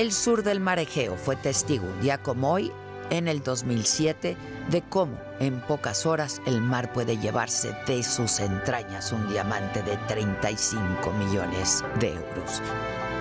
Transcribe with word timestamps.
El 0.00 0.12
sur 0.12 0.42
del 0.42 0.60
mar 0.60 0.78
Egeo 0.78 1.14
fue 1.14 1.36
testigo 1.36 1.84
un 1.84 2.00
día 2.00 2.16
como 2.16 2.52
hoy, 2.52 2.72
en 3.10 3.28
el 3.28 3.42
2007, 3.42 4.34
de 4.70 4.82
cómo 4.88 5.20
en 5.40 5.60
pocas 5.60 6.06
horas 6.06 6.40
el 6.46 6.62
mar 6.62 6.90
puede 6.94 7.18
llevarse 7.18 7.76
de 7.86 8.02
sus 8.02 8.40
entrañas 8.40 9.12
un 9.12 9.28
diamante 9.28 9.82
de 9.82 9.98
35 10.08 11.12
millones 11.12 11.84
de 11.98 12.14
euros. 12.14 12.62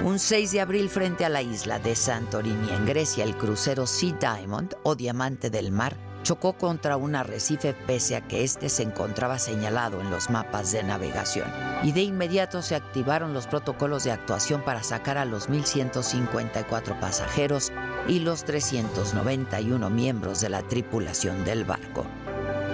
Un 0.05 0.19
6 0.19 0.53
de 0.53 0.61
abril 0.61 0.89
frente 0.89 1.25
a 1.25 1.29
la 1.29 1.41
isla 1.41 1.79
de 1.79 1.97
Santorini 1.97 2.69
en 2.69 2.85
Grecia, 2.85 3.25
el 3.25 3.35
crucero 3.35 3.85
Sea 3.85 4.13
Diamond 4.13 4.73
o 4.83 4.95
Diamante 4.95 5.49
del 5.49 5.73
Mar 5.73 5.97
chocó 6.23 6.53
contra 6.53 6.97
un 6.97 7.15
arrecife 7.15 7.73
pese 7.73 8.15
a 8.15 8.21
que 8.21 8.43
este 8.43 8.69
se 8.69 8.83
encontraba 8.83 9.39
señalado 9.39 10.01
en 10.01 10.09
los 10.09 10.29
mapas 10.29 10.71
de 10.71 10.83
navegación. 10.83 11.47
Y 11.83 11.91
de 11.91 12.01
inmediato 12.01 12.61
se 12.61 12.75
activaron 12.75 13.33
los 13.33 13.47
protocolos 13.47 14.03
de 14.03 14.11
actuación 14.11 14.63
para 14.63 14.83
sacar 14.83 15.17
a 15.17 15.25
los 15.25 15.49
1.154 15.49 16.99
pasajeros 16.99 17.71
y 18.07 18.19
los 18.19 18.43
391 18.43 19.89
miembros 19.89 20.41
de 20.41 20.49
la 20.49 20.61
tripulación 20.63 21.45
del 21.45 21.65
barco. 21.65 22.05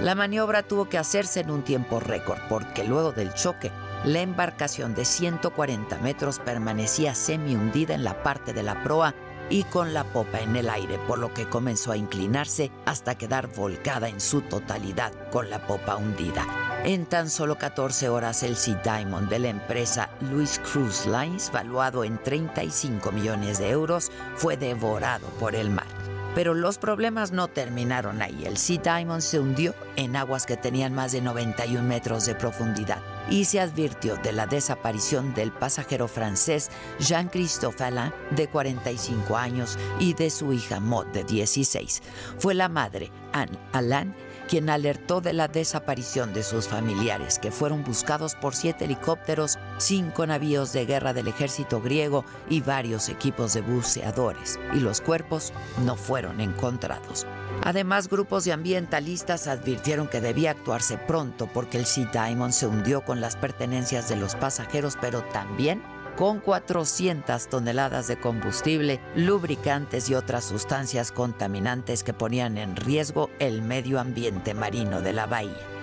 La 0.02 0.14
maniobra 0.14 0.62
tuvo 0.62 0.88
que 0.88 0.98
hacerse 0.98 1.40
en 1.40 1.50
un 1.50 1.62
tiempo 1.62 2.00
récord 2.00 2.38
porque 2.48 2.84
luego 2.84 3.12
del 3.12 3.32
choque, 3.32 3.72
la 4.04 4.20
embarcación 4.20 4.94
de 4.94 5.04
140 5.06 5.98
metros 5.98 6.38
permanecía 6.38 7.14
semi 7.14 7.56
hundida 7.56 7.94
en 7.94 8.04
la 8.04 8.22
parte 8.22 8.52
de 8.52 8.62
la 8.62 8.82
proa 8.82 9.14
y 9.50 9.64
con 9.64 9.94
la 9.94 10.04
popa 10.04 10.40
en 10.40 10.56
el 10.56 10.68
aire, 10.68 10.98
por 11.06 11.18
lo 11.18 11.32
que 11.32 11.48
comenzó 11.48 11.92
a 11.92 11.96
inclinarse 11.96 12.70
hasta 12.84 13.16
quedar 13.16 13.48
volcada 13.48 14.08
en 14.08 14.20
su 14.20 14.42
totalidad 14.42 15.12
con 15.30 15.50
la 15.50 15.66
popa 15.66 15.96
hundida. 15.96 16.46
En 16.84 17.06
tan 17.06 17.30
solo 17.30 17.58
14 17.58 18.08
horas, 18.08 18.42
el 18.42 18.56
Sea 18.56 18.80
Diamond 18.84 19.28
de 19.28 19.40
la 19.40 19.48
empresa 19.48 20.08
Louis 20.20 20.60
Cruise 20.60 21.06
Lines, 21.06 21.50
valuado 21.52 22.04
en 22.04 22.16
35 22.22 23.10
millones 23.10 23.58
de 23.58 23.70
euros, 23.70 24.12
fue 24.36 24.56
devorado 24.56 25.26
por 25.40 25.54
el 25.54 25.70
mar. 25.70 25.95
Pero 26.36 26.52
los 26.52 26.76
problemas 26.76 27.32
no 27.32 27.48
terminaron 27.48 28.20
ahí. 28.20 28.44
El 28.44 28.58
Sea 28.58 28.98
Diamond 28.98 29.22
se 29.22 29.40
hundió 29.40 29.74
en 29.96 30.16
aguas 30.16 30.44
que 30.44 30.58
tenían 30.58 30.94
más 30.94 31.12
de 31.12 31.22
91 31.22 31.82
metros 31.82 32.26
de 32.26 32.34
profundidad 32.34 33.00
y 33.30 33.46
se 33.46 33.58
advirtió 33.58 34.16
de 34.16 34.34
la 34.34 34.46
desaparición 34.46 35.32
del 35.32 35.50
pasajero 35.50 36.08
francés 36.08 36.70
Jean-Christophe 37.00 37.82
Alain, 37.82 38.12
de 38.32 38.48
45 38.48 39.34
años, 39.34 39.78
y 39.98 40.12
de 40.12 40.28
su 40.28 40.52
hija 40.52 40.78
Maud, 40.78 41.06
de 41.06 41.24
16. 41.24 42.02
Fue 42.38 42.52
la 42.52 42.68
madre, 42.68 43.10
Anne 43.32 43.58
Alain, 43.72 44.14
quien 44.46 44.70
alertó 44.70 45.20
de 45.20 45.32
la 45.32 45.48
desaparición 45.48 46.32
de 46.32 46.42
sus 46.42 46.68
familiares, 46.68 47.38
que 47.38 47.50
fueron 47.50 47.84
buscados 47.84 48.34
por 48.34 48.54
siete 48.54 48.84
helicópteros, 48.84 49.58
cinco 49.78 50.26
navíos 50.26 50.72
de 50.72 50.86
guerra 50.86 51.12
del 51.12 51.28
ejército 51.28 51.80
griego 51.80 52.24
y 52.48 52.60
varios 52.60 53.08
equipos 53.08 53.54
de 53.54 53.60
buceadores, 53.60 54.58
y 54.74 54.80
los 54.80 55.00
cuerpos 55.00 55.52
no 55.84 55.96
fueron 55.96 56.40
encontrados. 56.40 57.26
Además, 57.62 58.08
grupos 58.08 58.44
de 58.44 58.52
ambientalistas 58.52 59.48
advirtieron 59.48 60.08
que 60.08 60.20
debía 60.20 60.52
actuarse 60.52 60.98
pronto 60.98 61.48
porque 61.52 61.78
el 61.78 61.86
Sea 61.86 62.10
Diamond 62.12 62.52
se 62.52 62.66
hundió 62.66 63.04
con 63.04 63.20
las 63.20 63.36
pertenencias 63.36 64.08
de 64.08 64.16
los 64.16 64.34
pasajeros, 64.34 64.96
pero 65.00 65.22
también 65.32 65.82
con 66.16 66.40
400 66.40 67.48
toneladas 67.48 68.08
de 68.08 68.18
combustible, 68.18 69.00
lubricantes 69.14 70.08
y 70.08 70.14
otras 70.14 70.44
sustancias 70.44 71.12
contaminantes 71.12 72.02
que 72.02 72.14
ponían 72.14 72.56
en 72.56 72.74
riesgo 72.74 73.30
el 73.38 73.62
medio 73.62 74.00
ambiente 74.00 74.54
marino 74.54 75.02
de 75.02 75.12
la 75.12 75.26
bahía. 75.26 75.76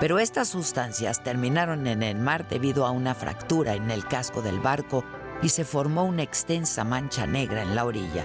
Pero 0.00 0.18
estas 0.18 0.48
sustancias 0.48 1.22
terminaron 1.22 1.86
en 1.86 2.02
el 2.02 2.16
mar 2.18 2.46
debido 2.48 2.84
a 2.84 2.90
una 2.90 3.14
fractura 3.14 3.74
en 3.74 3.90
el 3.90 4.04
casco 4.06 4.42
del 4.42 4.60
barco 4.60 5.04
y 5.42 5.50
se 5.50 5.64
formó 5.64 6.04
una 6.04 6.22
extensa 6.22 6.84
mancha 6.84 7.26
negra 7.26 7.62
en 7.62 7.74
la 7.74 7.84
orilla. 7.84 8.24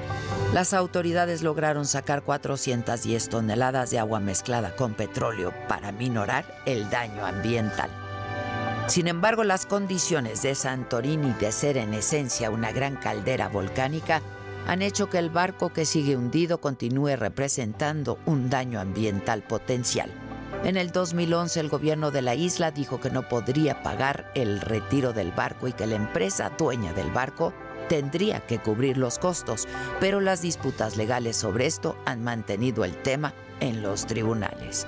Las 0.53 0.73
autoridades 0.73 1.43
lograron 1.43 1.85
sacar 1.85 2.23
410 2.23 3.29
toneladas 3.29 3.91
de 3.91 3.99
agua 3.99 4.19
mezclada 4.19 4.75
con 4.75 4.95
petróleo 4.95 5.53
para 5.67 5.91
minorar 5.91 6.45
el 6.65 6.89
daño 6.89 7.25
ambiental. 7.25 8.00
Sin 8.91 9.07
embargo, 9.07 9.45
las 9.45 9.65
condiciones 9.65 10.41
de 10.41 10.53
Santorini 10.53 11.31
de 11.39 11.53
ser 11.53 11.77
en 11.77 11.93
esencia 11.93 12.51
una 12.51 12.73
gran 12.73 12.97
caldera 12.97 13.47
volcánica 13.47 14.21
han 14.67 14.81
hecho 14.81 15.09
que 15.09 15.17
el 15.17 15.29
barco 15.29 15.71
que 15.71 15.85
sigue 15.85 16.17
hundido 16.17 16.59
continúe 16.59 17.15
representando 17.15 18.19
un 18.25 18.49
daño 18.49 18.81
ambiental 18.81 19.43
potencial. 19.43 20.11
En 20.65 20.75
el 20.75 20.91
2011 20.91 21.61
el 21.61 21.69
gobierno 21.69 22.11
de 22.11 22.21
la 22.21 22.35
isla 22.35 22.71
dijo 22.71 22.99
que 22.99 23.09
no 23.09 23.29
podría 23.29 23.81
pagar 23.81 24.29
el 24.35 24.59
retiro 24.59 25.13
del 25.13 25.31
barco 25.31 25.69
y 25.69 25.71
que 25.71 25.87
la 25.87 25.95
empresa 25.95 26.51
dueña 26.57 26.91
del 26.91 27.11
barco 27.11 27.53
tendría 27.87 28.45
que 28.45 28.59
cubrir 28.59 28.97
los 28.97 29.19
costos, 29.19 29.69
pero 30.01 30.19
las 30.19 30.41
disputas 30.41 30.97
legales 30.97 31.37
sobre 31.37 31.65
esto 31.65 31.95
han 32.05 32.25
mantenido 32.25 32.83
el 32.83 33.01
tema 33.01 33.33
en 33.61 33.81
los 33.83 34.05
tribunales. 34.05 34.85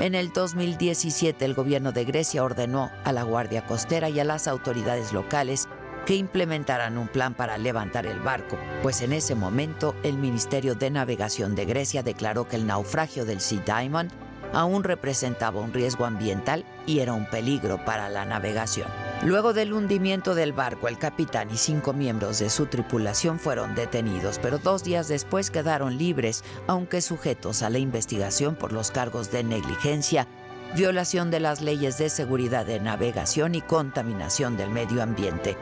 En 0.00 0.14
el 0.14 0.32
2017 0.32 1.44
el 1.44 1.54
gobierno 1.54 1.92
de 1.92 2.04
Grecia 2.04 2.42
ordenó 2.42 2.90
a 3.04 3.12
la 3.12 3.22
Guardia 3.22 3.66
Costera 3.66 4.08
y 4.08 4.18
a 4.18 4.24
las 4.24 4.48
autoridades 4.48 5.12
locales 5.12 5.68
que 6.06 6.16
implementaran 6.16 6.98
un 6.98 7.06
plan 7.06 7.34
para 7.34 7.58
levantar 7.58 8.06
el 8.06 8.18
barco, 8.18 8.58
pues 8.82 9.02
en 9.02 9.12
ese 9.12 9.34
momento 9.36 9.94
el 10.02 10.18
Ministerio 10.18 10.74
de 10.74 10.90
Navegación 10.90 11.54
de 11.54 11.66
Grecia 11.66 12.02
declaró 12.02 12.48
que 12.48 12.56
el 12.56 12.66
naufragio 12.66 13.24
del 13.24 13.40
Sea 13.40 13.62
Diamond 13.64 14.10
aún 14.52 14.84
representaba 14.84 15.60
un 15.60 15.72
riesgo 15.72 16.04
ambiental 16.04 16.64
y 16.86 17.00
era 17.00 17.12
un 17.12 17.26
peligro 17.26 17.84
para 17.84 18.08
la 18.08 18.24
navegación. 18.24 18.88
Luego 19.22 19.52
del 19.52 19.72
hundimiento 19.72 20.34
del 20.34 20.52
barco, 20.52 20.88
el 20.88 20.98
capitán 20.98 21.50
y 21.50 21.56
cinco 21.56 21.92
miembros 21.92 22.40
de 22.40 22.50
su 22.50 22.66
tripulación 22.66 23.38
fueron 23.38 23.74
detenidos, 23.74 24.38
pero 24.40 24.58
dos 24.58 24.82
días 24.82 25.06
después 25.08 25.50
quedaron 25.50 25.96
libres, 25.96 26.42
aunque 26.66 27.00
sujetos 27.00 27.62
a 27.62 27.70
la 27.70 27.78
investigación 27.78 28.56
por 28.56 28.72
los 28.72 28.90
cargos 28.90 29.30
de 29.30 29.44
negligencia, 29.44 30.26
violación 30.74 31.30
de 31.30 31.40
las 31.40 31.60
leyes 31.60 31.98
de 31.98 32.08
seguridad 32.08 32.66
de 32.66 32.80
navegación 32.80 33.54
y 33.54 33.60
contaminación 33.60 34.56
del 34.56 34.70
medio 34.70 35.02
ambiente. 35.02 35.56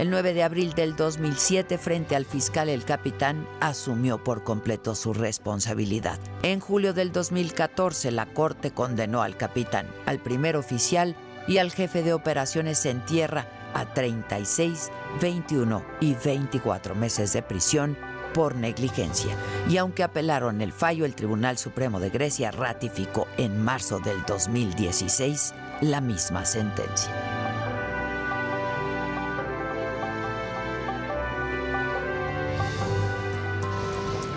El 0.00 0.08
9 0.08 0.32
de 0.32 0.42
abril 0.42 0.72
del 0.72 0.96
2007, 0.96 1.76
frente 1.76 2.16
al 2.16 2.24
fiscal, 2.24 2.70
el 2.70 2.86
capitán 2.86 3.46
asumió 3.60 4.24
por 4.24 4.44
completo 4.44 4.94
su 4.94 5.12
responsabilidad. 5.12 6.18
En 6.42 6.58
julio 6.58 6.94
del 6.94 7.12
2014, 7.12 8.10
la 8.10 8.24
Corte 8.24 8.70
condenó 8.70 9.20
al 9.20 9.36
capitán, 9.36 9.86
al 10.06 10.18
primer 10.18 10.56
oficial 10.56 11.16
y 11.46 11.58
al 11.58 11.70
jefe 11.70 12.02
de 12.02 12.14
operaciones 12.14 12.86
en 12.86 13.04
tierra 13.04 13.46
a 13.74 13.92
36, 13.92 14.90
21 15.20 15.84
y 16.00 16.14
24 16.14 16.94
meses 16.94 17.34
de 17.34 17.42
prisión 17.42 17.94
por 18.32 18.54
negligencia. 18.54 19.36
Y 19.68 19.76
aunque 19.76 20.02
apelaron 20.02 20.62
el 20.62 20.72
fallo, 20.72 21.04
el 21.04 21.14
Tribunal 21.14 21.58
Supremo 21.58 22.00
de 22.00 22.08
Grecia 22.08 22.52
ratificó 22.52 23.28
en 23.36 23.62
marzo 23.62 24.00
del 24.00 24.24
2016 24.26 25.52
la 25.82 26.00
misma 26.00 26.46
sentencia. 26.46 27.39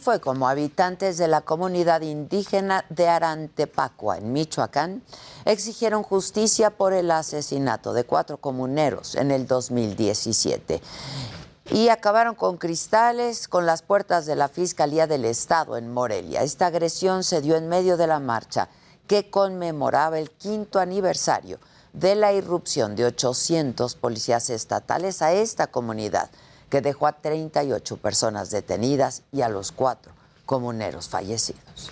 Fue 0.00 0.20
como 0.20 0.48
habitantes 0.48 1.16
de 1.18 1.28
la 1.28 1.40
comunidad 1.40 2.02
indígena 2.02 2.84
de 2.88 3.08
Arantepacua, 3.08 4.18
en 4.18 4.32
Michoacán, 4.32 5.02
exigieron 5.44 6.02
justicia 6.02 6.70
por 6.70 6.92
el 6.92 7.10
asesinato 7.10 7.92
de 7.92 8.04
cuatro 8.04 8.36
comuneros 8.36 9.14
en 9.14 9.30
el 9.30 9.46
2017 9.46 10.80
y 11.70 11.88
acabaron 11.88 12.34
con 12.34 12.58
cristales 12.58 13.48
con 13.48 13.66
las 13.66 13.82
puertas 13.82 14.26
de 14.26 14.36
la 14.36 14.48
Fiscalía 14.48 15.06
del 15.06 15.24
Estado 15.24 15.76
en 15.76 15.92
Morelia. 15.92 16.42
Esta 16.42 16.66
agresión 16.66 17.24
se 17.24 17.40
dio 17.40 17.56
en 17.56 17.68
medio 17.68 17.96
de 17.96 18.06
la 18.06 18.20
marcha 18.20 18.68
que 19.06 19.30
conmemoraba 19.30 20.18
el 20.18 20.30
quinto 20.30 20.78
aniversario 20.78 21.58
de 21.92 22.14
la 22.14 22.32
irrupción 22.32 22.94
de 22.94 23.06
800 23.06 23.94
policías 23.96 24.50
estatales 24.50 25.22
a 25.22 25.32
esta 25.32 25.66
comunidad 25.68 26.30
que 26.70 26.80
dejó 26.80 27.06
a 27.06 27.12
38 27.12 27.96
personas 27.98 28.50
detenidas 28.50 29.22
y 29.32 29.42
a 29.42 29.48
los 29.48 29.72
cuatro 29.72 30.12
comuneros 30.44 31.08
fallecidos. 31.08 31.90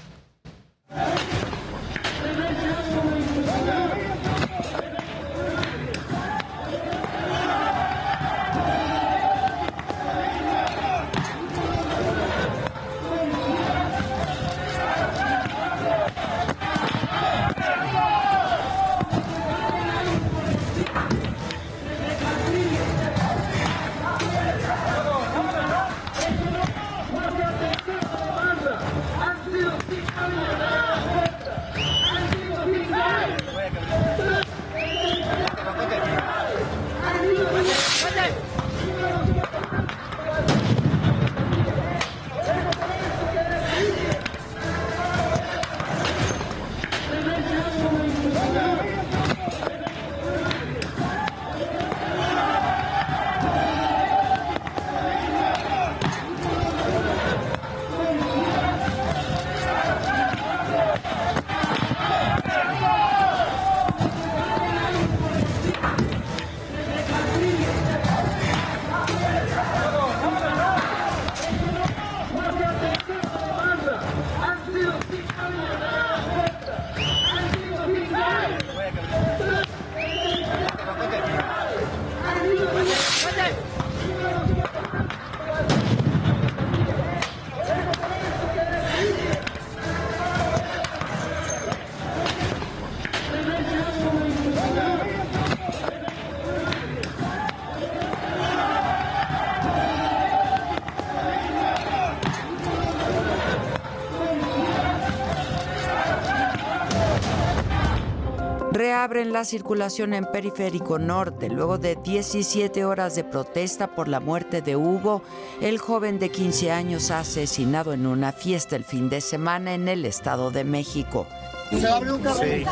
La 109.34 109.44
circulación 109.44 110.14
en 110.14 110.26
Periférico 110.26 111.00
Norte 111.00 111.48
luego 111.48 111.76
de 111.76 111.96
17 111.96 112.84
horas 112.84 113.16
de 113.16 113.25
protesta 113.25 113.88
por 113.88 114.06
la 114.06 114.20
muerte 114.20 114.62
de 114.62 114.76
Hugo, 114.76 115.22
el 115.60 115.78
joven 115.78 116.20
de 116.20 116.31
15 116.31 116.70
años 116.70 117.10
asesinado 117.10 117.92
en 117.92 118.06
una 118.06 118.31
fiesta 118.31 118.76
el 118.76 118.84
fin 118.84 119.10
de 119.10 119.20
semana 119.20 119.75
en 119.75 119.88
el 119.88 120.04
Estado 120.04 120.52
de 120.52 120.62
México. 120.62 121.26
¿Se 121.69 121.84
abre 121.84 122.12
un 122.12 122.22
carril? 122.22 122.64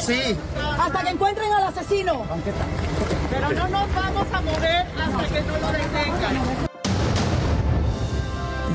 Sí. 0.00 0.12
sí. 0.12 0.36
Hasta 0.78 1.02
que 1.02 1.08
encuentren 1.08 1.50
al 1.50 1.64
asesino. 1.68 2.26
Pero 3.30 3.52
no 3.52 3.68
nos 3.68 3.94
vamos 3.94 4.26
a 4.34 4.40
mover 4.42 4.86
hasta 4.86 5.34
que 5.34 5.42
no 5.44 5.58
lo 5.58 5.72
detengan. 5.72 6.71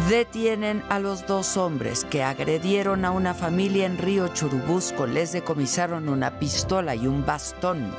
Detienen 0.10 0.84
a 0.88 1.00
los 1.00 1.28
dos 1.28 1.58
hombres 1.58 2.06
que 2.06 2.24
agredieron 2.24 3.04
a 3.04 3.12
una 3.12 3.34
familia 3.34 3.86
en 3.86 3.98
Río 3.98 4.30
Churubusco. 4.30 5.06
Les 5.06 5.34
decomisaron 5.34 6.08
una 6.08 6.40
pistola 6.40 6.96
y 6.96 7.08
un 7.08 7.26
bastón. 7.26 7.92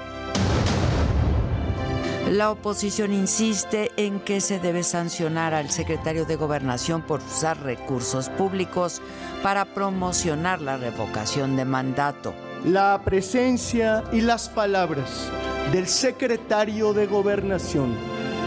La 2.31 2.51
oposición 2.51 3.13
insiste 3.13 3.91
en 3.99 4.21
que 4.21 4.41
se 4.41 4.59
debe 4.59 4.85
sancionar 4.85 5.53
al 5.53 5.69
secretario 5.69 6.25
de 6.25 6.37
Gobernación 6.37 7.03
por 7.03 7.21
usar 7.21 7.61
recursos 7.61 8.31
públicos 8.31 9.03
para 9.43 9.67
promocionar 9.67 10.63
la 10.63 10.79
revocación 10.79 11.57
de 11.57 11.67
mandato. 11.67 12.33
La 12.65 13.03
presencia 13.05 14.03
y 14.13 14.23
las 14.23 14.49
palabras 14.49 15.31
del 15.73 15.87
secretario 15.87 16.95
de 16.95 17.07
Gobernación, 17.07 17.95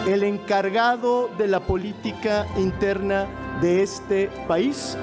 el 0.08 0.24
encargado 0.24 1.30
de 1.38 1.48
la 1.48 1.60
política 1.60 2.48
interna 2.58 3.28
de 3.60 3.84
este 3.84 4.30
país, 4.48 4.98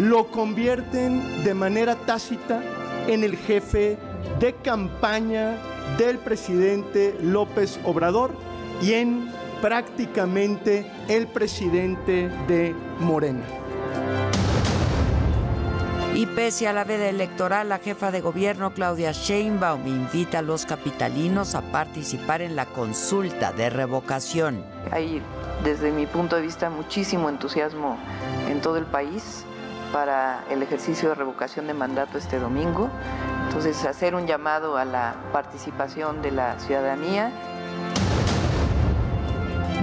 lo 0.00 0.30
convierten 0.30 1.44
de 1.44 1.54
manera 1.54 1.94
tácita 1.94 2.62
en 3.06 3.24
el 3.24 3.36
jefe 3.36 3.96
de 4.38 4.54
campaña 4.54 5.56
del 5.98 6.18
presidente 6.18 7.16
López 7.22 7.78
Obrador 7.84 8.32
y 8.82 8.92
en 8.92 9.30
prácticamente 9.62 10.86
el 11.08 11.26
presidente 11.28 12.28
de 12.46 12.74
Morena. 13.00 13.44
Y 16.14 16.24
pese 16.24 16.66
a 16.66 16.72
la 16.72 16.84
veda 16.84 17.10
electoral, 17.10 17.68
la 17.68 17.78
jefa 17.78 18.10
de 18.10 18.22
gobierno 18.22 18.72
Claudia 18.72 19.12
Sheinbaum 19.12 19.86
invita 19.86 20.38
a 20.38 20.42
los 20.42 20.64
capitalinos 20.64 21.54
a 21.54 21.60
participar 21.60 22.40
en 22.40 22.56
la 22.56 22.64
consulta 22.64 23.52
de 23.52 23.68
revocación. 23.68 24.64
Hay, 24.90 25.20
desde 25.64 25.90
mi 25.90 26.06
punto 26.06 26.36
de 26.36 26.42
vista, 26.42 26.70
muchísimo 26.70 27.28
entusiasmo 27.28 27.98
en 28.48 28.60
todo 28.60 28.76
el 28.76 28.84
país 28.84 29.44
para 29.92 30.44
el 30.50 30.62
ejercicio 30.62 31.10
de 31.10 31.14
revocación 31.14 31.66
de 31.66 31.74
mandato 31.74 32.18
este 32.18 32.38
domingo. 32.38 32.90
Entonces, 33.46 33.84
hacer 33.84 34.14
un 34.14 34.26
llamado 34.26 34.76
a 34.76 34.84
la 34.84 35.14
participación 35.32 36.22
de 36.22 36.32
la 36.32 36.58
ciudadanía 36.58 37.32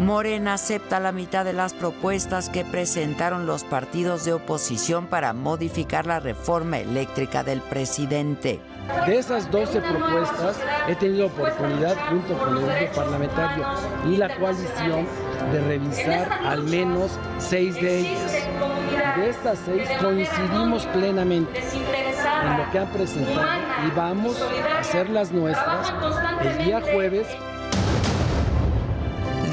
Morena 0.03 0.55
acepta 0.55 0.99
la 0.99 1.11
mitad 1.11 1.45
de 1.45 1.53
las 1.53 1.73
propuestas 1.73 2.49
que 2.49 2.65
presentaron 2.65 3.45
los 3.45 3.63
partidos 3.63 4.25
de 4.25 4.33
oposición 4.33 5.07
para 5.07 5.33
modificar 5.33 6.05
la 6.05 6.19
reforma 6.19 6.79
eléctrica 6.79 7.43
del 7.43 7.61
presidente. 7.61 8.59
De 9.05 9.17
esas 9.17 9.49
12 9.49 9.81
propuestas 9.81 10.59
he 10.89 10.95
tenido 10.95 11.27
oportunidad 11.27 11.95
junto 12.09 12.37
con 12.37 12.57
el 12.57 12.65
grupo 12.65 12.95
parlamentario 12.95 13.65
y 14.05 14.17
la 14.17 14.35
coalición 14.37 15.07
de 15.51 15.62
revisar 15.62 16.31
al 16.45 16.63
menos 16.63 17.19
seis 17.38 17.75
de 17.75 18.00
ellas. 18.00 18.47
Y 18.91 19.19
de 19.19 19.29
estas 19.29 19.59
seis 19.65 19.88
coincidimos 20.00 20.85
plenamente 20.88 21.59
en 21.59 22.57
lo 22.57 22.71
que 22.71 22.79
han 22.79 22.88
presentado 22.88 23.47
y 23.88 23.91
vamos 23.95 24.41
a 24.41 24.79
hacer 24.79 25.09
las 25.09 25.31
nuestras 25.31 25.93
el 26.41 26.65
día 26.65 26.81
jueves 26.81 27.27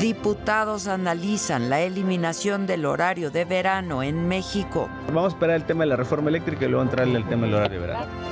Diputados 0.01 0.89
analizan 0.89 1.69
la 1.69 1.83
eliminación 1.83 2.67
del 2.67 2.87
horario 2.87 3.31
de 3.31 3.45
verano 3.45 4.03
en 4.03 4.29
México. 4.29 4.89
Vamos 5.09 5.35
a 5.35 5.37
esperar 5.37 5.57
el 5.57 5.65
tema 5.65 5.85
de 5.85 5.91
la 5.91 5.97
reforma 5.97 6.31
eléctrica 6.31 6.65
y 6.65 6.69
luego 6.69 6.83
entrarle 6.85 7.19
el 7.19 7.29
tema 7.29 7.45
del 7.45 7.57
horario 7.57 7.81
de 7.83 7.87
verano. 7.87 8.30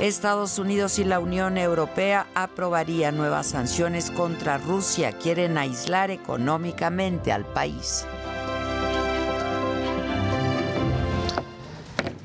Estados 0.00 0.60
Unidos 0.60 1.00
y 1.00 1.04
la 1.04 1.18
Unión 1.18 1.58
Europea 1.58 2.28
aprobarían 2.36 3.16
nuevas 3.16 3.48
sanciones 3.48 4.12
contra 4.12 4.56
Rusia. 4.56 5.10
Quieren 5.18 5.58
aislar 5.58 6.12
económicamente 6.12 7.32
al 7.32 7.44
país. 7.44 8.06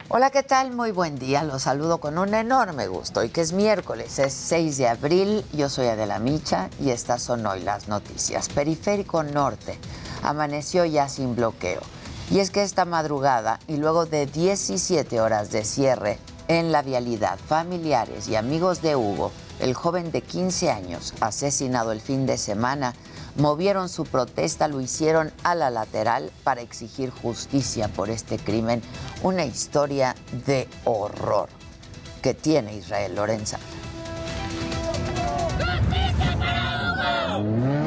Hola, 0.07 0.29
¿qué 0.29 0.43
tal? 0.43 0.71
Muy 0.71 0.91
buen 0.91 1.17
día. 1.17 1.43
Los 1.43 1.63
saludo 1.63 1.97
con 1.97 2.19
un 2.19 2.35
enorme 2.35 2.85
gusto. 2.85 3.21
Hoy 3.21 3.29
que 3.29 3.41
es 3.41 3.53
miércoles, 3.53 4.19
es 4.19 4.33
6 4.33 4.77
de 4.77 4.87
abril. 4.87 5.43
Yo 5.51 5.67
soy 5.67 5.87
Adela 5.87 6.19
Micha 6.19 6.69
y 6.79 6.91
estas 6.91 7.23
son 7.23 7.43
hoy 7.47 7.61
las 7.61 7.87
noticias. 7.87 8.49
Periférico 8.49 9.23
Norte 9.23 9.79
amaneció 10.21 10.85
ya 10.85 11.09
sin 11.09 11.35
bloqueo. 11.35 11.81
Y 12.29 12.37
es 12.37 12.51
que 12.51 12.61
esta 12.61 12.85
madrugada 12.85 13.59
y 13.67 13.77
luego 13.77 14.05
de 14.05 14.27
17 14.27 15.19
horas 15.19 15.49
de 15.49 15.65
cierre 15.65 16.19
en 16.47 16.71
la 16.71 16.81
vialidad, 16.81 17.37
familiares 17.37 18.27
y 18.27 18.35
amigos 18.35 18.81
de 18.81 18.95
Hugo, 18.95 19.31
el 19.59 19.73
joven 19.73 20.11
de 20.11 20.21
15 20.21 20.71
años 20.71 21.13
asesinado 21.19 21.91
el 21.91 22.01
fin 22.01 22.25
de 22.25 22.37
semana, 22.37 22.93
movieron 23.35 23.89
su 23.89 24.03
protesta, 24.03 24.67
lo 24.67 24.81
hicieron 24.81 25.31
a 25.43 25.55
la 25.55 25.69
lateral 25.69 26.31
para 26.43 26.61
exigir 26.61 27.09
justicia 27.09 27.87
por 27.87 28.09
este 28.09 28.37
crimen, 28.37 28.81
una 29.23 29.45
historia 29.45 30.15
de 30.45 30.67
horror 30.85 31.49
que 32.21 32.33
tiene 32.33 32.75
Israel 32.75 33.15
Lorenza. 33.15 33.59
Hugo 37.35 37.82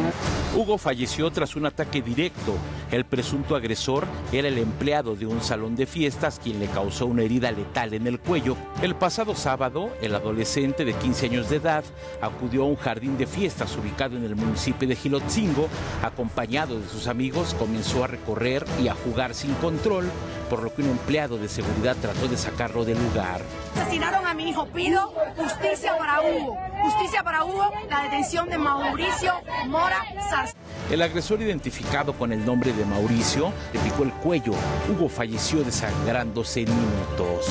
falleció 0.79 1.31
tras 1.31 1.55
un 1.55 1.67
ataque 1.67 2.01
directo. 2.01 2.55
El 2.91 3.05
presunto 3.05 3.57
agresor 3.57 4.07
era 4.33 4.49
el 4.49 4.59
empleado 4.59 5.15
de 5.15 5.27
un 5.27 5.43
salón 5.43 5.77
de 5.77 5.87
fiestas 5.87 6.41
quien 6.43 6.59
le 6.59 6.67
causó 6.67 7.07
una 7.07 7.23
herida 7.23 7.51
letal 7.53 7.93
en 7.95 8.07
el 8.07 8.19
cuello. 8.19 8.57
El 8.83 8.95
pasado 8.95 9.35
sábado, 9.35 9.91
el 10.01 10.15
adolescente 10.15 10.85
de 10.85 10.95
15 10.95 11.27
años 11.27 11.51
de 11.51 11.57
edad 11.57 11.85
acudió 12.21 12.63
a 12.63 12.67
un 12.67 12.77
jardín 12.77 13.19
de 13.19 13.27
fiestas 13.27 13.77
ubicado 13.77 14.17
en 14.17 14.25
el 14.25 14.35
municipio 14.35 14.89
de 14.89 14.97
Gilotzingo. 14.97 15.69
Acompañado 16.03 16.81
de 16.81 16.89
sus 16.89 17.07
amigos, 17.07 17.55
comenzó 17.59 18.05
a 18.05 18.09
recorrer 18.09 18.65
y 18.83 18.89
a 18.89 18.95
jugar 18.95 19.35
sin 19.35 19.53
control, 19.55 20.11
por 20.49 20.63
lo 20.63 20.75
que 20.75 20.83
un 20.83 20.91
empleado 20.91 21.37
de 21.37 21.49
seguridad 21.49 21.97
trató 22.01 22.29
de 22.29 22.37
sacarlo 22.37 22.85
del 22.85 22.99
lugar. 22.99 23.43
Asesinaron 23.77 24.27
a 24.27 24.35
mi 24.35 24.49
hijo. 24.51 24.67
Pido 24.67 25.13
justicia 25.37 25.97
para 25.99 26.23
Hugo. 26.23 26.57
Justicia 26.83 27.23
para 27.23 27.45
Hugo, 27.45 27.71
la 27.91 28.03
detención 28.03 28.49
de 28.49 28.59
Mauricio 28.59 29.35
Mora 29.67 30.03
Sars. 30.31 30.55
El 30.91 31.03
agresor 31.03 31.43
identificado 31.43 32.13
con 32.13 32.33
el 32.33 32.45
nombre 32.45 32.73
de 32.73 32.85
Mauricio 32.85 33.53
le 33.73 33.81
picó 33.81 34.05
el 34.05 34.13
cuello. 34.13 34.53
Hugo 34.89 35.09
falleció 35.09 35.63
desangrándose 35.63 36.61
en 36.63 36.71
minutos. 36.71 37.47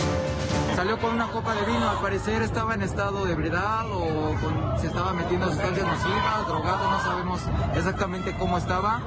Salió 0.75 0.99
con 0.99 1.13
una 1.13 1.27
copa 1.27 1.55
de 1.55 1.65
vino, 1.65 1.89
al 1.89 1.99
parecer 1.99 2.41
estaba 2.41 2.73
en 2.73 2.81
estado 2.81 3.23
de 3.23 3.31
ebriedad 3.31 3.85
o 3.89 4.35
se 4.77 4.87
estaba 4.87 5.13
metiendo 5.13 5.47
sustancias 5.47 5.87
nocivas, 5.87 6.47
drogado, 6.47 6.91
no 6.91 6.99
sabemos 6.99 7.41
exactamente 7.75 8.35
cómo 8.37 8.57
estaba. 8.57 8.99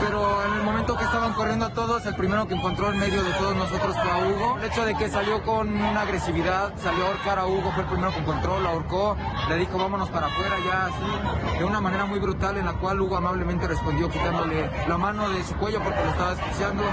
Pero 0.00 0.44
en 0.46 0.54
el 0.54 0.62
momento 0.62 0.96
que 0.96 1.04
estaban 1.04 1.32
corriendo 1.34 1.66
a 1.66 1.70
todos, 1.70 2.04
el 2.06 2.14
primero 2.16 2.46
que 2.48 2.54
encontró 2.54 2.90
en 2.92 2.98
medio 2.98 3.22
de 3.22 3.30
todos 3.32 3.56
nosotros 3.56 3.94
fue 3.94 4.10
a 4.10 4.18
Hugo. 4.18 4.58
El 4.58 4.64
hecho 4.64 4.84
de 4.84 4.94
que 4.94 5.08
salió 5.08 5.42
con 5.42 5.68
una 5.68 6.00
agresividad, 6.00 6.72
salió 6.82 7.04
a 7.04 7.08
ahorcar 7.08 7.38
a 7.38 7.46
Hugo, 7.46 7.72
fue 7.72 7.82
el 7.82 7.88
primero 7.88 8.12
que 8.12 8.20
encontró, 8.20 8.60
lo 8.60 8.68
ahorcó, 8.68 9.16
le 9.48 9.56
dijo 9.56 9.78
vámonos 9.78 10.08
para 10.10 10.26
afuera 10.26 10.56
ya 10.66 10.86
así, 10.86 11.58
de 11.58 11.64
una 11.64 11.80
manera 11.80 12.06
muy 12.06 12.18
brutal 12.18 12.56
en 12.56 12.66
la 12.66 12.74
cual 12.74 13.00
Hugo 13.00 13.16
amablemente 13.16 13.66
respondió 13.66 14.08
quitándole 14.08 14.70
la 14.86 14.98
mano 14.98 15.28
de 15.28 15.44
su 15.44 15.54
cuello 15.56 15.82
porque 15.82 16.02
lo 16.02 16.10
estaba 16.10 16.30
asfixiando 16.32 16.84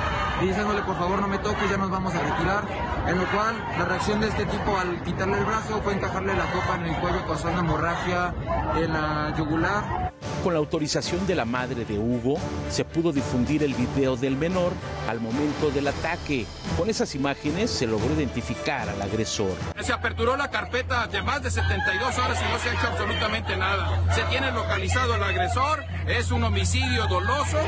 y 0.41 0.47
diciéndole 0.47 0.81
por 0.81 0.97
favor 0.97 1.19
no 1.19 1.27
me 1.27 1.37
toques, 1.39 1.69
ya 1.69 1.77
nos 1.77 1.89
vamos 1.89 2.13
a 2.15 2.19
retirar. 2.19 2.63
En 3.05 3.17
lo 3.17 3.25
cual 3.25 3.55
reacción 3.93 4.21
de 4.21 4.27
este 4.27 4.45
tipo 4.47 4.75
al 4.75 5.03
quitarle 5.03 5.37
el 5.37 5.45
brazo 5.45 5.79
fue 5.83 5.93
encajarle 5.93 6.35
la 6.35 6.51
copa 6.51 6.77
en 6.79 6.85
el 6.87 6.95
cuello 6.99 7.23
causando 7.27 7.59
hemorragia 7.59 8.33
en 8.75 8.91
la 8.91 9.35
yugular. 9.37 10.12
Con 10.43 10.53
la 10.53 10.59
autorización 10.59 11.25
de 11.25 11.35
la 11.35 11.45
madre 11.45 11.85
de 11.85 11.97
Hugo, 11.97 12.37
se 12.69 12.83
pudo 12.83 13.11
difundir 13.11 13.63
el 13.63 13.73
video 13.73 14.15
del 14.15 14.35
menor 14.35 14.73
al 15.07 15.19
momento 15.19 15.71
del 15.71 15.87
ataque. 15.87 16.45
Con 16.77 16.89
esas 16.89 17.15
imágenes 17.15 17.71
se 17.71 17.87
logró 17.87 18.13
identificar 18.13 18.89
al 18.89 19.01
agresor. 19.01 19.51
Se 19.81 19.93
aperturó 19.93 20.35
la 20.35 20.49
carpeta 20.49 21.07
de 21.07 21.21
más 21.21 21.41
de 21.43 21.51
72 21.51 22.17
horas 22.17 22.39
y 22.41 22.51
no 22.51 22.59
se 22.59 22.69
ha 22.69 22.73
hecho 22.73 22.87
absolutamente 22.87 23.55
nada. 23.55 24.13
Se 24.13 24.23
tiene 24.23 24.51
localizado 24.51 25.15
el 25.15 25.23
agresor, 25.23 25.83
es 26.07 26.31
un 26.31 26.43
homicidio 26.43 27.07
doloso 27.07 27.59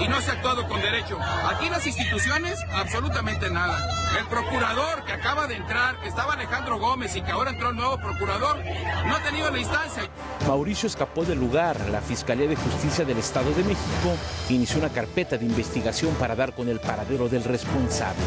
y 0.00 0.08
no 0.08 0.20
se 0.20 0.30
ha 0.30 0.34
actuado 0.34 0.66
con 0.68 0.80
derecho. 0.80 1.18
Aquí 1.48 1.68
las 1.68 1.86
instituciones, 1.86 2.58
absolutamente 2.72 3.50
nada. 3.50 3.78
El 4.18 4.26
procurador 4.26 5.04
que 5.04 5.12
acaba 5.12 5.46
de 5.46 5.56
entrar, 5.56 6.00
que 6.00 6.08
estaba 6.08 6.34
Alejandro 6.34 6.78
Gómez 6.78 7.16
y 7.16 7.22
que 7.22 7.32
ahora 7.32 7.50
entró 7.50 7.70
el 7.70 7.76
nuevo 7.76 7.98
procurador, 7.98 8.58
no 9.06 9.16
ha 9.16 9.22
tenido 9.22 9.50
la 9.50 9.58
instancia. 9.58 10.04
Mauricio 10.46 10.86
escapó 10.86 11.24
del 11.24 11.38
lugar. 11.38 11.76
La 11.94 12.00
Fiscalía 12.00 12.48
de 12.48 12.56
Justicia 12.56 13.04
del 13.04 13.18
Estado 13.18 13.52
de 13.52 13.62
México 13.62 14.16
inició 14.48 14.80
una 14.80 14.88
carpeta 14.88 15.38
de 15.38 15.46
investigación 15.46 16.12
para 16.16 16.34
dar 16.34 16.52
con 16.52 16.68
el 16.68 16.80
paradero 16.80 17.28
del 17.28 17.44
responsable. 17.44 18.18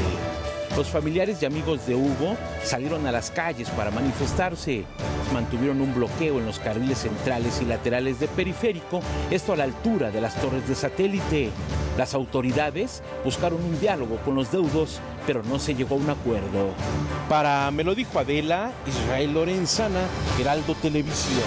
Los 0.78 0.88
familiares 0.88 1.42
y 1.42 1.46
amigos 1.46 1.86
de 1.86 1.94
Hugo 1.94 2.38
salieron 2.64 3.06
a 3.06 3.12
las 3.12 3.30
calles 3.30 3.70
para 3.72 3.92
manifestarse. 3.92 4.86
Mantuvieron 5.34 5.82
un 5.82 5.94
bloqueo 5.94 6.40
en 6.40 6.46
los 6.46 6.60
carriles 6.60 7.00
centrales 7.00 7.62
y 7.62 7.66
laterales 7.66 8.22
de 8.22 8.30
periférico, 8.30 9.02
esto 9.32 9.52
a 9.52 9.58
la 9.58 9.66
altura 9.66 10.12
de 10.12 10.22
las 10.22 10.36
torres 10.36 10.66
de 10.66 10.74
satélite. 10.74 11.50
Las 11.98 12.14
autoridades 12.14 13.04
buscaron 13.26 13.62
un 13.62 13.82
diálogo 13.82 14.16
con 14.24 14.36
los 14.36 14.50
deudos, 14.50 15.02
pero 15.26 15.44
no 15.44 15.60
se 15.60 15.76
llegó 15.76 15.96
a 15.96 15.98
un 15.98 16.10
acuerdo. 16.10 16.70
Para 17.28 17.70
Me 17.72 17.84
lo 17.84 17.96
dijo 17.96 18.18
Adela, 18.18 18.72
Israel 18.88 19.34
Lorenzana, 19.34 20.06
Heraldo 20.40 20.74
Televisión. 20.76 21.44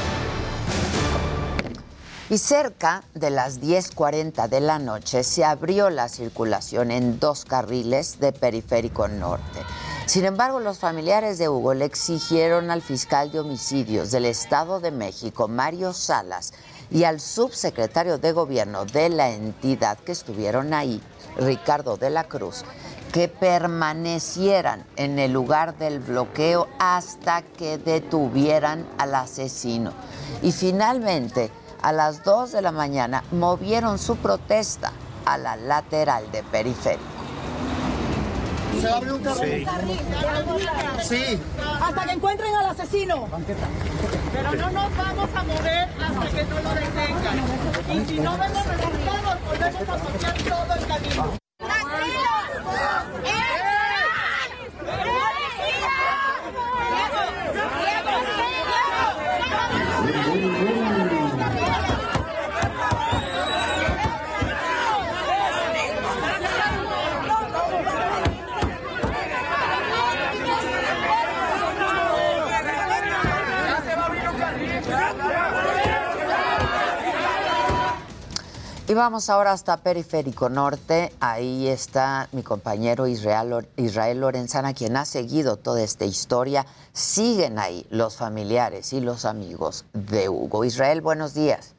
Y 2.30 2.38
cerca 2.38 3.02
de 3.12 3.30
las 3.30 3.60
10.40 3.60 4.48
de 4.48 4.60
la 4.60 4.78
noche 4.78 5.24
se 5.24 5.44
abrió 5.44 5.90
la 5.90 6.08
circulación 6.08 6.92
en 6.92 7.18
dos 7.18 7.44
carriles 7.44 8.20
de 8.20 8.30
Periférico 8.30 9.08
Norte. 9.08 9.64
Sin 10.06 10.24
embargo, 10.24 10.60
los 10.60 10.78
familiares 10.78 11.38
de 11.38 11.48
Hugo 11.48 11.74
le 11.74 11.86
exigieron 11.86 12.70
al 12.70 12.82
fiscal 12.82 13.32
de 13.32 13.40
homicidios 13.40 14.12
del 14.12 14.26
Estado 14.26 14.78
de 14.78 14.92
México, 14.92 15.48
Mario 15.48 15.92
Salas, 15.92 16.52
y 16.88 17.02
al 17.02 17.18
subsecretario 17.18 18.18
de 18.18 18.30
gobierno 18.30 18.84
de 18.84 19.08
la 19.08 19.30
entidad 19.30 19.98
que 19.98 20.12
estuvieron 20.12 20.72
ahí, 20.72 21.02
Ricardo 21.36 21.96
de 21.96 22.10
la 22.10 22.28
Cruz, 22.28 22.64
que 23.12 23.26
permanecieran 23.26 24.86
en 24.94 25.18
el 25.18 25.32
lugar 25.32 25.76
del 25.78 25.98
bloqueo 25.98 26.68
hasta 26.78 27.42
que 27.42 27.76
detuvieran 27.78 28.86
al 28.98 29.16
asesino. 29.16 29.92
Y 30.42 30.52
finalmente, 30.52 31.50
a 31.82 31.92
las 31.92 32.24
2 32.24 32.52
de 32.52 32.62
la 32.62 32.72
mañana, 32.72 33.24
movieron 33.30 33.98
su 33.98 34.16
protesta 34.16 34.92
a 35.24 35.38
la 35.38 35.56
lateral 35.56 36.30
de 36.32 36.42
periférico. 36.42 37.04
¿Se 38.80 38.86
va 38.86 38.94
a 38.94 38.96
abrir 38.96 39.12
un 39.12 39.22
carril? 39.22 39.68
Sí. 41.02 41.40
Hasta 41.82 42.04
que 42.04 42.12
encuentren 42.12 42.54
al 42.54 42.66
asesino. 42.70 43.28
Pero 44.32 44.54
no 44.54 44.70
nos 44.70 44.96
vamos 44.96 45.28
a 45.34 45.42
mover 45.42 45.88
hasta 46.00 46.36
que 46.36 46.44
no 46.44 46.60
lo 46.60 46.70
detengan. 46.74 47.38
Y 47.92 48.06
si 48.06 48.20
no 48.20 48.38
vemos 48.38 48.66
resultados, 48.66 49.38
volvemos 49.46 49.88
a 49.88 49.96
bloquear 49.96 50.36
todo 50.42 50.74
el 50.74 50.86
camino. 50.86 51.40
Y 78.90 78.94
vamos 78.94 79.30
ahora 79.30 79.52
hasta 79.52 79.84
Periférico 79.84 80.48
Norte. 80.48 81.12
Ahí 81.20 81.68
está 81.68 82.28
mi 82.32 82.42
compañero 82.42 83.06
Israel, 83.06 84.20
Lorenzana, 84.20 84.74
quien 84.74 84.96
ha 84.96 85.04
seguido 85.04 85.58
toda 85.58 85.80
esta 85.80 86.06
historia. 86.06 86.66
Siguen 86.92 87.60
ahí 87.60 87.86
los 87.90 88.16
familiares 88.16 88.92
y 88.92 89.00
los 89.00 89.26
amigos 89.26 89.86
de 89.92 90.28
Hugo. 90.28 90.64
Israel, 90.64 91.02
buenos 91.02 91.34
días. 91.34 91.76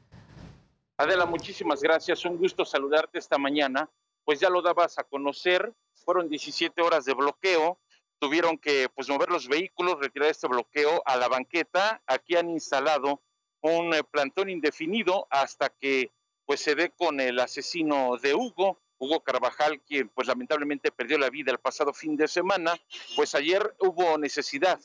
Adela, 0.96 1.26
muchísimas 1.26 1.82
gracias. 1.82 2.24
Un 2.24 2.38
gusto 2.38 2.64
saludarte 2.64 3.20
esta 3.20 3.38
mañana. 3.38 3.90
Pues 4.24 4.40
ya 4.40 4.50
lo 4.50 4.62
dabas 4.62 4.98
a 4.98 5.04
conocer. 5.04 5.74
Fueron 6.06 6.30
17 6.30 6.82
horas 6.82 7.04
de 7.04 7.14
bloqueo. 7.14 7.78
Tuvieron 8.20 8.58
que 8.58 8.88
pues, 8.96 9.10
mover 9.10 9.32
los 9.32 9.50
vehículos, 9.50 10.00
retirar 10.00 10.30
este 10.30 10.48
bloqueo 10.48 11.04
a 11.06 11.18
la 11.18 11.28
banqueta. 11.28 12.02
Aquí 12.08 12.38
han 12.38 12.50
instalado 12.50 13.20
un 13.64 13.94
eh, 13.94 14.02
plantón 14.10 14.50
indefinido 14.50 15.28
hasta 15.30 15.68
que 15.68 16.10
pues 16.52 16.60
se 16.60 16.76
dé 16.76 16.90
con 16.90 17.22
el 17.22 17.40
asesino 17.40 18.18
de 18.18 18.36
Hugo, 18.36 18.78
Hugo 18.98 19.22
Carvajal, 19.22 19.80
quien 19.88 20.10
pues 20.10 20.28
lamentablemente 20.28 20.92
perdió 20.92 21.18
la 21.18 21.30
vida 21.30 21.50
el 21.50 21.60
pasado 21.60 21.94
fin 21.94 22.18
de 22.18 22.28
semana. 22.28 22.78
Pues 23.16 23.36
ayer 23.36 23.74
hubo 23.80 24.18
necesidad 24.18 24.78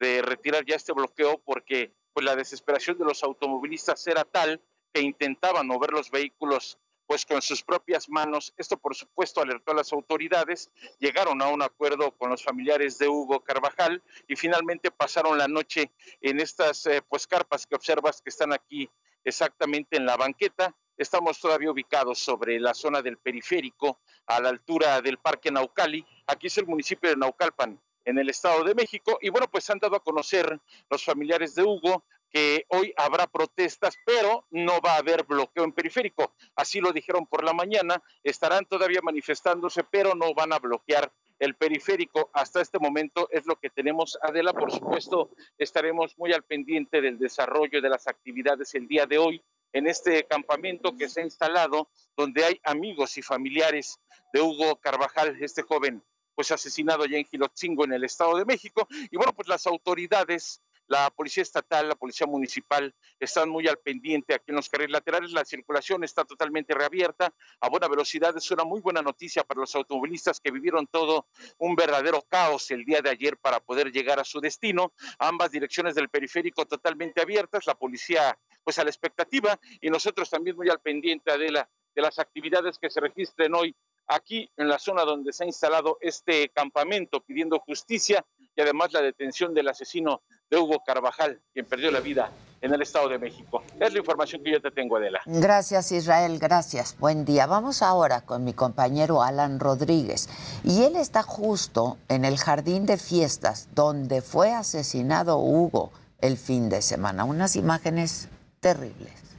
de 0.00 0.20
retirar 0.20 0.64
ya 0.66 0.74
este 0.74 0.92
bloqueo 0.92 1.38
porque 1.44 1.92
pues 2.12 2.26
la 2.26 2.34
desesperación 2.34 2.98
de 2.98 3.04
los 3.04 3.22
automovilistas 3.22 4.04
era 4.08 4.24
tal 4.24 4.60
que 4.92 5.00
intentaban 5.00 5.68
mover 5.68 5.92
los 5.92 6.10
vehículos 6.10 6.76
pues 7.06 7.24
con 7.24 7.40
sus 7.40 7.62
propias 7.62 8.08
manos. 8.08 8.52
Esto 8.56 8.76
por 8.76 8.96
supuesto 8.96 9.40
alertó 9.40 9.70
a 9.70 9.76
las 9.76 9.92
autoridades, 9.92 10.72
llegaron 10.98 11.40
a 11.40 11.50
un 11.50 11.62
acuerdo 11.62 12.10
con 12.18 12.30
los 12.30 12.42
familiares 12.42 12.98
de 12.98 13.06
Hugo 13.06 13.44
Carvajal 13.44 14.02
y 14.26 14.34
finalmente 14.34 14.90
pasaron 14.90 15.38
la 15.38 15.46
noche 15.46 15.92
en 16.20 16.40
estas 16.40 16.84
eh, 16.86 17.00
pues 17.08 17.28
carpas 17.28 17.64
que 17.64 17.76
observas 17.76 18.20
que 18.20 18.30
están 18.30 18.52
aquí 18.52 18.90
exactamente 19.22 19.96
en 19.96 20.04
la 20.04 20.16
banqueta. 20.16 20.74
Estamos 20.96 21.40
todavía 21.40 21.70
ubicados 21.70 22.18
sobre 22.18 22.60
la 22.60 22.74
zona 22.74 23.02
del 23.02 23.18
periférico, 23.18 24.00
a 24.26 24.40
la 24.40 24.50
altura 24.50 25.00
del 25.00 25.18
Parque 25.18 25.50
Naucali. 25.50 26.04
Aquí 26.26 26.46
es 26.46 26.58
el 26.58 26.66
municipio 26.66 27.10
de 27.10 27.16
Naucalpan, 27.16 27.80
en 28.04 28.18
el 28.18 28.28
Estado 28.28 28.64
de 28.64 28.74
México. 28.74 29.18
Y 29.20 29.30
bueno, 29.30 29.48
pues 29.50 29.68
han 29.70 29.78
dado 29.78 29.96
a 29.96 30.02
conocer 30.02 30.60
los 30.90 31.04
familiares 31.04 31.54
de 31.54 31.62
Hugo 31.62 32.04
que 32.30 32.64
hoy 32.68 32.94
habrá 32.96 33.26
protestas, 33.26 33.94
pero 34.06 34.46
no 34.50 34.80
va 34.80 34.94
a 34.94 34.98
haber 34.98 35.24
bloqueo 35.24 35.64
en 35.64 35.72
periférico. 35.72 36.32
Así 36.56 36.80
lo 36.80 36.92
dijeron 36.92 37.26
por 37.26 37.44
la 37.44 37.52
mañana. 37.52 38.02
Estarán 38.24 38.64
todavía 38.64 39.00
manifestándose, 39.02 39.84
pero 39.84 40.14
no 40.14 40.32
van 40.32 40.52
a 40.52 40.58
bloquear 40.58 41.12
el 41.38 41.54
periférico. 41.54 42.30
Hasta 42.32 42.62
este 42.62 42.78
momento 42.78 43.28
es 43.30 43.46
lo 43.46 43.56
que 43.56 43.68
tenemos. 43.68 44.18
Adela, 44.22 44.54
por 44.54 44.72
supuesto, 44.72 45.30
estaremos 45.58 46.16
muy 46.18 46.32
al 46.32 46.42
pendiente 46.42 47.02
del 47.02 47.18
desarrollo 47.18 47.82
de 47.82 47.88
las 47.90 48.06
actividades 48.06 48.74
el 48.74 48.88
día 48.88 49.06
de 49.06 49.18
hoy 49.18 49.42
en 49.72 49.86
este 49.86 50.24
campamento 50.24 50.96
que 50.96 51.08
se 51.08 51.20
ha 51.20 51.24
instalado, 51.24 51.88
donde 52.16 52.44
hay 52.44 52.60
amigos 52.64 53.16
y 53.18 53.22
familiares 53.22 53.98
de 54.32 54.40
Hugo 54.40 54.76
Carvajal, 54.76 55.36
este 55.40 55.62
joven 55.62 56.02
pues 56.34 56.50
asesinado 56.50 57.04
allá 57.04 57.18
en 57.18 57.26
Gilotzingo, 57.26 57.84
en 57.84 57.92
el 57.92 58.04
Estado 58.04 58.36
de 58.38 58.44
México. 58.44 58.88
Y 59.10 59.16
bueno, 59.16 59.32
pues 59.34 59.48
las 59.48 59.66
autoridades 59.66 60.62
la 60.92 61.08
Policía 61.08 61.42
Estatal, 61.42 61.88
la 61.88 61.94
Policía 61.94 62.26
Municipal 62.26 62.94
están 63.18 63.48
muy 63.48 63.66
al 63.66 63.78
pendiente 63.78 64.34
aquí 64.34 64.44
en 64.48 64.56
los 64.56 64.68
carriles 64.68 64.92
laterales. 64.92 65.32
La 65.32 65.42
circulación 65.42 66.04
está 66.04 66.22
totalmente 66.26 66.74
reabierta 66.74 67.32
a 67.62 67.70
buena 67.70 67.88
velocidad. 67.88 68.36
Es 68.36 68.50
una 68.50 68.64
muy 68.64 68.82
buena 68.82 69.00
noticia 69.00 69.42
para 69.42 69.60
los 69.60 69.74
automovilistas 69.74 70.38
que 70.38 70.50
vivieron 70.50 70.86
todo 70.86 71.28
un 71.56 71.74
verdadero 71.76 72.20
caos 72.28 72.70
el 72.70 72.84
día 72.84 73.00
de 73.00 73.08
ayer 73.08 73.38
para 73.38 73.58
poder 73.60 73.90
llegar 73.90 74.20
a 74.20 74.24
su 74.24 74.38
destino. 74.38 74.92
Ambas 75.18 75.50
direcciones 75.50 75.94
del 75.94 76.10
periférico 76.10 76.66
totalmente 76.66 77.22
abiertas. 77.22 77.66
La 77.66 77.74
policía, 77.74 78.38
pues 78.62 78.78
a 78.78 78.84
la 78.84 78.90
expectativa 78.90 79.58
y 79.80 79.88
nosotros 79.88 80.28
también 80.28 80.56
muy 80.56 80.68
al 80.68 80.80
pendiente, 80.80 81.32
de 81.38 82.02
las 82.02 82.18
actividades 82.18 82.78
que 82.78 82.90
se 82.90 83.00
registren 83.00 83.54
hoy 83.54 83.74
aquí 84.08 84.50
en 84.58 84.68
la 84.68 84.78
zona 84.78 85.04
donde 85.04 85.32
se 85.32 85.44
ha 85.44 85.46
instalado 85.46 85.96
este 86.02 86.50
campamento 86.50 87.22
pidiendo 87.22 87.58
justicia 87.60 88.24
y 88.56 88.60
además 88.60 88.92
la 88.92 89.02
detención 89.02 89.54
del 89.54 89.68
asesino 89.68 90.22
de 90.50 90.58
Hugo 90.58 90.82
Carvajal, 90.84 91.40
quien 91.52 91.66
perdió 91.66 91.90
la 91.90 92.00
vida 92.00 92.30
en 92.60 92.72
el 92.72 92.82
Estado 92.82 93.08
de 93.08 93.18
México. 93.18 93.62
Es 93.80 93.92
la 93.92 93.98
información 93.98 94.42
que 94.44 94.52
yo 94.52 94.60
te 94.60 94.70
tengo, 94.70 94.96
Adela. 94.96 95.20
Gracias, 95.26 95.90
Israel, 95.92 96.38
gracias. 96.38 96.96
Buen 96.98 97.24
día. 97.24 97.46
Vamos 97.46 97.82
ahora 97.82 98.20
con 98.20 98.44
mi 98.44 98.52
compañero 98.52 99.22
Alan 99.22 99.58
Rodríguez. 99.58 100.28
Y 100.62 100.84
él 100.84 100.96
está 100.96 101.22
justo 101.22 101.98
en 102.08 102.24
el 102.24 102.38
jardín 102.38 102.86
de 102.86 102.98
fiestas 102.98 103.68
donde 103.74 104.22
fue 104.22 104.52
asesinado 104.52 105.38
Hugo 105.38 105.90
el 106.20 106.36
fin 106.36 106.68
de 106.68 106.82
semana. 106.82 107.24
Unas 107.24 107.56
imágenes 107.56 108.28
terribles. 108.60 109.31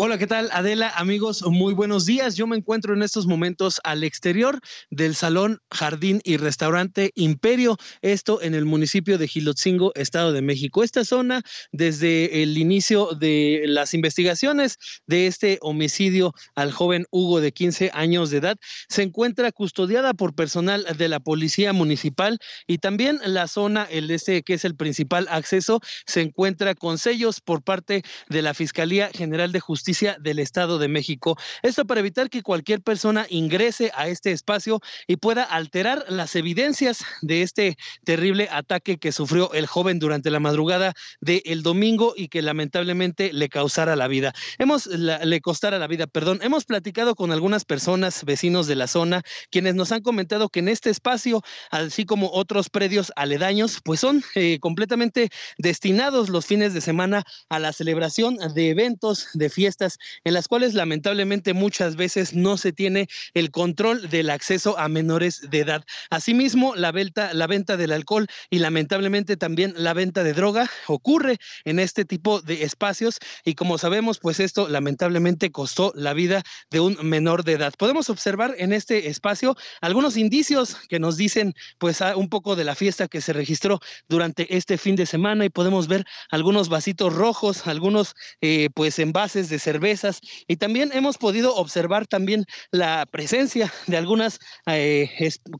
Hola, 0.00 0.16
¿qué 0.16 0.28
tal? 0.28 0.48
Adela, 0.52 0.90
amigos, 0.90 1.42
muy 1.44 1.74
buenos 1.74 2.06
días. 2.06 2.36
Yo 2.36 2.46
me 2.46 2.56
encuentro 2.56 2.94
en 2.94 3.02
estos 3.02 3.26
momentos 3.26 3.80
al 3.82 4.04
exterior 4.04 4.60
del 4.90 5.16
Salón 5.16 5.60
Jardín 5.72 6.20
y 6.22 6.36
Restaurante 6.36 7.10
Imperio, 7.16 7.76
esto 8.00 8.40
en 8.40 8.54
el 8.54 8.64
municipio 8.64 9.18
de 9.18 9.26
Gilotzingo, 9.26 9.90
Estado 9.96 10.32
de 10.32 10.40
México. 10.40 10.84
Esta 10.84 11.04
zona, 11.04 11.42
desde 11.72 12.44
el 12.44 12.58
inicio 12.58 13.08
de 13.18 13.64
las 13.66 13.92
investigaciones 13.92 14.78
de 15.08 15.26
este 15.26 15.58
homicidio 15.62 16.32
al 16.54 16.70
joven 16.70 17.06
Hugo 17.10 17.40
de 17.40 17.50
15 17.50 17.90
años 17.92 18.30
de 18.30 18.36
edad, 18.36 18.56
se 18.88 19.02
encuentra 19.02 19.50
custodiada 19.50 20.14
por 20.14 20.32
personal 20.32 20.86
de 20.96 21.08
la 21.08 21.18
Policía 21.18 21.72
Municipal 21.72 22.38
y 22.68 22.78
también 22.78 23.18
la 23.24 23.48
zona, 23.48 23.82
el 23.90 24.12
este 24.12 24.44
que 24.44 24.54
es 24.54 24.64
el 24.64 24.76
principal 24.76 25.26
acceso, 25.28 25.80
se 26.06 26.20
encuentra 26.20 26.76
con 26.76 26.98
sellos 26.98 27.40
por 27.40 27.64
parte 27.64 28.04
de 28.28 28.42
la 28.42 28.54
Fiscalía 28.54 29.10
General 29.12 29.50
de 29.50 29.58
Justicia 29.58 29.87
del 29.88 30.38
Estado 30.38 30.78
de 30.78 30.86
México. 30.86 31.38
Esto 31.62 31.86
para 31.86 32.00
evitar 32.00 32.28
que 32.28 32.42
cualquier 32.42 32.82
persona 32.82 33.26
ingrese 33.30 33.90
a 33.94 34.08
este 34.08 34.32
espacio 34.32 34.80
y 35.06 35.16
pueda 35.16 35.44
alterar 35.44 36.04
las 36.08 36.36
evidencias 36.36 37.04
de 37.22 37.40
este 37.40 37.78
terrible 38.04 38.48
ataque 38.52 38.98
que 38.98 39.12
sufrió 39.12 39.50
el 39.54 39.66
joven 39.66 39.98
durante 39.98 40.30
la 40.30 40.40
madrugada 40.40 40.92
del 41.22 41.62
domingo 41.62 42.12
y 42.14 42.28
que 42.28 42.42
lamentablemente 42.42 43.32
le 43.32 43.48
causara 43.48 43.96
la 43.96 44.08
vida. 44.08 44.34
Hemos 44.58 44.86
le 44.86 45.40
costara 45.40 45.78
la 45.78 45.86
vida, 45.86 46.06
perdón. 46.06 46.40
Hemos 46.42 46.66
platicado 46.66 47.14
con 47.14 47.32
algunas 47.32 47.64
personas, 47.64 48.24
vecinos 48.26 48.66
de 48.66 48.76
la 48.76 48.88
zona, 48.88 49.22
quienes 49.50 49.74
nos 49.74 49.90
han 49.90 50.02
comentado 50.02 50.50
que 50.50 50.60
en 50.60 50.68
este 50.68 50.90
espacio, 50.90 51.42
así 51.70 52.04
como 52.04 52.30
otros 52.30 52.68
predios 52.68 53.10
aledaños, 53.16 53.78
pues 53.82 54.00
son 54.00 54.22
eh, 54.34 54.58
completamente 54.60 55.30
destinados 55.56 56.28
los 56.28 56.44
fines 56.44 56.74
de 56.74 56.82
semana 56.82 57.24
a 57.48 57.58
la 57.58 57.72
celebración 57.72 58.36
de 58.54 58.68
eventos, 58.68 59.28
de 59.32 59.48
fiestas 59.48 59.77
en 60.24 60.34
las 60.34 60.48
cuales 60.48 60.74
lamentablemente 60.74 61.54
muchas 61.54 61.96
veces 61.96 62.34
no 62.34 62.56
se 62.56 62.72
tiene 62.72 63.08
el 63.34 63.50
control 63.50 64.08
del 64.08 64.30
acceso 64.30 64.78
a 64.78 64.88
menores 64.88 65.50
de 65.50 65.60
edad. 65.60 65.84
Asimismo, 66.10 66.74
la 66.74 66.92
venta, 66.92 67.32
la 67.34 67.46
venta 67.46 67.76
del 67.76 67.92
alcohol 67.92 68.26
y 68.50 68.58
lamentablemente 68.58 69.36
también 69.36 69.74
la 69.76 69.94
venta 69.94 70.24
de 70.24 70.32
droga 70.32 70.68
ocurre 70.86 71.38
en 71.64 71.78
este 71.78 72.04
tipo 72.04 72.40
de 72.40 72.64
espacios 72.64 73.18
y 73.44 73.54
como 73.54 73.78
sabemos, 73.78 74.18
pues 74.18 74.40
esto 74.40 74.68
lamentablemente 74.68 75.50
costó 75.50 75.92
la 75.94 76.14
vida 76.14 76.42
de 76.70 76.80
un 76.80 76.96
menor 77.02 77.44
de 77.44 77.52
edad. 77.52 77.72
Podemos 77.78 78.10
observar 78.10 78.54
en 78.58 78.72
este 78.72 79.08
espacio 79.08 79.56
algunos 79.80 80.16
indicios 80.16 80.76
que 80.88 80.98
nos 80.98 81.16
dicen 81.16 81.54
pues 81.78 82.00
un 82.16 82.28
poco 82.28 82.56
de 82.56 82.64
la 82.64 82.74
fiesta 82.74 83.08
que 83.08 83.20
se 83.20 83.32
registró 83.32 83.80
durante 84.08 84.56
este 84.56 84.78
fin 84.78 84.96
de 84.96 85.06
semana 85.06 85.44
y 85.44 85.50
podemos 85.50 85.88
ver 85.88 86.04
algunos 86.30 86.68
vasitos 86.68 87.14
rojos, 87.14 87.66
algunos 87.66 88.14
eh, 88.40 88.68
pues 88.74 88.98
envases 88.98 89.48
de 89.48 89.58
cervezas 89.68 90.20
y 90.46 90.56
también 90.56 90.90
hemos 90.94 91.18
podido 91.18 91.54
observar 91.56 92.06
también 92.06 92.46
la 92.70 93.04
presencia 93.04 93.70
de 93.86 93.98
algunas 93.98 94.38
eh, 94.66 95.10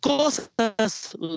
cosas 0.00 0.50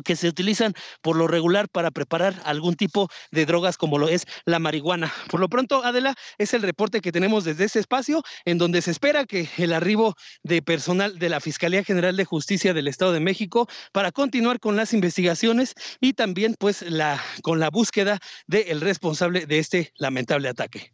que 0.06 0.16
se 0.16 0.30
utilizan 0.30 0.74
por 1.02 1.18
lo 1.18 1.28
regular 1.28 1.68
para 1.68 1.92
preparar 1.92 2.42
algún 2.46 2.76
tipo 2.76 3.10
de 3.32 3.46
drogas 3.46 3.76
como 3.76 3.98
lo 3.98 4.08
es 4.08 4.26
la 4.46 4.60
marihuana. 4.60 5.12
Por 5.30 5.42
lo 5.42 5.50
pronto, 5.50 5.84
Adela, 5.84 6.16
es 6.38 6.54
el 6.54 6.62
reporte 6.62 7.02
que 7.02 7.12
tenemos 7.12 7.44
desde 7.44 7.66
este 7.66 7.80
espacio 7.80 8.24
en 8.46 8.58
donde 8.58 8.82
se 8.82 8.92
espera 8.92 9.26
que 9.26 9.50
el 9.58 9.74
arribo 9.74 10.16
de 10.44 10.62
personal 10.62 11.20
de 11.20 11.28
la 11.28 11.42
Fiscalía 11.42 11.84
General 11.84 12.16
de 12.16 12.24
Justicia 12.24 12.74
del 12.74 12.88
Estado 12.88 13.12
de 13.12 13.20
México 13.20 13.68
para 13.92 14.14
continuar 14.14 14.62
con 14.62 14.78
las 14.78 14.94
investigaciones 14.94 15.74
y 16.00 16.14
también 16.14 16.56
pues 16.58 16.84
la 16.84 17.22
con 17.42 17.60
la 17.60 17.70
búsqueda 17.70 18.20
del 18.48 18.80
responsable 18.80 19.46
de 19.46 19.60
este 19.60 19.92
lamentable 19.98 20.48
ataque. 20.48 20.94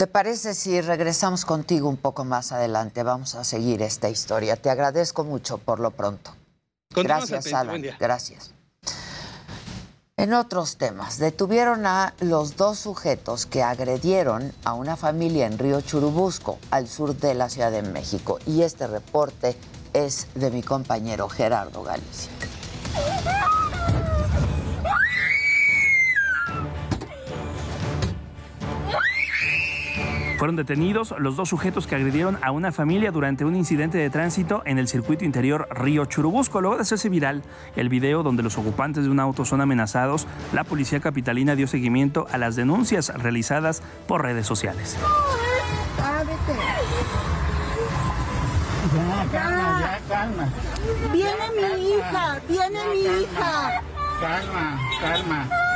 ¿Te 0.00 0.06
parece 0.06 0.54
si 0.54 0.80
regresamos 0.80 1.44
contigo 1.44 1.86
un 1.86 1.98
poco 1.98 2.24
más 2.24 2.52
adelante? 2.52 3.02
Vamos 3.02 3.34
a 3.34 3.44
seguir 3.44 3.82
esta 3.82 4.08
historia. 4.08 4.56
Te 4.56 4.70
agradezco 4.70 5.24
mucho 5.24 5.58
por 5.58 5.78
lo 5.78 5.90
pronto. 5.90 6.34
Gracias, 6.88 7.52
Alan. 7.52 7.82
Gracias. 7.98 8.54
En 10.16 10.32
otros 10.32 10.78
temas, 10.78 11.18
detuvieron 11.18 11.84
a 11.84 12.14
los 12.20 12.56
dos 12.56 12.78
sujetos 12.78 13.44
que 13.44 13.62
agredieron 13.62 14.54
a 14.64 14.72
una 14.72 14.96
familia 14.96 15.44
en 15.44 15.58
Río 15.58 15.82
Churubusco, 15.82 16.58
al 16.70 16.88
sur 16.88 17.14
de 17.14 17.34
la 17.34 17.50
Ciudad 17.50 17.70
de 17.70 17.82
México. 17.82 18.38
Y 18.46 18.62
este 18.62 18.86
reporte 18.86 19.54
es 19.92 20.28
de 20.34 20.50
mi 20.50 20.62
compañero 20.62 21.28
Gerardo 21.28 21.82
Galicia. 21.82 22.32
Fueron 30.40 30.56
detenidos 30.56 31.14
los 31.18 31.36
dos 31.36 31.50
sujetos 31.50 31.86
que 31.86 31.96
agredieron 31.96 32.38
a 32.40 32.50
una 32.50 32.72
familia 32.72 33.10
durante 33.10 33.44
un 33.44 33.54
incidente 33.54 33.98
de 33.98 34.08
tránsito 34.08 34.62
en 34.64 34.78
el 34.78 34.88
circuito 34.88 35.26
interior 35.26 35.68
Río 35.70 36.06
Churubusco. 36.06 36.62
Luego 36.62 36.76
de 36.76 36.82
hacerse 36.82 37.10
viral 37.10 37.42
el 37.76 37.90
video 37.90 38.22
donde 38.22 38.42
los 38.42 38.56
ocupantes 38.56 39.04
de 39.04 39.10
un 39.10 39.20
auto 39.20 39.44
son 39.44 39.60
amenazados, 39.60 40.26
la 40.54 40.64
policía 40.64 40.98
capitalina 40.98 41.56
dio 41.56 41.66
seguimiento 41.66 42.26
a 42.32 42.38
las 42.38 42.56
denuncias 42.56 43.12
realizadas 43.22 43.82
por 44.08 44.22
redes 44.22 44.46
sociales. 44.46 44.96
Ya, 48.96 49.26
calma, 49.30 49.80
ya, 49.82 50.00
calma. 50.08 50.48
Viene 51.12 51.50
mi 51.54 51.90
hija, 51.90 52.40
viene 52.48 52.80
mi 52.94 53.24
hija. 53.24 53.82
Calma, 54.18 54.80
calma. 55.02 55.69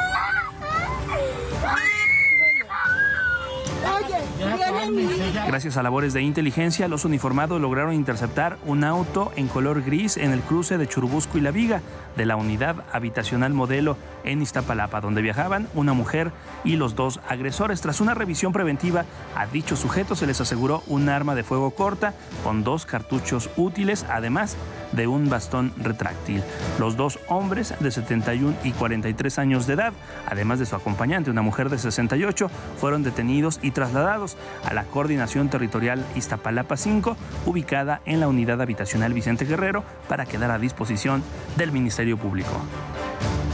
Gracias 5.46 5.76
a 5.76 5.82
labores 5.82 6.12
de 6.12 6.22
inteligencia, 6.22 6.88
los 6.88 7.04
uniformados 7.04 7.60
lograron 7.60 7.94
interceptar 7.94 8.58
un 8.66 8.84
auto 8.84 9.32
en 9.36 9.48
color 9.48 9.82
gris 9.82 10.16
en 10.16 10.32
el 10.32 10.40
cruce 10.40 10.78
de 10.78 10.88
Churubusco 10.88 11.38
y 11.38 11.40
La 11.40 11.50
Viga 11.50 11.80
de 12.16 12.26
la 12.26 12.36
unidad 12.36 12.84
habitacional 12.92 13.54
modelo 13.54 13.96
en 14.24 14.42
Iztapalapa, 14.42 15.00
donde 15.00 15.22
viajaban 15.22 15.68
una 15.74 15.92
mujer 15.92 16.32
y 16.64 16.76
los 16.76 16.94
dos 16.94 17.20
agresores. 17.28 17.80
Tras 17.80 18.00
una 18.00 18.14
revisión 18.14 18.52
preventiva 18.52 19.04
a 19.36 19.46
dichos 19.46 19.78
sujetos 19.78 20.18
se 20.18 20.26
les 20.26 20.40
aseguró 20.40 20.82
un 20.86 21.08
arma 21.08 21.34
de 21.34 21.44
fuego 21.44 21.70
corta 21.70 22.14
con 22.42 22.64
dos 22.64 22.86
cartuchos 22.86 23.50
útiles, 23.56 24.04
además 24.08 24.56
de 24.92 25.06
un 25.06 25.28
bastón 25.28 25.72
retráctil. 25.76 26.42
Los 26.78 26.96
dos 26.96 27.18
hombres 27.28 27.74
de 27.80 27.90
71 27.90 28.54
y 28.64 28.72
43 28.72 29.38
años 29.38 29.66
de 29.66 29.74
edad, 29.74 29.92
además 30.26 30.58
de 30.58 30.66
su 30.66 30.76
acompañante, 30.76 31.30
una 31.30 31.42
mujer 31.42 31.68
de 31.68 31.78
68, 31.78 32.50
fueron 32.80 33.02
detenidos 33.02 33.58
y 33.62 33.72
trasladados 33.74 34.38
a 34.64 34.72
la 34.72 34.84
Coordinación 34.84 35.50
Territorial 35.50 36.06
Iztapalapa 36.14 36.78
5, 36.78 37.16
ubicada 37.44 38.00
en 38.06 38.20
la 38.20 38.28
Unidad 38.28 38.62
Habitacional 38.62 39.12
Vicente 39.12 39.44
Guerrero, 39.44 39.84
para 40.08 40.24
quedar 40.24 40.50
a 40.50 40.58
disposición 40.58 41.22
del 41.56 41.72
Ministerio 41.72 42.16
Público. 42.16 42.52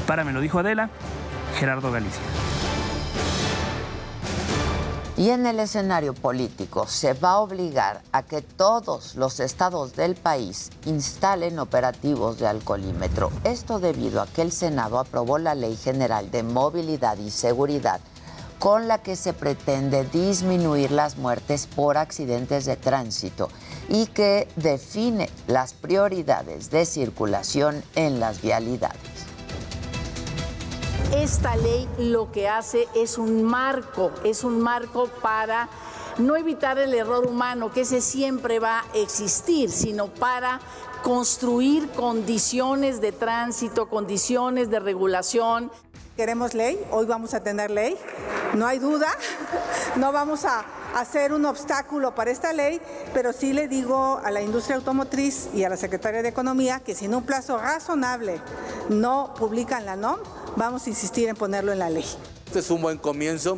Para 0.06 0.22
me 0.22 0.32
lo 0.32 0.40
dijo 0.40 0.60
Adela, 0.60 0.90
Gerardo 1.58 1.90
Galicia. 1.90 2.22
Y 5.20 5.28
en 5.28 5.44
el 5.44 5.60
escenario 5.60 6.14
político 6.14 6.86
se 6.86 7.12
va 7.12 7.32
a 7.32 7.40
obligar 7.40 8.00
a 8.10 8.22
que 8.22 8.40
todos 8.40 9.16
los 9.16 9.38
estados 9.38 9.94
del 9.94 10.14
país 10.14 10.70
instalen 10.86 11.58
operativos 11.58 12.38
de 12.38 12.46
alcoholímetro. 12.46 13.30
Esto 13.44 13.80
debido 13.80 14.22
a 14.22 14.26
que 14.26 14.40
el 14.40 14.50
Senado 14.50 14.98
aprobó 14.98 15.36
la 15.36 15.54
Ley 15.54 15.76
General 15.76 16.30
de 16.30 16.42
Movilidad 16.42 17.18
y 17.18 17.30
Seguridad 17.30 18.00
con 18.60 18.88
la 18.88 19.02
que 19.02 19.16
se 19.16 19.32
pretende 19.32 20.04
disminuir 20.04 20.92
las 20.92 21.16
muertes 21.16 21.66
por 21.66 21.96
accidentes 21.96 22.66
de 22.66 22.76
tránsito 22.76 23.48
y 23.88 24.06
que 24.06 24.46
define 24.54 25.30
las 25.48 25.72
prioridades 25.72 26.70
de 26.70 26.84
circulación 26.84 27.82
en 27.96 28.20
las 28.20 28.42
vialidades. 28.42 29.00
Esta 31.12 31.56
ley 31.56 31.88
lo 31.98 32.30
que 32.30 32.48
hace 32.48 32.86
es 32.94 33.18
un 33.18 33.42
marco, 33.42 34.12
es 34.24 34.44
un 34.44 34.60
marco 34.60 35.08
para 35.22 35.68
no 36.18 36.36
evitar 36.36 36.78
el 36.78 36.92
error 36.92 37.26
humano, 37.26 37.72
que 37.72 37.80
ese 37.80 38.02
siempre 38.02 38.60
va 38.60 38.80
a 38.80 38.84
existir, 38.94 39.70
sino 39.70 40.08
para 40.08 40.60
construir 41.02 41.88
condiciones 41.92 43.00
de 43.00 43.12
tránsito, 43.12 43.88
condiciones 43.88 44.70
de 44.70 44.80
regulación. 44.80 45.72
Queremos 46.20 46.52
ley, 46.52 46.78
hoy 46.90 47.06
vamos 47.06 47.32
a 47.32 47.42
tener 47.42 47.70
ley, 47.70 47.96
no 48.52 48.66
hay 48.66 48.78
duda, 48.78 49.08
no 49.96 50.12
vamos 50.12 50.44
a 50.44 50.66
hacer 50.94 51.32
un 51.32 51.46
obstáculo 51.46 52.14
para 52.14 52.30
esta 52.30 52.52
ley, 52.52 52.78
pero 53.14 53.32
sí 53.32 53.54
le 53.54 53.68
digo 53.68 54.20
a 54.22 54.30
la 54.30 54.42
industria 54.42 54.76
automotriz 54.76 55.48
y 55.54 55.64
a 55.64 55.70
la 55.70 55.78
Secretaría 55.78 56.20
de 56.20 56.28
Economía 56.28 56.80
que 56.80 56.94
si 56.94 57.06
en 57.06 57.14
un 57.14 57.22
plazo 57.22 57.56
razonable 57.56 58.38
no 58.90 59.32
publican 59.38 59.86
la 59.86 59.96
NOM, 59.96 60.20
vamos 60.56 60.86
a 60.86 60.90
insistir 60.90 61.26
en 61.26 61.36
ponerlo 61.36 61.72
en 61.72 61.78
la 61.78 61.88
ley. 61.88 62.04
Este 62.44 62.58
es 62.58 62.70
un 62.70 62.82
buen 62.82 62.98
comienzo. 62.98 63.56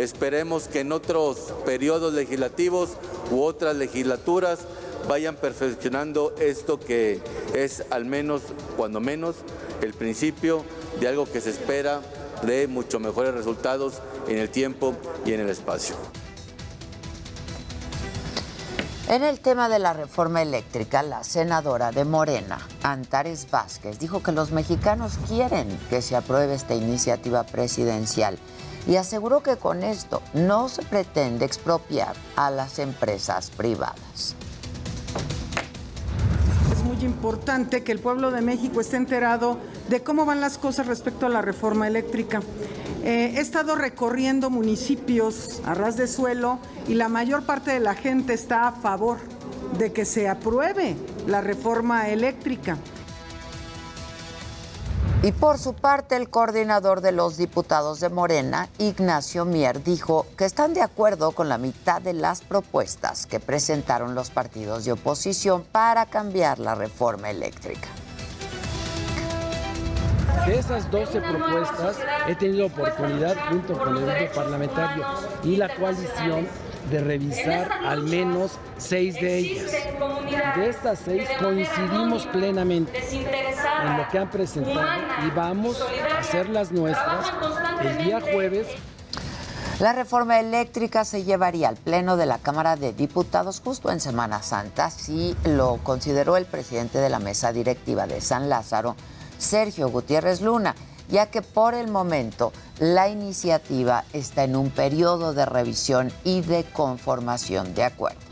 Esperemos 0.00 0.66
que 0.66 0.80
en 0.80 0.90
otros 0.90 1.54
periodos 1.64 2.12
legislativos 2.12 2.90
u 3.30 3.40
otras 3.40 3.76
legislaturas 3.76 4.58
vayan 5.08 5.36
perfeccionando 5.36 6.34
esto 6.38 6.78
que 6.78 7.20
es 7.54 7.84
al 7.90 8.04
menos, 8.04 8.42
cuando 8.76 9.00
menos, 9.00 9.36
el 9.82 9.94
principio 9.94 10.64
de 11.00 11.08
algo 11.08 11.26
que 11.26 11.40
se 11.40 11.50
espera 11.50 12.00
de 12.42 12.66
mucho 12.66 13.00
mejores 13.00 13.34
resultados 13.34 14.00
en 14.28 14.38
el 14.38 14.50
tiempo 14.50 14.94
y 15.24 15.32
en 15.32 15.40
el 15.40 15.50
espacio. 15.50 15.96
En 19.08 19.24
el 19.24 19.40
tema 19.40 19.68
de 19.68 19.80
la 19.80 19.92
reforma 19.92 20.40
eléctrica, 20.40 21.02
la 21.02 21.24
senadora 21.24 21.90
de 21.90 22.04
Morena, 22.04 22.60
Antares 22.84 23.50
Vázquez, 23.50 23.98
dijo 23.98 24.22
que 24.22 24.30
los 24.30 24.52
mexicanos 24.52 25.14
quieren 25.26 25.68
que 25.90 26.00
se 26.00 26.14
apruebe 26.14 26.54
esta 26.54 26.76
iniciativa 26.76 27.42
presidencial 27.42 28.38
y 28.86 28.94
aseguró 28.94 29.42
que 29.42 29.56
con 29.56 29.82
esto 29.82 30.22
no 30.32 30.68
se 30.68 30.82
pretende 30.82 31.44
expropiar 31.44 32.14
a 32.36 32.52
las 32.52 32.78
empresas 32.78 33.50
privadas. 33.50 34.36
Muy 37.00 37.08
importante 37.08 37.82
que 37.82 37.92
el 37.92 37.98
pueblo 37.98 38.30
de 38.30 38.42
México 38.42 38.78
esté 38.78 38.98
enterado 38.98 39.56
de 39.88 40.02
cómo 40.02 40.26
van 40.26 40.42
las 40.42 40.58
cosas 40.58 40.86
respecto 40.86 41.24
a 41.24 41.30
la 41.30 41.40
reforma 41.40 41.88
eléctrica. 41.88 42.42
Eh, 43.02 43.32
he 43.36 43.40
estado 43.40 43.74
recorriendo 43.74 44.50
municipios 44.50 45.62
a 45.64 45.72
ras 45.72 45.96
de 45.96 46.06
suelo 46.06 46.58
y 46.88 46.94
la 46.96 47.08
mayor 47.08 47.44
parte 47.44 47.70
de 47.70 47.80
la 47.80 47.94
gente 47.94 48.34
está 48.34 48.68
a 48.68 48.72
favor 48.72 49.16
de 49.78 49.94
que 49.94 50.04
se 50.04 50.28
apruebe 50.28 50.94
la 51.26 51.40
reforma 51.40 52.10
eléctrica. 52.10 52.76
Y 55.22 55.32
por 55.32 55.58
su 55.58 55.74
parte, 55.74 56.16
el 56.16 56.30
coordinador 56.30 57.02
de 57.02 57.12
los 57.12 57.36
diputados 57.36 58.00
de 58.00 58.08
Morena, 58.08 58.70
Ignacio 58.78 59.44
Mier, 59.44 59.82
dijo 59.84 60.26
que 60.38 60.46
están 60.46 60.72
de 60.72 60.80
acuerdo 60.80 61.32
con 61.32 61.50
la 61.50 61.58
mitad 61.58 62.00
de 62.00 62.14
las 62.14 62.40
propuestas 62.40 63.26
que 63.26 63.38
presentaron 63.38 64.14
los 64.14 64.30
partidos 64.30 64.86
de 64.86 64.92
oposición 64.92 65.62
para 65.70 66.06
cambiar 66.06 66.58
la 66.58 66.74
reforma 66.74 67.28
eléctrica. 67.28 67.88
De 70.46 70.58
esas 70.58 70.90
12 70.90 71.20
propuestas 71.20 71.98
he 72.26 72.34
tenido 72.34 72.68
oportunidad 72.68 73.36
junto 73.50 73.76
con 73.76 73.98
el 73.98 74.06
grupo 74.06 74.34
parlamentario 74.34 75.04
y 75.44 75.56
la 75.56 75.68
coalición 75.76 76.48
de 76.90 77.00
revisar 77.00 77.70
al 77.84 78.02
menos 78.02 78.52
seis 78.78 79.14
de 79.14 79.38
ellas. 79.38 79.72
De 80.56 80.68
estas 80.68 80.98
seis 81.04 81.28
coincidimos 81.38 82.26
plenamente 82.26 82.92
en 83.82 83.96
lo 83.96 84.08
que 84.08 84.18
han 84.18 84.30
presentado 84.30 84.88
y 85.26 85.30
vamos 85.30 85.80
a 85.80 86.18
hacer 86.18 86.48
las 86.48 86.72
nuestras 86.72 87.32
el 87.82 88.04
día 88.04 88.20
jueves. 88.20 88.66
La 89.78 89.94
reforma 89.94 90.38
eléctrica 90.40 91.06
se 91.06 91.24
llevaría 91.24 91.70
al 91.70 91.76
Pleno 91.76 92.18
de 92.18 92.26
la 92.26 92.36
Cámara 92.36 92.76
de 92.76 92.92
Diputados 92.92 93.62
justo 93.64 93.90
en 93.90 93.98
Semana 93.98 94.42
Santa, 94.42 94.86
así 94.86 95.34
lo 95.44 95.78
consideró 95.82 96.36
el 96.36 96.44
presidente 96.44 96.98
de 96.98 97.08
la 97.08 97.18
mesa 97.18 97.50
directiva 97.50 98.06
de 98.06 98.20
San 98.20 98.50
Lázaro, 98.50 98.94
Sergio 99.38 99.88
Gutiérrez 99.88 100.42
Luna, 100.42 100.74
ya 101.10 101.26
que 101.26 101.42
por 101.42 101.74
el 101.74 101.88
momento 101.88 102.52
la 102.78 103.08
iniciativa 103.08 104.04
está 104.12 104.44
en 104.44 104.56
un 104.56 104.70
periodo 104.70 105.34
de 105.34 105.46
revisión 105.46 106.10
y 106.24 106.40
de 106.40 106.64
conformación 106.64 107.74
de 107.74 107.84
acuerdos. 107.84 108.24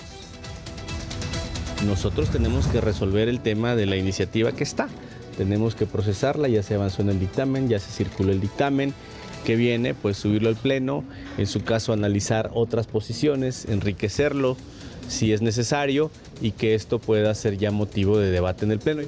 Nosotros 1.87 2.31
tenemos 2.31 2.67
que 2.67 2.81
resolver 2.81 3.29
el 3.29 3.41
tema 3.41 3.77
de 3.77 3.87
la 3.87 3.97
iniciativa 3.97 4.53
que 4.53 4.65
está. 4.65 4.89
Tenemos 5.37 5.77
que 5.77 5.87
procesarla, 5.87 6.49
ya 6.49 6.63
se 6.63 6.75
avanzó 6.75 7.03
en 7.03 7.11
el 7.11 7.21
dictamen, 7.21 7.69
ya 7.69 7.79
se 7.79 7.91
circuló 7.93 8.33
el 8.33 8.41
dictamen 8.41 8.93
que 9.45 9.55
viene, 9.55 9.95
pues 9.95 10.17
subirlo 10.17 10.49
al 10.49 10.57
pleno, 10.57 11.05
en 11.39 11.47
su 11.47 11.63
caso 11.63 11.93
analizar 11.93 12.51
otras 12.55 12.89
posiciones, 12.89 13.65
enriquecerlo 13.67 14.57
si 15.09 15.33
es 15.33 15.41
necesario 15.41 16.11
y 16.41 16.51
que 16.51 16.75
esto 16.75 16.99
pueda 16.99 17.35
ser 17.35 17.57
ya 17.57 17.71
motivo 17.71 18.19
de 18.19 18.31
debate 18.31 18.65
en 18.65 18.73
el 18.73 18.81
pleno. 18.81 19.03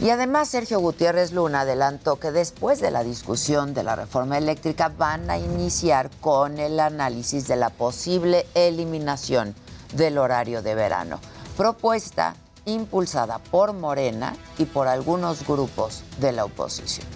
Y 0.00 0.10
además 0.10 0.48
Sergio 0.48 0.78
Gutiérrez 0.78 1.32
Luna 1.32 1.60
adelantó 1.60 2.16
que 2.16 2.30
después 2.30 2.80
de 2.80 2.90
la 2.90 3.02
discusión 3.02 3.72
de 3.72 3.82
la 3.82 3.96
reforma 3.96 4.36
eléctrica 4.36 4.90
van 4.90 5.30
a 5.30 5.38
iniciar 5.38 6.10
con 6.20 6.58
el 6.58 6.80
análisis 6.80 7.48
de 7.48 7.56
la 7.56 7.70
posible 7.70 8.46
eliminación 8.54 9.54
del 9.94 10.18
horario 10.18 10.60
de 10.60 10.74
verano, 10.74 11.18
propuesta 11.56 12.34
impulsada 12.66 13.38
por 13.38 13.72
Morena 13.72 14.36
y 14.58 14.66
por 14.66 14.86
algunos 14.86 15.46
grupos 15.46 16.02
de 16.20 16.32
la 16.32 16.44
oposición. 16.44 17.06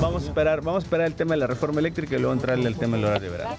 Vamos 0.00 0.24
a 0.24 0.26
esperar, 0.26 0.60
vamos 0.60 0.84
a 0.84 0.86
esperar 0.86 1.06
el 1.06 1.14
tema 1.14 1.32
de 1.32 1.38
la 1.38 1.46
reforma 1.48 1.80
eléctrica 1.80 2.14
y 2.14 2.18
luego 2.18 2.34
entrarle 2.34 2.68
al 2.68 2.76
tema 2.76 2.96
del 2.96 3.06
horario 3.06 3.32
de 3.32 3.36
verano. 3.36 3.56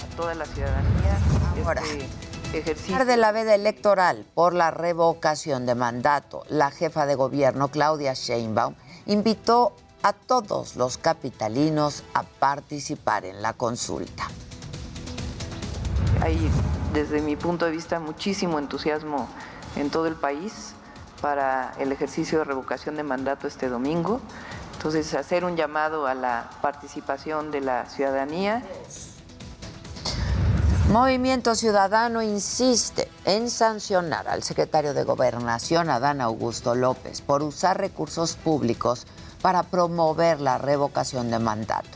A 0.00 0.16
toda 0.16 0.34
la 0.34 0.46
ciudadanía. 0.46 1.18
Ahora. 1.62 1.82
Este 1.82 2.33
ejercicio. 2.58 3.04
de 3.04 3.16
la 3.16 3.32
veda 3.32 3.54
electoral 3.54 4.26
por 4.34 4.54
la 4.54 4.70
revocación 4.70 5.66
de 5.66 5.74
mandato, 5.74 6.44
la 6.48 6.70
jefa 6.70 7.06
de 7.06 7.14
gobierno 7.14 7.68
Claudia 7.68 8.14
Sheinbaum 8.14 8.74
invitó 9.06 9.74
a 10.02 10.12
todos 10.12 10.76
los 10.76 10.98
capitalinos 10.98 12.04
a 12.12 12.22
participar 12.22 13.24
en 13.24 13.40
la 13.40 13.54
consulta. 13.54 14.28
Hay, 16.20 16.50
desde 16.92 17.20
mi 17.22 17.36
punto 17.36 17.64
de 17.64 17.70
vista, 17.70 18.00
muchísimo 18.00 18.58
entusiasmo 18.58 19.28
en 19.76 19.90
todo 19.90 20.06
el 20.06 20.14
país 20.14 20.74
para 21.20 21.72
el 21.78 21.90
ejercicio 21.90 22.38
de 22.40 22.44
revocación 22.44 22.96
de 22.96 23.02
mandato 23.02 23.48
este 23.48 23.68
domingo. 23.68 24.20
Entonces, 24.74 25.14
hacer 25.14 25.44
un 25.44 25.56
llamado 25.56 26.06
a 26.06 26.14
la 26.14 26.50
participación 26.60 27.50
de 27.50 27.62
la 27.62 27.86
ciudadanía. 27.86 28.62
Movimiento 30.90 31.54
Ciudadano 31.54 32.22
insiste 32.22 33.08
en 33.24 33.48
sancionar 33.48 34.28
al 34.28 34.42
secretario 34.42 34.92
de 34.92 35.02
Gobernación, 35.02 35.88
Adán 35.88 36.20
Augusto 36.20 36.74
López, 36.74 37.22
por 37.22 37.42
usar 37.42 37.78
recursos 37.78 38.34
públicos 38.34 39.06
para 39.40 39.62
promover 39.62 40.42
la 40.42 40.58
revocación 40.58 41.30
de 41.30 41.38
mandato. 41.38 41.88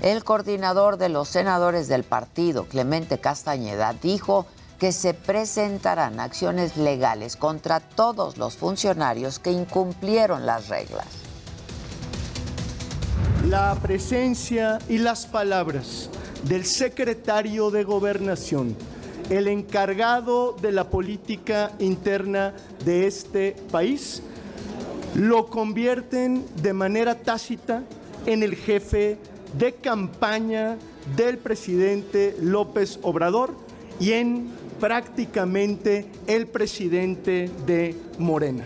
El 0.00 0.22
coordinador 0.22 0.96
de 0.96 1.08
los 1.08 1.28
senadores 1.28 1.88
del 1.88 2.04
partido, 2.04 2.66
Clemente 2.66 3.18
Castañeda, 3.18 3.94
dijo 3.94 4.46
que 4.78 4.92
se 4.92 5.12
presentarán 5.12 6.20
acciones 6.20 6.76
legales 6.76 7.34
contra 7.34 7.80
todos 7.80 8.36
los 8.36 8.56
funcionarios 8.56 9.40
que 9.40 9.50
incumplieron 9.50 10.46
las 10.46 10.68
reglas. 10.68 11.06
La 13.48 13.74
presencia 13.82 14.78
y 14.88 14.98
las 14.98 15.26
palabras 15.26 16.10
del 16.48 16.64
secretario 16.64 17.70
de 17.70 17.84
Gobernación, 17.84 18.76
el 19.30 19.48
encargado 19.48 20.56
de 20.60 20.72
la 20.72 20.88
política 20.88 21.72
interna 21.78 22.54
de 22.84 23.06
este 23.06 23.56
país, 23.70 24.22
lo 25.14 25.46
convierten 25.46 26.44
de 26.62 26.72
manera 26.72 27.16
tácita 27.16 27.82
en 28.26 28.42
el 28.42 28.54
jefe 28.54 29.18
de 29.58 29.74
campaña 29.74 30.76
del 31.16 31.38
presidente 31.38 32.36
López 32.40 32.98
Obrador 33.02 33.54
y 33.98 34.12
en 34.12 34.48
prácticamente 34.78 36.06
el 36.26 36.46
presidente 36.46 37.50
de 37.66 37.96
Morena. 38.18 38.64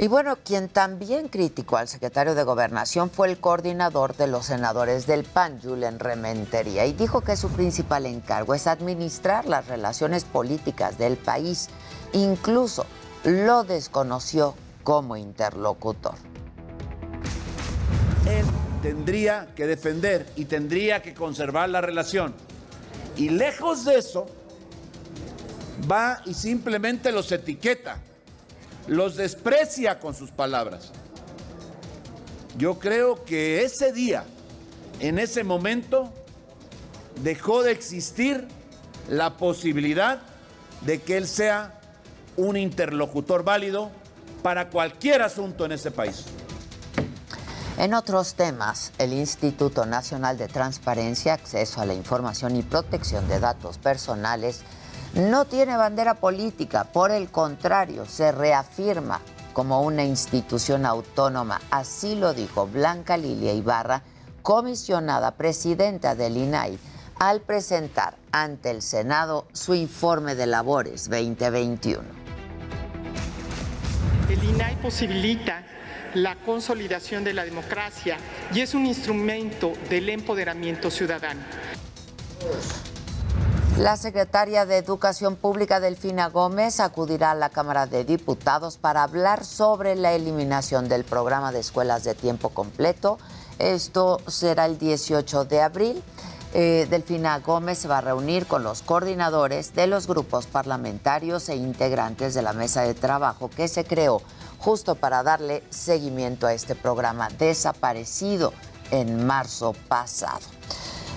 Y 0.00 0.06
bueno, 0.06 0.36
quien 0.44 0.68
también 0.68 1.26
criticó 1.26 1.76
al 1.76 1.88
secretario 1.88 2.36
de 2.36 2.44
Gobernación 2.44 3.10
fue 3.10 3.28
el 3.28 3.38
coordinador 3.40 4.16
de 4.16 4.28
los 4.28 4.46
senadores 4.46 5.08
del 5.08 5.24
PAN, 5.24 5.60
Julen 5.60 5.98
Rementería, 5.98 6.86
y 6.86 6.92
dijo 6.92 7.22
que 7.22 7.36
su 7.36 7.48
principal 7.48 8.06
encargo 8.06 8.54
es 8.54 8.68
administrar 8.68 9.46
las 9.46 9.66
relaciones 9.66 10.22
políticas 10.22 10.98
del 10.98 11.16
país. 11.16 11.68
Incluso 12.12 12.86
lo 13.24 13.64
desconoció 13.64 14.54
como 14.84 15.16
interlocutor. 15.16 16.14
Él 18.30 18.46
tendría 18.82 19.48
que 19.56 19.66
defender 19.66 20.30
y 20.36 20.44
tendría 20.44 21.02
que 21.02 21.12
conservar 21.12 21.70
la 21.70 21.80
relación. 21.80 22.36
Y 23.16 23.30
lejos 23.30 23.84
de 23.84 23.98
eso, 23.98 24.26
va 25.90 26.20
y 26.24 26.34
simplemente 26.34 27.10
los 27.10 27.32
etiqueta 27.32 27.98
los 28.88 29.16
desprecia 29.16 30.00
con 30.00 30.14
sus 30.14 30.30
palabras. 30.30 30.90
Yo 32.56 32.78
creo 32.78 33.24
que 33.24 33.62
ese 33.62 33.92
día, 33.92 34.24
en 34.98 35.18
ese 35.18 35.44
momento, 35.44 36.12
dejó 37.22 37.62
de 37.62 37.70
existir 37.70 38.48
la 39.08 39.36
posibilidad 39.36 40.20
de 40.80 41.00
que 41.00 41.16
él 41.16 41.28
sea 41.28 41.80
un 42.36 42.56
interlocutor 42.56 43.44
válido 43.44 43.90
para 44.42 44.70
cualquier 44.70 45.22
asunto 45.22 45.64
en 45.64 45.72
ese 45.72 45.90
país. 45.90 46.24
En 47.76 47.94
otros 47.94 48.34
temas, 48.34 48.92
el 48.98 49.12
Instituto 49.12 49.86
Nacional 49.86 50.36
de 50.36 50.48
Transparencia, 50.48 51.34
Acceso 51.34 51.80
a 51.80 51.86
la 51.86 51.94
Información 51.94 52.56
y 52.56 52.62
Protección 52.62 53.28
de 53.28 53.38
Datos 53.38 53.78
Personales 53.78 54.62
no 55.18 55.46
tiene 55.46 55.76
bandera 55.76 56.14
política, 56.14 56.84
por 56.84 57.10
el 57.10 57.28
contrario, 57.28 58.06
se 58.06 58.30
reafirma 58.30 59.20
como 59.52 59.82
una 59.82 60.04
institución 60.04 60.86
autónoma. 60.86 61.60
Así 61.72 62.14
lo 62.14 62.34
dijo 62.34 62.68
Blanca 62.68 63.16
Lilia 63.16 63.52
Ibarra, 63.52 64.02
comisionada 64.42 65.32
presidenta 65.32 66.14
del 66.14 66.36
INAI, 66.36 66.78
al 67.18 67.40
presentar 67.40 68.16
ante 68.30 68.70
el 68.70 68.80
Senado 68.80 69.48
su 69.52 69.74
informe 69.74 70.36
de 70.36 70.46
labores 70.46 71.10
2021. 71.10 72.02
El 74.30 74.44
INAI 74.44 74.76
posibilita 74.76 75.64
la 76.14 76.36
consolidación 76.36 77.24
de 77.24 77.34
la 77.34 77.44
democracia 77.44 78.18
y 78.54 78.60
es 78.60 78.72
un 78.72 78.86
instrumento 78.86 79.72
del 79.90 80.10
empoderamiento 80.10 80.92
ciudadano. 80.92 81.40
La 83.78 83.96
secretaria 83.96 84.66
de 84.66 84.76
Educación 84.76 85.36
Pública, 85.36 85.78
Delfina 85.78 86.28
Gómez, 86.28 86.80
acudirá 86.80 87.30
a 87.30 87.36
la 87.36 87.48
Cámara 87.48 87.86
de 87.86 88.04
Diputados 88.04 88.76
para 88.76 89.04
hablar 89.04 89.44
sobre 89.44 89.94
la 89.94 90.14
eliminación 90.14 90.88
del 90.88 91.04
programa 91.04 91.52
de 91.52 91.60
escuelas 91.60 92.02
de 92.02 92.16
tiempo 92.16 92.48
completo. 92.48 93.20
Esto 93.60 94.20
será 94.26 94.66
el 94.66 94.78
18 94.78 95.44
de 95.44 95.62
abril. 95.62 96.02
Eh, 96.54 96.88
Delfina 96.90 97.38
Gómez 97.38 97.78
se 97.78 97.86
va 97.86 97.98
a 97.98 98.00
reunir 98.00 98.46
con 98.46 98.64
los 98.64 98.82
coordinadores 98.82 99.72
de 99.76 99.86
los 99.86 100.08
grupos 100.08 100.48
parlamentarios 100.48 101.48
e 101.48 101.54
integrantes 101.54 102.34
de 102.34 102.42
la 102.42 102.54
mesa 102.54 102.82
de 102.82 102.94
trabajo 102.94 103.48
que 103.48 103.68
se 103.68 103.84
creó 103.84 104.22
justo 104.58 104.96
para 104.96 105.22
darle 105.22 105.62
seguimiento 105.70 106.48
a 106.48 106.52
este 106.52 106.74
programa 106.74 107.28
desaparecido 107.38 108.52
en 108.90 109.24
marzo 109.24 109.72
pasado. 109.86 110.40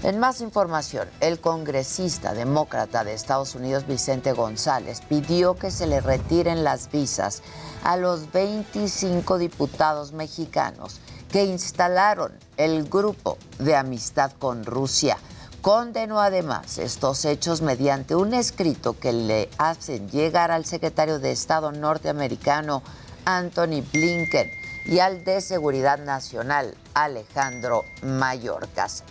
En 0.03 0.17
más 0.17 0.41
información, 0.41 1.07
el 1.19 1.39
congresista 1.39 2.33
demócrata 2.33 3.03
de 3.03 3.13
Estados 3.13 3.53
Unidos, 3.53 3.85
Vicente 3.85 4.33
González, 4.33 5.01
pidió 5.07 5.53
que 5.53 5.69
se 5.69 5.85
le 5.85 6.01
retiren 6.01 6.63
las 6.63 6.89
visas 6.91 7.43
a 7.83 7.97
los 7.97 8.31
25 8.31 9.37
diputados 9.37 10.11
mexicanos 10.11 10.99
que 11.31 11.45
instalaron 11.45 12.31
el 12.57 12.89
grupo 12.89 13.37
de 13.59 13.75
amistad 13.75 14.31
con 14.39 14.65
Rusia. 14.65 15.19
Condenó 15.61 16.19
además 16.19 16.79
estos 16.79 17.23
hechos 17.23 17.61
mediante 17.61 18.15
un 18.15 18.33
escrito 18.33 18.97
que 18.97 19.13
le 19.13 19.49
hacen 19.59 20.09
llegar 20.09 20.49
al 20.49 20.65
secretario 20.65 21.19
de 21.19 21.31
Estado 21.31 21.71
norteamericano 21.71 22.81
Anthony 23.25 23.83
Blinken 23.93 24.49
y 24.87 24.97
al 24.97 25.23
de 25.23 25.41
Seguridad 25.41 25.99
Nacional 25.99 26.75
Alejandro 26.95 27.83
Mayorkas. 28.01 29.03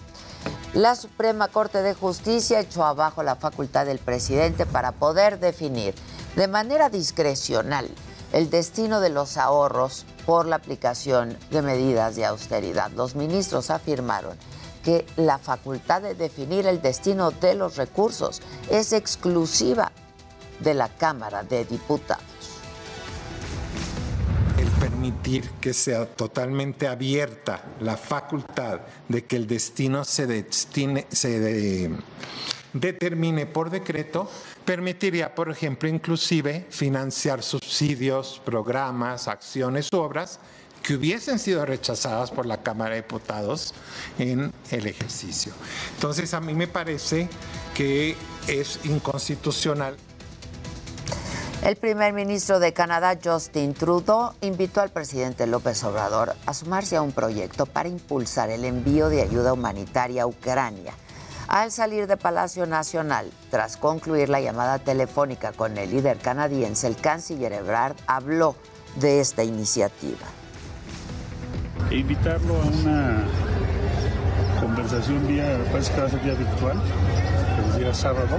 La 0.74 0.94
Suprema 0.94 1.48
Corte 1.48 1.82
de 1.82 1.94
Justicia 1.94 2.60
echó 2.60 2.84
abajo 2.84 3.22
la 3.22 3.34
facultad 3.34 3.86
del 3.86 3.98
presidente 3.98 4.66
para 4.66 4.92
poder 4.92 5.40
definir 5.40 5.94
de 6.36 6.46
manera 6.46 6.88
discrecional 6.90 7.88
el 8.32 8.50
destino 8.50 9.00
de 9.00 9.08
los 9.08 9.36
ahorros 9.36 10.06
por 10.26 10.46
la 10.46 10.56
aplicación 10.56 11.36
de 11.50 11.62
medidas 11.62 12.14
de 12.14 12.24
austeridad. 12.24 12.92
Los 12.92 13.16
ministros 13.16 13.70
afirmaron 13.70 14.36
que 14.84 15.04
la 15.16 15.38
facultad 15.38 16.02
de 16.02 16.14
definir 16.14 16.66
el 16.66 16.80
destino 16.80 17.32
de 17.32 17.54
los 17.54 17.76
recursos 17.76 18.40
es 18.70 18.92
exclusiva 18.92 19.90
de 20.60 20.74
la 20.74 20.88
Cámara 20.88 21.42
de 21.42 21.64
Diputados 21.64 22.29
que 25.60 25.74
sea 25.74 26.06
totalmente 26.06 26.88
abierta 26.88 27.64
la 27.80 27.96
facultad 27.96 28.80
de 29.08 29.24
que 29.24 29.36
el 29.36 29.46
destino 29.46 30.04
se, 30.04 30.26
determine 32.72 33.46
por 33.46 33.70
decreto, 33.70 34.30
permitiría, 34.64 35.34
por 35.34 35.50
ejemplo, 35.50 35.88
inclusive 35.88 36.66
financiar 36.70 37.42
subsidios, 37.42 38.40
programas, 38.44 39.28
acciones, 39.28 39.88
obras 39.92 40.38
que 40.82 40.94
hubiesen 40.94 41.38
sido 41.38 41.66
rechazadas 41.66 42.30
por 42.30 42.46
la 42.46 42.62
Cámara 42.62 42.94
de 42.94 43.02
Diputados 43.02 43.74
en 44.18 44.52
el 44.70 44.86
ejercicio. 44.86 45.52
Entonces, 45.94 46.32
a 46.32 46.40
mí 46.40 46.54
me 46.54 46.68
parece 46.68 47.28
que 47.74 48.16
es 48.46 48.80
inconstitucional. 48.84 49.96
El 51.62 51.76
primer 51.76 52.14
ministro 52.14 52.58
de 52.58 52.72
Canadá, 52.72 53.18
Justin 53.22 53.74
Trudeau, 53.74 54.32
invitó 54.40 54.80
al 54.80 54.88
presidente 54.88 55.46
López 55.46 55.84
Obrador 55.84 56.34
a 56.46 56.54
sumarse 56.54 56.96
a 56.96 57.02
un 57.02 57.12
proyecto 57.12 57.66
para 57.66 57.90
impulsar 57.90 58.48
el 58.48 58.64
envío 58.64 59.10
de 59.10 59.20
ayuda 59.20 59.52
humanitaria 59.52 60.22
a 60.22 60.26
Ucrania. 60.26 60.94
Al 61.48 61.70
salir 61.70 62.06
de 62.06 62.16
Palacio 62.16 62.64
Nacional, 62.64 63.30
tras 63.50 63.76
concluir 63.76 64.30
la 64.30 64.40
llamada 64.40 64.78
telefónica 64.78 65.52
con 65.52 65.76
el 65.76 65.90
líder 65.90 66.16
canadiense, 66.16 66.86
el 66.86 66.96
canciller 66.96 67.52
Ebrard 67.52 67.94
habló 68.06 68.56
de 68.96 69.20
esta 69.20 69.44
iniciativa. 69.44 70.26
E 71.90 71.96
invitarlo 71.96 72.54
a 72.54 72.64
una 72.64 73.24
conversación 74.60 75.26
vía, 75.28 75.62
parece 75.70 75.92
que 75.92 76.00
va 76.00 76.06
a 76.06 76.10
ser 76.10 76.36
virtual, 76.36 76.82
el 77.74 77.80
día 77.80 77.92
sábado, 77.92 78.38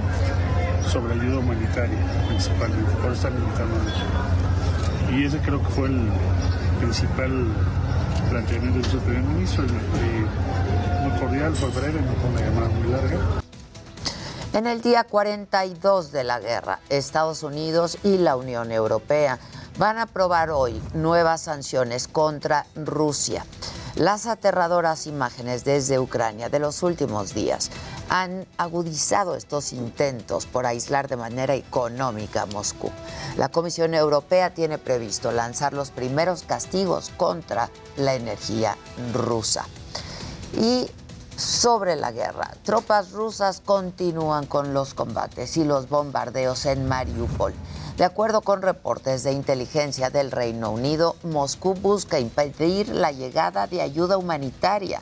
sobre 0.88 1.14
ayuda 1.14 1.38
humanitaria 1.38 1.98
principalmente, 2.28 2.90
por 3.02 3.12
estar 3.12 3.32
invitando 3.32 3.74
a 3.76 5.12
Y 5.12 5.24
ese 5.24 5.38
creo 5.38 5.62
que 5.62 5.68
fue 5.68 5.88
el 5.88 6.08
principal 6.80 7.46
planteamiento 8.30 8.78
de 8.78 8.90
su 8.90 8.98
primer 8.98 9.22
ministro, 9.22 9.64
muy 9.64 11.20
cordial, 11.20 11.54
fue 11.54 11.68
breve, 11.70 12.00
no 12.00 12.12
fue 12.14 12.30
una 12.30 12.40
llamada 12.40 12.68
muy 12.68 12.88
larga. 12.90 13.18
En 14.54 14.66
el 14.66 14.82
día 14.82 15.04
42 15.04 16.12
de 16.12 16.24
la 16.24 16.38
guerra, 16.38 16.80
Estados 16.90 17.42
Unidos 17.42 17.98
y 18.02 18.18
la 18.18 18.36
Unión 18.36 18.70
Europea 18.70 19.38
van 19.78 19.96
a 19.96 20.02
aprobar 20.02 20.50
hoy 20.50 20.80
nuevas 20.92 21.42
sanciones 21.42 22.06
contra 22.06 22.66
Rusia. 22.74 23.46
Las 23.94 24.26
aterradoras 24.26 25.06
imágenes 25.06 25.64
desde 25.64 25.98
Ucrania 25.98 26.48
de 26.48 26.58
los 26.58 26.82
últimos 26.82 27.34
días 27.34 27.70
han 28.12 28.46
agudizado 28.58 29.36
estos 29.36 29.72
intentos 29.72 30.44
por 30.44 30.66
aislar 30.66 31.08
de 31.08 31.16
manera 31.16 31.54
económica 31.54 32.42
a 32.42 32.46
Moscú. 32.46 32.90
La 33.38 33.48
Comisión 33.48 33.94
Europea 33.94 34.52
tiene 34.52 34.76
previsto 34.76 35.32
lanzar 35.32 35.72
los 35.72 35.90
primeros 35.90 36.42
castigos 36.42 37.10
contra 37.16 37.70
la 37.96 38.14
energía 38.14 38.76
rusa. 39.14 39.64
Y 40.60 40.90
sobre 41.38 41.96
la 41.96 42.12
guerra, 42.12 42.50
tropas 42.64 43.12
rusas 43.12 43.62
continúan 43.64 44.44
con 44.44 44.74
los 44.74 44.92
combates 44.92 45.56
y 45.56 45.64
los 45.64 45.88
bombardeos 45.88 46.66
en 46.66 46.86
Mariupol. 46.86 47.54
De 47.96 48.04
acuerdo 48.04 48.42
con 48.42 48.60
reportes 48.60 49.22
de 49.22 49.32
inteligencia 49.32 50.10
del 50.10 50.30
Reino 50.30 50.70
Unido, 50.70 51.16
Moscú 51.22 51.72
busca 51.72 52.20
impedir 52.20 52.90
la 52.90 53.10
llegada 53.10 53.66
de 53.66 53.80
ayuda 53.80 54.18
humanitaria 54.18 55.00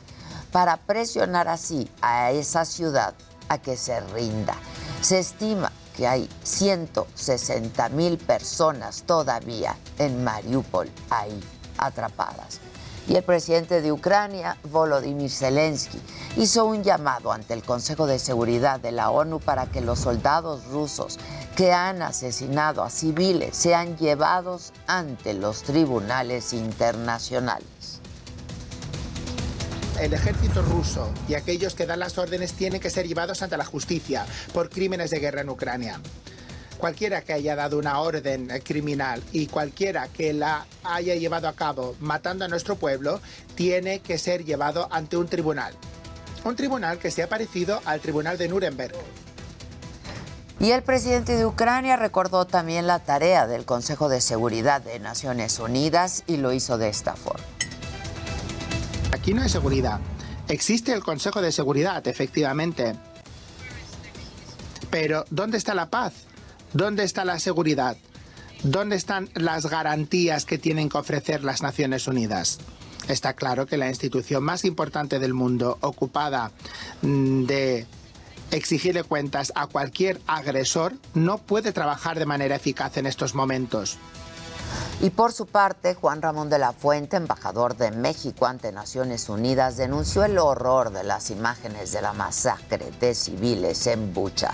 para 0.51 0.77
presionar 0.77 1.47
así 1.47 1.89
a 2.01 2.31
esa 2.31 2.65
ciudad 2.65 3.13
a 3.49 3.57
que 3.57 3.77
se 3.77 3.99
rinda. 3.99 4.55
Se 5.01 5.19
estima 5.19 5.71
que 5.95 6.07
hay 6.07 6.29
160 6.43 7.89
mil 7.89 8.17
personas 8.17 9.03
todavía 9.03 9.75
en 9.97 10.23
Mariupol 10.23 10.89
ahí 11.09 11.39
atrapadas. 11.77 12.59
Y 13.07 13.15
el 13.15 13.23
presidente 13.23 13.81
de 13.81 13.91
Ucrania, 13.91 14.57
Volodymyr 14.71 15.29
Zelensky, 15.29 15.99
hizo 16.37 16.65
un 16.65 16.83
llamado 16.83 17.31
ante 17.31 17.53
el 17.53 17.63
Consejo 17.63 18.05
de 18.05 18.19
Seguridad 18.19 18.79
de 18.79 18.91
la 18.91 19.09
ONU 19.09 19.39
para 19.39 19.65
que 19.65 19.81
los 19.81 19.99
soldados 19.99 20.65
rusos 20.67 21.17
que 21.55 21.73
han 21.73 22.03
asesinado 22.03 22.83
a 22.83 22.89
civiles 22.89 23.57
sean 23.57 23.97
llevados 23.97 24.71
ante 24.87 25.33
los 25.33 25.63
tribunales 25.63 26.53
internacionales. 26.53 27.90
El 30.01 30.13
ejército 30.13 30.63
ruso 30.63 31.13
y 31.29 31.35
aquellos 31.35 31.75
que 31.75 31.85
dan 31.85 31.99
las 31.99 32.17
órdenes 32.17 32.53
tienen 32.53 32.81
que 32.81 32.89
ser 32.89 33.07
llevados 33.07 33.43
ante 33.43 33.55
la 33.55 33.65
justicia 33.65 34.25
por 34.51 34.71
crímenes 34.71 35.11
de 35.11 35.19
guerra 35.19 35.41
en 35.41 35.49
Ucrania 35.49 36.01
cualquiera 36.81 37.21
que 37.21 37.31
haya 37.31 37.55
dado 37.55 37.77
una 37.77 37.99
orden 37.99 38.49
criminal 38.65 39.21
y 39.31 39.45
cualquiera 39.45 40.07
que 40.07 40.33
la 40.33 40.65
haya 40.83 41.13
llevado 41.13 41.47
a 41.47 41.53
cabo 41.53 41.95
matando 41.99 42.43
a 42.43 42.47
nuestro 42.47 42.75
pueblo 42.75 43.21
tiene 43.53 43.99
que 43.99 44.17
ser 44.17 44.43
llevado 44.43 44.87
ante 44.91 45.15
un 45.15 45.27
tribunal. 45.27 45.75
Un 46.43 46.55
tribunal 46.55 46.97
que 46.97 47.11
sea 47.11 47.29
parecido 47.29 47.79
al 47.85 48.01
tribunal 48.01 48.39
de 48.39 48.47
Nuremberg. 48.47 48.95
Y 50.59 50.71
el 50.71 50.81
presidente 50.81 51.35
de 51.35 51.45
Ucrania 51.45 51.97
recordó 51.97 52.45
también 52.45 52.87
la 52.87 52.97
tarea 52.97 53.45
del 53.45 53.63
Consejo 53.63 54.09
de 54.09 54.19
Seguridad 54.19 54.81
de 54.81 54.99
Naciones 54.99 55.59
Unidas 55.59 56.23
y 56.25 56.37
lo 56.37 56.51
hizo 56.51 56.79
de 56.79 56.89
esta 56.89 57.15
forma. 57.15 57.60
Aquí 59.11 59.33
no 59.33 59.41
hay 59.41 59.49
seguridad. 59.49 59.99
Existe 60.47 60.93
el 60.93 61.03
Consejo 61.03 61.41
de 61.41 61.51
Seguridad, 61.51 62.07
efectivamente. 62.07 62.95
Pero 64.89 65.25
¿dónde 65.29 65.57
está 65.57 65.73
la 65.73 65.89
paz? 65.89 66.13
¿Dónde 66.73 67.03
está 67.03 67.25
la 67.25 67.39
seguridad? 67.39 67.97
¿Dónde 68.63 68.95
están 68.95 69.29
las 69.33 69.65
garantías 69.65 70.45
que 70.45 70.57
tienen 70.57 70.89
que 70.89 70.97
ofrecer 70.97 71.43
las 71.43 71.61
Naciones 71.61 72.07
Unidas? 72.07 72.59
Está 73.07 73.33
claro 73.33 73.65
que 73.65 73.77
la 73.77 73.89
institución 73.89 74.43
más 74.43 74.63
importante 74.65 75.19
del 75.19 75.33
mundo, 75.33 75.77
ocupada 75.81 76.51
mm, 77.01 77.43
de 77.45 77.87
exigirle 78.51 79.03
cuentas 79.03 79.51
a 79.55 79.67
cualquier 79.67 80.21
agresor, 80.27 80.93
no 81.13 81.37
puede 81.37 81.71
trabajar 81.71 82.19
de 82.19 82.25
manera 82.25 82.55
eficaz 82.55 82.97
en 82.97 83.07
estos 83.07 83.33
momentos. 83.33 83.97
Y 85.01 85.09
por 85.09 85.31
su 85.31 85.47
parte, 85.47 85.95
Juan 85.95 86.21
Ramón 86.21 86.51
de 86.51 86.59
la 86.59 86.73
Fuente, 86.73 87.17
embajador 87.17 87.75
de 87.75 87.89
México 87.89 88.45
ante 88.45 88.71
Naciones 88.71 89.29
Unidas, 89.29 89.75
denunció 89.75 90.23
el 90.23 90.37
horror 90.37 90.91
de 90.91 91.03
las 91.03 91.31
imágenes 91.31 91.91
de 91.91 92.03
la 92.03 92.13
masacre 92.13 92.91
de 92.99 93.15
civiles 93.15 93.87
en 93.87 94.13
Bucha. 94.13 94.53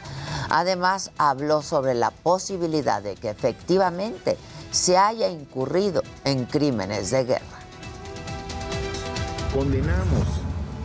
Además, 0.50 1.12
habló 1.18 1.62
sobre 1.62 1.96
la 1.96 2.12
posibilidad 2.12 3.04
de 3.04 3.16
que 3.16 3.30
efectivamente 3.30 4.38
se 4.72 4.98
haya 4.98 5.28
incurrido 5.28 6.02
en 6.24 6.46
crímenes 6.46 7.12
de 7.12 7.26
guerra. 7.26 7.60
Condenamos 9.54 10.28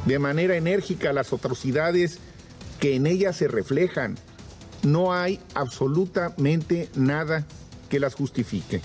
de 0.07 0.18
manera 0.18 0.57
enérgica 0.57 1.12
las 1.12 1.33
atrocidades 1.33 2.18
que 2.81 2.97
en 2.97 3.07
ellas 3.07 3.37
se 3.37 3.47
reflejan. 3.47 4.18
No 4.83 5.12
hay 5.12 5.38
absolutamente 5.55 6.90
nada 6.97 7.45
que 7.88 8.01
las 8.01 8.16
justifique 8.16 8.83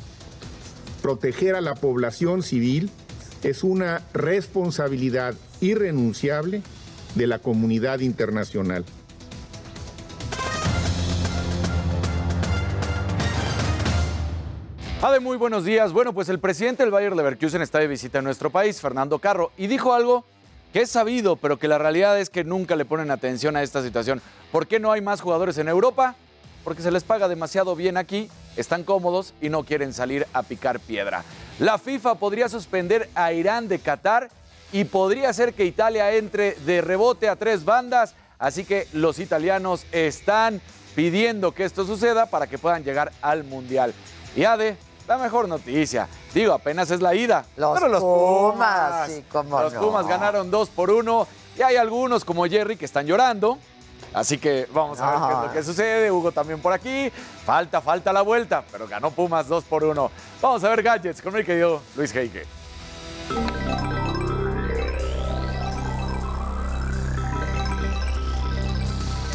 proteger 1.01 1.55
a 1.55 1.61
la 1.61 1.75
población 1.75 2.43
civil 2.43 2.89
es 3.43 3.63
una 3.63 4.01
responsabilidad 4.13 5.35
irrenunciable 5.61 6.61
de 7.15 7.27
la 7.27 7.39
comunidad 7.39 7.99
internacional. 7.99 8.85
Ade, 15.01 15.19
muy 15.19 15.37
buenos 15.37 15.63
días. 15.63 15.93
Bueno, 15.93 16.11
pues 16.13 16.27
el 16.27 16.39
presidente 16.39 16.81
del 16.81 16.91
Bayer 16.91 17.15
Leverkusen 17.15 17.61
está 17.61 17.77
de 17.79 17.87
visita 17.87 18.17
en 18.17 18.25
nuestro 18.25 18.49
país, 18.49 18.81
Fernando 18.81 19.19
Carro, 19.19 19.51
y 19.55 19.67
dijo 19.67 19.93
algo 19.93 20.25
que 20.73 20.81
es 20.81 20.89
sabido, 20.89 21.35
pero 21.35 21.59
que 21.59 21.67
la 21.67 21.77
realidad 21.77 22.19
es 22.19 22.29
que 22.29 22.43
nunca 22.43 22.75
le 22.75 22.83
ponen 22.83 23.11
atención 23.11 23.55
a 23.55 23.63
esta 23.63 23.83
situación. 23.83 24.21
¿Por 24.51 24.67
qué 24.67 24.79
no 24.79 24.91
hay 24.91 25.01
más 25.01 25.21
jugadores 25.21 25.57
en 25.59 25.67
Europa? 25.67 26.15
Porque 26.67 26.83
se 26.83 26.91
les 26.91 27.05
paga 27.05 27.29
demasiado 27.29 27.77
bien 27.77 27.95
aquí 27.95 28.29
están 28.57 28.83
cómodos 28.83 29.33
y 29.39 29.47
no 29.47 29.63
quieren 29.63 29.93
salir 29.93 30.27
a 30.33 30.43
picar 30.43 30.81
piedra. 30.81 31.23
La 31.59 31.77
FIFA 31.77 32.15
podría 32.15 32.49
suspender 32.49 33.09
a 33.15 33.31
Irán 33.31 33.69
de 33.69 33.79
Qatar 33.79 34.29
y 34.73 34.83
podría 34.83 35.31
ser 35.31 35.53
que 35.53 35.63
Italia 35.63 36.11
entre 36.11 36.55
de 36.55 36.81
rebote 36.81 37.29
a 37.29 37.37
tres 37.37 37.63
bandas, 37.63 38.15
así 38.37 38.65
que 38.65 38.85
los 38.91 39.19
italianos 39.19 39.85
están 39.93 40.59
pidiendo 40.93 41.53
que 41.53 41.63
esto 41.63 41.85
suceda 41.85 42.25
para 42.25 42.47
que 42.47 42.57
puedan 42.57 42.83
llegar 42.83 43.13
al 43.21 43.45
Mundial. 43.45 43.93
Y 44.35 44.43
Ade, 44.43 44.75
la 45.07 45.17
mejor 45.17 45.47
noticia, 45.47 46.09
digo, 46.33 46.51
apenas 46.51 46.91
es 46.91 46.99
la 46.99 47.15
ida. 47.15 47.45
Los 47.55 47.79
pero 47.79 47.87
los 47.87 48.03
Pumas, 48.03 49.09
sí, 49.09 49.23
cómo 49.31 49.61
los 49.61 49.71
no. 49.71 49.79
Pumas 49.79 50.05
ganaron 50.05 50.51
dos 50.51 50.67
por 50.67 50.91
uno 50.91 51.29
y 51.57 51.61
hay 51.61 51.77
algunos 51.77 52.25
como 52.25 52.45
Jerry 52.45 52.75
que 52.75 52.83
están 52.83 53.05
llorando. 53.05 53.57
Así 54.13 54.37
que 54.37 54.67
vamos 54.73 54.99
a 54.99 55.11
ver 55.11 55.19
qué 55.19 55.33
es 55.33 55.47
lo 55.47 55.53
que 55.53 55.63
sucede. 55.63 56.11
Hugo 56.11 56.31
también 56.31 56.59
por 56.59 56.73
aquí. 56.73 57.11
Falta, 57.45 57.81
falta 57.81 58.11
la 58.11 58.21
vuelta, 58.21 58.63
pero 58.71 58.87
ganó 58.87 59.11
Pumas 59.11 59.47
2 59.47 59.63
por 59.65 59.83
1. 59.83 60.11
Vamos 60.41 60.63
a 60.63 60.69
ver 60.69 60.83
gadgets 60.83 61.21
con 61.21 61.33
mi 61.33 61.43
querido 61.43 61.81
Luis 61.95 62.13
Heike. 62.15 62.56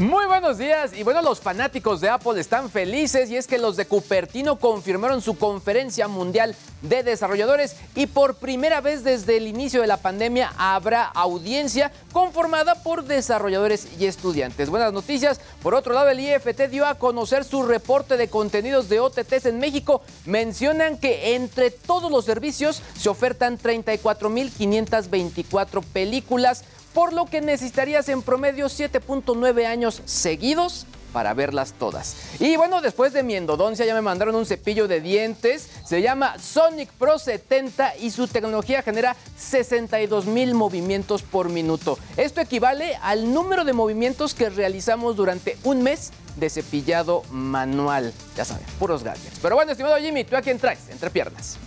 Muy 0.02 0.26
buenos 0.26 0.58
días 0.58 0.92
y 0.94 1.04
bueno, 1.04 1.22
los 1.22 1.38
fanáticos 1.38 2.00
de 2.00 2.08
Apple 2.08 2.40
están 2.40 2.68
felices 2.68 3.30
y 3.30 3.36
es 3.36 3.46
que 3.46 3.56
los 3.56 3.76
de 3.76 3.86
Cupertino 3.86 4.58
confirmaron 4.58 5.22
su 5.22 5.38
conferencia 5.38 6.08
mundial 6.08 6.56
de 6.80 7.04
desarrolladores 7.04 7.76
y 7.94 8.08
por 8.08 8.34
primera 8.34 8.80
vez 8.80 9.04
desde 9.04 9.36
el 9.36 9.46
inicio 9.46 9.80
de 9.80 9.86
la 9.86 9.98
pandemia 9.98 10.52
habrá 10.58 11.04
audiencia 11.04 11.92
conformada 12.10 12.82
por 12.82 13.04
desarrolladores 13.04 13.86
y 13.96 14.06
estudiantes. 14.06 14.70
Buenas 14.70 14.92
noticias. 14.92 15.40
Por 15.62 15.76
otro 15.76 15.94
lado, 15.94 16.08
el 16.08 16.18
IFT 16.18 16.62
dio 16.68 16.84
a 16.84 16.96
conocer 16.96 17.44
su 17.44 17.62
reporte 17.62 18.16
de 18.16 18.26
contenidos 18.26 18.88
de 18.88 18.98
OTTs 18.98 19.46
en 19.46 19.60
México. 19.60 20.02
Mencionan 20.26 20.98
que 20.98 21.36
entre 21.36 21.70
todos 21.70 22.10
los 22.10 22.24
servicios 22.24 22.82
se 22.98 23.08
ofertan 23.08 23.56
34.524 23.56 25.84
películas 25.84 26.64
por 26.92 27.12
lo 27.12 27.26
que 27.26 27.40
necesitarías 27.40 28.09
en 28.09 28.22
promedio 28.22 28.66
7.9 28.66 29.66
años 29.66 30.02
seguidos 30.05 30.87
para 31.12 31.35
verlas 31.35 31.74
todas. 31.78 32.16
Y 32.40 32.57
bueno, 32.57 32.81
después 32.81 33.12
de 33.12 33.22
mi 33.22 33.37
endodoncia 33.37 33.85
ya 33.85 33.94
me 33.94 34.00
mandaron 34.00 34.35
un 34.35 34.46
cepillo 34.46 34.88
de 34.88 35.00
dientes, 35.00 35.68
se 35.85 36.02
llama 36.02 36.38
Sonic 36.38 36.90
Pro 36.92 37.18
70 37.18 37.96
y 37.98 38.11
su 38.11 38.26
tecnología 38.26 38.83
genera 38.83 39.14
62 39.37 40.26
mil 40.26 40.55
movimientos 40.55 41.22
por 41.22 41.48
minuto. 41.48 41.98
Esto 42.16 42.40
equivale 42.40 42.96
al 43.02 43.33
número 43.33 43.64
de 43.64 43.72
movimientos 43.72 44.35
que 44.35 44.48
realizamos 44.50 45.16
durante 45.16 45.57
un 45.64 45.83
mes 45.83 46.12
de 46.37 46.48
cepillado 46.48 47.22
manual. 47.31 48.12
Ya 48.37 48.44
saben, 48.44 48.64
puros 48.78 49.02
gadgets. 49.02 49.38
Pero 49.40 49.55
bueno, 49.55 49.72
estimado 49.72 49.96
Jimmy, 49.98 50.24
¿tú 50.24 50.37
a 50.37 50.40
quién? 50.40 50.59
Entre 50.90 51.11
piernas. 51.11 51.59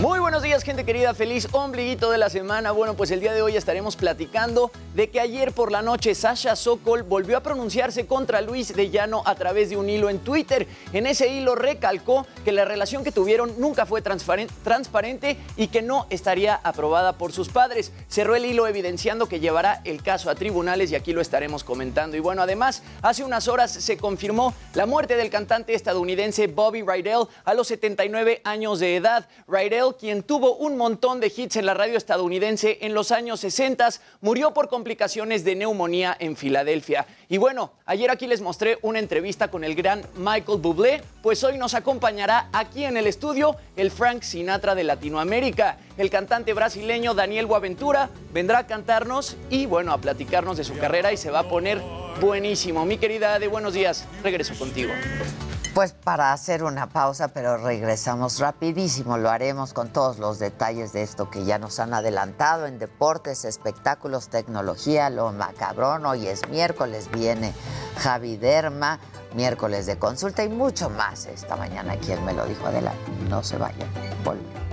Muy 0.00 0.20
buenos 0.38 0.50
días, 0.50 0.62
gente 0.62 0.84
querida. 0.84 1.14
Feliz 1.14 1.48
ombliguito 1.50 2.12
de 2.12 2.18
la 2.18 2.30
semana. 2.30 2.70
Bueno, 2.70 2.94
pues 2.94 3.10
el 3.10 3.18
día 3.18 3.34
de 3.34 3.42
hoy 3.42 3.56
estaremos 3.56 3.96
platicando 3.96 4.70
de 4.94 5.10
que 5.10 5.18
ayer 5.18 5.50
por 5.50 5.72
la 5.72 5.82
noche 5.82 6.14
Sasha 6.14 6.54
Sokol 6.54 7.02
volvió 7.02 7.36
a 7.36 7.42
pronunciarse 7.42 8.06
contra 8.06 8.40
Luis 8.40 8.72
de 8.72 8.88
Llano 8.88 9.24
a 9.26 9.34
través 9.34 9.68
de 9.68 9.76
un 9.76 9.90
hilo 9.90 10.08
en 10.08 10.20
Twitter. 10.20 10.68
En 10.92 11.08
ese 11.08 11.26
hilo 11.26 11.56
recalcó 11.56 12.24
que 12.44 12.52
la 12.52 12.64
relación 12.64 13.02
que 13.02 13.10
tuvieron 13.10 13.54
nunca 13.58 13.84
fue 13.84 14.00
transparente, 14.00 15.38
y 15.56 15.66
que 15.66 15.82
no 15.82 16.06
estaría 16.08 16.60
aprobada 16.62 17.14
por 17.14 17.32
sus 17.32 17.48
padres. 17.48 17.90
Cerró 18.08 18.36
el 18.36 18.44
hilo 18.44 18.68
evidenciando 18.68 19.28
que 19.28 19.40
llevará 19.40 19.80
el 19.84 20.04
caso 20.04 20.30
a 20.30 20.36
tribunales 20.36 20.92
y 20.92 20.94
aquí 20.94 21.12
lo 21.12 21.20
estaremos 21.20 21.64
comentando. 21.64 22.16
Y 22.16 22.20
bueno, 22.20 22.42
además, 22.42 22.84
hace 23.02 23.24
unas 23.24 23.48
horas 23.48 23.72
se 23.72 23.96
confirmó 23.96 24.54
la 24.74 24.86
muerte 24.86 25.16
del 25.16 25.30
cantante 25.30 25.74
estadounidense 25.74 26.46
Bobby 26.46 26.82
Rydell 26.82 27.26
a 27.44 27.54
los 27.54 27.66
79 27.66 28.40
años 28.44 28.78
de 28.78 28.94
edad. 28.94 29.28
Rydell 29.48 29.96
quien 29.98 30.27
tuvo 30.28 30.56
un 30.56 30.76
montón 30.76 31.20
de 31.20 31.32
hits 31.34 31.56
en 31.56 31.64
la 31.64 31.72
radio 31.72 31.96
estadounidense 31.96 32.76
en 32.82 32.92
los 32.92 33.12
años 33.12 33.40
60, 33.40 33.88
murió 34.20 34.52
por 34.52 34.68
complicaciones 34.68 35.42
de 35.42 35.56
neumonía 35.56 36.14
en 36.20 36.36
Filadelfia. 36.36 37.06
Y 37.30 37.38
bueno, 37.38 37.72
ayer 37.86 38.10
aquí 38.10 38.26
les 38.26 38.42
mostré 38.42 38.78
una 38.82 38.98
entrevista 38.98 39.48
con 39.48 39.64
el 39.64 39.74
gran 39.74 40.02
Michael 40.16 40.58
Bublé, 40.60 41.02
pues 41.22 41.42
hoy 41.44 41.56
nos 41.56 41.72
acompañará 41.72 42.50
aquí 42.52 42.84
en 42.84 42.98
el 42.98 43.06
estudio 43.06 43.56
el 43.74 43.90
Frank 43.90 44.20
Sinatra 44.20 44.74
de 44.74 44.84
Latinoamérica. 44.84 45.78
El 45.96 46.10
cantante 46.10 46.52
brasileño 46.52 47.14
Daniel 47.14 47.46
Boaventura 47.46 48.10
vendrá 48.30 48.58
a 48.58 48.66
cantarnos 48.66 49.38
y 49.48 49.64
bueno, 49.64 49.94
a 49.94 49.98
platicarnos 49.98 50.58
de 50.58 50.64
su 50.64 50.76
carrera 50.76 51.10
y 51.10 51.16
se 51.16 51.30
va 51.30 51.38
a 51.38 51.48
poner 51.48 51.80
buenísimo. 52.20 52.84
Mi 52.84 52.98
querida 52.98 53.38
de 53.38 53.48
buenos 53.48 53.72
días, 53.72 54.04
regreso 54.22 54.52
contigo. 54.58 54.92
Pues 55.74 55.92
para 55.92 56.32
hacer 56.32 56.64
una 56.64 56.88
pausa, 56.88 57.28
pero 57.28 57.56
regresamos 57.56 58.40
rapidísimo. 58.40 59.16
Lo 59.16 59.30
haremos 59.30 59.72
con 59.72 59.92
todos 59.92 60.18
los 60.18 60.38
detalles 60.38 60.92
de 60.92 61.02
esto 61.02 61.30
que 61.30 61.44
ya 61.44 61.58
nos 61.58 61.78
han 61.78 61.94
adelantado 61.94 62.66
en 62.66 62.78
deportes, 62.78 63.44
espectáculos, 63.44 64.28
tecnología, 64.28 65.08
lo 65.10 65.32
macabrón. 65.32 66.04
Hoy 66.04 66.26
es 66.26 66.48
miércoles, 66.48 67.08
viene 67.12 67.52
Javi 67.98 68.36
Derma, 68.36 68.98
miércoles 69.34 69.86
de 69.86 69.98
consulta 69.98 70.42
y 70.42 70.48
mucho 70.48 70.90
más 70.90 71.26
esta 71.26 71.54
mañana. 71.54 71.96
Quien 71.96 72.24
me 72.24 72.32
lo 72.32 72.44
dijo 72.46 72.66
adelante, 72.66 73.12
no 73.28 73.42
se 73.44 73.56
vayan. 73.56 73.88
Volvemos. 74.24 74.67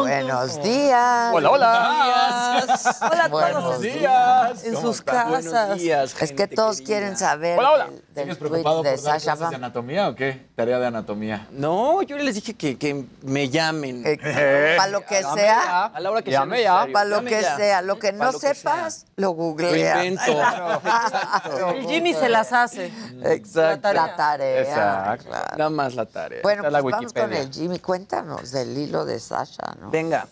Buenos 0.00 0.62
días. 0.62 1.30
Hola, 1.34 1.50
hola. 1.50 2.66
Hola 3.02 3.24
a 3.24 3.28
Buenos 3.28 3.62
todos 3.64 3.84
en, 3.84 3.92
días. 3.98 4.64
en 4.64 4.74
¿Cómo 4.74 4.86
sus 4.86 4.96
están? 4.98 5.14
casas. 5.32 5.44
Buenos 5.52 5.78
días, 5.78 6.22
Es 6.22 6.32
que 6.32 6.46
todos 6.48 6.76
querida. 6.78 6.86
quieren 6.86 7.16
saber 7.18 7.58
Hola, 7.58 7.70
hola. 7.72 7.84
del, 7.86 8.02
del 8.14 8.24
¿Sigues 8.24 8.38
tweet 8.38 8.48
preocupado 8.48 8.82
de 8.82 8.94
por 8.94 9.02
dar 9.04 9.20
Sasha 9.20 9.48
de 9.50 9.56
anatomía 9.56 10.08
o 10.08 10.14
qué? 10.14 10.46
Tarea 10.56 10.78
de 10.78 10.86
anatomía. 10.86 11.46
No, 11.50 12.00
yo 12.02 12.16
les 12.16 12.34
dije 12.34 12.54
que, 12.54 12.78
que 12.78 13.04
me 13.22 13.48
llamen. 13.50 14.02
Eh, 14.06 14.74
Para 14.78 14.90
lo 14.90 15.04
que 15.04 15.22
sea, 15.22 15.34
ya, 15.36 15.84
A 15.86 16.00
la 16.00 16.10
hora 16.10 16.22
que 16.22 16.30
Llame 16.30 16.58
sea 16.58 16.86
para 16.92 17.04
lo 17.04 17.22
que 17.24 17.42
ya. 17.42 17.56
sea, 17.56 17.82
lo 17.82 17.98
que 17.98 18.12
no 18.12 18.24
lo 18.32 18.32
que 18.38 18.54
sepas, 18.54 18.94
sea. 18.94 19.08
lo 19.16 19.28
Lo 19.28 19.32
googleas. 19.34 20.04
invento. 20.04 20.32
El 21.76 21.86
Jimmy 21.86 22.14
se 22.14 22.28
las 22.28 22.52
hace. 22.52 22.90
Exacto. 23.22 23.92
La 23.92 24.16
tarea. 24.16 24.60
Exacto. 24.62 25.30
Nada 25.56 25.70
más 25.70 25.94
la 25.94 26.06
tarea. 26.06 26.40
Bueno, 26.42 26.62
pues 26.62 26.82
vamos 26.84 27.12
con 27.12 27.32
el 27.32 27.50
Jimmy. 27.52 27.78
Cuéntanos 27.80 28.50
del 28.50 28.76
hilo 28.76 29.04
de 29.04 29.18
Sasha, 29.20 29.74
¿no? 29.80 29.89
Venga. 29.90 30.28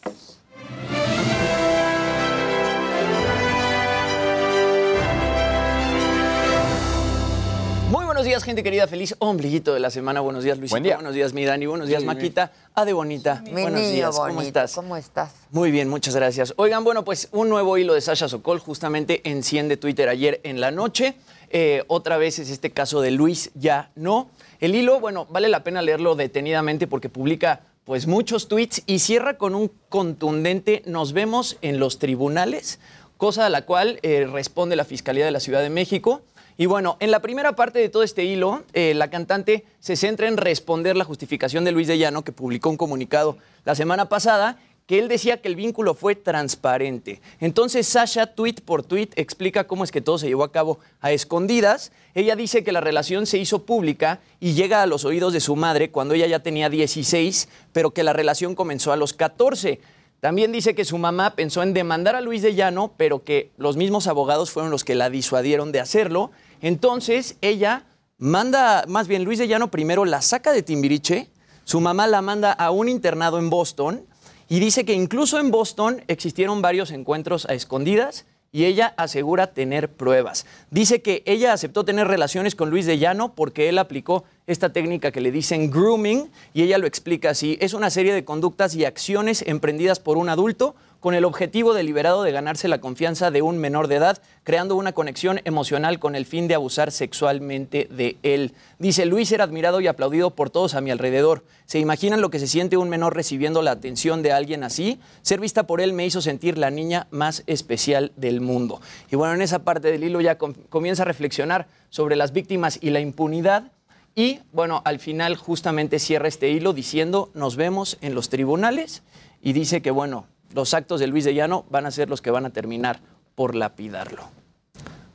Muy 7.90 8.04
buenos 8.04 8.26
días, 8.26 8.44
gente 8.44 8.62
querida. 8.62 8.86
Feliz 8.86 9.14
ombliguito 9.18 9.72
de 9.72 9.80
la 9.80 9.88
semana. 9.90 10.20
Buenos 10.20 10.44
días, 10.44 10.59
Luisito. 10.59 10.74
Buen 10.74 10.82
día. 10.82 10.96
Buenos 10.96 11.14
días, 11.14 11.32
mi 11.32 11.46
Dani. 11.46 11.64
Buenos 11.64 11.88
días, 11.88 12.04
Maquita. 12.04 12.52
Ade 12.74 12.92
Bonita. 12.92 13.42
Mi 13.46 13.62
buenos 13.62 13.80
niño 13.80 13.92
días. 13.92 14.14
bonito, 14.16 14.28
¿Cómo 14.34 14.42
estás? 14.42 14.74
¿Cómo 14.74 14.96
estás? 14.96 15.30
Muy 15.50 15.70
bien, 15.70 15.88
muchas 15.88 16.14
gracias. 16.14 16.52
Oigan, 16.59 16.84
bueno, 16.84 17.02
pues 17.04 17.28
un 17.32 17.48
nuevo 17.48 17.78
hilo 17.78 17.94
de 17.94 18.02
Sasha 18.02 18.28
Sokol 18.28 18.59
justamente 18.59 19.22
enciende 19.24 19.78
Twitter 19.78 20.11
ayer 20.11 20.40
en 20.44 20.61
la 20.61 20.70
noche. 20.70 21.14
Eh, 21.50 21.82
otra 21.86 22.18
vez 22.18 22.38
es 22.38 22.50
este 22.50 22.70
caso 22.70 23.00
de 23.00 23.11
Luis 23.11 23.50
Ya 23.54 23.90
No. 23.94 24.28
El 24.61 24.74
hilo, 24.74 25.00
bueno, 25.00 25.26
vale 25.30 25.48
la 25.48 25.64
pena 25.64 25.80
leerlo 25.80 26.14
detenidamente 26.14 26.86
porque 26.86 27.09
publica 27.09 27.61
pues 27.89 28.07
muchos 28.07 28.49
tweets 28.49 28.82
y 28.84 28.99
cierra 28.99 29.39
con 29.39 29.55
un 29.55 29.72
contundente 29.89 30.82
nos 30.84 31.14
vemos 31.14 31.57
en 31.62 31.80
los 31.80 31.99
tribunales, 31.99 32.80
cosa 33.16 33.47
a 33.47 33.49
la 33.49 33.62
cual 33.64 33.99
eh, 34.03 34.28
responde 34.30 34.76
la 34.76 34.84
Fiscalía 34.84 35.24
de 35.24 35.30
la 35.30 35.41
Ciudad 35.41 35.62
de 35.62 35.70
México. 35.70 36.20
Y 36.59 36.66
bueno, 36.66 36.99
en 37.01 37.11
la 37.11 37.22
primera 37.22 37.57
parte 37.57 37.78
de 37.78 37.89
todo 37.89 38.03
este 38.03 38.26
hilo, 38.26 38.62
eh, 38.74 38.93
la 38.93 39.09
cantante 39.09 39.64
se 39.80 39.97
centra 39.97 40.28
en 40.28 40.36
responder 40.36 40.99
la 40.99 41.05
justificación 41.05 41.64
de 41.64 41.72
Luis 41.72 41.86
de 41.89 41.97
Llano, 41.97 42.24
que 42.24 42.32
publicó 42.32 42.68
un 42.68 42.76
comunicado 42.76 43.39
la 43.64 43.74
semana 43.74 44.11
pasada, 44.11 44.59
que 44.89 44.99
él 44.99 45.09
decía 45.09 45.43
que 45.43 45.49
el 45.49 45.55
vínculo 45.55 45.93
fue 45.93 46.14
transparente. 46.14 47.20
Entonces 47.41 47.86
Sasha, 47.86 48.34
tweet 48.34 48.55
por 48.64 48.82
tweet, 48.82 49.11
explica 49.16 49.66
cómo 49.66 49.84
es 49.84 49.93
que 49.93 50.01
todo 50.01 50.16
se 50.16 50.28
llevó 50.28 50.45
a 50.45 50.51
cabo 50.51 50.78
a 51.03 51.12
escondidas. 51.12 51.93
Ella 52.14 52.36
dice 52.36 52.64
que 52.64 52.72
la 52.72 52.80
relación 52.80 53.26
se 53.26 53.36
hizo 53.36 53.66
pública 53.66 54.20
y 54.41 54.55
llega 54.55 54.80
a 54.80 54.86
los 54.86 55.05
oídos 55.05 55.34
de 55.34 55.41
su 55.41 55.57
madre 55.57 55.91
cuando 55.91 56.14
ella 56.14 56.26
ya 56.26 56.39
tenía 56.39 56.70
16, 56.70 57.51
pero 57.74 57.91
que 57.91 58.03
la 58.03 58.14
relación 58.14 58.55
comenzó 58.55 58.91
a 58.91 58.97
los 58.97 59.12
14. 59.12 59.78
También 60.20 60.53
dice 60.53 60.74
que 60.74 60.86
su 60.86 60.97
mamá 60.97 61.36
pensó 61.36 61.62
en 61.62 61.74
demandar 61.74 62.16
a 62.16 62.22
Luis 62.22 62.41
de 62.41 62.55
Llano, 62.55 62.95
pero 62.97 63.22
que 63.22 63.51
los 63.59 63.76
mismos 63.76 64.07
abogados 64.07 64.51
fueron 64.51 64.70
los 64.70 64.84
que 64.84 64.95
la 64.95 65.11
disuadieron 65.11 65.70
de 65.70 65.80
hacerlo. 65.80 66.30
Entonces 66.62 67.36
ella 67.43 67.84
manda, 68.16 68.86
más 68.89 69.07
bien 69.07 69.24
Luis 69.24 69.39
de 69.39 69.49
Llano 69.49 69.70
primero 69.70 70.07
la 70.07 70.22
saca 70.22 70.51
de 70.53 70.62
Timbiriche, 70.62 71.28
su 71.64 71.82
mamá 71.82 72.07
la 72.07 72.22
manda 72.22 72.53
a 72.53 72.70
un 72.70 72.89
internado 72.89 73.39
en 73.39 73.51
Boston 73.51 74.07
y 74.49 74.61
dice 74.61 74.84
que 74.84 74.94
incluso 74.94 75.38
en 75.38 75.51
Boston 75.51 76.03
existieron 76.09 76.62
varios 76.62 76.90
encuentros 76.90 77.46
a 77.46 77.55
escondidas 77.55 78.24
y 78.51 78.64
ella 78.64 78.94
asegura 78.96 79.53
tener 79.53 79.92
pruebas. 79.92 80.46
Dice 80.70 81.03
que 81.03 81.22
ella 81.26 81.53
aceptó 81.53 81.84
tener 81.84 82.09
relaciones 82.09 82.55
con 82.55 82.70
Luis 82.70 82.86
de 82.86 82.99
Llano 82.99 83.34
porque 83.34 83.68
él 83.68 83.78
aplicó 83.78 84.24
esta 84.49 84.70
técnica 84.72 85.12
que 85.12 85.20
le 85.20 85.30
dicen 85.30 85.70
grooming 85.70 86.30
y 86.53 86.62
ella 86.62 86.78
lo 86.78 86.86
explica 86.88 87.30
así. 87.30 87.57
Es 87.61 87.74
una 87.74 87.90
serie 87.90 88.12
de 88.12 88.24
conductas 88.24 88.74
y 88.74 88.84
acciones 88.84 89.44
emprendidas 89.46 90.01
por 90.01 90.16
un 90.18 90.28
adulto 90.28 90.74
con 91.01 91.14
el 91.14 91.24
objetivo 91.24 91.74
deliberado 91.74 92.24
de 92.24 92.32
ganarse 92.32 92.66
la 92.66 92.80
confianza 92.80 93.30
de 93.30 93.40
un 93.40 93.59
menor 93.59 93.86
de 93.86 93.94
edad, 93.94 94.20
creando 94.42 94.74
una 94.74 94.92
conexión 94.92 95.40
emocional 95.44 96.01
con 96.01 96.16
el 96.16 96.26
fin 96.26 96.49
de 96.49 96.57
abusar 96.57 96.90
sexualmente 96.90 97.86
de 97.88 98.16
él. 98.24 98.53
Dice, 98.80 99.07
Luis 99.07 99.30
era 99.30 99.44
admirado 99.44 99.80
y 99.80 99.86
aplaudido 99.86 100.30
por 100.30 100.51
todos 100.51 100.74
a 100.74 100.80
mi 100.80 100.90
alrededor. 100.90 101.44
¿Se 101.66 101.78
imaginan 101.78 102.20
lo 102.20 102.30
que 102.30 102.40
se 102.40 102.49
siente 102.49 102.76
un 102.76 102.88
menor 102.88 103.14
recibiendo 103.14 103.62
la 103.62 103.70
atención 103.70 104.24
de 104.24 104.32
alguien 104.32 104.64
así? 104.64 104.99
Ser 105.22 105.38
vista 105.38 105.68
por 105.68 105.80
él 105.80 105.92
me 105.92 106.05
hizo 106.05 106.20
sentir 106.20 106.59
la 106.59 106.72
niña 106.72 107.07
más 107.12 107.44
especial 107.46 108.11
del 108.16 108.40
mundo. 108.40 108.80
Y 109.09 109.14
bueno, 109.14 109.34
en 109.34 109.42
esa 109.42 109.61
parte 109.61 109.92
del 109.92 110.03
hilo 110.03 110.20
ya 110.20 110.36
com- 110.36 110.55
comienza 110.68 111.03
a 111.03 111.07
reflexionar 111.07 111.68
sobre 111.90 112.16
las 112.16 112.32
víctimas 112.32 112.78
y 112.82 112.90
la 112.90 112.99
impunidad. 112.99 113.70
Y 114.18 114.40
bueno, 114.50 114.82
al 114.84 114.98
final 114.98 115.36
justamente 115.36 116.00
cierra 116.00 116.26
este 116.26 116.50
hilo 116.50 116.72
diciendo, 116.72 117.30
nos 117.34 117.54
vemos 117.54 117.98
en 118.00 118.16
los 118.16 118.28
tribunales 118.30 119.04
y 119.40 119.52
dice 119.52 119.80
que 119.80 119.92
bueno, 119.92 120.26
los 120.52 120.74
actos 120.74 120.98
de 120.98 121.06
Luis 121.06 121.22
de 121.24 121.34
Llano 121.34 121.66
van 121.70 121.86
a 121.86 121.92
ser 121.92 122.08
los 122.08 122.20
que 122.20 122.32
van 122.32 122.44
a 122.44 122.50
terminar 122.50 122.98
por 123.36 123.54
lapidarlo. 123.54 124.24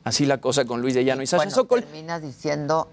Así 0.04 0.24
la 0.24 0.38
cosa 0.38 0.64
con 0.64 0.80
Luis 0.80 0.94
de 0.94 1.04
Llano 1.04 1.20
y 1.20 1.26
Sasha 1.26 1.36
Bueno, 1.36 1.50
Sokol. 1.54 1.82
termina 1.82 2.18
diciendo 2.18 2.88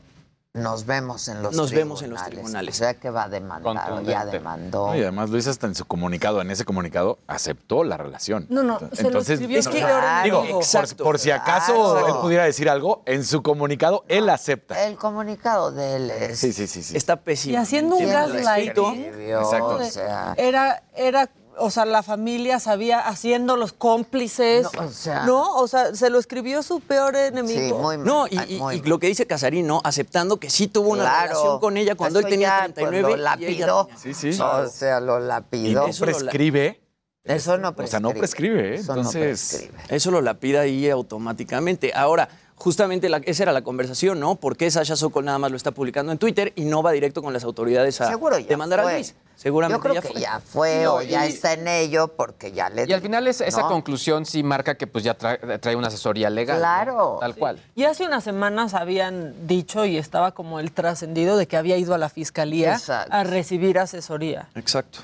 nos 0.54 0.86
vemos 0.86 1.30
en 1.30 1.42
los 1.42 1.56
Nos 1.56 1.70
tribunales. 1.70 1.76
vemos 1.76 2.02
en 2.04 2.10
los 2.10 2.26
tribunales. 2.26 2.76
O 2.76 2.78
sea 2.78 2.94
que 2.96 3.10
va 3.10 3.24
a 3.24 3.30
demandar, 3.30 4.04
ya 4.04 4.26
demandó. 4.26 4.88
No, 4.88 4.96
y 4.98 5.02
además 5.02 5.30
Luis 5.30 5.48
hasta 5.48 5.66
en 5.68 5.76
su 5.76 5.86
comunicado, 5.86 6.42
en 6.42 6.52
ese 6.52 6.66
comunicado, 6.66 7.20
aceptó 7.28 7.86
la 7.86 7.96
relación. 7.96 8.48
No, 8.50 8.62
no, 8.62 8.78
se 8.92 9.04
lo 9.04 9.08
Entonces, 9.10 9.34
escribió 9.40 9.60
es 9.60 9.68
que- 9.70 9.80
peor 9.80 10.04
digo, 10.26 10.40
amigo. 10.42 10.60
por, 10.60 10.96
por 10.98 11.20
si 11.20 11.32
acaso 11.32 11.94
Claro. 11.94 12.08
él 12.08 12.14
pudiera 12.22 12.44
decir 12.44 12.70
algo, 12.70 13.02
en 13.06 13.24
su 13.24 13.42
comunicado 13.42 14.04
él 14.10 14.30
acepta. 14.30 14.86
El 14.86 14.98
comunicado 14.98 15.72
de 15.72 15.96
él 15.96 16.12
es... 16.12 16.38
Sí, 16.40 16.52
sí, 16.52 16.68
sí, 16.68 16.84
sí. 16.84 16.98
Está 16.98 17.16
pésimo. 17.16 17.54
Y 17.54 17.56
haciendo 17.56 17.96
un 17.96 18.04
¿Quién 18.04 18.14
lo 18.14 18.28
gaslighting. 18.34 19.06
Exacto. 19.30 19.76
O 19.78 19.84
sea, 19.86 20.34
Era, 20.38 20.84
era, 20.96 21.30
o 21.58 21.70
sea, 21.70 21.86
la 21.86 22.04
familia 22.04 22.60
sabía 22.60 23.00
haciendo 23.00 23.58
los 23.58 23.74
cómplices. 23.74 24.68
No, 24.74 24.86
o 24.86 24.90
sea- 24.92 25.26
No, 25.26 25.56
o 25.58 25.68
sea, 25.68 25.94
se 25.96 26.10
lo 26.10 26.20
escribió 26.20 26.64
su 26.64 26.80
peor 26.80 27.16
enemigo. 27.16 27.60
sí, 27.60 27.74
muy 27.74 27.98
No, 27.98 28.28
y, 28.28 28.36
y- 28.56 28.60
muy 28.60 28.76
y 28.76 28.80
mal. 28.82 28.90
lo 28.90 29.00
que 29.00 29.08
dice 29.08 29.26
Casarín, 29.28 29.68
¿no? 29.68 29.82
Aceptando 29.84 30.38
que 30.38 30.50
sí 30.50 30.68
tuvo 30.68 30.90
una 30.90 31.04
Claro. 31.04 31.28
relación 31.30 31.60
con 31.60 31.78
ella 31.78 31.96
cuando 31.96 32.20
él 32.20 32.26
tenía 32.26 32.48
ya, 32.48 32.60
pues, 32.64 32.74
39 32.76 33.02
lo 33.02 33.10
y 33.10 33.14
ella 33.14 33.24
lapidó. 33.68 33.90
Sí, 33.98 34.14
sí. 34.14 34.40
O 34.42 34.68
sea, 34.68 35.00
lo 35.00 35.20
Y 35.20 35.28
lapidó. 35.28 35.82
no 35.82 35.88
Eso 35.88 36.06
lo- 36.06 36.12
prescribe. 36.18 36.82
Eso 37.24 37.58
no 37.58 37.70
O 37.70 37.74
prescribe. 37.74 37.88
sea, 37.92 38.00
no 38.00 38.10
prescribe, 38.20 38.70
¿eh? 38.72 38.76
Eso 38.76 38.94
no 38.96 39.02
Entonces, 39.02 39.48
prescribe. 39.70 39.84
Eso 39.96 40.10
lo 40.12 40.22
lapida 40.22 40.62
ahí 40.62 40.90
automáticamente. 40.90 41.92
Ahora, 41.94 42.30
justamente 42.56 43.10
la- 43.10 43.18
esa 43.18 43.44
era 43.44 43.52
la 43.52 43.62
conversación, 43.64 44.20
¿no? 44.20 44.36
¿Por 44.36 44.58
qué 44.58 44.70
Sasha 44.72 44.96
Sokol 44.96 45.26
nada 45.26 45.38
más 45.38 45.52
lo 45.52 45.58
está 45.58 45.72
publicando 45.72 46.12
en 46.12 46.18
Twitter 46.18 46.52
y 46.56 46.64
no 46.66 46.82
va 46.82 46.92
directo 46.92 47.22
con 47.22 47.32
las 47.34 47.44
autoridades 47.44 48.02
a 48.02 48.08
Seguro 48.10 48.38
demandar 48.38 48.80
a. 48.82 48.92
Luis? 48.94 49.14
Seguramente 49.42 49.78
Yo 49.78 49.82
creo 49.82 49.94
ya 49.96 50.02
que 50.02 50.08
fue. 50.10 50.22
ya 50.22 50.40
fue 50.40 50.84
No, 50.84 50.94
o 50.98 51.02
ya 51.02 51.26
y- 51.26 51.30
está 51.30 51.54
en 51.54 51.68
ello 51.68 52.10
porque 52.10 52.52
ya 52.52 52.70
le... 52.70 52.86
Y 52.88 52.94
al 52.94 53.02
final 53.02 53.26
es- 53.28 53.42
esa 53.42 53.62
¿no? 53.62 53.70
conclusión 53.70 54.24
sí 54.28 54.44
marca 54.44 54.76
que 54.76 54.86
pues 54.86 55.04
ya 55.04 55.16
trae, 55.16 55.40
trae 55.58 55.76
una 55.76 55.88
asesoría 55.88 56.30
legal. 56.30 56.58
¿no? 56.58 56.62
Claro. 56.62 57.18
Tal 57.20 57.36
cual. 57.36 57.60
Y 57.74 57.86
hace 57.86 58.06
unas 58.06 58.24
semanas 58.24 58.76
habían 58.76 59.48
dicho 59.48 59.84
y 59.86 59.98
estaba 59.98 60.34
como 60.34 60.60
el 60.60 60.72
trascendido 60.72 61.38
de 61.38 61.48
que 61.48 61.58
había 61.58 61.76
ido 61.78 61.96
a 61.96 61.98
la 61.98 62.10
fiscalía 62.10 62.74
Exacto. 62.74 63.12
a 63.16 63.24
recibir 63.24 63.80
asesoría 63.80 64.48
Exacto. 64.54 65.00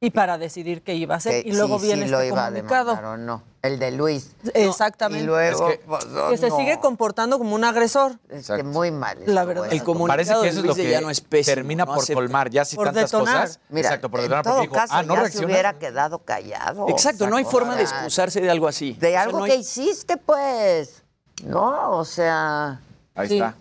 Y 0.00 0.10
para 0.10 0.38
decidir 0.38 0.82
qué 0.82 0.94
iba 0.94 1.14
a 1.14 1.18
hacer. 1.18 1.42
Que 1.42 1.48
y 1.48 1.52
luego 1.52 1.78
sí, 1.80 1.86
viene 1.86 2.04
sí 2.04 2.10
lo 2.10 2.18
este 2.20 2.28
iba 2.28 2.46
a 2.46 2.48
comunicado. 2.50 2.92
o 2.92 3.16
no. 3.16 3.42
El 3.62 3.80
de 3.80 3.90
Luis. 3.90 4.30
Exactamente. 4.54 5.24
Y 5.24 5.26
luego... 5.26 5.68
Es 5.70 5.78
que- 5.78 5.84
pues, 5.84 6.04
que 6.30 6.36
se 6.38 6.48
no. 6.48 6.56
sigue 6.56 6.78
comportando 6.78 7.38
como 7.38 7.56
un 7.56 7.64
agresor. 7.64 8.12
Es 8.28 8.46
que 8.46 8.62
muy 8.62 8.92
mal. 8.92 9.18
La 9.26 9.44
verdad. 9.44 9.66
El 9.72 9.82
comunicado 9.82 10.16
Parece 10.16 10.32
que 10.40 10.48
eso 10.48 10.60
es 10.60 10.64
lo 10.66 10.74
que 10.76 10.88
Llano 10.88 11.10
es 11.10 11.20
pésimo, 11.20 11.54
termina 11.56 11.84
no 11.84 11.94
por 11.94 12.04
acepta. 12.04 12.14
colmar 12.14 12.50
ya 12.50 12.64
si 12.64 12.76
Por 12.76 12.86
tantas 12.86 13.10
detonar. 13.10 13.40
cosas. 13.42 13.60
Mira, 13.68 13.88
Exacto, 13.88 14.08
por 14.08 14.20
en 14.20 14.24
detonar, 14.26 14.44
todo 14.44 14.54
porque 14.54 14.68
dijo, 14.68 14.74
caso 14.76 14.94
ah, 14.94 15.02
no 15.02 15.14
ya 15.16 15.30
se 15.30 15.44
hubiera 15.44 15.72
quedado 15.78 16.18
callado. 16.20 16.88
Exacto, 16.88 17.26
no 17.26 17.36
hay 17.36 17.44
O 17.44 17.50
forma 17.50 17.74
de 17.74 17.86
sea, 17.88 17.96
excusarse 17.96 18.40
de 18.40 18.48
algo 18.50 18.68
así. 18.68 18.92
De 18.92 19.08
O 19.08 19.10
sea, 19.10 19.22
algo 19.22 19.38
no 19.38 19.44
hay- 19.44 19.50
que 19.50 19.56
hiciste, 19.56 20.16
pues. 20.16 21.02
No, 21.44 21.90
o 21.98 22.04
sea... 22.04 22.80
Ahí 23.16 23.26
Sí. 23.28 23.34
está. 23.34 23.56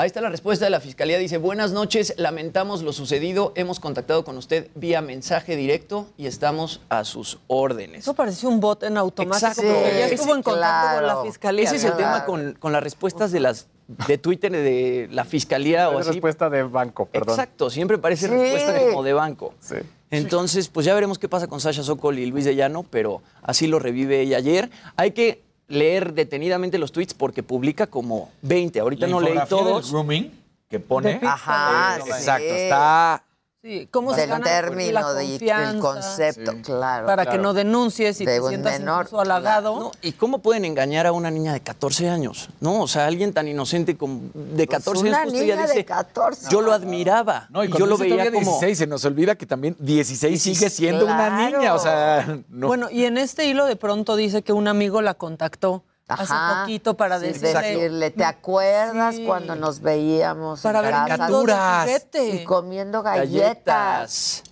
Ahí 0.00 0.06
está 0.06 0.22
la 0.22 0.30
respuesta 0.30 0.64
de 0.64 0.70
la 0.70 0.80
fiscalía. 0.80 1.18
Dice, 1.18 1.36
buenas 1.36 1.72
noches, 1.72 2.14
lamentamos 2.16 2.80
lo 2.82 2.94
sucedido. 2.94 3.52
Hemos 3.54 3.80
contactado 3.80 4.24
con 4.24 4.38
usted 4.38 4.68
vía 4.74 5.02
mensaje 5.02 5.56
directo 5.56 6.06
y 6.16 6.24
estamos 6.26 6.80
a 6.88 7.04
sus 7.04 7.38
órdenes. 7.48 8.00
Eso 8.04 8.14
pareció 8.14 8.48
un 8.48 8.60
bot 8.60 8.82
en 8.82 8.96
automático 8.96 9.46
Exacto. 9.46 9.60
porque 9.70 9.98
ya 9.98 10.08
Sí, 10.08 10.14
estuvo 10.14 10.34
en 10.34 10.42
contacto 10.42 10.96
con 10.96 11.06
la 11.06 11.22
fiscalía. 11.22 11.64
Ese 11.66 11.76
es 11.76 11.84
el 11.84 11.92
Claro. 11.92 12.04
tema 12.14 12.24
con, 12.24 12.52
con 12.58 12.72
las 12.72 12.82
respuestas 12.82 13.30
de 13.30 13.40
las 13.40 13.66
de 14.06 14.16
Twitter 14.16 14.50
de 14.52 15.08
la 15.10 15.26
fiscalía 15.26 15.90
o 15.90 15.98
así. 15.98 16.12
respuesta 16.12 16.48
de 16.48 16.62
banco, 16.62 17.04
perdón. 17.04 17.34
Exacto, 17.34 17.68
siempre 17.68 17.98
parece 17.98 18.26
Sí. 18.26 18.32
respuesta 18.32 18.78
como 18.88 19.02
de 19.02 19.12
banco. 19.12 19.52
Sí. 19.60 19.74
Entonces, 20.10 20.68
pues 20.68 20.86
ya 20.86 20.94
veremos 20.94 21.18
qué 21.18 21.28
pasa 21.28 21.46
con 21.46 21.60
Sasha 21.60 21.82
Sokol 21.82 22.18
y 22.18 22.24
Luis 22.24 22.46
de 22.46 22.54
Llano, 22.56 22.84
pero 22.88 23.20
así 23.42 23.66
lo 23.66 23.78
revive 23.78 24.22
ella 24.22 24.38
ayer. 24.38 24.70
Hay 24.96 25.10
que 25.10 25.42
leer 25.70 26.12
detenidamente 26.12 26.76
los 26.78 26.92
tweets 26.92 27.14
porque 27.14 27.42
publica 27.42 27.86
como 27.86 28.30
20. 28.42 28.78
Ahorita 28.80 29.06
La 29.06 29.12
no 29.12 29.20
leí 29.20 29.30
infografía 29.32 29.56
del 29.56 29.66
todos. 29.66 29.90
grooming 29.90 30.30
que 30.68 30.78
pone. 30.80 31.18
Ajá, 31.22 31.96
Eh, 31.98 32.02
sí. 32.04 32.10
Exacto, 32.10 32.44
está. 32.54 33.24
Sí, 33.62 33.86
¿cómo 33.90 34.14
se 34.14 34.22
del 34.22 34.30
gana 34.30 34.44
término, 34.44 34.92
la 34.92 35.12
de- 35.12 35.38
del 35.38 35.78
concepto, 35.80 36.54
claro. 36.64 37.06
Para 37.06 37.26
que 37.26 37.36
no 37.36 37.52
denuncies 37.52 38.18
y 38.22 38.24
De 38.24 38.40
te 38.40 38.48
sientas 38.48 38.78
menor, 38.78 39.00
incluso 39.04 39.20
halagado. 39.20 39.78
No, 39.78 39.92
¿Y 40.00 40.12
cómo 40.12 40.38
pueden 40.38 40.64
engañar 40.64 41.06
a 41.06 41.12
una 41.12 41.30
niña 41.30 41.52
de 41.52 41.60
14 41.60 42.08
años? 42.08 42.48
No, 42.60 42.80
o 42.80 42.88
sea, 42.88 43.04
alguien 43.06 43.34
tan 43.34 43.48
inocente 43.48 43.98
como 43.98 44.22
de 44.32 44.66
14 44.66 45.02
una 45.02 45.18
años 45.18 45.32
justo 45.34 45.44
ella 45.44 45.54
niña 45.56 45.66
de 45.66 45.72
dice, 45.74 45.84
14. 45.84 46.48
yo 46.50 46.62
lo 46.62 46.72
admiraba. 46.72 47.48
No, 47.50 47.62
y 47.62 47.66
y 47.66 47.70
cuando 47.70 47.84
yo 47.84 47.90
lo 47.90 47.98
veía 47.98 48.32
como 48.32 48.40
16, 48.40 48.78
se 48.78 48.86
nos 48.86 49.04
olvida 49.04 49.34
que 49.34 49.44
también 49.44 49.76
16 49.78 50.40
sigue 50.42 50.70
siendo 50.70 51.04
una 51.04 51.50
niña, 51.50 51.74
o 51.74 51.78
sea, 51.78 52.38
no. 52.48 52.66
Bueno, 52.66 52.88
y 52.90 53.04
en 53.04 53.18
este 53.18 53.44
hilo 53.44 53.66
de 53.66 53.76
pronto 53.76 54.16
dice 54.16 54.40
que 54.40 54.54
un 54.54 54.68
amigo 54.68 55.02
la 55.02 55.12
contactó 55.12 55.84
Ajá. 56.14 56.22
hace 56.52 56.60
poquito 56.62 56.96
para 56.96 57.18
Sí, 57.20 57.26
decirle... 57.26 57.52
decirle, 57.60 58.10
¿te 58.10 58.24
acuerdas 58.24 59.16
Sí. 59.16 59.24
cuando 59.24 59.54
nos 59.54 59.80
veíamos 59.80 60.60
Para 60.60 60.78
en 60.80 60.84
ver 60.86 60.94
caricaturas. 60.94 62.06
y 62.14 62.44
comiendo 62.44 63.02
galletas? 63.02 63.30
galletas. 63.32 64.42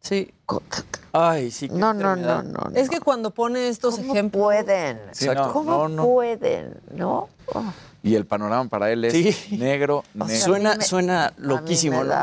Sí. 0.00 0.32
Ay, 1.12 1.50
sí. 1.50 1.68
qué 1.68 1.74
No, 1.74 1.92
no, 1.92 2.16
no, 2.16 2.42
no. 2.42 2.70
Es 2.74 2.88
que 2.88 3.00
cuando 3.00 3.32
pone 3.32 3.68
estos 3.68 3.96
¿Cómo 3.96 4.12
ejemplos... 4.12 4.42
pueden? 4.42 5.00
Sí, 5.12 5.26
no, 5.28 5.52
¿Cómo 5.52 5.70
no, 5.70 5.88
no. 5.88 6.04
pueden? 6.06 6.80
¿No? 6.90 7.28
Oh. 7.54 7.62
Y 8.08 8.14
el 8.14 8.26
panorama 8.26 8.68
para 8.70 8.90
él 8.90 9.04
es 9.04 9.12
Sí. 9.12 9.56
negro, 9.58 10.04
negro. 10.14 10.34
Suena, 10.44 10.74
me- 10.76 10.84
suena 10.84 11.32
loquísimo, 11.36 12.02
¿no? 12.04 12.14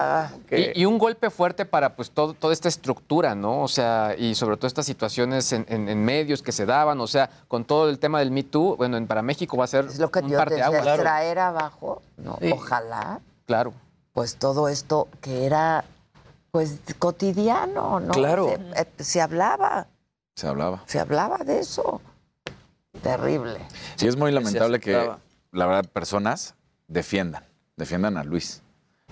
Y, 0.51 0.81
y 0.81 0.85
un 0.85 0.97
golpe 0.97 1.29
fuerte 1.29 1.65
para 1.65 1.95
pues 1.95 2.11
todo, 2.11 2.33
toda 2.33 2.53
esta 2.53 2.67
estructura, 2.69 3.35
¿no? 3.35 3.61
O 3.61 3.67
sea, 3.67 4.15
y 4.17 4.35
sobre 4.35 4.57
todo 4.57 4.67
estas 4.67 4.85
situaciones 4.85 5.51
en, 5.53 5.65
en- 5.69 5.87
en 5.89 6.03
medios 6.03 6.41
que 6.41 6.51
se 6.51 6.65
daban, 6.65 6.99
o 7.01 7.07
sea, 7.07 7.29
con 7.47 7.65
todo 7.65 7.89
el 7.89 7.99
tema 7.99 8.19
del 8.19 8.31
Me 8.31 8.43
Too, 8.43 8.75
bueno, 8.77 8.97
en- 8.97 9.07
para 9.07 9.21
México 9.21 9.57
va 9.57 9.65
a 9.65 9.67
ser 9.67 9.85
Es 9.85 9.99
lo 9.99 10.09
que 10.09 10.19
un 10.19 10.29
yo 10.29 10.37
te 10.43 10.49
decía, 10.55 10.65
parteaguas. 10.71 10.99
traer 10.99 11.39
abajo, 11.39 12.01
¿no? 12.17 12.37
Sí. 12.41 12.51
Ojalá, 12.51 13.19
Claro. 13.45 13.73
pues 14.13 14.37
todo 14.37 14.67
esto 14.69 15.07
que 15.21 15.45
era, 15.45 15.83
pues, 16.51 16.79
cotidiano, 16.99 17.99
¿no? 17.99 18.11
Claro. 18.13 18.47
Se, 18.47 18.81
eh, 18.81 18.87
se 18.99 19.21
hablaba, 19.21 19.87
Se 20.35 20.47
hablaba. 20.47 20.81
se 20.85 20.99
hablaba 20.99 21.37
de 21.39 21.59
eso. 21.59 22.01
Terrible. 23.01 23.57
Sí, 23.97 24.07
es 24.07 24.15
muy 24.15 24.31
lamentable 24.31 24.79
que. 24.79 25.11
La 25.55 25.65
verdad, 25.65 25.89
personas 25.89 26.55
defiendan, 26.87 27.45
defiendan 27.77 28.17
a 28.17 28.23
Luis. 28.23 28.61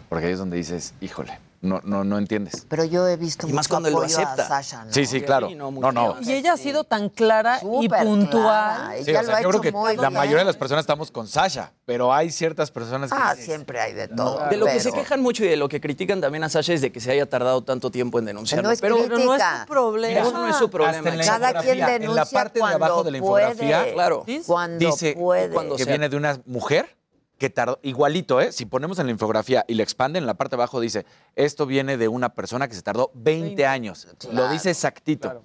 Porque 0.10 0.28
ahí 0.28 0.34
es 0.34 0.40
donde 0.40 0.58
dices, 0.58 0.94
híjole, 1.02 1.40
no, 1.64 1.82
no, 1.84 2.04
no 2.04 2.18
entiendes. 2.18 2.66
Pero 2.70 2.84
yo 2.84 3.08
he 3.08 3.18
visto 3.18 3.48
Y 3.48 3.54
más 3.54 3.68
cuando 3.68 3.88
él 3.90 3.94
lo 3.96 4.02
apoyo 4.02 4.20
a 4.20 4.22
acepta. 4.22 4.48
Sasha, 4.48 4.86
¿no? 4.86 4.94
Sí, 4.94 5.06
sí, 5.06 5.22
claro. 5.22 5.50
No, 5.56 5.72
No. 5.72 6.18
Y 6.22 6.32
ella 6.34 6.54
ha 6.54 6.58
sido 6.58 6.84
tan 6.84 7.10
clara 7.10 7.60
y 7.82 7.90
puntual. 7.90 8.30
clara. 8.30 8.92
Sí, 9.02 9.10
Ella 9.10 9.20
o 9.20 9.24
lo 9.24 9.28
sea, 9.30 9.38
ha 9.38 9.42
yo 9.42 9.50
creo 9.50 9.62
que 9.62 9.72
la 9.72 9.94
bien. 10.10 10.14
mayoría 10.14 10.40
de 10.40 10.46
las 10.46 10.58
personas 10.58 10.84
estamos 10.84 11.10
con 11.10 11.28
Sasha, 11.28 11.72
pero 11.86 12.14
hay 12.14 12.30
ciertas 12.32 12.70
personas 12.70 13.10
que 13.12 13.18
Ah, 13.20 13.32
dices, 13.32 13.46
siempre 13.46 13.80
hay 13.80 13.94
de 13.94 14.08
todo. 14.10 14.48
De 14.50 14.58
lo 14.58 14.66
que 14.66 14.80
se 14.80 14.92
quejan 14.92 15.22
mucho 15.22 15.44
y 15.44 15.48
de 15.48 15.56
lo 15.58 15.70
que 15.70 15.80
critican 15.82 16.22
también 16.22 16.44
a 16.44 16.50
Sasha 16.50 16.74
es 16.74 16.82
de 16.82 16.92
que 16.92 17.00
se 17.00 17.12
haya 17.12 17.26
tardado 17.28 17.64
tanto 17.64 17.90
tiempo 17.90 18.20
en 18.20 18.26
denunciarlo. 18.26 18.68
No 18.68 18.72
es 18.74 18.82
pero 18.82 18.96
no 18.98 19.34
es 19.36 19.42
tu 19.42 19.66
problema. 19.68 20.20
eso 20.20 20.32
no 20.34 20.48
es 20.50 20.56
su 20.58 20.70
problema. 20.70 20.98
hasta 20.98 21.10
en 21.10 21.18
la 21.18 21.26
Cada 21.26 21.62
quien 21.62 21.78
denuncia 21.80 21.96
en 22.06 22.16
la 22.16 22.26
parte 22.26 22.54
de 22.56 22.60
cuando 22.60 22.86
abajo 22.86 23.04
de 23.04 23.12
la 23.12 23.18
infografía, 23.18 23.80
puede. 23.82 23.94
Claro. 23.94 24.26
Cuando 24.46 24.78
dice 24.86 25.14
puede. 25.14 25.54
cuando 25.54 25.76
que 25.78 25.84
sea. 25.86 25.94
viene 25.94 26.10
de 26.10 26.18
una 26.18 26.40
mujer 26.46 26.96
que 27.44 27.50
tardó, 27.50 27.78
igualito, 27.84 28.40
¿eh? 28.40 28.54
Si 28.54 28.66
ponemos 28.66 29.00
en 29.00 29.08
la 29.08 29.12
infografía 29.12 29.66
y 29.68 29.74
le 29.74 29.84
expanden, 29.84 30.24
en 30.24 30.28
la 30.28 30.36
parte 30.36 30.56
de 30.56 30.62
abajo 30.62 30.80
dice, 30.80 31.06
esto 31.36 31.66
viene 31.66 31.98
de 31.98 32.08
una 32.08 32.30
persona 32.30 32.70
que 32.70 32.74
se 32.74 32.82
tardó 32.82 33.12
20 33.16 33.66
años. 33.66 34.08
Lo 34.32 34.48
dice 34.48 34.70
exactito. 34.70 35.42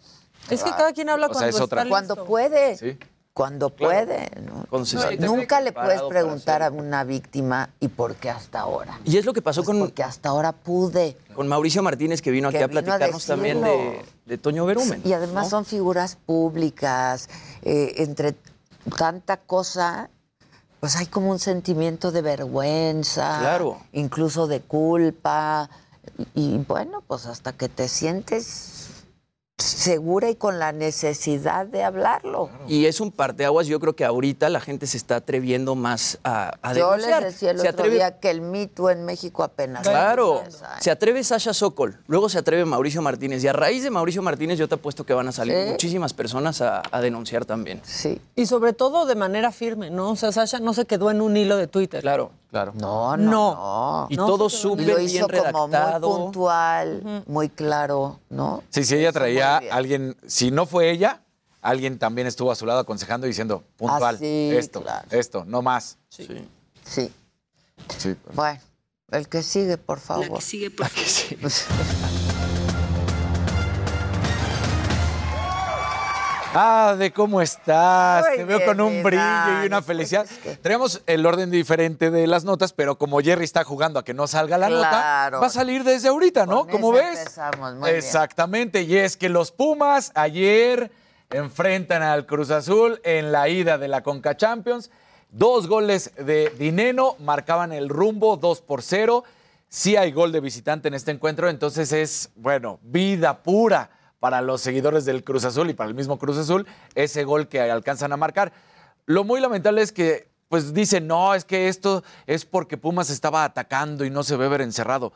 Es 0.49 0.63
que 0.63 0.71
cada 0.71 0.93
quien 0.93 1.09
habla 1.09 1.27
O 1.27 1.31
sea, 1.31 1.41
cuando 1.41 1.57
es 1.57 1.61
otra. 1.61 1.83
está 1.83 1.89
Cuando 1.91 2.15
listo. 2.15 2.25
puede. 2.25 2.77
Sí. 2.77 2.97
Cuando 3.33 3.71
puede. 3.71 4.31
¿no? 4.47 4.65
Con 4.71 4.87
César. 4.87 5.19
Nunca 5.19 5.61
le 5.61 5.73
puedes 5.73 6.01
preguntar 6.03 6.63
a 6.63 6.71
una 6.71 7.03
víctima 7.03 7.71
y 7.81 7.89
por 7.89 8.15
qué 8.15 8.31
hasta 8.31 8.61
ahora. 8.61 9.01
Y 9.05 9.17
es 9.17 9.25
lo 9.25 9.33
que 9.33 9.43
pasó 9.43 9.65
Pues 9.65 9.77
con, 9.77 9.81
porque 9.81 10.05
hasta 10.05 10.29
ahora 10.29 10.53
pude. 10.53 11.17
con 11.35 11.49
Mauricio 11.49 11.83
Martínez, 11.83 12.23
que 12.23 12.31
vino 12.31 12.47
aquí 12.47 12.59
Que 12.59 12.63
a 12.63 12.67
vino 12.69 12.79
a 12.79 12.85
platicarnos 12.85 13.27
también 13.27 13.61
de, 14.25 14.39
Toño 14.39 14.67
Berumen. 14.67 15.03
Y 15.05 15.15
además 15.15 15.47
¿no? 15.47 15.51
son 15.51 15.65
figuras 15.65 16.15
públicas. 16.15 17.29
eh, 17.63 17.95
entre 17.97 18.37
tanta 18.97 19.39
cosa, 19.39 20.11
pues 20.81 20.97
hay 20.97 21.07
como 21.07 21.31
un 21.31 21.39
sentimiento 21.39 22.13
de 22.13 22.23
vergüenza. 22.23 23.39
Claro. 23.41 23.79
Incluso 23.93 24.47
de 24.47 24.61
culpa. 24.61 25.71
Y, 26.35 26.55
y 26.55 26.59
bueno, 26.59 27.03
pues 27.07 27.27
hasta 27.27 27.53
que 27.53 27.69
te 27.69 27.89
sientes 27.89 28.88
segura 29.59 30.31
y 30.31 30.37
con 30.37 30.59
la 30.59 30.71
necesidad 30.73 31.67
de 31.67 31.83
hablarlo. 31.83 32.49
Y 32.69 32.87
es 32.87 33.01
un 33.01 33.11
parteaguas, 33.11 33.67
yo 33.67 33.81
creo 33.81 33.95
que 33.97 34.05
ahorita 34.05 34.49
la 34.49 34.61
gente 34.61 34.87
se 34.87 34.97
está 34.97 35.17
atreviendo 35.17 35.75
más 35.75 36.19
a, 36.23 36.53
a 36.63 36.75
Yo 36.75 36.95
les 36.97 37.07
denunciar. 37.07 37.25
decía 37.25 37.51
el 37.51 37.59
se 37.59 37.69
otro 37.69 37.81
atreve, 37.81 37.97
día 37.97 38.19
que 38.21 38.31
el 38.31 38.41
mito 38.41 38.89
en 38.89 39.05
México 39.05 39.43
apenas 39.43 39.83
Claro, 39.83 40.39
empieza, 40.39 40.67
¿eh? 40.67 40.81
se 40.81 40.91
atreve 40.93 41.25
Sasha 41.25 41.53
Sokol, 41.53 41.99
luego 42.07 42.29
se 42.29 42.39
atreve 42.39 42.65
Mauricio 42.65 43.03
Martínez. 43.03 43.43
Y 43.43 43.49
a 43.49 43.53
raíz 43.53 43.83
de 43.83 43.91
Mauricio 43.91 44.23
Martínez 44.23 44.59
yo 44.59 44.69
te 44.69 44.77
apuesto 44.77 45.05
que 45.05 45.13
van 45.15 45.27
a 45.29 45.33
salir 45.33 45.57
Sí. 45.65 45.71
muchísimas 45.73 46.15
personas 46.15 46.61
a, 46.61 46.83
a 46.91 47.01
denunciar 47.01 47.45
también. 47.45 47.81
Sí. 47.85 48.21
Y 48.37 48.47
sobre 48.47 48.73
todo 48.73 49.07
de 49.07 49.17
manera 49.17 49.51
firme, 49.51 49.91
¿no? 49.91 50.11
O 50.11 50.17
sea, 50.17 50.31
Sasha 50.31 50.61
no 50.61 50.73
se 50.73 50.85
quedó 50.85 51.11
en 51.11 51.21
un 51.21 51.37
hilo 51.37 51.57
de 51.57 51.67
Twitter. 51.67 52.01
Claro. 52.01 52.31
Claro. 52.51 52.73
No, 52.75 53.17
no, 53.17 53.25
No. 53.31 53.55
no. 53.55 54.07
Y 54.11 54.17
No, 54.17 54.27
todo 54.27 54.49
súper 54.49 54.87
bien 54.87 55.01
hizo 55.03 55.29
como 55.29 55.69
muy 55.69 55.77
redactado. 55.77 56.17
puntual, 56.17 57.23
muy 57.27 57.49
claro, 57.51 58.21
¿no? 58.31 58.63
Sí, 58.71 58.85
sí, 58.85 58.95
ella 58.97 59.13
traía 59.13 59.57
a 59.57 59.61
alguien, 59.71 60.17
si 60.27 60.51
no 60.51 60.65
fue 60.65 60.91
ella, 60.91 61.23
alguien 61.61 61.99
también 61.99 62.27
estuvo 62.27 62.51
a 62.51 62.55
su 62.55 62.65
lado 62.65 62.81
aconsejando 62.81 63.27
y 63.27 63.31
diciendo, 63.31 63.65
puntual, 63.77 64.15
Ah, 64.15 64.19
sí, 64.19 64.51
esto, 64.57 64.83
claro. 64.83 65.07
esto, 65.11 65.45
no 65.47 65.61
más. 65.61 65.99
Sí. 66.09 66.27
Sí. 66.85 67.13
Sí. 67.99 68.17
Bueno, 68.33 68.61
el 69.11 69.29
que 69.29 69.43
sigue, 69.43 69.77
por 69.77 70.01
favor. 70.01 70.41
sigue, 70.41 70.71
por 70.71 70.89
favor. 70.89 71.51
Ah, 76.55 76.97
de 76.99 77.13
cómo 77.13 77.43
estás. 77.43 78.25
Muy 78.27 78.37
Te 78.39 78.45
veo 78.45 78.59
bien, 78.59 78.69
con 78.69 78.81
un 78.81 79.03
brillo 79.03 79.63
y 79.63 79.67
una 79.67 79.77
pues 79.83 79.87
felicidad. 79.87 80.25
es 80.25 80.39
que- 80.39 80.57
Tenemos 80.57 81.03
el 81.07 81.25
orden 81.27 81.51
diferente 81.51 82.11
de 82.11 82.27
las 82.27 82.45
notas, 82.45 82.73
pero 82.73 82.97
como 82.97 83.21
Jerry 83.21 83.45
está 83.45 83.65
jugando 83.65 83.99
a 83.99 84.05
que 84.05 84.15
no 84.15 84.27
salga 84.27 84.57
la 84.57 84.69
Claro. 84.69 85.37
nota, 85.37 85.41
va 85.41 85.47
a 85.47 85.51
salir 85.51 85.85
desde 85.85 86.09
ahorita, 86.09 86.47
¿no? 86.47 86.61
Con 86.63 86.71
Como 86.71 86.93
ves. 86.93 87.19
empezamos, 87.19 87.75
muy 87.75 87.91
bien. 87.91 87.97
Exactamente. 87.97 88.83
Y 88.83 88.97
es 88.97 89.17
que 89.17 89.29
los 89.29 89.53
Pumas 89.53 90.11
ayer 90.15 90.91
enfrentan 91.31 92.03
al 92.03 92.25
Cruz 92.25 92.51
Azul 92.51 93.01
en 93.05 93.31
la 93.31 93.49
ida 93.51 93.77
de 93.77 93.89
la 93.89 94.03
Conca 94.03 94.37
Champions. 94.37 94.91
Dos 95.31 95.67
goles 95.69 96.13
de 96.17 96.51
Dineno 96.59 97.17
marcaban 97.19 97.73
el 97.73 97.91
rumbo, 97.91 98.39
dos 98.39 98.63
por 98.63 98.83
cero. 98.83 99.25
Sí 99.69 99.97
hay 99.97 100.13
gol 100.13 100.33
de 100.33 100.41
visitante 100.41 100.89
en 100.89 100.95
este 100.95 101.11
encuentro, 101.11 101.51
entonces 101.51 101.93
es, 101.93 102.31
bueno, 102.37 102.79
vida 102.83 103.43
pura 103.43 103.91
para 104.21 104.41
los 104.41 104.61
seguidores 104.61 105.05
del 105.05 105.25
Cruz 105.25 105.45
Azul 105.45 105.71
y 105.71 105.75
para 105.75 105.89
el 105.89 105.95
mismo 105.95 106.19
Cruz 106.19 106.37
Azul, 106.39 106.67
ese 106.95 107.25
gol 107.25 107.49
que 107.49 107.61
alcanzan 107.61 108.13
a 108.13 108.17
marcar. 108.17 108.53
Lo 109.07 109.25
muy 109.25 109.41
lamentable 109.41 109.83
es 109.83 109.93
que, 109.93 110.29
pues 110.49 110.75
dicen, 110.75 111.07
no, 111.07 111.35
es 111.35 111.45
que 111.45 111.69
esto 111.69 112.03
es 112.27 112.45
porque 112.45 112.77
Pumas 112.77 113.11
estaba 113.11 113.45
atacando 113.45 114.05
y 114.05 114.11
no 114.11 114.23
se 114.23 114.37
ve 114.37 114.49
ver 114.49 114.61
encerrado. 114.61 115.13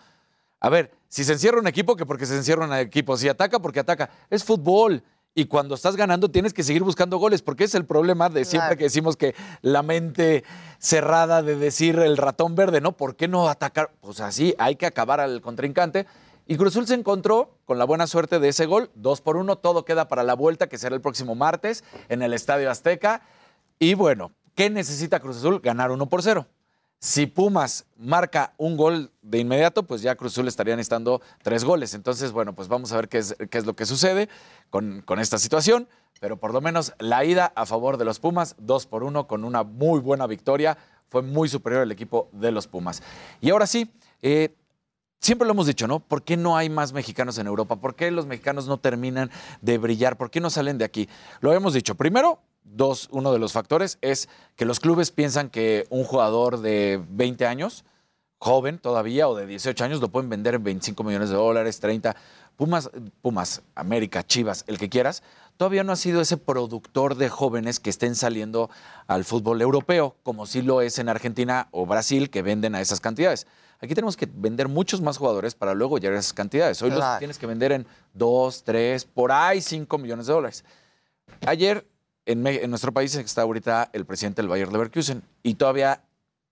A 0.61 0.69
ver, 0.69 0.93
si 1.09 1.25
se 1.25 1.33
encierra 1.33 1.59
un 1.59 1.67
equipo, 1.67 1.97
que 1.97 2.07
porque 2.07 2.27
se 2.27 2.37
encierra 2.37 2.65
un 2.67 2.75
equipo. 2.75 3.17
Si 3.17 3.29
ataca, 3.29 3.59
porque 3.59 3.81
ataca. 3.81 4.11
Es 4.31 4.45
fútbol. 4.45 5.03
Y 5.35 5.47
cuando 5.47 5.75
estás 5.75 5.97
ganando 5.97 6.31
tienes 6.31 6.53
que 6.53 6.63
seguir 6.63 6.83
buscando 6.83 7.17
goles, 7.17 7.41
porque 7.41 7.65
es 7.65 7.75
el 7.75 7.87
problema 7.87 8.29
de 8.29 8.45
siempre 8.45 8.69
Claro. 8.69 8.79
que 8.79 8.85
decimos 8.85 9.17
que 9.17 9.35
la 9.63 9.83
mente 9.83 10.45
cerrada 10.79 11.43
de 11.43 11.57
decir 11.57 11.99
el 11.99 12.19
ratón 12.19 12.55
verde, 12.55 12.81
¿no? 12.83 12.93
¿Por 12.93 13.17
qué 13.17 13.29
no 13.29 13.49
atacar? 13.49 13.91
Pues 14.03 14.21
así, 14.21 14.55
hay 14.59 14.77
que 14.77 14.85
acabar 14.87 15.21
al 15.21 15.41
contrincante. 15.41 16.07
Y 16.47 16.57
Cruz 16.57 16.73
Azul 16.75 16.87
se 16.87 16.95
encontró 16.95 17.57
con 17.65 17.79
la 17.79 17.85
buena 17.85 18.07
suerte 18.07 18.41
de 18.41 18.49
ese 18.49 18.67
gol, 18.67 18.91
dos 18.95 19.21
por 19.21 19.37
uno, 19.37 19.57
todo 19.57 19.85
queda 19.85 20.09
para 20.09 20.23
la 20.23 20.35
vuelta, 20.35 20.69
que 20.69 20.79
será 20.79 20.95
el 20.95 21.01
próximo 21.01 21.35
martes 21.35 21.85
en 22.09 22.23
el 22.23 22.35
Estadio 22.35 22.71
Azteca. 22.71 23.23
Y 23.79 23.95
bueno, 23.95 24.33
¿qué 24.55 24.69
necesita 24.69 25.21
Cruz 25.21 25.37
Azul? 25.39 25.61
Ganar 25.61 25.91
uno 25.91 26.09
por 26.09 26.23
cero. 26.23 26.47
Si 26.99 27.27
Pumas 27.27 27.87
marca 27.97 28.55
un 28.59 28.77
gol 28.77 29.11
de 29.23 29.39
inmediato, 29.39 29.83
pues 29.83 30.03
ya 30.03 30.15
Cruz 30.15 30.33
Azul 30.35 30.47
estaría 30.47 30.77
necesitando 30.77 31.21
tres 31.43 31.65
goles. 31.65 31.95
Entonces, 31.95 32.31
bueno, 32.31 32.55
pues 32.55 32.69
vamos 32.69 32.93
a 32.93 32.97
ver 32.97 33.09
qué 33.09 33.19
es, 33.19 33.35
qué 33.51 33.59
es 33.59 33.67
lo 33.67 33.75
que 33.75 33.87
sucede 33.87 34.29
con, 34.71 35.03
con 35.03 35.19
esta 35.19 35.39
situación. 35.39 35.89
Pero 36.21 36.37
por 36.37 36.53
lo 36.53 36.61
menos 36.61 36.93
la 37.01 37.25
ida 37.25 37.53
a 37.57 37.67
favor 37.67 37.97
de 37.97 38.05
los 38.05 38.21
Pumas, 38.21 38.55
dos 38.59 38.87
por 38.87 39.03
uno, 39.03 39.27
con 39.27 39.45
una 39.45 39.65
muy 39.65 39.99
buena 39.99 40.29
victoria. 40.29 40.79
Fue 41.09 41.23
muy 41.23 41.49
superior 41.49 41.83
el 41.83 41.91
equipo 41.91 42.29
de 42.31 42.53
los 42.53 42.69
Pumas. 42.69 43.03
Y 43.41 43.51
ahora 43.51 43.67
sí, 43.67 43.91
eh, 44.23 44.55
siempre 45.23 45.47
lo 45.47 45.53
hemos 45.53 45.67
dicho, 45.67 45.87
¿no? 45.87 46.01
¿Por 46.01 46.23
qué 46.23 46.37
no 46.37 46.57
hay 46.57 46.69
más 46.69 46.93
mexicanos 46.93 47.39
en 47.39 47.47
Europa? 47.47 47.77
¿Por 47.77 47.95
qué 47.95 48.11
los 48.11 48.27
mexicanos 48.27 48.67
no 48.67 48.79
terminan 48.79 49.31
de 49.63 49.79
brillar? 49.79 50.19
¿Por 50.19 50.31
qué 50.31 50.41
no 50.41 50.51
salen 50.51 50.77
de 50.77 50.85
aquí? 50.85 51.09
Lo 51.41 51.55
hemos 51.55 51.73
dicho. 51.73 51.95
Primero, 51.95 52.41
dos, 52.65 53.09
uno 53.13 53.33
de 53.33 53.39
los 53.39 53.53
factores 53.53 53.99
es 54.03 54.29
que 54.57 54.65
los 54.65 54.81
clubes 54.81 55.11
piensan 55.11 55.49
que 55.49 55.87
un 55.91 56.05
jugador 56.05 56.61
de 56.61 57.03
20 57.09 57.47
años, 57.47 57.85
joven 58.39 58.79
todavía, 58.79 59.29
o 59.29 59.37
de 59.37 59.47
18 59.47 59.85
años, 59.85 60.01
lo 60.01 60.09
pueden 60.09 60.29
vender 60.29 60.57
en 60.57 60.65
25 60.65 61.05
millones 61.05 61.31
de 61.31 61.37
dólares, 61.37 61.79
30. 61.81 62.17
Pumas, 62.57 62.91
Pumas, 63.23 63.63
América, 63.75 64.27
Chivas, 64.27 64.65
el 64.67 64.77
que 64.79 64.91
quieras, 64.91 65.23
todavía 65.57 65.85
no 65.85 65.93
ha 65.93 65.97
sido 65.97 66.21
ese 66.21 66.37
productor 66.37 67.15
de 67.15 67.29
jóvenes 67.29 67.81
que 67.81 67.91
estén 67.91 68.15
saliendo 68.15 68.69
al 69.07 69.25
fútbol 69.25 69.63
europeo, 69.63 70.17
como 70.23 70.47
sí 70.47 70.61
lo 70.61 70.83
es 70.83 70.99
en 70.99 71.09
Argentina 71.09 71.69
o 71.71 71.87
Brasil, 71.87 72.29
que 72.29 72.43
venden 72.43 72.75
a 72.75 72.81
esas 72.81 73.01
cantidades. 73.01 73.47
Aquí 73.83 73.97
tenemos 73.97 74.17
que 74.17 74.29
vender 74.33 74.69
muchos 74.69 75.01
más 75.01 75.19
jugadores 75.19 75.57
para 75.57 75.75
luego 75.75 75.99
llegar 75.99 76.17
a 76.17 76.21
esas 76.21 76.33
cantidades. 76.33 76.81
Hoy 76.83 76.91
los 76.91 77.19
tienes 77.19 77.37
que 77.37 77.49
vender 77.49 77.73
en 77.73 77.85
2, 78.15 78.63
3, 78.63 79.05
por 79.07 79.33
ahí 79.33 79.61
5 79.61 79.99
millones 79.99 80.29
de 80.29 80.33
dólares. 80.33 80.65
Ayer 81.45 81.85
en, 82.25 82.47
en 82.47 82.71
nuestro 82.71 82.93
país 82.93 83.13
está 83.17 83.43
ahorita 83.43 83.91
el 83.93 84.07
presidente 84.07 84.41
del 84.41 84.49
Bayer 84.49 84.71
Leverkusen 84.71 85.25
y 85.43 85.55
todavía 85.55 86.01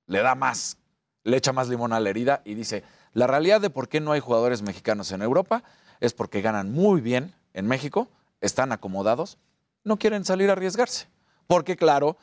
le 0.09 0.22
da 0.22 0.35
más, 0.35 0.78
le 1.22 1.37
echa 1.37 1.53
más 1.53 1.68
limón 1.68 1.93
a 1.93 2.01
la 2.01 2.11
herida 2.11 2.43
y 2.45 2.55
dice, 2.55 2.83
la 3.12 3.28
realidad 3.28 3.61
de 3.61 3.70
por 3.70 3.89
qué 3.89 4.01
no 4.01 4.11
hay 4.11 4.18
jugadores 4.18 4.62
mexicanos 4.62 5.12
en 5.12 5.22
Europa 5.22 5.62
es 6.01 6.12
porque 6.12 6.41
ganan 6.41 6.72
muy 6.72 7.01
bien 7.01 7.33
en 7.55 7.68
México, 7.68 8.09
están 8.41 8.72
acomodados, 8.72 9.39
no 9.85 9.99
quieren 9.99 10.24
salir 10.24 10.51
a 10.51 10.55
arriesgarse. 10.55 11.07
Porque 11.47 11.76
claro, 11.76 12.16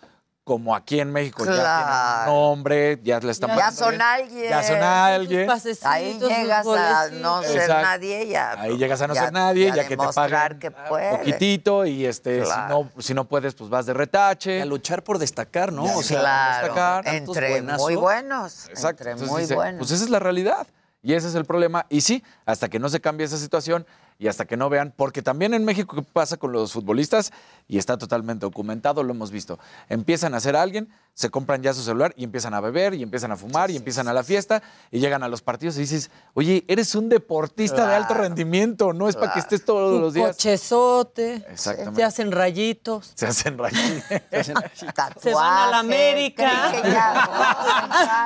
como 0.48 0.74
aquí 0.74 1.02
en 1.02 1.12
México 1.12 1.44
ya 1.44 1.52
Claro. 1.52 2.24
tienen 2.24 2.42
un 2.42 2.50
nombre, 2.50 3.00
ya 3.04 3.20
le 3.20 3.32
están 3.32 3.54
Ya 3.58 3.70
son 3.70 3.90
bien, 3.90 4.02
alguien. 4.02 4.50
Ya 4.50 4.64
son 4.64 4.82
alguien. 4.82 5.50
Ahí 5.84 6.18
llegas 6.18 6.66
a 6.66 7.10
no 7.12 7.44
ser 7.44 7.52
Exacto. 7.62 7.82
nadie 7.82 8.28
ya. 8.30 8.52
Ahí 8.54 8.78
llegas 8.78 9.02
a 9.02 9.08
no 9.08 9.14
ser 9.14 9.34
nadie, 9.34 9.74
ya, 9.76 9.86
que 9.86 9.98
te 9.98 10.08
pagan 10.16 10.58
que 10.58 10.72
puedes. 10.72 11.18
poquitito 11.18 11.86
y 11.86 12.06
este, 12.06 12.44
Claro. 12.44 12.78
si, 12.90 12.96
no, 12.96 13.02
si 13.02 13.14
no 13.14 13.26
puedes, 13.26 13.56
pues 13.56 13.70
vas 13.70 13.86
de 13.86 13.94
retache. 13.94 14.62
a 14.62 14.66
luchar 14.66 15.04
por 15.04 15.20
destacar, 15.20 15.74
¿no? 15.74 15.86
Ya, 15.86 15.98
O 15.98 16.02
sea, 16.02 16.20
claro, 16.22 16.64
destacar. 16.68 17.08
entre 17.14 17.50
buenazos. 17.52 17.82
muy 17.82 17.96
buenos. 17.96 18.70
Exacto. 18.70 19.04
Entre 19.04 19.12
Entonces 19.12 19.32
muy 19.32 19.42
dice, 19.42 19.56
buenos. 19.56 19.80
Pues 19.80 19.92
esa 19.92 20.06
es 20.06 20.10
la 20.10 20.20
realidad. 20.20 20.66
Y 21.04 21.14
ese 21.14 21.28
es 21.28 21.36
el 21.36 21.44
problema. 21.44 21.86
Y 21.90 22.00
sí, 22.02 22.24
hasta 22.46 22.70
que 22.70 22.80
no 22.80 22.88
se 22.88 23.02
cambie 23.02 23.26
esa 23.26 23.38
situación 23.38 23.86
y 24.20 24.28
hasta 24.28 24.46
que 24.46 24.58
no 24.58 24.70
vean, 24.70 24.94
porque 24.96 25.22
también 25.22 25.54
en 25.54 25.64
México, 25.66 25.96
¿qué 25.96 26.02
pasa 26.02 26.38
con 26.38 26.52
los 26.52 26.74
futbolistas? 26.74 27.32
Y 27.68 27.78
está 27.78 27.98
totalmente 27.98 28.46
documentado, 28.46 29.04
lo 29.04 29.14
hemos 29.14 29.30
visto. 29.32 29.60
Empiezan 29.90 30.34
a 30.34 30.40
ser 30.40 30.56
alguien, 30.56 30.90
se 31.14 31.30
compran 31.30 31.62
ya 31.62 31.74
su 31.74 31.82
celular 31.84 32.14
y 32.16 32.24
empiezan 32.24 32.54
a 32.54 32.62
beber 32.62 32.94
y 32.94 33.04
empiezan 33.04 33.32
a 33.32 33.38
fumar 33.38 33.70
y 33.72 33.76
empiezan 33.76 34.08
a 34.08 34.14
la 34.14 34.24
fiesta 34.24 34.62
y 34.92 35.00
llegan 35.00 35.24
a 35.24 35.28
los 35.28 35.42
partidos 35.42 35.78
y 35.78 35.82
dices, 35.82 36.10
oye, 36.34 36.64
eres 36.68 36.96
un 36.96 37.10
deportista 37.10 37.88
de 37.88 37.96
alto 37.96 38.14
rendimiento, 38.14 38.94
no 38.94 39.10
es 39.10 39.16
para 39.16 39.34
que 39.34 39.40
estés 39.40 39.66
todos 39.66 39.96
Tu 39.96 40.00
los 40.02 40.14
días. 40.14 40.28
cochezote. 40.36 41.46
Exactamente. 41.50 41.96
Se 42.02 42.04
hacen 42.04 42.32
rayitos. 42.32 43.12
Se 43.16 43.28
hacen 43.28 43.58
rayitos. 43.60 44.04
Se 45.22 45.34
van 45.34 45.68
a 45.68 45.72
la 45.72 45.80
América. 45.80 46.72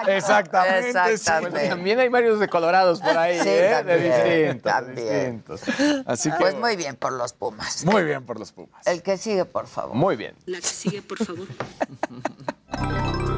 Exactamente. 0.07 0.89
Exactamente. 1.13 1.49
Bueno, 1.59 1.75
también 1.75 1.99
hay 1.99 2.09
varios 2.09 2.39
de 2.39 2.47
colorados 2.47 3.01
por 3.01 3.17
ahí, 3.17 3.39
Sí, 3.41 3.49
¿eh? 3.49 3.69
también, 3.77 3.99
de 4.01 4.33
distintos. 4.43 4.71
también. 4.71 5.43
distintos. 5.43 5.61
Así 6.05 6.29
que, 6.31 6.37
Pues 6.39 6.55
muy 6.55 6.75
bien 6.75 6.95
por 6.95 7.13
los 7.13 7.33
Pumas. 7.33 7.85
muy 7.85 8.03
bien 8.03 8.25
por 8.25 8.39
los 8.39 8.51
Pumas. 8.51 8.85
El 8.87 9.01
que 9.03 9.17
sigue, 9.17 9.45
por 9.45 9.67
favor. 9.67 9.95
Muy 9.95 10.15
bien. 10.15 10.35
La 10.45 10.59
que 10.59 10.67
sigue, 10.67 11.01
por 11.01 11.17
favor. 11.23 11.47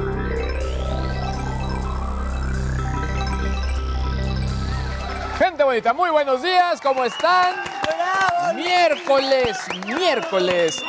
Gente 5.38 5.64
bonita, 5.64 5.94
muy 5.94 6.10
buenos 6.10 6.42
días, 6.42 6.80
¿cómo 6.80 7.04
están? 7.04 7.56
Miércoles, 8.56 9.58
miércoles. 9.86 10.82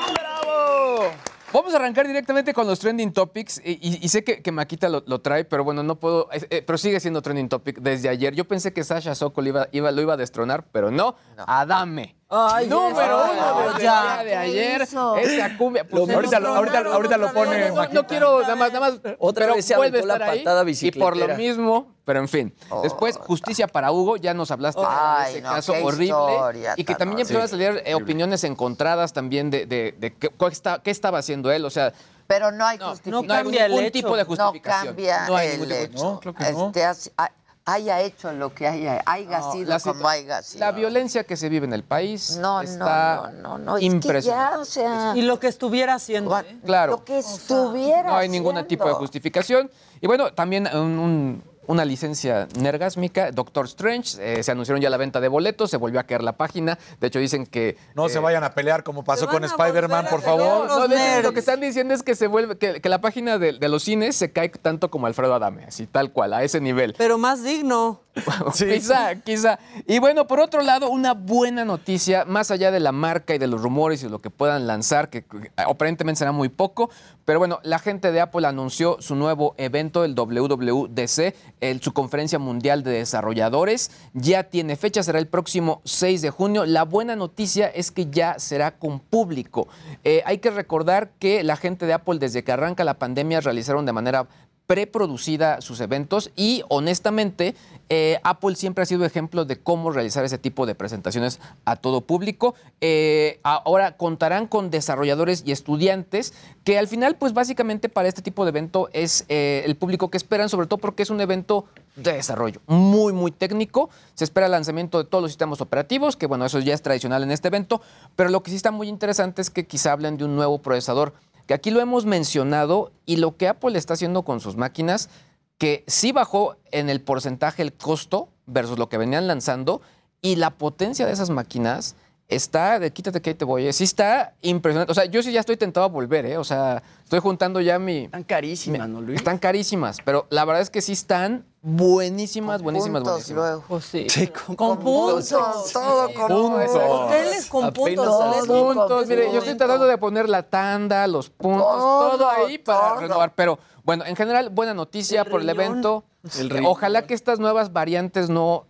Vamos 1.54 1.72
a 1.72 1.76
arrancar 1.76 2.04
directamente 2.08 2.52
con 2.52 2.66
los 2.66 2.80
trending 2.80 3.12
topics 3.12 3.62
y, 3.64 3.74
y- 3.80 4.00
y 4.02 4.08
sé 4.08 4.24
que, 4.24 4.42
que 4.42 4.50
Maquita 4.50 4.88
lo, 4.88 5.04
lo 5.06 5.20
trae, 5.20 5.44
pero 5.44 5.62
bueno, 5.62 5.84
no 5.84 5.94
puedo, 6.00 6.28
eh, 6.32 6.62
pero 6.66 6.76
sigue 6.76 6.98
siendo 6.98 7.22
trending 7.22 7.48
topic 7.48 7.78
desde 7.78 8.08
ayer. 8.08 8.34
Yo 8.34 8.44
pensé 8.44 8.72
que 8.72 8.82
Sasha 8.82 9.14
Sokol 9.14 9.46
iba, 9.46 9.68
iba- 9.70 9.92
lo 9.92 10.02
iba 10.02 10.14
a 10.14 10.16
destronar, 10.16 10.64
pero 10.72 10.90
no, 10.90 11.14
Adame. 11.46 12.16
Ay, 12.30 12.66
Número 12.68 13.24
eso, 13.26 13.32
uno 13.32 13.68
desde 13.68 13.82
ya. 13.84 14.20
el 14.20 14.26
día 14.26 14.30
de 14.30 14.36
ayer. 14.36 14.82
hizo? 14.82 15.16
Esa 15.16 15.56
cumbia. 15.56 15.84
pues, 15.86 16.08
Lo- 16.08 16.14
ahorita 16.14 16.40
lo- 16.40 16.54
ahorita- 16.54 16.78
ahorita 16.80 17.16
lo 17.18 17.32
pone 17.32 17.68
No, 17.68 17.74
no, 17.84 17.88
no 17.92 18.06
quiero, 18.06 18.40
nada 18.40 18.56
más, 18.56 18.72
nada 18.72 18.80
más. 18.90 19.00
Otra 19.18 19.44
pero 19.44 19.54
vez 19.56 19.64
se 19.64 19.76
vuelve 19.76 19.98
a 19.98 20.02
aventó 20.02 20.06
la 20.08 20.14
estar 20.14 20.30
ahí, 20.30 20.38
patada 20.40 20.64
Y 20.70 20.90
por 20.92 21.16
lo 21.16 21.28
mismo, 21.36 21.94
pero 22.04 22.20
en 22.20 22.28
fin. 22.28 22.54
Después, 22.82 23.18
justicia 23.18 23.68
para 23.68 23.92
Hugo, 23.92 24.16
ya 24.16 24.34
nos 24.34 24.50
hablaste 24.50 24.80
de 24.80 25.30
ese 25.30 25.40
no, 25.42 25.50
caso 25.50 25.72
horrible. 25.82 26.06
historia 26.06 26.74
Y 26.76 26.84
que 26.84 26.94
también 26.94 27.18
ya 27.18 27.22
empezaron 27.22 27.44
a 27.44 27.48
salir 27.48 27.82
eh, 27.84 27.94
opiniones 27.94 28.42
encontradas 28.44 29.12
también 29.12 29.50
de, 29.50 29.66
de, 29.66 29.94
de 29.98 30.14
qué, 30.16 30.30
está- 30.50 30.82
qué 30.82 30.90
estaba 30.90 31.18
haciendo 31.18 31.52
él. 31.52 31.64
O 31.64 31.70
sea, 31.70 31.92
Pero 32.26 32.50
no 32.50 32.64
hay 32.66 32.78
no, 32.78 32.88
justificación. 32.88 33.26
no 33.28 33.34
hay 33.34 33.42
cambia 33.42 33.64
el 33.66 33.70
ningún 33.72 33.84
hecho. 33.84 33.92
tipo 33.92 34.16
de 34.16 34.22
No 34.22 34.28
justificación. 34.28 34.86
cambia 34.86 35.26
No 35.28 35.36
hay 35.36 35.48
el 35.48 35.52
ningún 35.60 35.68
tipo 35.68 35.78
de 35.78 35.84
hecho. 35.84 36.04
No, 36.04 36.20
creo 36.20 36.34
que 36.34 36.52
no. 36.52 36.66
Este, 36.68 36.84
ha- 37.18 37.32
haya 37.66 38.00
hecho 38.02 38.32
lo 38.32 38.54
que 38.54 38.66
haya, 38.68 39.02
haya 39.06 39.38
No, 39.38 39.52
sido 39.52 39.68
la 39.70 39.80
como 39.80 40.06
haya 40.08 40.42
sido. 40.42 40.60
La 40.60 40.72
violencia 40.72 41.24
que 41.24 41.36
se 41.36 41.48
vive 41.48 41.66
en 41.66 41.72
el 41.72 41.82
país 41.82 42.36
no, 42.38 42.60
está 42.60 43.30
no, 43.32 43.32
no, 43.32 43.58
no, 43.58 43.58
no. 43.58 43.76
Es 43.76 43.80
que 43.80 43.86
impresionante. 43.86 44.54
ya, 44.54 44.58
o 44.60 44.64
sea, 44.64 45.12
Y 45.16 45.22
lo 45.22 45.38
que 45.40 45.48
estuviera 45.48 45.94
haciendo. 45.94 46.38
¿eh? 46.38 46.58
Claro. 46.64 46.92
lo 46.92 47.04
que 47.04 47.18
estuviera 47.18 48.02
No 48.10 48.16
hay 48.16 48.28
ningún 48.28 48.62
tipo 48.66 48.86
de 48.86 48.94
justificación. 48.94 49.70
Y 50.00 50.06
bueno, 50.06 50.32
también 50.34 50.68
un- 50.74 50.98
un- 50.98 51.44
una 51.66 51.84
licencia 51.84 52.48
nergásmica, 52.58 53.30
Doctor 53.30 53.66
Strange, 53.66 54.16
eh, 54.20 54.42
se 54.42 54.52
anunciaron 54.52 54.80
ya 54.80 54.90
la 54.90 54.96
venta 54.96 55.20
de 55.20 55.28
boletos, 55.28 55.70
se 55.70 55.76
volvió 55.76 56.00
a 56.00 56.04
caer 56.04 56.22
la 56.22 56.36
página. 56.36 56.78
De 57.00 57.08
hecho, 57.08 57.18
dicen 57.18 57.46
que. 57.46 57.76
No 57.94 58.06
eh, 58.06 58.10
se 58.10 58.18
vayan 58.18 58.44
a 58.44 58.54
pelear 58.54 58.84
como 58.84 59.04
pasó 59.04 59.28
con 59.28 59.44
Spider-Man, 59.44 60.06
por 60.10 60.22
favor. 60.22 60.66
No, 60.66 60.88
de 60.88 61.22
lo 61.22 61.32
que 61.32 61.40
están 61.40 61.60
diciendo 61.60 61.94
es 61.94 62.02
que 62.02 62.14
se 62.14 62.26
vuelve, 62.26 62.56
que, 62.56 62.80
que 62.80 62.88
la 62.88 63.00
página 63.00 63.38
de, 63.38 63.52
de 63.52 63.68
los 63.68 63.82
cines 63.82 64.16
se 64.16 64.32
cae 64.32 64.48
tanto 64.48 64.90
como 64.90 65.06
Alfredo 65.06 65.34
Adame, 65.34 65.64
así 65.64 65.86
tal 65.86 66.12
cual, 66.12 66.32
a 66.32 66.42
ese 66.42 66.60
nivel. 66.60 66.94
Pero 66.96 67.18
más 67.18 67.42
digno. 67.42 68.00
Quizá, 68.56 69.16
quizá. 69.16 69.58
Y 69.88 69.98
bueno, 69.98 70.28
por 70.28 70.38
otro 70.38 70.62
lado, 70.62 70.88
una 70.88 71.14
buena 71.14 71.64
noticia, 71.64 72.24
más 72.24 72.52
allá 72.52 72.70
de 72.70 72.78
la 72.78 72.92
marca 72.92 73.34
y 73.34 73.38
de 73.38 73.48
los 73.48 73.60
rumores 73.60 74.02
y 74.02 74.04
de 74.04 74.10
lo 74.10 74.20
que 74.20 74.30
puedan 74.30 74.68
lanzar, 74.68 75.10
que 75.10 75.24
que 75.24 75.50
aparentemente 75.56 76.18
será 76.18 76.32
muy 76.32 76.48
poco, 76.48 76.90
pero 77.24 77.38
bueno, 77.38 77.60
la 77.62 77.78
gente 77.78 78.12
de 78.12 78.20
Apple 78.20 78.46
anunció 78.46 78.98
su 79.00 79.14
nuevo 79.14 79.54
evento, 79.56 80.04
el 80.04 80.14
WWDC, 80.14 81.34
su 81.80 81.92
conferencia 81.92 82.38
mundial 82.38 82.82
de 82.82 82.92
desarrolladores. 82.92 83.90
Ya 84.12 84.44
tiene 84.44 84.76
fecha, 84.76 85.02
será 85.02 85.18
el 85.18 85.26
próximo 85.26 85.80
6 85.84 86.22
de 86.22 86.30
junio. 86.30 86.66
La 86.66 86.84
buena 86.84 87.16
noticia 87.16 87.68
es 87.68 87.90
que 87.90 88.06
ya 88.10 88.38
será 88.38 88.72
con 88.72 89.00
público. 89.00 89.68
Eh, 90.04 90.22
hay 90.26 90.38
que 90.38 90.50
recordar 90.50 91.10
que 91.18 91.42
la 91.42 91.56
gente 91.56 91.86
de 91.86 91.94
Apple, 91.94 92.18
desde 92.18 92.44
que 92.44 92.52
arranca 92.52 92.84
la 92.84 92.98
pandemia, 92.98 93.40
realizaron 93.40 93.86
de 93.86 93.92
manera 93.92 94.28
preproducida 94.66 95.60
sus 95.60 95.80
eventos 95.80 96.30
y 96.36 96.62
honestamente 96.68 97.54
eh, 97.90 98.18
Apple 98.24 98.56
siempre 98.56 98.82
ha 98.82 98.86
sido 98.86 99.04
ejemplo 99.04 99.44
de 99.44 99.60
cómo 99.60 99.90
realizar 99.90 100.24
ese 100.24 100.38
tipo 100.38 100.64
de 100.64 100.74
presentaciones 100.74 101.38
a 101.66 101.76
todo 101.76 102.00
público. 102.00 102.54
Eh, 102.80 103.40
ahora 103.42 103.96
contarán 103.96 104.46
con 104.46 104.70
desarrolladores 104.70 105.42
y 105.46 105.52
estudiantes 105.52 106.32
que 106.64 106.78
al 106.78 106.88
final 106.88 107.16
pues 107.16 107.34
básicamente 107.34 107.90
para 107.90 108.08
este 108.08 108.22
tipo 108.22 108.44
de 108.44 108.50
evento 108.50 108.88
es 108.92 109.26
eh, 109.28 109.62
el 109.66 109.76
público 109.76 110.10
que 110.10 110.16
esperan, 110.16 110.48
sobre 110.48 110.66
todo 110.66 110.78
porque 110.78 111.02
es 111.02 111.10
un 111.10 111.20
evento 111.20 111.66
de 111.96 112.14
desarrollo 112.14 112.60
muy 112.66 113.12
muy 113.12 113.32
técnico. 113.32 113.90
Se 114.14 114.24
espera 114.24 114.46
el 114.46 114.52
lanzamiento 114.52 114.96
de 114.96 115.04
todos 115.04 115.20
los 115.20 115.30
sistemas 115.30 115.60
operativos, 115.60 116.16
que 116.16 116.26
bueno, 116.26 116.46
eso 116.46 116.58
ya 116.60 116.72
es 116.72 116.80
tradicional 116.80 117.22
en 117.22 117.32
este 117.32 117.48
evento, 117.48 117.82
pero 118.16 118.30
lo 118.30 118.42
que 118.42 118.50
sí 118.50 118.56
está 118.56 118.70
muy 118.70 118.88
interesante 118.88 119.42
es 119.42 119.50
que 119.50 119.66
quizá 119.66 119.92
hablen 119.92 120.16
de 120.16 120.24
un 120.24 120.34
nuevo 120.34 120.58
procesador 120.58 121.12
que 121.46 121.54
aquí 121.54 121.70
lo 121.70 121.80
hemos 121.80 122.06
mencionado 122.06 122.92
y 123.06 123.16
lo 123.16 123.36
que 123.36 123.48
Apple 123.48 123.78
está 123.78 123.94
haciendo 123.94 124.22
con 124.22 124.40
sus 124.40 124.56
máquinas, 124.56 125.10
que 125.58 125.84
sí 125.86 126.12
bajó 126.12 126.56
en 126.72 126.90
el 126.90 127.00
porcentaje 127.00 127.62
el 127.62 127.72
costo 127.72 128.28
versus 128.46 128.78
lo 128.78 128.88
que 128.88 128.98
venían 128.98 129.26
lanzando 129.26 129.80
y 130.20 130.36
la 130.36 130.50
potencia 130.50 131.06
de 131.06 131.12
esas 131.12 131.30
máquinas 131.30 131.96
está, 132.28 132.78
de 132.78 132.90
quítate 132.90 133.20
que 133.20 133.30
ahí 133.30 133.34
te 133.34 133.44
voy, 133.44 133.66
eh, 133.66 133.72
sí 133.72 133.84
está 133.84 134.34
impresionante. 134.42 134.90
O 134.90 134.94
sea, 134.94 135.04
yo 135.04 135.22
sí 135.22 135.32
ya 135.32 135.40
estoy 135.40 135.56
tentado 135.56 135.86
a 135.86 135.88
volver, 135.88 136.26
¿eh? 136.26 136.38
O 136.38 136.44
sea, 136.44 136.82
estoy 137.02 137.20
juntando 137.20 137.60
ya 137.60 137.78
mi... 137.78 138.04
Están 138.04 138.24
carísimas, 138.24 138.88
¿no, 138.88 139.00
Luis? 139.00 139.18
Están 139.18 139.38
carísimas, 139.38 139.98
pero 140.04 140.26
la 140.30 140.44
verdad 140.44 140.62
es 140.62 140.70
que 140.70 140.80
sí 140.80 140.92
están 140.92 141.44
buenísimas, 141.64 142.62
buenísimas, 142.62 143.00
Puntos 143.02 143.12
buenísimas. 143.14 143.44
luego. 143.50 143.64
Pues 143.68 143.84
sí. 143.86 144.06
Sí, 144.08 144.26
con, 144.28 144.54
Con 144.54 144.78
puntos. 144.78 145.28
Todo 145.72 146.12
con 146.14 146.28
Puntos. 146.28 146.70
Hoteles 146.76 147.46
con 147.46 147.72
puntos. 147.72 148.46
con 148.46 148.74
puntos. 148.74 149.06
Mire, 149.08 149.32
yo 149.32 149.38
estoy 149.38 149.56
tratando 149.56 149.86
de 149.86 149.96
poner 149.98 150.28
la 150.28 150.42
tanda, 150.42 151.06
los 151.06 151.30
puntos, 151.30 151.64
todo, 151.66 152.10
Todo, 152.18 152.28
ahí 152.30 152.58
para 152.58 152.90
todo. 152.90 153.00
renovar. 153.00 153.34
Pero 153.34 153.58
bueno, 153.82 154.04
en 154.04 154.14
general, 154.14 154.50
buena 154.50 154.74
noticia 154.74 155.22
El 155.22 155.30
por 155.30 155.40
el 155.40 155.48
evento. 155.48 156.04
El 156.38 156.52
Eh. 156.54 156.62
Ojalá 156.66 157.06
que 157.06 157.14
estas 157.14 157.38
nuevas 157.38 157.72
variantes 157.72 158.28
no 158.28 158.66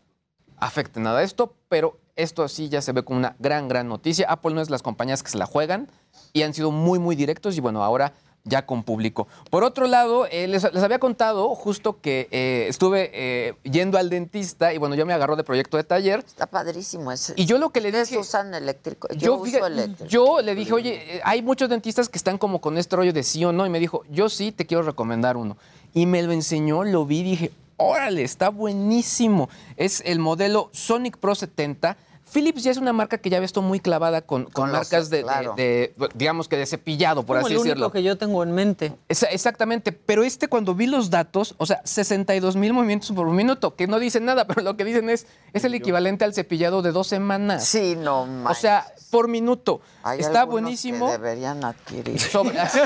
afecten 0.58 1.02
nada 1.02 1.18
de 1.18 1.24
esto, 1.24 1.54
pero 1.68 1.98
esto 2.16 2.46
sí 2.46 2.68
ya 2.68 2.80
se 2.80 2.92
ve 2.92 3.02
como 3.04 3.18
una 3.18 3.34
gran, 3.40 3.66
gran 3.68 3.88
noticia. 3.88 4.26
Apple 4.30 4.54
no 4.54 4.60
es 4.60 4.70
las 4.70 4.82
compañías 4.82 5.22
que 5.24 5.30
se 5.30 5.38
la 5.38 5.46
juegan 5.46 5.90
y 6.32 6.42
han 6.42 6.54
sido 6.54 6.70
muy, 6.70 7.00
muy 7.00 7.16
directos 7.16 7.56
y 7.56 7.60
bueno, 7.60 7.82
ahora 7.82 8.12
ya 8.44 8.66
con 8.66 8.82
público. 8.82 9.26
Por 9.50 9.64
otro 9.64 9.86
lado, 9.86 10.26
eh, 10.26 10.46
les, 10.46 10.62
les 10.72 10.82
había 10.82 10.98
contado 10.98 11.54
justo 11.54 12.00
que 12.00 12.28
eh, 12.30 12.66
estuve 12.68 13.10
eh, 13.14 13.54
yendo 13.62 13.96
al 13.98 14.10
dentista 14.10 14.74
y 14.74 14.78
bueno, 14.78 14.94
ya 14.94 15.06
me 15.06 15.14
agarró 15.14 15.34
de 15.34 15.44
proyecto 15.44 15.78
de 15.78 15.84
taller. 15.84 16.20
Está 16.20 16.46
padrísimo 16.46 17.10
ese. 17.10 17.32
Y 17.36 17.46
yo 17.46 17.56
lo 17.58 17.70
que 17.70 17.80
le 17.80 17.88
¿Ustedes 17.88 18.08
dije... 18.10 18.20
usan 18.20 18.52
eléctrico? 18.54 19.08
Yo, 19.12 19.18
Yo, 19.18 19.34
uso 19.36 19.66
eléctrico. 19.66 20.04
yo 20.10 20.40
le 20.42 20.54
dije, 20.54 20.72
oye, 20.74 21.20
hay 21.24 21.40
muchos 21.42 21.70
dentistas 21.70 22.08
que 22.10 22.18
están 22.18 22.36
como 22.36 22.60
con 22.60 22.76
este 22.76 22.96
rollo 22.96 23.12
de 23.14 23.22
sí 23.22 23.42
o 23.44 23.52
no, 23.52 23.64
y 23.64 23.70
me 23.70 23.80
dijo, 23.80 24.02
yo 24.10 24.28
sí 24.28 24.52
te 24.52 24.66
quiero 24.66 24.82
recomendar 24.82 25.36
uno. 25.38 25.56
Y 25.94 26.04
me 26.04 26.22
lo 26.22 26.32
enseñó, 26.32 26.84
lo 26.84 27.06
vi, 27.06 27.22
dije, 27.22 27.50
órale, 27.78 28.24
está 28.24 28.50
buenísimo. 28.50 29.48
Es 29.76 30.02
el 30.04 30.18
modelo 30.18 30.68
Sonic 30.72 31.16
Pro 31.16 31.34
70. 31.34 31.96
Philips 32.34 32.64
ya 32.64 32.72
es 32.72 32.78
una 32.78 32.92
marca 32.92 33.16
que 33.18 33.30
ya 33.30 33.38
ves 33.40 33.54
muy 33.56 33.78
clavada 33.78 34.20
con, 34.22 34.44
con 34.44 34.52
Con 34.52 34.68
los- 34.72 34.78
marcas 34.80 35.08
de, 35.08 35.18
de- 35.18 35.22
claro. 35.22 35.54
de, 35.56 35.94
digamos 36.14 36.48
que 36.48 36.56
de 36.56 36.66
cepillado, 36.66 37.22
por 37.24 37.36
Como 37.36 37.46
así 37.46 37.54
el 37.54 37.62
decirlo. 37.62 37.86
único 37.86 37.92
que 37.92 38.02
yo 38.02 38.18
tengo 38.18 38.42
en 38.42 38.50
mente. 38.52 38.92
Exactamente, 39.08 39.92
pero 39.92 40.24
este 40.24 40.48
cuando 40.48 40.74
vi 40.74 40.86
los 40.88 41.10
datos, 41.10 41.54
o 41.58 41.66
sea, 41.66 41.80
62 41.84 42.56
mil 42.56 42.72
movimientos 42.72 43.12
por 43.12 43.26
minuto, 43.28 43.76
que 43.76 43.86
no 43.86 43.98
dicen 44.00 44.24
nada, 44.24 44.46
pero 44.48 44.62
lo 44.62 44.76
que 44.76 44.84
dicen 44.84 45.08
es, 45.10 45.26
es 45.52 45.64
el 45.64 45.74
equivalente 45.74 46.24
al 46.24 46.34
cepillado 46.34 46.82
de 46.82 46.92
dos 46.92 47.06
semanas. 47.06 47.64
Sí, 47.64 47.96
no 47.96 48.26
O 48.50 48.54
sea, 48.54 48.86
por 49.10 49.28
minuto. 49.28 49.80
Hay 50.06 50.20
Está 50.20 50.44
buenísimo. 50.44 51.06
Que 51.06 51.12
deberían 51.12 51.64
adquirir. 51.64 52.20
Sobre- 52.30 52.60
así. 52.60 52.78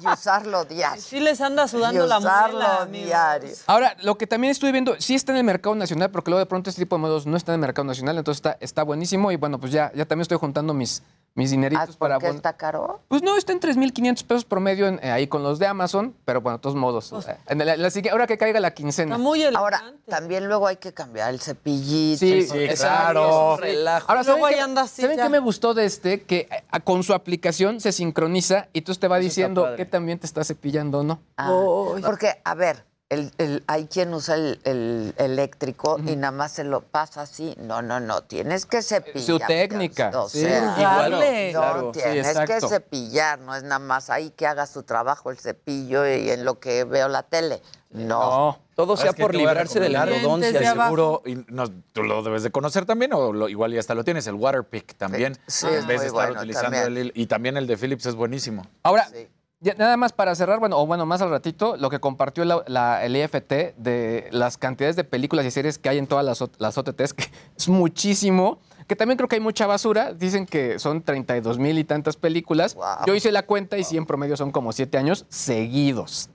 y 0.00 0.06
usarlo 0.06 0.64
diario. 0.64 1.02
Sí 1.02 1.18
les 1.18 1.40
anda 1.40 1.66
sudando 1.66 2.04
y 2.04 2.08
la 2.08 2.18
usarlo 2.18 2.58
muela, 2.60 2.82
amigos. 2.82 3.06
diario. 3.08 3.50
Ahora, 3.66 3.96
lo 4.02 4.16
que 4.16 4.26
también 4.28 4.52
estoy 4.52 4.70
viendo, 4.70 4.94
sí 5.00 5.14
está 5.16 5.32
en 5.32 5.38
el 5.38 5.44
mercado 5.44 5.74
nacional, 5.74 6.10
porque 6.10 6.30
luego 6.30 6.38
de 6.38 6.46
pronto 6.46 6.70
este 6.70 6.82
tipo 6.82 6.96
de 6.96 7.00
modelos 7.00 7.26
no 7.26 7.36
está 7.36 7.52
en 7.52 7.54
el 7.54 7.60
mercado 7.62 7.84
nacional, 7.84 8.16
entonces 8.16 8.38
está, 8.38 8.56
está 8.60 8.82
buenísimo 8.84 9.32
y 9.32 9.36
bueno, 9.36 9.58
pues 9.58 9.72
ya, 9.72 9.90
ya 9.94 10.04
también 10.06 10.22
estoy 10.22 10.38
juntando 10.38 10.72
mis, 10.72 11.02
mis 11.36 11.50
dineritos 11.52 11.96
¿Por 11.96 12.08
para... 12.08 12.18
qué 12.18 12.26
bueno, 12.26 12.36
está 12.38 12.54
caro? 12.54 13.00
Pues 13.08 13.22
no, 13.22 13.36
está 13.36 13.52
en 13.52 13.60
3.500 13.60 14.24
pesos 14.24 14.44
promedio 14.44 14.88
en- 14.88 14.98
eh, 15.02 15.10
ahí 15.12 15.26
con 15.28 15.42
los 15.44 15.58
de 15.60 15.66
Amazon, 15.66 16.14
pero 16.24 16.40
bueno, 16.40 16.58
de 16.58 16.62
todos 16.62 16.74
modos. 16.74 17.12
eh, 17.28 17.36
en 17.46 17.58
la- 17.64 17.76
la 17.76 17.90
sigue- 17.90 18.10
ahora 18.10 18.26
que 18.26 18.36
caiga 18.38 18.58
la 18.58 18.72
quincena. 18.72 19.16
Ahora, 19.54 19.94
también 20.08 20.48
luego 20.48 20.66
hay 20.66 20.76
que 20.76 20.92
cambiar 20.92 21.30
el 21.32 21.40
cepillito. 21.40 22.18
Sí, 22.20 22.38
eso. 22.40 22.54
claro. 22.82 23.56
Relajo. 23.58 24.06
Ahora, 24.10 24.24
¿saben, 24.24 24.40
Luego 24.40 24.48
qué, 24.48 24.54
ahí 24.56 24.60
anda 24.60 24.82
así 24.82 25.02
¿saben 25.02 25.16
ya. 25.18 25.24
qué 25.24 25.28
me 25.28 25.38
gustó 25.38 25.74
de 25.74 25.84
este? 25.84 26.22
Que 26.22 26.48
eh, 26.50 26.80
con 26.84 27.02
su 27.02 27.12
aplicación 27.14 27.80
se 27.80 27.92
sincroniza 27.92 28.68
y 28.72 28.78
entonces 28.78 28.98
te 29.00 29.08
va 29.08 29.18
diciendo 29.18 29.76
que 29.76 29.84
también 29.84 30.18
te 30.18 30.26
está 30.26 30.42
cepillando 30.42 31.00
o 31.00 31.02
no. 31.02 31.20
Ah, 31.36 31.52
porque, 32.04 32.40
a 32.44 32.54
ver, 32.54 32.84
el, 33.08 33.30
el- 33.38 33.62
hay 33.68 33.86
quien 33.86 34.12
usa 34.12 34.34
el, 34.34 34.60
el 34.64 35.14
eléctrico 35.18 35.98
y 36.04 36.16
nada 36.16 36.32
más 36.32 36.52
se 36.52 36.64
lo 36.64 36.80
pasa 36.80 37.22
así. 37.22 37.54
No, 37.58 37.80
no, 37.82 38.00
no. 38.00 38.22
Tienes 38.22 38.66
que 38.66 38.82
cepillar. 38.82 39.22
Su 39.24 39.38
técnica, 39.38 40.10
O 40.14 40.28
sí. 40.28 40.40
sea, 40.40 40.74
Igual, 40.76 41.10
no, 41.12 41.18
claro. 41.52 41.92
Sí, 41.94 42.00
tienes 42.02 42.38
que 42.40 42.60
cepillar. 42.60 43.38
No 43.38 43.54
es 43.54 43.62
nada 43.62 43.78
más 43.78 44.10
ahí 44.10 44.30
que 44.30 44.46
haga 44.46 44.66
su 44.66 44.82
trabajo 44.82 45.30
el 45.30 45.38
cepillo 45.38 46.04
y 46.06 46.30
en 46.30 46.44
lo 46.44 46.58
que 46.58 46.82
veo 46.84 47.08
la 47.08 47.22
tele. 47.22 47.62
No. 47.90 48.58
Todo 48.74 48.96
sea 48.96 49.12
por 49.12 49.34
librarse 49.34 49.78
de 49.80 49.88
la 49.88 50.04
de 50.04 50.20
seguro, 50.20 51.22
y 51.24 51.36
no, 51.48 51.64
tú 51.92 52.02
lo 52.02 52.22
debes 52.22 52.42
de 52.42 52.50
conocer 52.50 52.84
también, 52.84 53.12
o 53.14 53.32
lo- 53.32 53.48
igual 53.48 53.72
ya 53.72 53.80
hasta 53.80 53.94
lo 53.94 54.04
tienes, 54.04 54.26
el 54.26 54.34
Waterpick 54.34 54.96
también. 54.96 55.38
Sí, 55.46 55.66
en 55.66 55.74
es 55.74 55.86
vez 55.86 55.96
muy 55.96 56.02
de 56.02 56.06
estar 56.08 56.12
bueno 56.26 56.40
utilizando 56.40 56.76
también. 56.82 57.06
el, 57.06 57.12
y 57.14 57.26
también 57.26 57.56
el 57.56 57.66
de 57.66 57.76
Philips 57.78 58.04
es 58.04 58.14
buenísimo. 58.14 58.66
Ahora, 58.82 59.08
ya 59.10 59.26
nada 59.78 59.96
más 59.96 60.12
para 60.12 60.34
cerrar, 60.34 60.58
bueno, 60.60 60.78
o 60.78 60.86
bueno, 60.86 61.06
más 61.06 61.22
al 61.22 61.30
ratito, 61.30 61.76
lo 61.76 61.90
que 61.90 61.98
compartió 61.98 62.44
la- 62.44 62.62
la- 62.66 63.04
el 63.04 63.16
IFT 63.16 63.74
de 63.76 64.28
las 64.30 64.58
cantidades 64.58 64.96
de 64.96 65.04
películas 65.04 65.46
y 65.46 65.50
series 65.50 65.78
que 65.78 65.88
hay 65.88 65.98
en 65.98 66.06
todas 66.06 66.24
las, 66.24 66.42
las 66.58 66.76
OTTs, 66.78 67.14
que 67.14 67.24
es 67.56 67.68
muchísimo, 67.68 68.58
que 68.86 68.94
también 68.94 69.16
creo 69.16 69.28
que 69.28 69.36
hay 69.36 69.40
mucha 69.40 69.66
basura. 69.66 70.12
Dicen 70.12 70.46
que 70.46 70.78
son 70.78 71.02
32 71.02 71.58
mil 71.58 71.78
y 71.78 71.84
tantas 71.84 72.16
películas. 72.16 72.76
Yo 73.06 73.14
hice 73.14 73.32
la 73.32 73.42
cuenta 73.44 73.78
y 73.78 73.84
sí, 73.84 73.96
en 73.96 74.06
promedio 74.06 74.36
son 74.36 74.52
como 74.52 74.72
siete 74.72 74.98
años 74.98 75.24
seguidos. 75.28 76.30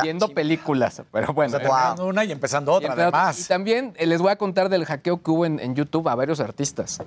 viendo 0.00 0.28
películas, 0.28 1.02
pero 1.10 1.32
bueno. 1.32 1.56
O 1.56 1.58
sea, 1.60 1.68
terminando 1.68 2.06
una 2.06 2.24
y 2.24 2.30
empezando 2.30 2.72
otra, 2.72 2.90
Y 2.90 2.92
además. 2.92 3.40
Y 3.40 3.44
también 3.48 3.94
eh, 3.96 4.06
les 4.06 4.20
voy 4.20 4.30
a 4.30 4.36
contar 4.36 4.68
del 4.68 4.84
hackeo 4.84 5.20
que 5.22 5.30
hubo 5.32 5.44
en, 5.46 5.58
en 5.58 5.74
YouTube 5.74 6.08
a 6.08 6.14
varios 6.14 6.38
artistas. 6.38 7.00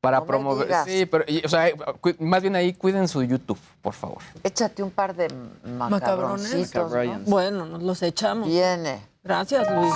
Para 0.00 0.16
No 0.18 0.22
me 0.22 0.26
promover. 0.28 0.66
digas. 0.66 0.86
Sí, 0.86 1.04
pero, 1.06 1.24
y, 1.26 1.44
o 1.44 1.48
sea, 1.48 1.68
eh, 1.68 1.74
más 2.20 2.40
bien 2.40 2.56
ahí 2.56 2.72
cuiden 2.72 3.06
su 3.06 3.22
YouTube, 3.22 3.58
por 3.82 3.92
favor. 3.92 4.18
Échate 4.42 4.82
un 4.82 4.90
par 4.90 5.14
de 5.14 5.28
macabroncitos. 5.64 6.74
¿no? 6.74 6.88
Macabrones. 6.88 7.24
Bueno, 7.26 7.66
nos 7.66 7.82
los 7.82 8.02
echamos. 8.02 8.48
Viene. 8.48 9.02
Gracias, 9.22 9.70
Luis. 9.70 9.92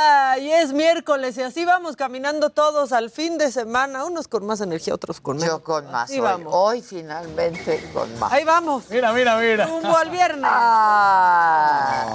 Ay, 0.00 0.52
es 0.52 0.72
miércoles 0.72 1.36
y 1.36 1.42
así 1.42 1.64
vamos 1.64 1.96
caminando 1.96 2.50
todos 2.50 2.92
al 2.92 3.10
fin 3.10 3.36
de 3.38 3.50
semana, 3.50 4.04
unos 4.04 4.28
con 4.28 4.46
más 4.46 4.60
energía, 4.60 4.94
otros 4.94 5.20
con 5.20 5.36
menos. 5.36 5.56
Yo 5.56 5.62
con 5.62 5.90
más. 5.90 6.10
Hoy. 6.10 6.20
vamos. 6.20 6.52
Hoy 6.54 6.82
finalmente 6.82 7.82
con 7.92 8.16
más. 8.18 8.32
Ahí 8.32 8.44
vamos. 8.44 8.84
Mira, 8.90 9.12
mira, 9.12 9.36
mira. 9.38 9.66
Rumbo 9.66 9.96
al 9.96 10.10
viernes. 10.10 10.50
Ah. 10.52 12.06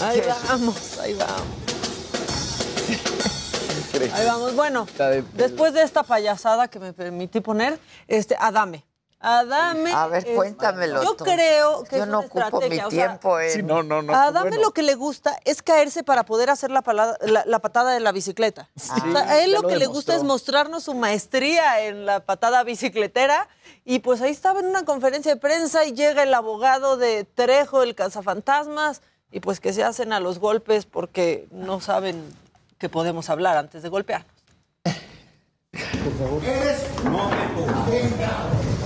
Ahí 0.00 0.22
vamos, 0.48 0.98
ahí 0.98 1.14
vamos. 1.14 1.42
Ahí 4.12 4.26
vamos. 4.26 4.54
Bueno, 4.54 4.86
después 5.34 5.72
de 5.72 5.82
esta 5.82 6.02
payasada 6.02 6.68
que 6.68 6.78
me 6.78 6.92
permití 6.92 7.40
poner, 7.40 7.78
este, 8.08 8.36
Adame. 8.38 8.84
Adame. 9.20 9.90
A 9.90 10.06
ver, 10.08 10.28
es- 10.28 10.36
cuéntamelo 10.36 11.02
Yo 11.02 11.14
tú. 11.14 11.24
creo 11.24 11.84
que 11.84 11.96
Yo 11.96 12.02
es 12.02 12.08
no 12.10 12.18
una 12.18 12.26
ocupo 12.26 12.58
mi 12.60 12.66
estrategia, 12.76 12.86
o 12.86 12.90
sea, 12.90 13.06
tiempo 13.08 13.40
en... 13.40 13.50
Sí, 13.50 13.62
no, 13.62 13.82
no, 13.82 14.02
no. 14.02 14.14
a 14.14 14.24
Adame 14.24 14.50
bueno. 14.50 14.64
lo 14.64 14.72
que 14.72 14.82
le 14.82 14.94
gusta 14.96 15.38
es 15.46 15.62
caerse 15.62 16.04
para 16.04 16.24
poder 16.24 16.50
hacer 16.50 16.70
la, 16.70 16.82
palada- 16.82 17.16
la, 17.22 17.42
la 17.46 17.58
patada 17.60 17.92
de 17.94 18.00
la 18.00 18.12
bicicleta. 18.12 18.68
o 18.76 18.80
sea, 18.80 18.96
a 19.26 19.38
él 19.42 19.52
lo 19.52 19.62
lo 19.62 19.68
que 19.68 19.76
le 19.76 19.86
gusta 19.86 20.14
es 20.14 20.22
mostrarnos 20.24 20.82
su 20.84 20.92
maestría 20.94 21.80
en 21.86 22.04
la 22.04 22.20
patada 22.20 22.62
bicicletera. 22.64 23.48
Y 23.86 24.00
pues 24.00 24.20
ahí 24.20 24.30
estaba 24.32 24.60
en 24.60 24.66
una 24.66 24.84
conferencia 24.84 25.32
de 25.34 25.40
prensa 25.40 25.86
y 25.86 25.92
llega 25.94 26.22
el 26.22 26.34
abogado 26.34 26.98
de 26.98 27.24
Trejo, 27.24 27.82
el 27.82 27.94
cazafantasmas, 27.94 29.00
y 29.34 29.40
pues 29.40 29.58
que 29.58 29.72
se 29.72 29.82
hacen 29.82 30.12
a 30.12 30.20
los 30.20 30.38
golpes 30.38 30.86
porque 30.86 31.48
no 31.50 31.80
saben 31.80 32.24
que 32.78 32.88
podemos 32.88 33.28
hablar 33.30 33.56
antes 33.56 33.82
de 33.82 33.88
golpearnos. 33.88 34.30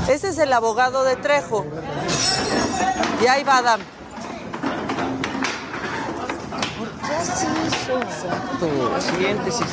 Ese 0.08 0.28
es 0.30 0.38
el 0.38 0.50
abogado 0.54 1.04
de 1.04 1.16
Trejo. 1.16 1.66
Y 3.22 3.26
ahí 3.26 3.44
va 3.44 3.58
Adam. 3.58 3.80
¿Qué 7.06 7.14
así 7.14 7.46
hizo? 7.66 8.00
Exacto. 8.00 9.00
Siéntese, 9.18 9.64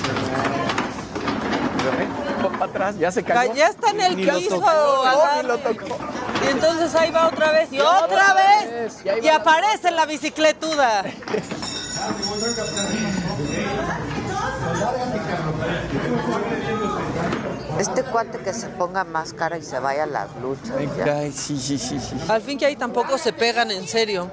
Para 2.52 2.66
atrás, 2.66 2.98
ya 2.98 3.12
se 3.12 3.24
cayó. 3.24 3.54
ya 3.54 3.68
está 3.68 3.92
en 3.92 4.02
el 4.02 4.16
Ni 4.18 4.24
lo 4.26 4.38
piso. 4.38 4.56
tocó, 4.56 4.68
Adame. 5.06 5.42
ni 5.42 5.48
lo 5.48 5.58
tocó. 5.60 5.98
Y 6.46 6.52
entonces 6.52 6.96
ahí 6.96 7.12
va 7.12 7.28
otra 7.28 7.52
vez 7.52 7.72
y 7.72 7.80
otra 7.80 8.34
vez. 8.34 8.98
Y 9.24 9.28
aparece 9.30 9.92
la 9.92 10.06
bicicletuda. 10.06 11.04
Este 17.80 18.04
cuate 18.04 18.38
que 18.40 18.54
se 18.54 18.68
ponga 18.70 19.04
máscara 19.04 19.58
y 19.58 19.62
se 19.62 19.80
vaya 19.80 20.04
a 20.04 20.08
las 20.08 20.28
luchas. 20.42 20.76
Me 20.78 20.88
ya. 20.98 21.04
cae, 21.06 21.32
sí, 21.32 21.58
sí, 21.60 21.78
sí, 21.78 22.00
sí. 22.00 22.16
Al 22.30 22.42
fin 22.42 22.58
que 22.58 22.66
ahí 22.66 22.76
tampoco 22.76 23.18
se 23.18 23.34
pegan 23.34 23.70
en 23.70 23.86
serio. 23.88 24.30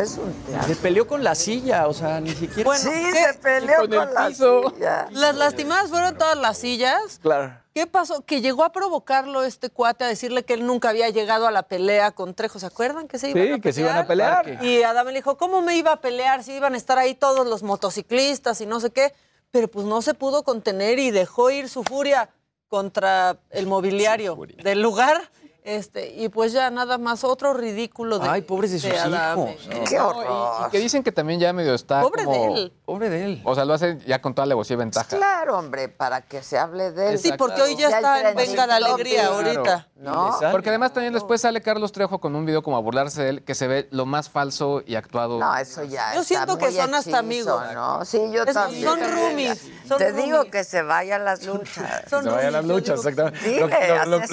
Es 0.00 0.18
un 0.18 0.32
teatro. 0.46 0.68
Se 0.68 0.76
peleó 0.76 1.06
con 1.06 1.22
la 1.24 1.34
silla, 1.34 1.86
o 1.88 1.92
sea, 1.92 2.20
ni 2.20 2.30
siquiera. 2.30 2.64
Bueno, 2.64 2.82
Sí, 2.82 2.90
¿qué? 3.12 3.24
se 3.32 3.38
peleó 3.38 3.76
con 3.80 3.90
con, 3.90 4.08
el 4.08 4.14
la 4.14 4.26
piso. 4.28 4.70
silla. 4.74 5.08
Las 5.10 5.34
lastimadas 5.36 5.88
fueron 5.90 6.16
todas 6.16 6.36
las 6.38 6.58
sillas. 6.58 7.18
Claro. 7.22 7.56
¿Qué 7.74 7.86
pasó? 7.86 8.22
Que 8.24 8.40
llegó 8.40 8.64
a 8.64 8.72
provocarlo 8.72 9.44
este 9.44 9.70
cuate 9.70 10.04
a 10.04 10.08
decirle 10.08 10.44
que 10.44 10.54
él 10.54 10.66
nunca 10.66 10.88
había 10.90 11.08
llegado 11.08 11.46
a 11.46 11.50
la 11.50 11.62
pelea 11.64 12.10
con 12.10 12.34
Trejo. 12.34 12.58
¿Se 12.58 12.66
acuerdan 12.66 13.06
que 13.08 13.18
se 13.18 13.30
iban 13.30 13.42
Sí, 13.46 13.52
a 13.52 13.58
que 13.60 13.72
se 13.72 13.80
iban 13.82 13.96
a 13.96 14.06
pelear. 14.06 14.62
Y 14.64 14.82
Adame 14.82 15.12
le 15.12 15.18
dijo, 15.18 15.36
¿cómo 15.36 15.62
me 15.62 15.76
iba 15.76 15.92
a 15.92 16.00
pelear 16.00 16.42
si 16.42 16.52
iban 16.52 16.74
a 16.74 16.76
estar 16.76 16.98
ahí 16.98 17.14
todos 17.14 17.46
los 17.46 17.62
motociclistas 17.62 18.60
y 18.60 18.66
no 18.66 18.80
sé 18.80 18.90
qué? 18.90 19.14
Pero 19.52 19.68
pues 19.68 19.86
no 19.86 20.02
se 20.02 20.14
pudo 20.14 20.42
contener 20.42 20.98
y 20.98 21.10
dejó 21.10 21.50
ir 21.50 21.68
su 21.68 21.82
furia 21.84 22.28
contra 22.68 23.36
el 23.50 23.66
mobiliario 23.66 24.36
del 24.62 24.80
lugar. 24.82 25.30
Este, 25.62 26.10
y 26.14 26.28
pues 26.30 26.52
ya 26.52 26.70
nada 26.70 26.96
más 26.98 27.22
otro 27.22 27.52
ridículo 27.52 28.18
de 28.18 28.28
Ay, 28.28 28.42
pobres 28.42 28.70
de 28.72 28.78
de 28.88 28.94
sus 28.94 29.00
Adame. 29.06 29.52
hijos. 29.58 29.66
No. 29.68 29.84
Qué 29.84 29.96
No, 29.98 30.08
horror. 30.08 30.62
y, 30.62 30.66
y 30.66 30.70
que 30.70 30.78
dicen 30.78 31.02
que 31.02 31.12
también 31.12 31.38
ya 31.38 31.52
medio 31.52 31.74
está. 31.74 32.00
Pobre 32.00 32.24
como- 32.24 32.54
de 32.54 32.62
él. 32.62 32.72
Pobre 32.84 33.10
de 33.10 33.24
él. 33.24 33.42
O 33.44 33.54
sea, 33.54 33.64
lo 33.64 33.74
hacen 33.74 34.00
ya 34.00 34.20
con 34.22 34.34
toda 34.34 34.44
alevosía 34.44 34.74
y 34.74 34.78
ventaja. 34.78 35.16
Claro, 35.16 35.58
hombre, 35.58 35.88
para 35.88 36.22
que 36.22 36.42
se 36.42 36.58
hable 36.58 36.92
de 36.92 37.10
él. 37.12 37.18
Sí, 37.18 37.32
porque 37.36 37.60
hoy 37.62 37.76
ya 37.76 37.90
Ya 37.90 37.96
está 37.98 38.30
en 38.30 38.36
Venga 38.36 38.66
la 38.66 38.76
Alegría 38.76 39.26
ahorita. 39.26 39.86
¿No? 39.96 40.34
Porque 40.50 40.70
además 40.70 40.94
también 40.94 41.12
después 41.12 41.42
sale 41.42 41.60
Carlos 41.60 41.92
Trejo 41.92 42.20
con 42.20 42.34
un 42.34 42.46
video 42.46 42.62
como 42.62 42.78
a 42.78 42.80
burlarse 42.80 43.22
de 43.22 43.28
él, 43.28 43.44
que 43.44 43.54
se 43.54 43.66
ve 43.68 43.86
lo 43.90 44.06
más 44.06 44.30
falso 44.30 44.82
y 44.86 44.94
actuado. 44.94 45.38
No, 45.38 45.54
eso 45.58 45.84
ya 45.84 46.14
Yo 46.14 46.22
está 46.22 46.24
siento 46.24 46.56
que 46.58 46.72
son 46.72 46.94
hasta 46.94 47.10
hechizo, 47.20 47.58
amigos. 47.58 47.62
¿no? 47.74 48.04
Sí, 48.06 48.18
yo 48.32 48.44
Es- 48.44 48.54
también. 48.54 48.82
son 48.82 48.98
roomies, 48.98 49.62
son 49.86 49.98
Te 49.98 50.12
digo 50.14 50.44
que 50.46 50.64
se 50.64 50.80
vaya 50.82 51.16
a 51.16 51.18
las 51.18 51.44
luchas. 51.44 52.04
Son 52.08 52.24
Se 52.24 52.30
vaya 52.30 52.48
a 52.48 52.50
las 52.50 52.64
luchas, 52.64 52.96
exactamente. 52.98 53.46
Dile, 53.46 53.60
lo, 53.60 53.66
lo- 53.68 54.04
lo- 54.06 54.18
lo 54.18 54.20
que 54.20 54.26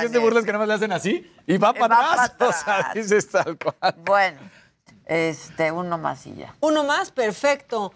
sí 0.00 0.08
es 0.28 0.34
de- 0.34 0.38
asesóralo, 0.38 0.40
lo 0.40 0.44
que 0.46 0.52
nada 0.52 0.58
más 0.58 0.68
le 0.68 0.74
hacen 0.74 0.92
así 0.92 1.32
y 1.46 1.58
va 1.58 1.72
Y 1.76 1.78
para 1.80 1.96
va 1.96 2.12
atrás. 2.12 2.30
para 2.30 2.50
O 2.50 2.52
sea, 2.52 2.76
atrás. 2.78 2.94
dices 2.94 3.28
tal 3.28 3.58
cual. 3.58 3.94
Bueno, 4.04 4.38
este, 5.06 5.70
uno 5.72 5.98
más 5.98 6.26
y 6.26 6.34
ya. 6.34 6.54
Uno 6.60 6.84
más, 6.84 7.10
perfecto. 7.10 7.92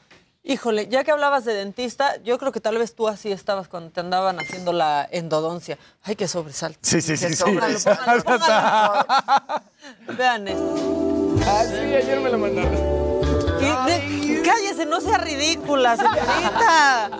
Híjole, 0.48 0.86
ya 0.86 1.02
que 1.02 1.10
hablabas 1.10 1.44
de 1.44 1.54
dentista, 1.54 2.22
yo 2.22 2.38
creo 2.38 2.52
que 2.52 2.60
tal 2.60 2.78
vez 2.78 2.94
tú 2.94 3.08
así 3.08 3.32
estabas 3.32 3.66
cuando 3.66 3.90
te 3.90 3.98
andaban 3.98 4.38
haciendo 4.38 4.72
la 4.72 5.04
endodoncia. 5.10 5.76
Ay, 6.04 6.14
qué 6.14 6.28
sobresalto. 6.28 6.78
Sí, 6.82 7.02
sí, 7.02 7.16
sí. 7.16 7.34
Sí. 7.34 7.42
póngalo, 7.44 7.76
póngalo, 7.80 8.22
póngalo. 8.22 9.06
Vean 10.16 10.46
esto. 10.46 11.34
Ah, 11.46 11.64
sí, 11.68 11.74
ayer 11.74 12.20
me 12.20 12.30
lo 12.30 12.38
mandaron. 12.38 12.96
Cállese, 14.44 14.86
no 14.86 15.00
sea 15.00 15.18
ridícula, 15.18 15.96
señorita. 15.96 17.10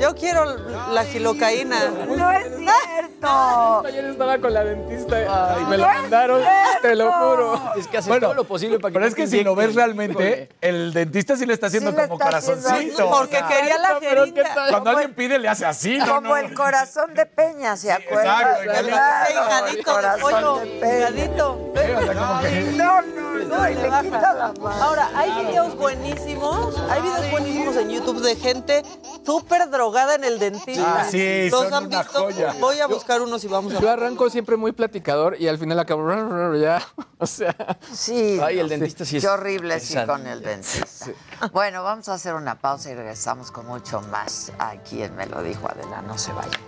Yo 0.00 0.14
quiero 0.14 0.44
la 0.92 1.04
gilocaína. 1.04 1.90
No 2.16 2.30
es 2.32 2.46
cierto. 2.56 3.80
Ayer 3.86 4.04
estaba 4.06 4.38
con 4.38 4.54
la 4.54 4.64
dentista 4.64 5.58
y 5.60 5.64
me 5.66 5.76
lo 5.76 5.86
mandaron, 5.86 6.42
te 6.80 6.96
lo 6.96 7.12
juro. 7.12 7.60
Es 7.76 7.86
que 7.86 7.98
haces 7.98 8.08
Bueno, 8.08 8.28
todo 8.28 8.34
lo 8.34 8.44
posible 8.44 8.78
para 8.78 8.90
que 8.90 8.94
Pero 8.94 9.04
no 9.04 9.08
es 9.08 9.14
que 9.14 9.26
si 9.26 9.44
lo 9.44 9.54
ves 9.54 9.74
realmente, 9.74 10.48
el 10.62 10.94
dentista 10.94 11.36
sí 11.36 11.44
le 11.44 11.52
está 11.52 11.66
haciendo 11.66 11.90
Sí 11.90 11.96
como 11.96 12.14
está 12.14 12.38
haciendo 12.38 12.62
corazoncito. 12.62 13.10
Porque 13.10 13.36
o 13.36 13.40
sea, 13.40 13.48
quería 13.48 13.78
la 13.78 13.98
pero 14.00 14.24
¿qué 14.24 14.30
jeringa. 14.32 14.68
Cuando 14.70 14.90
alguien 14.90 15.14
pide, 15.14 15.38
le 15.38 15.48
hace 15.48 15.66
así, 15.66 15.98
¿no? 15.98 16.14
Como 16.14 16.36
el 16.38 16.54
corazón 16.54 17.12
de 17.14 17.26
Peña, 17.26 17.76
¿se 17.76 17.92
acuerdan? 17.92 18.40
exacto, 18.40 18.62
Claro, 18.62 18.80
igualito. 18.80 18.96
el 19.28 19.34
Hijadito 19.34 19.76
de 19.76 19.82
corazón 19.82 20.20
pollo, 20.20 20.56
de 20.60 20.66
Peña. 20.80 21.08
Sí, 21.10 22.76
No, 22.76 23.02
no, 23.02 23.34
no, 23.44 23.68
y 23.68 23.74
le 23.74 23.82
quita 24.02 24.32
la 24.32 24.52
mano. 24.60 24.82
Ahora, 24.82 25.10
hay 25.14 25.44
videos 25.44 25.76
buenísimos, 25.76 26.74
hay 26.88 27.02
videos 27.02 27.30
buenísimos 27.30 27.76
en 27.76 27.90
YouTube 27.90 28.20
de 28.22 28.36
gente 28.36 28.82
súper 29.26 29.68
drogada 29.68 29.89
en 30.14 30.24
el 30.24 30.38
dentista. 30.38 31.00
Ah, 31.02 31.04
sí, 31.04 31.48
¿Los 31.50 31.64
son 31.64 31.74
han 31.74 31.86
una 31.86 32.02
visto? 32.02 32.20
joya. 32.20 32.54
Voy 32.60 32.80
a 32.80 32.86
buscar 32.86 33.20
unos 33.20 33.42
y 33.44 33.48
vamos 33.48 33.74
a 33.74 33.80
Yo 33.80 33.90
arranco 33.90 34.30
siempre 34.30 34.56
muy 34.56 34.72
platicador 34.72 35.36
y 35.38 35.48
al 35.48 35.58
final 35.58 35.78
acabo 35.78 36.54
ya, 36.54 36.82
o 37.18 37.26
sea, 37.26 37.54
Sí. 37.92 38.38
Ay, 38.42 38.58
el 38.58 38.68
dentista 38.68 39.04
sí 39.04 39.16
es 39.18 39.22
Qué 39.24 39.28
horrible 39.28 39.78
sí 39.80 39.96
con 40.06 40.26
el 40.26 40.42
dentista. 40.42 41.06
Bueno, 41.52 41.82
vamos 41.82 42.08
a 42.08 42.14
hacer 42.14 42.34
una 42.34 42.58
pausa 42.58 42.90
y 42.90 42.94
regresamos 42.94 43.50
con 43.50 43.66
mucho 43.66 44.00
más 44.02 44.52
aquí 44.58 45.02
en 45.02 45.14
Me 45.16 45.26
lo 45.26 45.42
dijo 45.42 45.68
Adela. 45.68 46.02
No 46.02 46.16
se 46.18 46.32
vaya. 46.32 46.58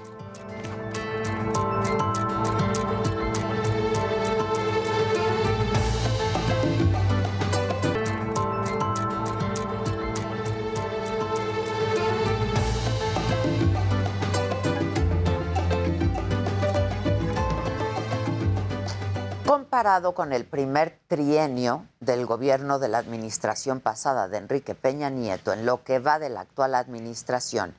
Comparado 19.83 20.15
con 20.15 20.33
el 20.33 20.45
primer 20.45 21.01
trienio 21.09 21.89
del 21.99 22.25
gobierno 22.25 22.79
de 22.79 22.87
la 22.87 22.99
administración 22.99 23.81
pasada 23.81 24.29
de 24.29 24.37
Enrique 24.37 24.77
Peña 24.77 25.11
Nieto, 25.11 25.53
en 25.53 25.67
lo 25.67 25.83
que 25.83 25.99
va 25.99 26.21
de 26.21 26.29
la 26.29 26.43
actual 26.43 26.77
administración, 26.77 27.75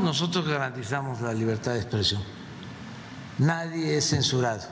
Nosotros 0.00 0.46
garantizamos 0.46 1.20
la 1.20 1.32
libertad 1.32 1.72
de 1.72 1.80
expresión. 1.80 2.22
Nadie 3.38 3.96
es 3.96 4.10
censurado. 4.10 4.62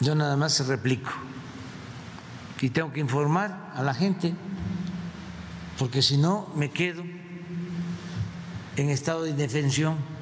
Yo 0.00 0.14
nada 0.14 0.36
más 0.36 0.66
replico. 0.66 1.10
Y 2.60 2.70
tengo 2.70 2.92
que 2.92 3.00
informar 3.00 3.72
a 3.74 3.82
la 3.82 3.92
gente, 3.92 4.34
porque 5.78 6.02
si 6.02 6.16
no 6.16 6.48
me 6.54 6.70
quedo 6.70 7.02
en 8.76 8.90
estado 8.90 9.22
de 9.22 9.30
indefensión. 9.30 10.15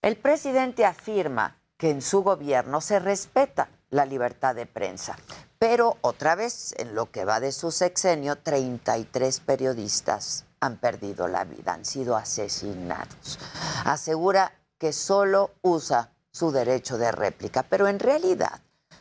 El 0.00 0.16
presidente 0.16 0.84
afirma 0.84 1.56
que 1.76 1.90
en 1.90 2.02
su 2.02 2.22
gobierno 2.22 2.80
se 2.80 3.00
respeta 3.00 3.68
la 3.90 4.06
libertad 4.06 4.54
de 4.54 4.64
prensa, 4.64 5.16
pero 5.58 5.96
otra 6.02 6.36
vez, 6.36 6.72
en 6.78 6.94
lo 6.94 7.10
que 7.10 7.24
va 7.24 7.40
de 7.40 7.50
su 7.50 7.72
sexenio, 7.72 8.36
33 8.36 9.40
periodistas 9.40 10.44
han 10.60 10.76
perdido 10.76 11.26
la 11.26 11.44
vida, 11.44 11.72
han 11.72 11.84
sido 11.84 12.16
asesinados. 12.16 13.40
Asegura 13.84 14.52
que 14.78 14.92
solo 14.92 15.50
usa 15.62 16.12
su 16.30 16.52
derecho 16.52 16.96
de 16.96 17.10
réplica, 17.10 17.64
pero 17.64 17.88
en 17.88 17.98
realidad 17.98 18.60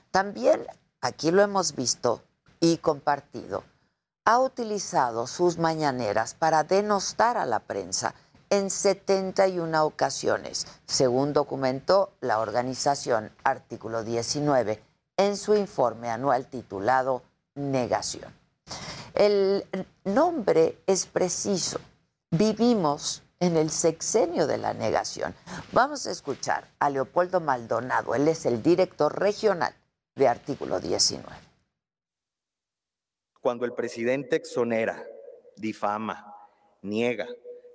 también, 0.09 0.65
aquí 0.99 1.29
lo 1.29 1.43
hemos 1.43 1.75
visto 1.75 2.23
y 2.59 2.77
compartido, 2.77 3.63
ha 4.25 4.39
utilizado 4.39 5.27
sus 5.27 5.59
mañaneras 5.59 6.33
para 6.33 6.63
denostar 6.63 7.37
a 7.37 7.45
la 7.45 7.59
prensa 7.59 8.15
en 8.49 8.69
71 8.69 9.85
ocasiones, 9.85 10.67
según 10.85 11.33
documentó 11.33 12.11
la 12.21 12.39
organización 12.39 13.31
Artículo 13.43 14.03
19 14.03 14.81
en 15.17 15.37
su 15.37 15.55
informe 15.55 16.09
anual 16.09 16.47
titulado 16.47 17.23
Negación. 17.55 18.33
El 19.13 19.65
nombre 20.03 20.77
es 20.85 21.07
preciso. 21.07 21.79
Vivimos 22.29 23.23
en 23.39 23.57
el 23.57 23.69
sexenio 23.71 24.47
de 24.47 24.57
la 24.57 24.73
negación. 24.73 25.33
Vamos 25.71 26.05
a 26.07 26.11
escuchar 26.11 26.67
a 26.79 26.89
Leopoldo 26.89 27.39
Maldonado. 27.39 28.15
Él 28.15 28.27
es 28.27 28.45
el 28.45 28.61
director 28.61 29.19
regional 29.19 29.73
de 30.15 30.27
Artículo 30.27 30.79
19. 30.79 31.27
Cuando 33.41 33.65
el 33.65 33.73
presidente 33.73 34.35
exonera, 34.35 35.03
difama, 35.55 36.35
niega, 36.81 37.27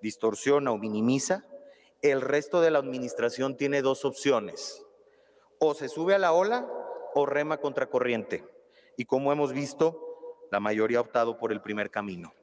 distorsiona 0.02 0.72
o 0.72 0.78
minimiza, 0.78 1.44
el 2.02 2.20
resto 2.20 2.60
de 2.60 2.70
la 2.70 2.80
administración 2.80 3.56
tiene 3.56 3.80
dos 3.80 4.04
opciones. 4.04 4.84
O 5.58 5.74
se 5.74 5.88
sube 5.88 6.14
a 6.14 6.18
la 6.18 6.32
ola 6.32 6.66
o 7.14 7.24
rema 7.24 7.58
contracorriente. 7.58 8.44
Y 8.96 9.04
como 9.04 9.32
hemos 9.32 9.52
visto, 9.52 10.46
la 10.50 10.60
mayoría 10.60 10.98
ha 10.98 11.02
optado 11.02 11.38
por 11.38 11.52
el 11.52 11.62
primer 11.62 11.90
camino. 11.90 12.34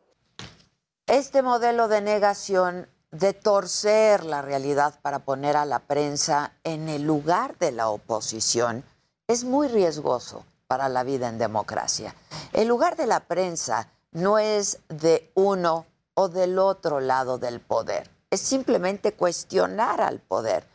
Este 1.05 1.41
modelo 1.41 1.87
de 1.87 2.01
negación, 2.01 2.87
de 3.11 3.33
torcer 3.33 4.23
la 4.23 4.41
realidad 4.41 4.99
para 5.01 5.19
poner 5.19 5.57
a 5.57 5.65
la 5.65 5.79
prensa 5.79 6.53
en 6.63 6.87
el 6.87 7.03
lugar 7.03 7.57
de 7.57 7.71
la 7.71 7.89
oposición, 7.89 8.83
es 9.27 9.43
muy 9.43 9.67
riesgoso 9.67 10.45
para 10.67 10.87
la 10.87 11.03
vida 11.03 11.27
en 11.27 11.37
democracia. 11.37 12.15
El 12.53 12.67
lugar 12.67 12.95
de 12.95 13.07
la 13.07 13.21
prensa 13.21 13.91
no 14.11 14.39
es 14.39 14.79
de 14.87 15.31
uno 15.33 15.85
o 16.19 16.27
del 16.27 16.59
otro 16.59 16.99
lado 16.99 17.37
del 17.37 17.61
poder, 17.61 18.09
es 18.29 18.41
simplemente 18.41 19.13
cuestionar 19.13 20.01
al 20.01 20.19
poder 20.19 20.65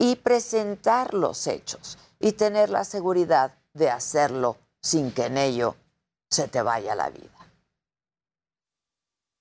y 0.00 0.16
presentar 0.16 1.14
los 1.14 1.46
hechos 1.46 1.96
y 2.18 2.32
tener 2.32 2.70
la 2.70 2.82
seguridad 2.82 3.56
de 3.72 3.88
hacerlo 3.88 4.56
sin 4.82 5.12
que 5.12 5.26
en 5.26 5.38
ello 5.38 5.76
se 6.28 6.48
te 6.48 6.60
vaya 6.60 6.96
la 6.96 7.08
vida. 7.08 7.30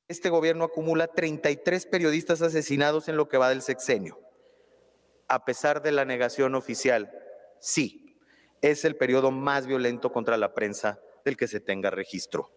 Este 0.07 0.29
gobierno 0.29 0.65
acumula 0.65 1.07
33 1.07 1.87
periodistas 1.87 2.43
asesinados 2.43 3.09
en 3.09 3.17
lo 3.17 3.27
que 3.27 3.39
va 3.39 3.49
del 3.49 3.63
sexenio. 3.63 4.19
A 5.27 5.45
pesar 5.45 5.81
de 5.81 5.91
la 5.91 6.05
negación 6.05 6.53
oficial, 6.53 7.11
sí, 7.59 8.19
es 8.61 8.85
el 8.85 8.95
periodo 8.95 9.31
más 9.31 9.65
violento 9.65 10.11
contra 10.11 10.37
la 10.37 10.53
prensa 10.53 10.99
del 11.25 11.37
que 11.37 11.47
se 11.47 11.59
tenga 11.59 11.89
registro. 11.89 12.51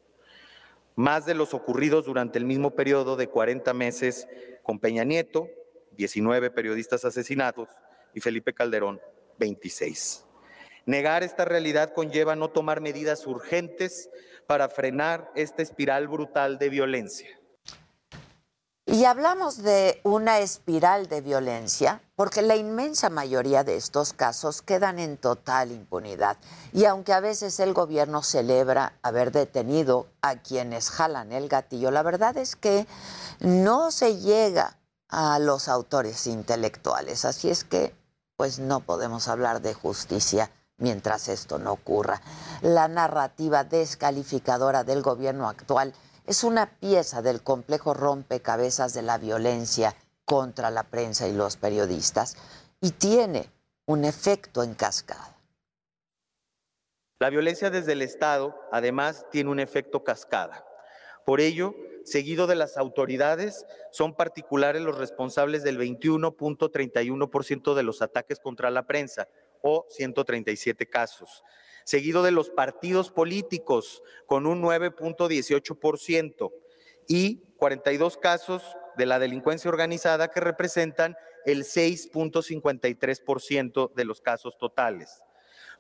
Más 0.95 1.24
de 1.24 1.34
los 1.34 1.55
ocurridos 1.55 2.05
durante 2.05 2.38
el 2.38 2.45
mismo 2.45 2.72
periodo 2.72 3.16
de 3.16 3.28
40 3.28 3.72
meses 3.72 4.28
con 4.62 4.78
Peña 4.78 5.05
Nieto, 5.05 5.49
19 5.93 6.51
periodistas 6.51 7.05
asesinados, 7.05 7.68
y 8.14 8.20
Felipe 8.20 8.53
Calderón, 8.53 9.01
26. 9.38 10.26
Negar 10.84 11.22
esta 11.22 11.45
realidad 11.45 11.95
conlleva 11.95 12.36
no 12.36 12.51
tomar 12.51 12.80
medidas 12.80 13.26
urgentes 13.26 14.11
para 14.47 14.68
frenar 14.68 15.30
esta 15.34 15.62
espiral 15.62 16.09
brutal 16.09 16.59
de 16.59 16.68
violencia. 16.68 17.41
Y 18.93 19.07
hablamos 19.07 19.62
de 19.62 20.03
una 20.05 20.40
espiral 20.40 21.09
de 21.09 21.22
violencia 21.22 22.03
porque 22.14 22.43
la 22.43 22.57
inmensa 22.57 23.09
mayoría 23.09 23.64
de 23.64 23.76
estos 23.76 24.12
casos 24.12 24.61
quedan 24.61 24.99
en 24.99 25.16
total 25.16 25.72
impunidad. 25.72 26.36
Y 26.74 26.84
aunque 26.84 27.14
a 27.14 27.20
veces 27.20 27.59
el 27.59 27.72
gobierno 27.72 28.22
celebra 28.22 28.93
haber 29.01 29.32
detenido 29.32 30.09
a 30.20 30.34
quienes 30.34 30.90
jalan 30.90 31.32
el 31.32 31.49
gatillo, 31.49 31.90
la 31.90 32.03
verdad 32.03 32.36
es 32.36 32.55
que 32.55 32.86
no 33.40 33.90
se 33.93 34.18
llega 34.18 34.76
a 35.09 35.38
los 35.38 35.68
autores 35.68 36.26
intelectuales. 36.26 37.24
Así 37.24 37.49
es 37.49 37.64
que, 37.64 37.95
pues 38.36 38.59
no 38.59 38.80
podemos 38.80 39.26
hablar 39.26 39.62
de 39.62 39.72
justicia 39.72 40.51
mientras 40.76 41.28
esto 41.28 41.59
no 41.59 41.72
ocurra. 41.72 42.20
La 42.61 42.88
narrativa 42.88 43.64
descalificadora 43.64 44.84
del 44.84 45.01
gobierno 45.01 45.49
actual 45.49 45.95
es 46.27 46.45
una 46.45 46.79
pieza 46.79 47.23
del 47.23 47.43
complejo 47.43 47.95
rompecabezas 47.95 48.95
de 48.95 49.03
la 49.03 49.18
violencia 49.18 49.97
contra 50.25 50.70
la 50.70 50.85
prensa 50.85 51.29
y 51.29 51.33
los 51.33 51.57
periodistas 51.57 52.37
y 52.81 52.93
tiene 52.93 53.51
un 53.87 54.05
efecto 54.05 54.62
en 54.62 54.75
cascada. 54.75 55.37
La 57.18 57.31
violencia 57.31 57.70
desde 57.70 57.93
el 57.93 58.03
Estado, 58.03 58.55
además, 58.73 59.27
tiene 59.31 59.51
un 59.51 59.61
efecto 59.61 60.03
cascada. 60.03 60.64
Por 61.25 61.41
ello, 61.41 61.75
seguido 62.05 62.49
de 62.49 62.57
las 62.57 62.77
autoridades, 62.77 63.64
son 63.93 64.14
particulares 64.14 64.83
los 64.83 64.99
responsables 64.99 65.62
del 65.62 65.79
21.31% 65.79 67.75
de 67.75 67.83
los 67.85 68.03
ataques 68.03 68.41
contra 68.41 68.70
la 68.70 68.87
prensa, 68.89 69.29
o 69.62 69.87
137 69.89 70.89
casos. 70.89 71.45
Seguido 71.85 72.22
de 72.22 72.30
los 72.30 72.51
partidos 72.51 73.11
políticos, 73.11 74.05
con 74.26 74.47
un 74.47 74.62
9.18%, 74.62 76.53
y 77.09 77.43
42 77.57 78.16
casos 78.16 78.62
de 78.97 79.07
la 79.07 79.18
delincuencia 79.18 79.68
organizada, 79.68 80.28
que 80.28 80.39
representan 80.41 81.16
el 81.45 81.64
6.53% 81.64 83.93
de 83.95 84.05
los 84.05 84.20
casos 84.20 84.57
totales. 84.59 85.24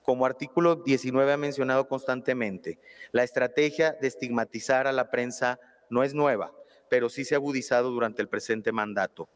Como 0.02 0.26
artículo 0.26 0.74
19 0.76 1.32
ha 1.32 1.36
mencionado 1.36 1.86
constantemente, 1.86 2.80
la 3.12 3.22
estrategia 3.22 3.96
de 4.00 4.08
estigmatizar 4.08 4.88
a 4.88 4.92
la 4.92 5.10
prensa 5.10 5.60
no 5.90 6.02
es 6.02 6.14
nueva, 6.14 6.52
pero 6.88 7.08
sí 7.08 7.24
se 7.24 7.34
ha 7.34 7.38
agudizado 7.38 7.90
durante 7.90 8.20
el 8.20 8.28
presente 8.28 8.72
mandato. 8.72 9.28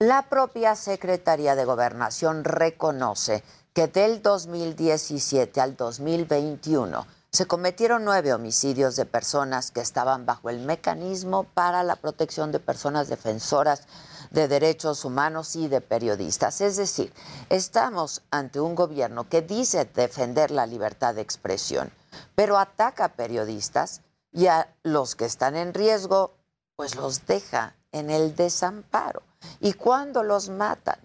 La 0.00 0.28
propia 0.28 0.74
Secretaría 0.74 1.54
de 1.54 1.64
Gobernación 1.64 2.42
reconoce 2.42 3.44
que 3.72 3.86
del 3.86 4.22
2017 4.22 5.60
al 5.60 5.76
2021 5.76 7.06
se 7.30 7.46
cometieron 7.46 8.04
nueve 8.04 8.34
homicidios 8.34 8.96
de 8.96 9.06
personas 9.06 9.70
que 9.70 9.80
estaban 9.80 10.26
bajo 10.26 10.50
el 10.50 10.58
mecanismo 10.58 11.44
para 11.44 11.84
la 11.84 11.94
protección 11.94 12.50
de 12.50 12.58
personas 12.58 13.06
defensoras 13.08 13.86
de 14.32 14.48
derechos 14.48 15.04
humanos 15.04 15.54
y 15.54 15.68
de 15.68 15.80
periodistas. 15.80 16.60
Es 16.60 16.76
decir, 16.76 17.12
estamos 17.48 18.22
ante 18.32 18.58
un 18.58 18.74
gobierno 18.74 19.28
que 19.28 19.42
dice 19.42 19.84
defender 19.84 20.50
la 20.50 20.66
libertad 20.66 21.14
de 21.14 21.22
expresión, 21.22 21.92
pero 22.34 22.58
ataca 22.58 23.04
a 23.04 23.12
periodistas 23.12 24.00
y 24.32 24.48
a 24.48 24.74
los 24.82 25.14
que 25.14 25.24
están 25.24 25.54
en 25.54 25.72
riesgo, 25.72 26.34
pues 26.74 26.96
los 26.96 27.26
deja 27.26 27.76
en 27.94 28.10
el 28.10 28.34
desamparo. 28.34 29.22
Y 29.60 29.72
cuando 29.72 30.22
los 30.22 30.50
matan, 30.50 30.98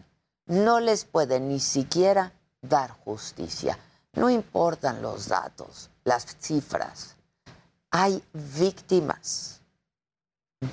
no 0.47 0.79
les 0.79 1.05
puede 1.05 1.39
ni 1.39 1.59
siquiera 1.59 2.33
dar 2.61 2.91
justicia. 2.91 3.77
No 4.13 4.29
importan 4.29 5.01
los 5.01 5.27
datos, 5.27 5.91
las 6.03 6.25
cifras. 6.39 7.15
Hay 7.91 8.23
víctimas, 8.33 9.61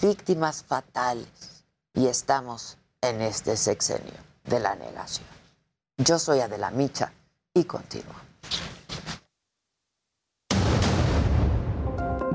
víctimas 0.01 0.65
fatales. 0.65 1.65
Y 1.93 2.07
estamos 2.07 2.79
en 3.03 3.21
este 3.21 3.57
sexenio 3.57 4.15
de 4.45 4.61
la 4.61 4.75
negación. 4.75 5.27
Yo 5.99 6.19
soy 6.19 6.41
Adela 6.41 6.71
Micha 6.71 7.13
y 7.55 7.65
continúo. 7.65 8.15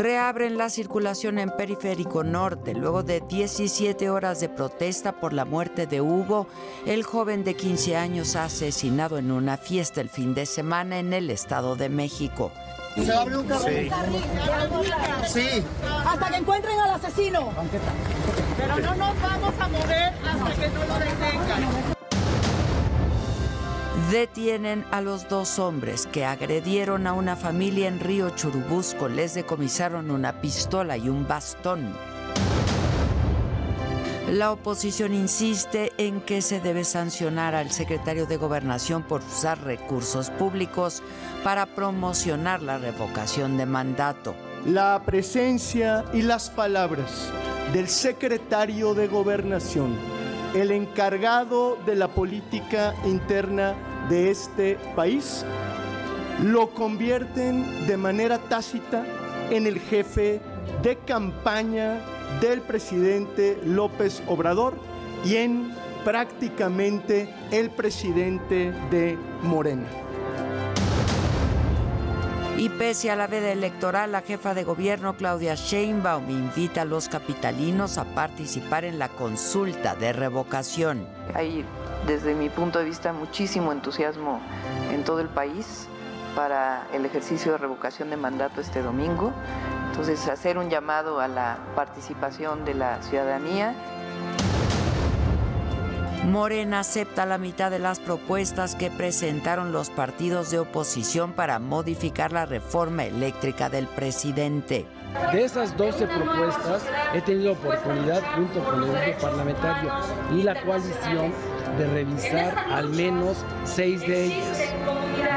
Reabren 0.01 0.57
la 0.57 0.71
circulación 0.71 1.37
en 1.37 1.51
Periférico 1.51 2.23
Norte 2.23 2.73
luego 2.73 3.03
de 3.03 3.21
17 3.21 4.09
horas 4.09 4.39
de 4.39 4.49
protesta 4.49 5.11
por 5.11 5.31
la 5.31 5.45
muerte 5.45 5.85
de 5.85 6.01
Hugo, 6.01 6.47
el 6.87 7.03
joven 7.03 7.43
de 7.43 7.53
15 7.53 7.97
años 7.97 8.35
asesinado 8.35 9.19
en 9.19 9.31
una 9.31 9.57
fiesta 9.57 10.01
el 10.01 10.09
fin 10.09 10.33
de 10.33 10.47
semana 10.47 10.97
en 10.97 11.13
el 11.13 11.29
Estado 11.29 11.75
de 11.75 11.89
México. 11.89 12.51
¿Se 12.95 13.13
abre 13.13 13.37
un 13.37 13.45
carro? 13.45 13.63
Sí. 13.63 13.91
Sí. 15.27 15.63
Hasta 16.03 16.29
que 16.31 16.35
encuentren 16.37 16.79
al 16.79 16.95
asesino. 16.95 17.51
Pero 18.57 18.79
no 18.79 18.95
nos 18.95 19.21
vamos 19.21 19.53
a 19.59 19.67
mover 19.67 20.13
hasta 20.25 20.61
que 20.61 20.69
no 20.69 20.85
lo 20.85 20.97
detengan. 20.97 22.00
Detienen 24.11 24.83
a 24.91 24.99
los 24.99 25.29
dos 25.29 25.57
hombres 25.57 26.05
que 26.05 26.25
agredieron 26.25 27.07
a 27.07 27.13
una 27.13 27.37
familia 27.37 27.87
en 27.87 28.01
Río 28.01 28.29
Churubusco. 28.31 29.07
Les 29.07 29.35
decomisaron 29.35 30.11
una 30.11 30.41
pistola 30.41 30.97
y 30.97 31.07
un 31.07 31.25
bastón. 31.25 31.93
La 34.29 34.51
oposición 34.51 35.13
insiste 35.13 35.93
en 35.97 36.19
que 36.19 36.41
se 36.41 36.59
debe 36.59 36.83
sancionar 36.83 37.55
al 37.55 37.71
secretario 37.71 38.25
de 38.25 38.35
Gobernación 38.35 39.03
por 39.03 39.21
usar 39.21 39.63
recursos 39.63 40.29
públicos 40.29 41.01
para 41.45 41.65
promocionar 41.65 42.61
la 42.61 42.79
revocación 42.79 43.55
de 43.55 43.65
mandato. 43.65 44.35
La 44.65 45.01
presencia 45.05 46.03
y 46.13 46.21
las 46.21 46.49
palabras 46.49 47.31
del 47.71 47.87
secretario 47.87 48.93
de 48.93 49.07
Gobernación, 49.07 49.95
el 50.53 50.71
encargado 50.71 51.77
de 51.85 51.95
la 51.95 52.09
política 52.09 52.93
interna 53.05 53.73
de 54.09 54.31
este 54.31 54.77
país, 54.95 55.45
lo 56.43 56.69
convierten 56.71 57.87
de 57.87 57.97
manera 57.97 58.37
tácita 58.37 59.05
en 59.49 59.67
el 59.67 59.79
jefe 59.79 60.41
de 60.81 60.97
campaña 60.97 61.99
del 62.39 62.61
presidente 62.61 63.59
López 63.65 64.23
Obrador 64.27 64.73
y 65.25 65.35
en 65.35 65.71
prácticamente 66.03 67.29
el 67.51 67.69
presidente 67.69 68.71
de 68.89 69.17
Morena. 69.43 69.87
Y 72.57 72.69
pese 72.69 73.09
a 73.09 73.15
la 73.15 73.25
veda 73.25 73.51
electoral, 73.51 74.11
la 74.11 74.21
jefa 74.21 74.53
de 74.53 74.63
gobierno 74.63 75.15
Claudia 75.15 75.55
Sheinbaum 75.55 76.29
invita 76.29 76.83
a 76.83 76.85
los 76.85 77.09
capitalinos 77.09 77.97
a 77.97 78.05
participar 78.05 78.85
en 78.85 78.99
la 78.99 79.09
consulta 79.09 79.95
de 79.95 80.13
revocación. 80.13 81.07
Hay, 81.33 81.65
desde 82.07 82.33
mi 82.33 82.49
punto 82.49 82.79
de 82.79 82.85
vista, 82.85 83.13
muchísimo 83.13 83.71
entusiasmo 83.71 84.39
en 84.91 85.03
todo 85.03 85.19
el 85.19 85.27
país 85.27 85.87
para 86.35 86.87
el 86.93 87.05
ejercicio 87.05 87.51
de 87.53 87.57
revocación 87.57 88.09
de 88.09 88.17
mandato 88.17 88.61
este 88.61 88.81
domingo. 88.81 89.31
Entonces, 89.89 90.27
hacer 90.27 90.57
un 90.57 90.69
llamado 90.69 91.19
a 91.19 91.27
la 91.27 91.57
participación 91.75 92.65
de 92.65 92.73
la 92.73 93.01
ciudadanía. 93.01 93.75
Morena 96.25 96.79
acepta 96.79 97.25
la 97.25 97.37
mitad 97.37 97.71
de 97.71 97.79
las 97.79 97.99
propuestas 97.99 98.75
que 98.75 98.91
presentaron 98.91 99.71
los 99.71 99.89
partidos 99.89 100.51
de 100.51 100.59
oposición 100.59 101.33
para 101.33 101.59
modificar 101.59 102.31
la 102.31 102.45
reforma 102.45 103.05
eléctrica 103.05 103.69
del 103.69 103.87
presidente. 103.87 104.87
De 105.31 105.43
esas 105.43 105.75
12 105.77 106.07
propuestas 106.07 106.83
he 107.13 107.21
tenido 107.21 107.53
oportunidad 107.53 108.21
junto 108.35 108.63
con 108.63 108.83
el 108.83 108.91
grupo 108.91 109.21
parlamentario 109.21 109.91
y 110.33 110.43
la 110.43 110.61
coalición 110.63 111.33
de 111.77 111.87
revisar 111.87 112.57
al 112.69 112.89
menos 112.89 113.37
seis 113.63 114.01
de 114.01 114.25
ellas. 114.25 114.57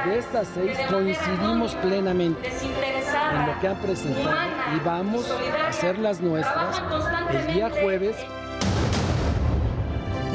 De 0.07 0.19
estas 0.19 0.49
seis 0.55 0.77
coincidimos 0.91 1.75
plenamente 1.77 2.49
en 2.49 3.47
lo 3.47 3.61
que 3.61 3.69
han 3.69 3.77
presentado 3.77 4.37
y 4.77 4.81
vamos 4.85 5.31
a 5.31 5.69
hacer 5.69 5.99
las 5.99 6.21
nuestras 6.21 6.83
el 7.31 7.55
día 7.55 7.71
jueves 7.71 8.17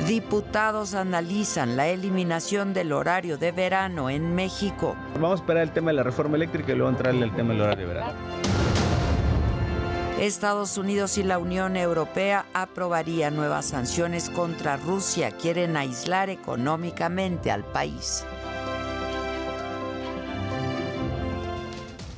Diputados 0.10 0.96
analizan 0.96 1.78
la 1.78 1.88
eliminación 1.88 2.74
del 2.74 2.94
horario 2.94 3.38
de 3.38 3.52
verano 3.52 4.10
en 4.10 4.34
México. 4.34 4.96
Vamos 5.14 5.34
a 5.34 5.44
esperar 5.44 5.62
el 5.62 5.72
tema 5.72 5.92
de 5.92 5.98
la 5.98 6.04
reforma 6.04 6.36
eléctrica 6.36 6.72
y 6.72 6.76
luego 6.76 6.90
entrarle 6.90 7.26
al 7.26 7.36
tema 7.36 7.54
del 7.54 7.62
horario 7.62 7.88
de 7.88 7.94
verano. 7.94 8.14
Estados 10.20 10.78
Unidos 10.78 11.18
y 11.18 11.24
la 11.24 11.38
Unión 11.38 11.78
Europea 11.78 12.46
aprobarían 12.54 13.38
nuevas 13.38 13.68
sanciones 13.68 14.30
contra 14.30 14.76
Rusia. 14.76 15.32
Quieren 15.32 15.78
aislar 15.78 16.30
económicamente 16.30 17.52
al 17.52 17.64
país. 17.64 18.26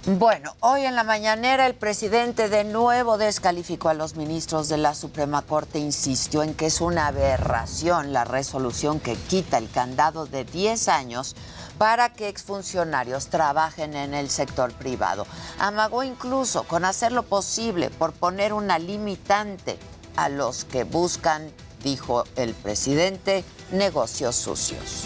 Bueno, 0.08 0.56
hoy 0.62 0.86
en 0.86 0.96
la 0.96 1.04
mañanera 1.04 1.68
el 1.68 1.76
presidente 1.76 2.50
de 2.50 2.64
nuevo 2.64 3.20
descalificó 3.20 3.90
a 3.90 3.94
los 3.94 4.16
ministros 4.16 4.68
de 4.68 4.80
la 4.80 4.96
Suprema 4.96 5.44
Corte, 5.44 5.78
insistió 5.78 6.42
en 6.42 6.56
que 6.56 6.66
es 6.66 6.82
una 6.82 7.06
aberración 7.06 8.14
la 8.14 8.24
resolución 8.24 9.00
que 9.00 9.14
quita 9.14 9.60
el 9.60 9.70
candado 9.70 10.26
de 10.26 10.44
10 10.44 10.88
años 10.88 11.36
para 11.82 12.14
que 12.14 12.28
exfuncionarios 12.28 13.30
trabajen 13.30 13.96
en 13.96 14.14
el 14.14 14.30
sector 14.30 14.72
privado. 14.72 15.26
Amagó 15.58 16.04
incluso 16.04 16.62
con 16.66 16.86
hacer 16.86 17.12
lo 17.12 17.24
posible 17.24 17.90
por 17.90 18.14
poner 18.14 18.54
una 18.54 18.78
limitante 18.78 19.80
a 20.16 20.30
los 20.30 20.64
que 20.64 20.84
buscan, 20.84 21.52
dijo 21.84 22.24
el 22.36 22.54
presidente, 22.54 23.44
negocios 23.72 24.36
sucios. 24.36 25.06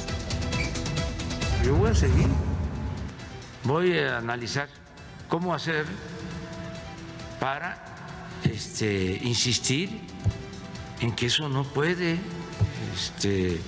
Yo 1.63 1.75
voy 1.75 1.91
a 1.91 1.95
seguir, 1.95 2.27
voy 3.63 3.97
a 3.97 4.17
analizar 4.17 4.67
cómo 5.29 5.53
hacer 5.53 5.85
para 7.39 7.85
este, 8.43 9.21
insistir 9.23 10.01
en 10.99 11.15
que 11.15 11.27
eso 11.27 11.47
no 11.47 11.63
puede 11.63 12.19
este, 12.93 13.61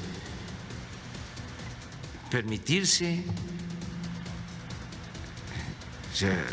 permitirse. 2.29 3.23
O 6.11 6.15
sea, 6.15 6.45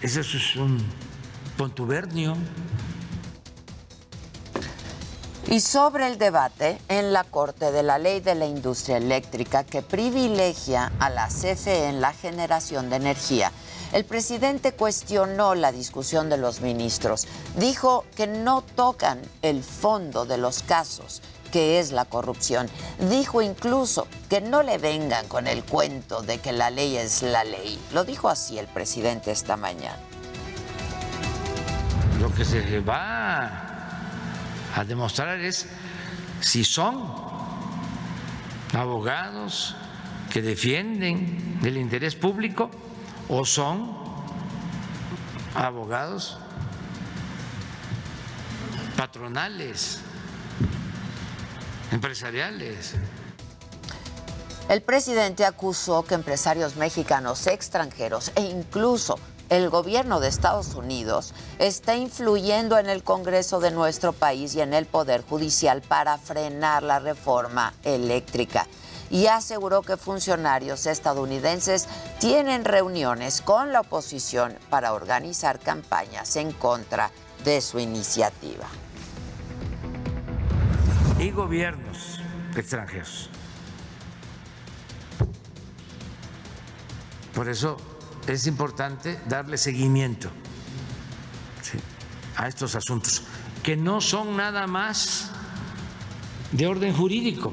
eso 0.00 0.20
es 0.20 0.56
un 0.56 0.84
contubernio. 1.56 2.36
Y 5.50 5.60
sobre 5.60 6.06
el 6.06 6.18
debate 6.18 6.78
en 6.88 7.14
la 7.14 7.24
Corte 7.24 7.72
de 7.72 7.82
la 7.82 7.98
Ley 7.98 8.20
de 8.20 8.34
la 8.34 8.44
Industria 8.44 8.98
Eléctrica 8.98 9.64
que 9.64 9.80
privilegia 9.80 10.92
a 10.98 11.08
la 11.08 11.28
CFE 11.28 11.88
en 11.88 12.02
la 12.02 12.12
generación 12.12 12.90
de 12.90 12.96
energía, 12.96 13.50
el 13.92 14.04
presidente 14.04 14.72
cuestionó 14.72 15.54
la 15.54 15.72
discusión 15.72 16.28
de 16.28 16.36
los 16.36 16.60
ministros. 16.60 17.26
Dijo 17.56 18.04
que 18.14 18.26
no 18.26 18.60
tocan 18.60 19.22
el 19.40 19.62
fondo 19.62 20.26
de 20.26 20.36
los 20.36 20.62
casos, 20.62 21.22
que 21.50 21.80
es 21.80 21.92
la 21.92 22.04
corrupción. 22.04 22.68
Dijo 23.10 23.42
incluso 23.42 24.06
que 24.28 24.40
no 24.40 24.62
le 24.62 24.78
vengan 24.78 25.26
con 25.28 25.46
el 25.46 25.64
cuento 25.64 26.22
de 26.22 26.38
que 26.38 26.52
la 26.52 26.70
ley 26.70 26.96
es 26.96 27.22
la 27.22 27.44
ley. 27.44 27.78
Lo 27.92 28.04
dijo 28.04 28.28
así 28.28 28.58
el 28.58 28.66
presidente 28.66 29.30
esta 29.30 29.56
mañana. 29.56 29.98
Lo 32.20 32.34
que 32.34 32.44
se 32.44 32.80
va 32.80 33.68
a 34.74 34.84
demostrar 34.84 35.38
es 35.40 35.66
si 36.40 36.64
son 36.64 37.02
abogados 38.72 39.76
que 40.30 40.42
defienden 40.42 41.58
el 41.64 41.76
interés 41.76 42.14
público 42.14 42.70
o 43.28 43.44
son 43.44 43.96
abogados 45.54 46.38
patronales, 48.96 50.02
empresariales. 51.98 52.94
El 54.68 54.82
presidente 54.82 55.44
acusó 55.44 56.04
que 56.04 56.14
empresarios 56.14 56.76
mexicanos 56.76 57.48
extranjeros 57.48 58.30
e 58.36 58.42
incluso 58.42 59.18
el 59.48 59.68
gobierno 59.68 60.20
de 60.20 60.28
Estados 60.28 60.74
Unidos 60.74 61.34
está 61.58 61.96
influyendo 61.96 62.78
en 62.78 62.88
el 62.88 63.02
Congreso 63.02 63.58
de 63.58 63.72
nuestro 63.72 64.12
país 64.12 64.54
y 64.54 64.60
en 64.60 64.74
el 64.74 64.86
Poder 64.86 65.22
Judicial 65.22 65.82
para 65.82 66.18
frenar 66.18 66.84
la 66.84 67.00
reforma 67.00 67.74
eléctrica 67.82 68.68
y 69.10 69.26
aseguró 69.26 69.82
que 69.82 69.96
funcionarios 69.96 70.86
estadounidenses 70.86 71.88
tienen 72.20 72.64
reuniones 72.64 73.40
con 73.40 73.72
la 73.72 73.80
oposición 73.80 74.56
para 74.70 74.92
organizar 74.92 75.58
campañas 75.58 76.36
en 76.36 76.52
contra 76.52 77.10
de 77.42 77.60
su 77.60 77.80
iniciativa. 77.80 78.68
Y 81.18 81.30
gobiernos 81.30 82.20
extranjeros. 82.54 83.28
Por 87.34 87.48
eso 87.48 87.76
es 88.26 88.46
importante 88.46 89.18
darle 89.26 89.58
seguimiento 89.58 90.30
a 92.36 92.46
estos 92.46 92.76
asuntos, 92.76 93.22
que 93.62 93.76
no 93.76 94.00
son 94.00 94.36
nada 94.36 94.66
más 94.66 95.30
de 96.52 96.66
orden 96.66 96.94
jurídico. 96.94 97.52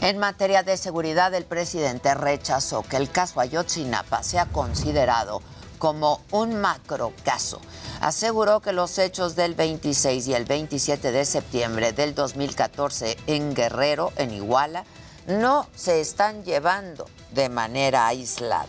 En 0.00 0.16
materia 0.16 0.62
de 0.62 0.78
seguridad, 0.78 1.34
el 1.34 1.44
presidente 1.44 2.14
rechazó 2.14 2.82
que 2.82 2.96
el 2.96 3.10
caso 3.10 3.40
Ayotzinapa 3.40 4.22
sea 4.22 4.46
considerado 4.46 5.42
como 5.78 6.22
un 6.30 6.58
macro 6.58 7.12
caso. 7.22 7.60
Aseguró 8.00 8.60
que 8.60 8.72
los 8.72 8.98
hechos 8.98 9.36
del 9.36 9.54
26 9.54 10.26
y 10.28 10.34
el 10.34 10.46
27 10.46 11.12
de 11.12 11.24
septiembre 11.26 11.92
del 11.92 12.14
2014 12.14 13.18
en 13.26 13.54
Guerrero, 13.54 14.10
en 14.16 14.32
Iguala, 14.32 14.84
no 15.26 15.68
se 15.74 16.00
están 16.00 16.42
llevando 16.42 17.06
de 17.32 17.50
manera 17.50 18.06
aislada. 18.06 18.66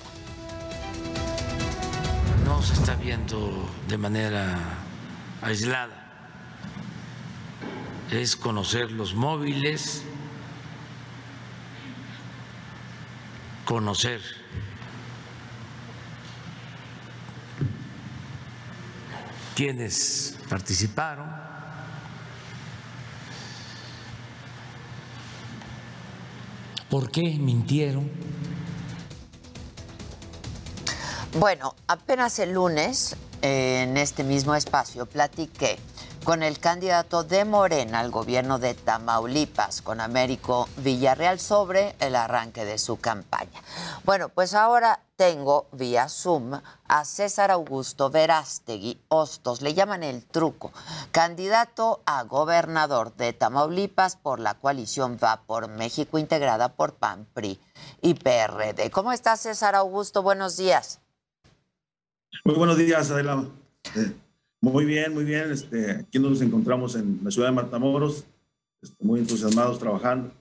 No 2.43 2.61
se 2.61 2.73
está 2.73 2.95
viendo 2.95 3.69
de 3.87 3.97
manera 3.97 4.59
aislada. 5.41 5.95
Es 8.11 8.35
conocer 8.35 8.91
los 8.91 9.15
móviles, 9.15 10.03
conocer 13.63 14.40
quienes 19.55 20.35
participaron. 20.49 21.29
¿Por 26.89 27.09
qué 27.09 27.21
mintieron? 27.21 28.11
Bueno, 31.39 31.75
apenas 31.87 32.37
el 32.39 32.53
lunes, 32.53 33.15
eh, 33.41 33.83
en 33.83 33.95
este 33.95 34.25
mismo 34.25 34.55
espacio, 34.55 35.05
platiqué 35.05 35.79
con 36.23 36.43
el 36.43 36.59
candidato 36.59 37.23
de 37.23 37.45
Morena 37.45 37.99
al 37.99 38.11
gobierno 38.11 38.59
de 38.59 38.73
Tamaulipas, 38.73 39.81
con 39.81 39.99
Américo 39.99 40.69
Villarreal, 40.77 41.39
sobre 41.39 41.95
el 41.99 42.15
arranque 42.15 42.63
de 42.63 42.77
su 42.77 42.99
campaña. 42.99 43.61
Bueno, 44.03 44.29
pues 44.29 44.53
ahora 44.53 44.99
tengo 45.15 45.67
vía 45.71 46.09
Zoom 46.09 46.61
a 46.87 47.05
César 47.05 47.51
Augusto 47.51 48.09
Verástegui 48.09 48.99
Hostos, 49.07 49.61
le 49.61 49.73
llaman 49.73 50.03
el 50.03 50.23
truco, 50.23 50.71
candidato 51.11 52.01
a 52.05 52.23
gobernador 52.23 53.15
de 53.15 53.33
Tamaulipas 53.33 54.15
por 54.15 54.39
la 54.39 54.53
coalición 54.53 55.17
Va 55.23 55.41
por 55.41 55.67
México, 55.69 56.19
integrada 56.19 56.69
por 56.69 56.93
PAN, 56.93 57.27
PRI 57.33 57.59
y 58.01 58.13
PRD. 58.13 58.91
¿Cómo 58.91 59.11
estás, 59.11 59.41
César 59.41 59.75
Augusto? 59.75 60.21
Buenos 60.21 60.57
días. 60.57 60.99
Muy 62.45 62.55
buenos 62.55 62.77
días, 62.77 63.09
Adela. 63.11 63.45
Muy 64.61 64.85
bien, 64.85 65.13
muy 65.13 65.23
bien. 65.23 65.51
Este, 65.51 65.91
aquí 65.91 66.19
nos 66.19 66.39
encontramos 66.41 66.95
en 66.95 67.19
la 67.23 67.31
ciudad 67.31 67.49
de 67.49 67.55
Matamoros, 67.55 68.25
este, 68.81 69.03
muy 69.03 69.19
entusiasmados 69.19 69.79
trabajando. 69.79 70.31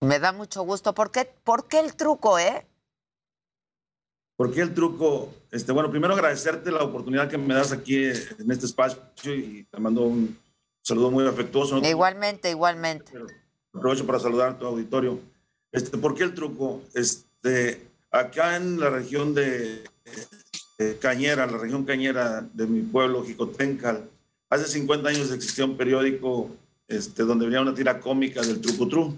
Me 0.00 0.18
da 0.18 0.32
mucho 0.32 0.62
gusto. 0.62 0.94
¿Por 0.94 1.12
qué, 1.12 1.32
¿Por 1.44 1.68
qué 1.68 1.78
el 1.78 1.94
truco, 1.94 2.38
eh? 2.38 2.66
¿Por 4.36 4.52
qué 4.52 4.60
el 4.60 4.74
truco? 4.74 5.32
Este, 5.50 5.72
bueno, 5.72 5.90
primero 5.90 6.12
agradecerte 6.12 6.70
la 6.70 6.82
oportunidad 6.82 7.30
que 7.30 7.38
me 7.38 7.54
das 7.54 7.72
aquí 7.72 8.04
en 8.04 8.50
este 8.50 8.66
espacio 8.66 9.00
y 9.34 9.64
te 9.70 9.78
mando 9.78 10.02
un 10.02 10.36
saludo 10.82 11.10
muy 11.10 11.26
afectuoso. 11.26 11.80
¿no? 11.80 11.88
Igualmente, 11.88 12.50
igualmente. 12.50 13.12
Aprovecho 13.72 14.06
para 14.06 14.18
saludar 14.18 14.50
a 14.50 14.58
tu 14.58 14.66
auditorio. 14.66 15.20
Este, 15.70 15.96
¿Por 15.96 16.14
qué 16.14 16.24
el 16.24 16.34
truco? 16.34 16.82
Este, 16.94 17.88
acá 18.10 18.56
en 18.56 18.80
la 18.80 18.90
región 18.90 19.34
de 19.34 19.84
eh, 20.78 20.98
Cañera, 21.00 21.46
la 21.46 21.58
región 21.58 21.84
cañera 21.84 22.48
de 22.52 22.66
mi 22.66 22.82
pueblo, 22.82 23.24
Jicotencal. 23.24 24.08
Hace 24.50 24.66
50 24.66 25.08
años 25.08 25.32
existía 25.32 25.64
un 25.64 25.76
periódico 25.76 26.50
este, 26.88 27.24
donde 27.24 27.46
venía 27.46 27.60
una 27.60 27.74
tira 27.74 28.00
cómica 28.00 28.42
del 28.42 28.60
trucutru. 28.60 29.16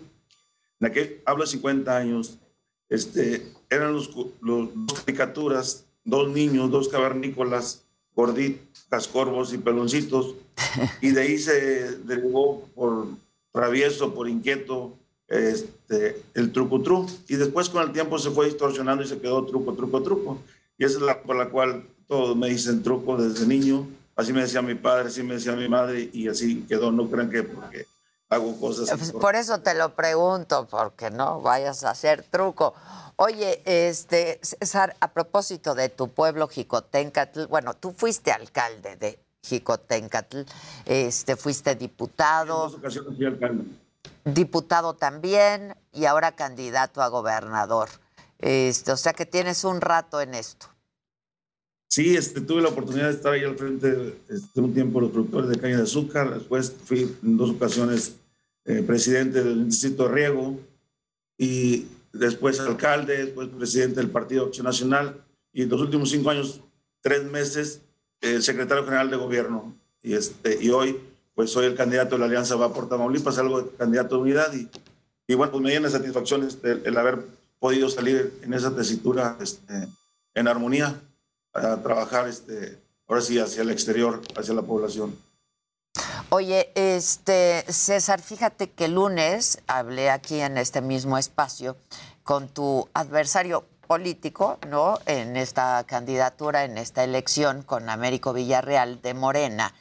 En 0.81 0.87
aquel, 0.87 1.21
hablo 1.25 1.45
de 1.45 1.51
50 1.51 1.97
años, 1.97 2.39
este, 2.89 3.53
eran 3.69 3.93
los, 3.93 4.11
los, 4.41 4.71
dos 4.75 5.01
caricaturas, 5.01 5.85
dos 6.05 6.31
niños, 6.31 6.71
dos 6.71 6.89
cavernícolas, 6.89 7.83
gorditas, 8.15 9.09
corvos 9.09 9.53
y 9.53 9.59
peloncitos, 9.59 10.35
y 11.03 11.11
de 11.11 11.21
ahí 11.21 11.39
se 11.39 11.99
derivó 11.99 12.67
por 12.75 13.09
travieso, 13.53 14.15
por 14.15 14.29
inquieto, 14.29 14.97
este, 15.27 16.23
el 16.35 16.53
trucutru, 16.53 17.07
y 17.29 17.37
después 17.37 17.69
con 17.69 17.83
el 17.83 17.93
tiempo 17.93 18.19
se 18.19 18.31
fue 18.31 18.47
distorsionando 18.47 19.03
y 19.03 19.09
se 19.09 19.19
quedó 19.19 19.45
truco, 19.45 19.75
truco, 19.75 20.03
truco. 20.03 20.39
Y 20.79 20.85
esa 20.85 20.99
es 20.99 21.03
la 21.03 21.21
por 21.23 21.37
la 21.37 21.51
cual 21.51 21.87
todos 22.07 22.37
me 22.37 22.49
dicen 22.49 22.83
truco 22.83 23.17
desde 23.17 23.47
niño. 23.47 23.87
Así 24.17 24.33
me 24.33 24.41
decía 24.41 24.63
mi 24.63 24.75
padre, 24.75 25.09
así 25.09 25.23
me 25.23 25.35
decía 25.35 25.53
mi 25.53 25.69
madre 25.69 26.09
y 26.13 26.29
así 26.29 26.65
quedó. 26.69 26.91
No 26.91 27.11
crean 27.11 27.31
que 27.31 27.43
porque 27.43 27.87
hago 28.29 28.59
cosas. 28.59 28.89
Pues 28.97 29.13
por 29.13 29.35
eso 29.35 29.61
te 29.61 29.75
lo 29.75 29.95
pregunto, 29.95 30.67
porque 30.71 31.11
no 31.11 31.41
vayas 31.41 31.85
a 31.85 31.91
hacer 31.91 32.23
truco. 32.23 32.75
Oye, 33.17 33.63
este, 33.65 34.39
César, 34.43 34.97
a 35.01 35.13
propósito 35.13 35.75
de 35.75 35.89
tu 35.89 36.09
pueblo 36.09 36.47
Jicotencatl, 36.47 37.47
bueno, 37.47 37.75
tú 37.75 37.93
fuiste 37.93 38.31
alcalde 38.31 38.97
de 38.97 39.19
Jicotencatl, 39.43 40.43
este, 40.85 41.37
fuiste 41.37 41.75
diputado. 41.75 42.67
En 42.67 42.71
dos 42.71 42.79
ocasiones 42.79 43.17
fui 43.17 43.27
alcalde. 43.27 43.65
Diputado 44.25 44.95
también 44.95 45.75
y 45.93 46.05
ahora 46.05 46.33
candidato 46.33 47.03
a 47.03 47.09
gobernador. 47.09 47.89
Este, 48.39 48.93
o 48.93 48.97
sea 48.97 49.13
que 49.13 49.27
tienes 49.27 49.65
un 49.65 49.81
rato 49.81 50.21
en 50.21 50.35
esto. 50.35 50.67
Sí, 51.89 52.17
este, 52.17 52.41
tuve 52.43 52.63
la 52.63 52.69
oportunidad 52.69 53.09
de 53.09 53.15
estar 53.15 53.33
ahí 53.33 53.43
al 53.45 53.57
frente 53.57 54.19
este, 54.29 54.61
un 54.61 54.75
tiempo 54.75 55.01
los 55.01 55.11
productores 55.11 55.49
de 55.49 55.59
caña 55.59 55.79
de 55.79 55.85
azúcar. 55.85 56.35
Después 56.35 56.73
fui 56.85 57.17
en 57.23 57.37
dos 57.37 57.51
ocasiones 57.51 58.17
eh, 58.67 58.83
presidente 58.83 59.43
del 59.43 59.71
de 59.71 60.09
Riego 60.09 60.61
y 61.39 61.87
después 62.13 62.61
alcalde, 62.61 63.25
después 63.25 63.49
presidente 63.49 64.01
del 64.01 64.11
Partido 64.11 64.47
Acción 64.47 64.67
Nacional 64.67 65.25
y 65.53 65.63
en 65.63 65.71
los 65.71 65.81
últimos 65.81 66.11
cinco 66.11 66.31
años, 66.31 66.61
tres 67.01 67.25
meses, 67.25 67.81
eh, 68.21 68.43
secretario 68.43 68.85
general 68.85 69.11
de 69.11 69.17
gobierno. 69.17 69.75
Y, 70.03 70.13
este, 70.13 70.63
y 70.63 70.71
hoy, 70.71 71.01
pues 71.35 71.51
soy 71.51 71.67
el 71.67 71.75
candidato 71.75 72.17
de 72.17 72.21
la 72.21 72.27
Alianza 72.27 72.57
Va 72.57 72.73
por 72.73 72.89
Tamaulipas, 72.89 73.39
algo 73.39 73.63
de 73.63 73.71
candidato 73.71 74.17
de 74.17 74.23
unidad. 74.23 74.53
Y, 74.53 74.69
y 75.27 75.35
bueno, 75.35 75.53
pues 75.53 75.65
me 75.65 75.71
llena 75.71 75.89
de 75.89 75.93
satisfacción 75.93 76.45
este, 76.45 76.83
el 76.85 76.97
haber 76.97 77.25
podido 77.59 77.89
salir 77.89 78.39
en 78.43 78.55
esa 78.55 78.75
tesitura 78.75 79.37
este, 79.41 79.89
en 80.35 80.49
armonía. 80.49 81.01
a 81.55 81.77
trabajar 81.83 82.29
este, 82.29 82.79
ahora 83.09 83.21
sí 83.23 83.39
hacia 83.39 83.63
el 83.63 83.71
exterior, 83.71 84.21
hacia 84.37 84.55
la 84.55 84.63
población. 84.63 85.17
Oye, 86.31 86.71
este 86.75 87.65
César, 87.69 88.21
fíjate 88.21 88.71
que 88.71 88.85
el 88.85 88.95
lunes 88.95 89.61
hablé 89.67 90.11
aquí 90.11 90.41
en 90.41 90.59
este 90.59 90.83
mismo 90.83 91.17
espacio 91.17 91.77
con 92.23 92.49
tu 92.49 92.87
adversario 92.93 93.65
político, 93.87 94.59
¿no? 94.69 94.99
En 95.07 95.39
esta 95.39 95.83
candidatura, 95.85 96.65
en 96.65 96.77
esta 96.77 97.03
elección 97.03 97.63
con 97.63 97.89
Américo 97.89 98.35
Villarreal 98.35 99.01
de 99.01 99.15
Morena. 99.15 99.73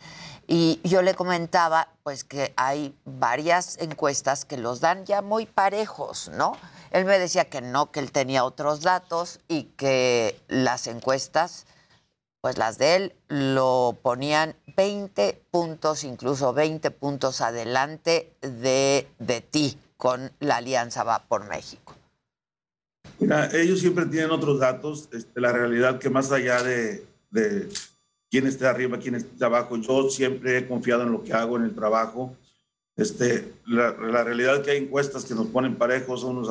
Y 0.47 0.79
yo 0.83 1.01
le 1.01 1.13
comentaba, 1.13 1.89
pues, 2.03 2.23
que 2.23 2.53
hay 2.55 2.95
varias 3.03 3.77
encuestas 3.79 4.45
que 4.45 4.57
los 4.57 4.79
dan 4.79 5.05
ya 5.05 5.21
muy 5.21 5.45
parejos, 5.45 6.31
¿no? 6.33 6.53
Él 6.91 7.03
me 7.03 7.19
decía 7.19 7.45
que 7.45 7.61
no, 7.61 7.91
que 7.91 7.99
él 7.99 8.13
tenía 8.13 8.45
otros 8.45 8.81
datos 8.81 9.41
y 9.49 9.63
que 9.75 10.39
las 10.47 10.87
encuestas, 10.87 11.65
pues 12.39 12.57
las 12.57 12.77
de 12.77 12.95
él, 12.95 13.15
lo 13.27 13.97
ponían 14.01 14.55
20 14.77 15.43
puntos, 15.51 16.05
incluso 16.05 16.53
20 16.53 16.91
puntos 16.91 17.41
adelante 17.41 18.31
de, 18.41 19.05
de 19.19 19.41
ti 19.41 19.77
con 19.97 20.31
la 20.39 20.57
Alianza 20.57 21.03
Va 21.03 21.27
por 21.27 21.45
México. 21.49 21.93
Mira, 23.19 23.49
ellos 23.51 23.79
siempre 23.79 24.05
tienen 24.05 24.31
otros 24.31 24.59
datos. 24.59 25.09
Este, 25.11 25.41
la 25.41 25.51
realidad 25.51 25.99
que 25.99 26.09
más 26.09 26.31
allá 26.31 26.61
de, 26.63 27.05
de 27.31 27.67
quién 28.29 28.47
está 28.47 28.69
arriba, 28.69 28.97
quién 28.99 29.15
está 29.15 29.45
abajo, 29.47 29.77
yo 29.77 30.09
siempre 30.09 30.57
he 30.57 30.67
confiado 30.67 31.03
en 31.03 31.11
lo 31.11 31.23
que 31.23 31.33
hago 31.33 31.57
en 31.57 31.63
el 31.63 31.75
trabajo. 31.75 32.35
Este, 32.95 33.53
la, 33.65 33.91
la 33.91 34.23
realidad 34.23 34.55
es 34.57 34.61
que 34.63 34.71
hay 34.71 34.77
encuestas 34.77 35.23
que 35.25 35.35
nos 35.35 35.47
ponen 35.47 35.75
parejos, 35.75 36.23
unos, 36.23 36.49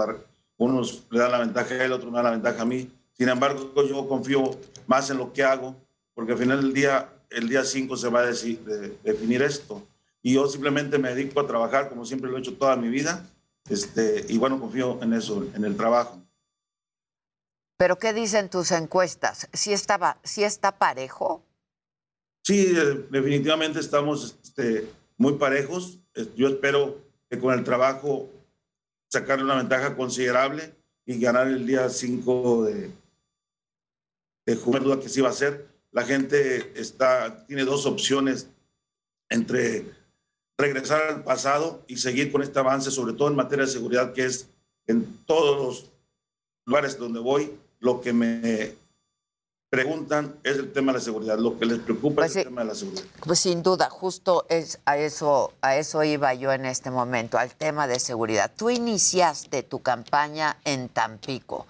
unos 0.57 1.05
le 1.11 1.19
dan 1.19 1.33
la 1.33 1.39
ventaja 1.41 1.75
a 1.75 1.85
él, 1.85 1.93
otros 1.93 2.11
me 2.11 2.17
dan 2.17 2.25
la 2.27 2.31
ventaja 2.31 2.63
a 2.63 2.67
mí. 2.67 2.91
Sin 3.13 3.29
embargo, 3.29 3.73
yo 3.87 4.09
confío 4.09 4.51
más 4.87 5.11
en 5.11 5.19
lo 5.19 5.33
que 5.33 5.43
hago, 5.43 5.75
porque 6.15 6.33
al 6.33 6.39
final 6.39 6.61
del 6.63 6.73
día, 6.73 7.09
el 7.31 7.49
día 7.49 7.65
5 7.65 7.97
se 7.97 8.09
va 8.09 8.21
a 8.21 8.31
deci- 8.31 8.59
de- 8.63 8.97
definir 9.03 9.43
esto. 9.43 9.83
Y 10.23 10.35
yo 10.35 10.47
simplemente 10.49 10.99
me 10.99 11.15
dedico 11.15 11.41
a 11.41 11.47
trabajar 11.47 11.89
como 11.89 12.05
siempre 12.05 12.31
lo 12.31 12.37
he 12.37 12.41
hecho 12.41 12.55
toda 12.57 12.77
mi 12.77 12.89
vida. 12.89 13.25
Este, 13.69 14.25
y 14.29 14.39
bueno, 14.39 14.61
confío 14.61 15.03
en 15.03 15.13
eso, 15.13 15.45
en 15.55 15.65
el 15.65 15.77
trabajo. 15.77 16.21
Pero 17.79 17.99
¿qué 17.99 18.13
dicen 18.13 18.49
tus 18.49 18.71
encuestas? 18.73 19.49
¿Sí, 19.53 19.73
estaba, 19.73 20.19
sí 20.23 20.45
está 20.45 20.79
parejo? 20.79 21.43
Sí, 22.47 22.65
eh, 22.77 23.05
definitivamente 23.11 23.81
estamos 23.81 24.39
este, 24.41 24.89
muy 25.17 25.33
parejos. 25.33 25.99
Yo 26.37 26.47
espero 26.47 27.03
que 27.29 27.41
con 27.41 27.53
el 27.53 27.65
trabajo 27.65 28.31
sacarle 29.09 29.43
una 29.43 29.57
ventaja 29.57 29.97
considerable 29.97 30.73
y 31.05 31.19
ganar 31.19 31.49
el 31.49 31.67
día 31.67 31.89
5 31.89 32.65
de, 32.67 32.93
de 34.47 34.55
junio, 34.55 34.79
duda 34.79 35.01
que 35.01 35.09
sí 35.09 35.21
va 35.21 35.31
a 35.31 35.33
ser. 35.33 35.67
La 35.91 36.05
gente 36.05 36.73
está, 36.81 37.45
tiene 37.47 37.65
dos 37.65 37.85
opciones 37.85 38.49
entre 39.29 39.85
regresar 40.57 41.03
al 41.03 41.25
pasado 41.25 41.83
y 41.89 41.97
seguir 41.97 42.31
con 42.31 42.43
este 42.43 42.61
avance, 42.61 42.93
sobre 42.93 43.15
todo 43.15 43.27
en 43.27 43.35
materia 43.35 43.65
de 43.65 43.73
seguridad, 43.73 44.13
que 44.13 44.25
es 44.25 44.49
en 44.87 45.05
todos 45.27 45.57
los 45.57 45.93
lugares 46.65 46.97
donde 46.97 47.19
voy, 47.19 47.59
lo 47.81 48.01
que 48.01 48.13
me 48.13 48.86
preguntan 49.71 50.37
es 50.45 50.57
el 50.57 50.73
tema 50.73 50.93
de 50.93 50.99
la 50.99 51.05
seguridad. 51.05 51.39
Lo 51.39 51.59
que 51.59 51.67
les 51.67 51.79
preocupa 51.81 52.25
es 52.27 52.37
el 52.37 52.45
tema 52.45 52.63
de 52.63 52.69
la 52.69 52.75
seguridad. 52.75 53.05
Pues 53.25 53.41
sin 53.41 53.63
duda, 53.63 53.91
justo 53.91 54.47
es 54.49 54.79
a 54.85 54.97
eso, 54.97 55.53
a 55.61 55.77
eso 55.77 56.03
iba 56.05 56.33
yo 56.35 56.53
en 56.53 56.67
este 56.67 56.91
momento, 56.91 57.39
al 57.39 57.55
tema 57.55 57.87
de 57.87 57.99
seguridad. 57.99 58.51
Tú 58.57 58.71
iniciaste 58.71 59.63
tu 59.63 59.81
campaña 59.83 60.57
en 60.65 60.89
Tampico, 60.89 61.67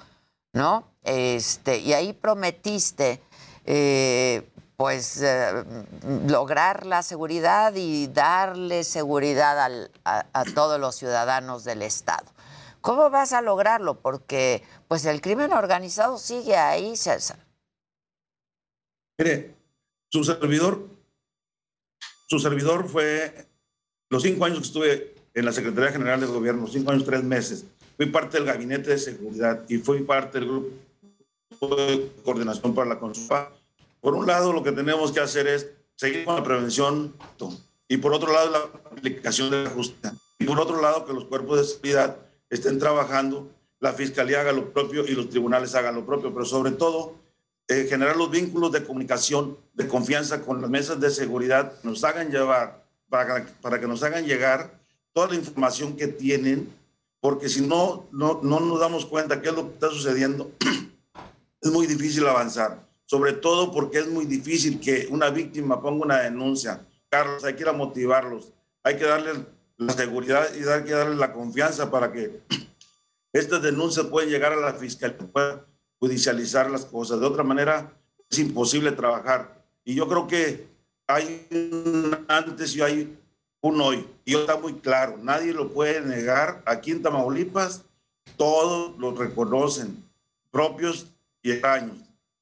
¿no? 0.52 0.85
Este, 1.02 1.78
y 1.78 1.93
ahí 1.94 2.12
prometiste 2.12 3.23
eh, 3.64 4.48
pues 4.77 5.20
eh, 5.23 5.64
lograr 6.27 6.85
la 6.85 7.02
seguridad 7.02 7.73
y 7.74 8.09
darle 8.09 8.85
seguridad 8.85 9.59
al- 9.59 9.90
a, 10.05 10.27
a 10.32 10.44
todos 10.44 10.78
los 10.78 10.97
ciudadanos 10.97 11.64
del 11.64 11.82
estado. 11.82 12.27
¿Cómo 12.82 13.09
vas 13.10 13.32
a 13.32 13.40
lograrlo? 13.40 13.94
Porque 14.01 14.62
pues 14.86 15.05
el 15.06 15.20
crimen 15.20 15.52
organizado 15.52 16.18
sigue 16.18 16.56
ahí, 16.56 16.97
César. 16.97 17.39
Mire, 19.18 19.55
su 20.10 20.24
servidor, 20.24 20.86
su 22.28 22.38
servidor 22.38 22.88
fue 22.88 23.47
los 24.10 24.22
cinco 24.22 24.44
años 24.44 24.59
que 24.59 24.64
estuve 24.64 25.14
en 25.32 25.44
la 25.44 25.52
Secretaría 25.52 25.93
General 25.93 26.20
del 26.20 26.30
Gobierno, 26.30 26.66
cinco 26.66 26.90
años, 26.90 27.05
tres 27.05 27.22
meses. 27.22 27.64
Fui 27.97 28.06
parte 28.06 28.36
del 28.36 28.47
gabinete 28.47 28.90
de 28.90 28.98
seguridad 28.98 29.64
y 29.68 29.78
fui 29.78 30.02
parte 30.02 30.38
del 30.38 30.48
grupo 30.48 31.76
de 31.76 32.12
coordinación 32.24 32.74
para 32.74 32.90
la 32.90 32.98
consulta. 32.98 33.51
Por 34.01 34.14
un 34.14 34.26
lado, 34.26 34.52
lo 34.52 34.62
que 34.62 34.72
tenemos 34.72 35.12
que 35.12 35.20
hacer 35.20 35.47
es 35.47 35.70
seguir 35.94 36.24
con 36.26 36.36
la 36.36 36.44
prevención 36.44 37.14
y 37.88 37.97
por 37.97 38.12
otro 38.12 38.32
lado, 38.32 38.51
la 38.51 38.59
aplicación 38.90 39.51
de 39.51 39.64
la 39.64 39.70
justicia. 39.70 40.14
Y 40.38 40.44
por 40.44 40.60
otro 40.60 40.82
lado, 40.82 41.06
que 41.06 41.14
los 41.14 41.24
cuerpos 41.24 41.59
de 41.59 41.64
seguridad 41.64 42.18
estén 42.51 42.78
trabajando, 42.78 43.51
la 43.80 43.93
fiscalía 43.94 44.43
haga 44.43 44.52
lo 44.52 44.72
propio 44.72 45.06
y 45.06 45.12
los 45.12 45.30
tribunales 45.30 45.74
hagan 45.74 45.94
lo 45.94 46.05
propio, 46.05 46.32
pero 46.34 46.44
sobre 46.44 46.72
todo 46.72 47.14
eh, 47.68 47.86
generar 47.88 48.16
los 48.16 48.30
vínculos 48.30 48.70
de 48.70 48.84
comunicación, 48.84 49.56
de 49.74 49.88
confianza 49.88 50.43
con 50.43 50.60
las 50.60 50.70
mesas 50.70 51.01
de 51.01 51.10
seguridad, 51.10 51.72
nos 51.82 52.05
hagan 52.05 52.30
llevar, 52.30 52.84
para, 53.09 53.44
para 53.60 53.80
que 53.80 53.88
nos 53.88 54.02
hagan 54.05 54.24
llegar 54.24 54.78
toda 55.12 55.28
la 55.28 55.34
información 55.34 55.97
que 55.97 56.06
tienen, 56.06 56.72
porque 57.20 57.48
si 57.48 57.62
no, 57.62 58.06
no, 58.12 58.40
no 58.43 58.60
nos 58.60 58.78
damos 58.78 59.05
cuenta 59.06 59.43
qué 59.43 59.48
es 59.48 59.55
lo 59.55 59.66
que 59.66 59.74
está 59.74 59.88
sucediendo, 59.88 60.52
es 61.60 61.70
muy 61.72 61.86
difícil 61.86 62.26
avanzar, 62.28 62.86
sobre 63.05 63.32
todo 63.32 63.72
porque 63.72 63.98
es 63.98 64.06
muy 64.06 64.26
difícil 64.26 64.78
que 64.78 65.09
una 65.10 65.30
víctima 65.30 65.82
ponga 65.82 66.05
una 66.05 66.20
denuncia. 66.20 66.86
Carlos, 67.09 67.43
hay 67.44 67.55
que 67.55 67.62
ir 67.62 67.68
a 67.68 67.72
motivarlos, 67.72 68.52
hay 68.84 68.97
que 68.97 69.05
darles 69.05 69.38
la 69.76 69.93
seguridad 69.93 70.47
y 70.55 70.68
hay 70.68 70.84
que 70.84 70.93
darles 70.93 71.18
la 71.18 71.32
confianza 71.32 71.90
para 71.90 72.12
que 72.12 72.43
estas 73.32 73.60
denuncias 73.60 74.06
puedan 74.06 74.30
llegar 74.30 74.52
a 74.52 74.56
la 74.56 74.74
fiscalía, 74.74 75.18
judicializar 75.98 76.70
las 76.70 76.85
cosas. 76.85 77.20
De 77.20 77.27
otra 77.27 77.43
manera, 77.43 77.93
es 78.31 78.39
imposible 78.39 78.93
trabajar. 78.93 79.64
Y 79.85 79.94
yo 79.94 80.09
creo 80.09 80.27
que 80.27 80.66
hay 81.06 81.47
un 81.51 82.24
antes 82.28 82.74
y 82.74 82.82
hay 82.82 83.18
un 83.60 83.81
hoy. 83.81 84.06
Y 84.24 84.35
está 84.35 84.56
muy 84.56 84.74
claro, 84.74 85.18
nadie 85.23 85.52
lo 85.52 85.73
puede 85.73 86.01
negar. 86.01 86.62
Aquí 86.66 86.90
en 86.90 87.02
Tamaulipas, 87.02 87.82
todos 88.36 88.98
lo 88.98 89.12
reconocen, 89.12 90.05
propios 90.51 91.06
y 91.43 91.52
extraños, 91.52 91.97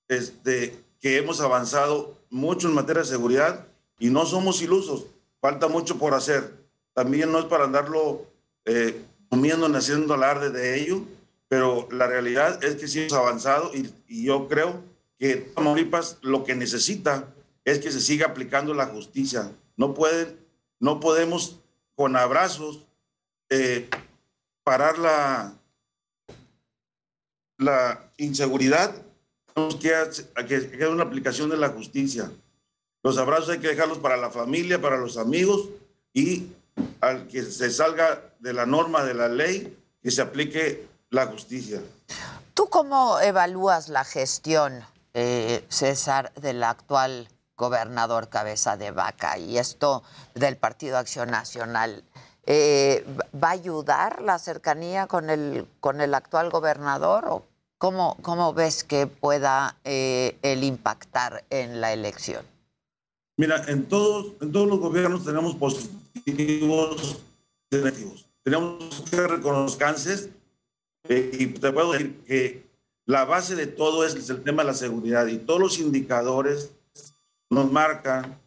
este, 0.08 0.82
que 1.00 1.18
hemos 1.18 1.40
avanzado 1.40 2.16
mucho 2.30 2.68
en 2.68 2.74
materia 2.74 3.02
de 3.02 3.08
seguridad 3.08 3.66
y 3.98 4.08
no 4.08 4.24
somos 4.26 4.62
ilusos. 4.62 5.06
Falta 5.40 5.68
mucho 5.68 5.98
por 5.98 6.14
hacer. 6.14 6.52
También 6.94 7.30
no 7.30 7.38
es 7.38 7.44
para 7.44 7.64
andarlo 7.64 8.22
eh, 8.64 9.04
comiendo 9.28 9.68
ni 9.68 9.76
haciendo 9.76 10.14
alarde 10.14 10.50
de 10.50 10.80
ello, 10.80 11.02
pero 11.48 11.88
la 11.90 12.06
realidad 12.06 12.62
es 12.64 12.76
que 12.76 12.88
sí 12.88 13.00
hemos 13.00 13.12
avanzado 13.12 13.70
y, 13.74 13.92
y 14.08 14.24
yo 14.24 14.48
creo 14.48 14.82
que 15.18 15.36
Tamaulipas 15.36 16.18
lo 16.22 16.44
que 16.44 16.54
necesita 16.54 17.28
es 17.64 17.78
que 17.78 17.90
se 17.90 18.00
siga 18.00 18.26
aplicando 18.26 18.74
la 18.74 18.86
justicia. 18.86 19.50
No 19.76 19.94
pueden, 19.94 20.38
no 20.80 21.00
podemos 21.00 21.60
con 21.94 22.16
abrazos 22.16 22.86
eh, 23.48 23.88
parar 24.64 24.98
la, 24.98 25.54
la 27.58 28.10
inseguridad. 28.16 28.94
Tenemos 29.54 29.76
que 29.76 29.94
hacer 29.94 30.88
una 30.88 31.04
aplicación 31.04 31.48
de 31.50 31.56
la 31.56 31.68
justicia. 31.68 32.30
Los 33.02 33.18
abrazos 33.18 33.50
hay 33.50 33.60
que 33.60 33.68
dejarlos 33.68 33.98
para 33.98 34.16
la 34.16 34.30
familia, 34.30 34.80
para 34.80 34.96
los 34.96 35.16
amigos 35.16 35.68
y 36.12 36.48
al 37.00 37.28
que 37.28 37.42
se 37.42 37.70
salga 37.70 38.34
de 38.40 38.52
la 38.52 38.66
norma 38.66 39.04
de 39.04 39.14
la 39.14 39.28
ley, 39.28 39.76
que 40.02 40.10
se 40.10 40.22
aplique 40.22 40.86
la 41.14 41.26
justicia. 41.26 41.80
¿Tú 42.54 42.68
cómo 42.68 43.20
evalúas 43.20 43.88
la 43.88 44.04
gestión, 44.04 44.84
eh, 45.14 45.64
César, 45.68 46.32
del 46.34 46.62
actual 46.64 47.28
gobernador 47.56 48.28
Cabeza 48.28 48.76
de 48.76 48.90
Vaca 48.90 49.38
y 49.38 49.58
esto 49.58 50.02
del 50.34 50.56
Partido 50.56 50.98
Acción 50.98 51.30
Nacional? 51.30 52.02
Eh, 52.46 53.06
¿Va 53.42 53.48
a 53.48 53.52
ayudar 53.52 54.20
la 54.22 54.38
cercanía 54.38 55.06
con 55.06 55.30
el, 55.30 55.66
con 55.80 56.00
el 56.00 56.14
actual 56.14 56.50
gobernador 56.50 57.24
o 57.28 57.44
cómo, 57.78 58.16
cómo 58.20 58.52
ves 58.52 58.84
que 58.84 59.06
pueda 59.06 59.76
eh, 59.84 60.36
el 60.42 60.64
impactar 60.64 61.44
en 61.48 61.80
la 61.80 61.92
elección? 61.92 62.44
Mira, 63.36 63.64
en 63.68 63.86
todos, 63.88 64.34
en 64.40 64.52
todos 64.52 64.68
los 64.68 64.78
gobiernos 64.78 65.24
tenemos 65.24 65.54
positivos 65.54 67.18
y 67.70 67.76
negativos. 67.76 68.26
Tenemos 68.42 69.02
que 69.10 69.26
reconocerse 69.26 70.43
eh, 71.08 71.30
y 71.32 71.46
te 71.46 71.72
puedo 71.72 71.92
decir 71.92 72.20
que 72.26 72.64
la 73.06 73.24
base 73.24 73.54
de 73.54 73.66
todo 73.66 74.04
es 74.04 74.30
el 74.30 74.42
tema 74.42 74.62
de 74.62 74.68
la 74.68 74.74
seguridad 74.74 75.26
y 75.26 75.38
todos 75.38 75.60
los 75.60 75.78
indicadores 75.78 76.72
nos 77.50 77.70
marcan 77.70 78.40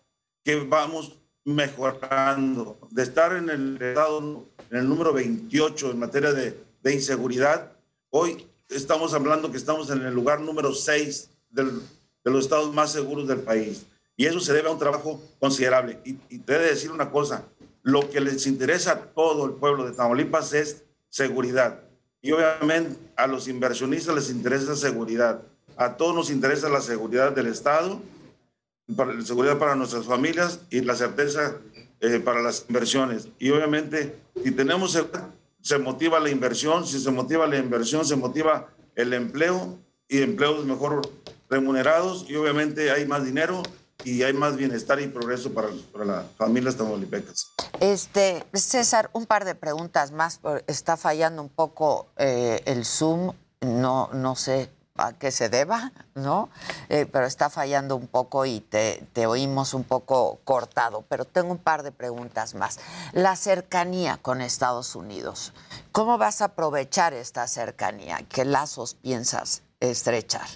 que 0.43 0.55
vamos 0.55 1.19
mejorando. 1.45 2.77
De 2.89 3.03
estar 3.03 3.35
en 3.35 3.49
el 3.49 3.81
estado, 3.81 4.45
en 4.71 4.77
el 4.77 4.89
número 4.89 5.13
28 5.13 5.91
en 5.91 5.99
materia 5.99 6.33
de, 6.33 6.59
de 6.81 6.93
inseguridad, 6.93 7.71
hoy 8.09 8.47
estamos 8.69 9.13
hablando 9.13 9.51
que 9.51 9.57
estamos 9.57 9.89
en 9.91 10.01
el 10.01 10.13
lugar 10.13 10.41
número 10.41 10.73
6 10.73 11.29
del, 11.51 11.81
de 12.23 12.31
los 12.31 12.45
estados 12.45 12.73
más 12.73 12.91
seguros 12.91 13.27
del 13.27 13.41
país. 13.41 13.85
Y 14.15 14.25
eso 14.25 14.39
se 14.39 14.51
debe 14.51 14.67
a 14.67 14.71
un 14.71 14.79
trabajo 14.79 15.21
considerable. 15.39 15.99
Y, 16.03 16.17
y 16.29 16.39
te 16.39 16.55
he 16.55 16.59
de 16.59 16.69
decir 16.69 16.91
una 16.91 17.11
cosa, 17.11 17.45
lo 17.83 18.09
que 18.09 18.19
les 18.19 18.47
interesa 18.47 18.91
a 18.93 19.01
todo 19.01 19.45
el 19.45 19.53
pueblo 19.53 19.85
de 19.85 19.95
Tamaulipas 19.95 20.53
es 20.53 20.83
seguridad. 21.09 21.86
Y 22.27 22.33
obviamente 22.33 22.99
a 23.15 23.25
los 23.25 23.47
inversionistas 23.47 24.13
les 24.13 24.29
interesa 24.29 24.75
seguridad. 24.75 25.43
A 25.77 25.95
todos 25.95 26.13
nos 26.13 26.29
interesa 26.29 26.67
la 26.67 26.81
seguridad 26.81 27.31
del 27.31 27.47
Estado, 27.47 28.01
la 28.85 29.21
seguridad 29.21 29.57
para 29.57 29.75
nuestras 29.75 30.07
familias 30.07 30.59
y 30.69 30.81
la 30.81 30.97
certeza 30.97 31.55
eh, 32.01 32.19
para 32.19 32.41
las 32.41 32.65
inversiones. 32.67 33.29
Y 33.39 33.49
obviamente, 33.51 34.19
si 34.43 34.51
tenemos, 34.51 35.01
se 35.61 35.77
motiva 35.77 36.19
la 36.19 36.29
inversión, 36.29 36.85
si 36.85 36.99
se 36.99 37.11
motiva 37.11 37.47
la 37.47 37.59
inversión, 37.59 38.03
se 38.03 38.17
motiva 38.17 38.67
el 38.95 39.13
empleo 39.13 39.79
y 40.09 40.21
empleos 40.21 40.65
mejor 40.65 41.09
remunerados 41.49 42.25
y 42.27 42.35
obviamente 42.35 42.91
hay 42.91 43.05
más 43.05 43.23
dinero 43.23 43.63
y 44.03 44.23
hay 44.23 44.33
más 44.33 44.55
bienestar 44.55 44.99
y 44.99 45.07
progreso 45.07 45.53
para, 45.53 45.69
para 45.91 46.05
las 46.05 46.25
familias 46.37 46.75
tamaulipecas. 46.75 47.53
Este, 47.79 48.45
César, 48.53 49.09
un 49.13 49.25
par 49.25 49.45
de 49.45 49.55
preguntas 49.55 50.11
más. 50.11 50.39
Está 50.67 50.97
fallando 50.97 51.41
un 51.41 51.49
poco 51.49 52.07
eh, 52.17 52.61
el 52.65 52.85
Zoom. 52.85 53.33
No, 53.61 54.09
no 54.13 54.35
sé 54.35 54.69
a 54.97 55.13
qué 55.13 55.31
se 55.31 55.49
deba, 55.49 55.91
¿no? 56.15 56.49
Eh, 56.89 57.05
pero 57.11 57.25
está 57.25 57.49
fallando 57.49 57.95
un 57.95 58.07
poco 58.07 58.45
y 58.45 58.61
te, 58.61 59.03
te 59.13 59.27
oímos 59.27 59.73
un 59.73 59.83
poco 59.83 60.39
cortado. 60.43 61.05
Pero 61.09 61.25
tengo 61.25 61.51
un 61.51 61.57
par 61.57 61.83
de 61.83 61.91
preguntas 61.91 62.55
más. 62.55 62.79
La 63.13 63.35
cercanía 63.35 64.17
con 64.17 64.41
Estados 64.41 64.95
Unidos. 64.95 65.53
¿Cómo 65.91 66.17
vas 66.17 66.41
a 66.41 66.45
aprovechar 66.45 67.13
esta 67.13 67.47
cercanía? 67.47 68.19
¿Qué 68.29 68.45
lazos 68.45 68.95
piensas 68.95 69.63
estrechar? 69.79 70.47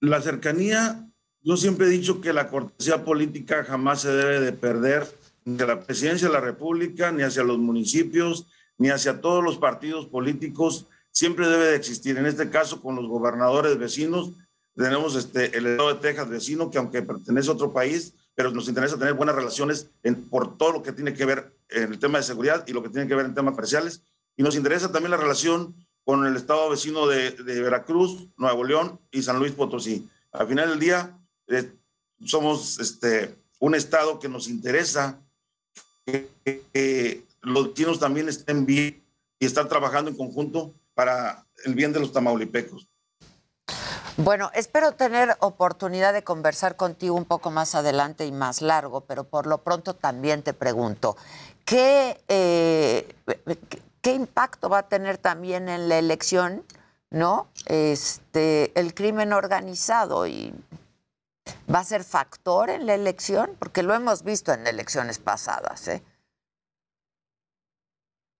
La 0.00 0.20
cercanía, 0.20 1.11
yo 1.42 1.56
siempre 1.56 1.86
he 1.86 1.90
dicho 1.90 2.20
que 2.20 2.32
la 2.32 2.48
cortesía 2.48 3.04
política 3.04 3.64
jamás 3.64 4.02
se 4.02 4.10
debe 4.12 4.40
de 4.40 4.52
perder 4.52 5.06
ni 5.44 5.60
a 5.60 5.66
la 5.66 5.80
presidencia 5.80 6.28
de 6.28 6.34
la 6.34 6.40
República, 6.40 7.10
ni 7.10 7.22
hacia 7.22 7.42
los 7.42 7.58
municipios, 7.58 8.46
ni 8.78 8.90
hacia 8.90 9.20
todos 9.20 9.42
los 9.42 9.58
partidos 9.58 10.06
políticos. 10.06 10.86
Siempre 11.10 11.48
debe 11.48 11.66
de 11.66 11.76
existir. 11.76 12.16
En 12.16 12.26
este 12.26 12.48
caso, 12.48 12.80
con 12.80 12.94
los 12.96 13.06
gobernadores 13.08 13.76
vecinos, 13.78 14.30
tenemos 14.74 15.16
este, 15.16 15.56
el 15.58 15.66
estado 15.66 15.92
de 15.94 16.00
Texas 16.00 16.28
vecino, 16.30 16.70
que 16.70 16.78
aunque 16.78 17.02
pertenece 17.02 17.50
a 17.50 17.54
otro 17.54 17.72
país, 17.72 18.14
pero 18.34 18.50
nos 18.50 18.68
interesa 18.68 18.98
tener 18.98 19.14
buenas 19.14 19.34
relaciones 19.34 19.90
en- 20.02 20.28
por 20.28 20.56
todo 20.56 20.72
lo 20.72 20.82
que 20.82 20.92
tiene 20.92 21.12
que 21.12 21.26
ver 21.26 21.52
en 21.68 21.92
el 21.92 21.98
tema 21.98 22.18
de 22.18 22.24
seguridad 22.24 22.64
y 22.66 22.72
lo 22.72 22.82
que 22.82 22.88
tiene 22.88 23.06
que 23.08 23.14
ver 23.14 23.26
en 23.26 23.34
temas 23.34 23.54
comerciales. 23.54 24.02
Y 24.36 24.42
nos 24.42 24.56
interesa 24.56 24.90
también 24.90 25.10
la 25.10 25.18
relación 25.18 25.74
con 26.04 26.24
el 26.26 26.36
estado 26.36 26.70
vecino 26.70 27.06
de, 27.06 27.32
de 27.32 27.60
Veracruz, 27.60 28.28
Nuevo 28.38 28.64
León 28.64 28.98
y 29.10 29.22
San 29.22 29.38
Luis 29.38 29.52
Potosí. 29.52 30.08
Al 30.32 30.46
final 30.48 30.70
del 30.70 30.78
día, 30.78 31.18
eh, 31.52 31.72
somos 32.24 32.78
este, 32.78 33.36
un 33.58 33.74
estado 33.74 34.18
que 34.18 34.28
nos 34.28 34.48
interesa 34.48 35.18
que, 36.04 37.24
los 37.42 37.68
vecinos 37.68 37.98
también 37.98 38.28
estén 38.28 38.66
bien 38.66 39.02
y 39.38 39.46
están 39.46 39.68
trabajando 39.68 40.10
en 40.10 40.16
conjunto 40.16 40.72
para 40.94 41.44
el 41.64 41.74
bien 41.74 41.92
de 41.92 42.00
los 42.00 42.12
tamaulipecos. 42.12 42.88
Bueno, 44.16 44.50
espero 44.54 44.92
tener 44.92 45.36
oportunidad 45.40 46.12
de 46.12 46.22
conversar 46.22 46.76
contigo 46.76 47.16
un 47.16 47.24
poco 47.24 47.50
más 47.50 47.74
adelante 47.74 48.26
y 48.26 48.32
más 48.32 48.62
largo, 48.62 49.00
pero 49.02 49.24
por 49.24 49.46
lo 49.46 49.58
pronto 49.58 49.94
también 49.94 50.42
te 50.42 50.52
pregunto, 50.52 51.16
¿qué, 51.64 52.20
eh, 52.28 53.08
qué 54.02 54.12
impacto 54.12 54.68
va 54.68 54.78
a 54.78 54.88
tener 54.88 55.18
también 55.18 55.68
en 55.68 55.88
la 55.88 55.98
elección, 55.98 56.62
no? 57.10 57.48
Este, 57.66 58.78
el 58.78 58.94
crimen 58.94 59.32
organizado 59.32 60.26
y 60.26 60.54
va 61.72 61.80
a 61.80 61.84
ser 61.84 62.04
factor 62.04 62.70
en 62.70 62.86
la 62.86 62.94
elección, 62.94 63.56
porque 63.58 63.82
lo 63.82 63.94
hemos 63.94 64.22
visto 64.24 64.52
en 64.52 64.66
elecciones 64.66 65.18
pasadas, 65.18 65.88
¿eh? 65.88 66.02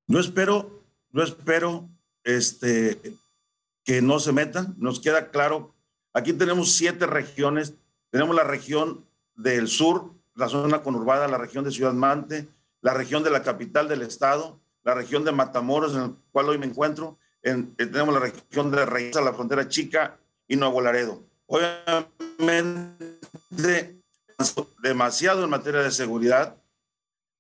Yo 0.07 0.19
espero, 0.19 0.83
yo 1.11 1.23
espero 1.23 1.89
este, 2.25 3.01
que 3.85 4.03
no 4.03 4.19
se 4.19 4.33
metan. 4.33 4.75
Nos 4.79 5.01
queda 5.01 5.31
claro, 5.31 5.75
aquí 6.13 6.33
tenemos 6.33 6.75
siete 6.77 7.07
regiones. 7.07 7.75
Tenemos 8.11 8.37
la 8.37 8.45
región 8.45 9.07
del 9.35 9.69
sur, 9.69 10.13
la 10.35 10.49
zona 10.49 10.83
conurbada, 10.83 11.29
la 11.29 11.39
región 11.39 11.65
de 11.65 11.71
Ciudad 11.71 11.95
Mante, 11.95 12.49
la 12.83 12.93
región 12.93 13.23
de 13.23 13.31
la 13.31 13.43
capital 13.43 13.89
del 13.89 14.03
estado, 14.03 14.61
la 14.83 14.95
región 14.95 15.25
de 15.25 15.33
Matamoros, 15.33 15.95
en 15.95 16.01
la 16.03 16.13
cual 16.33 16.49
hoy 16.51 16.59
me 16.59 16.67
encuentro. 16.67 17.17
En- 17.43 17.75
eh, 17.79 17.87
tenemos 17.87 18.13
la 18.13 18.21
región 18.21 18.71
de 18.71 18.85
Reyes, 18.85 19.15
la 19.15 19.33
frontera 19.33 19.67
chica 19.69 20.19
y 20.47 20.57
Nuevo 20.57 20.81
Laredo. 20.83 21.23
Obviamente, 21.53 23.21
demasiado 24.83 25.45
en 25.45 25.51
materia 25.51 25.83
de 25.83 25.91
seguridad. 25.91 26.57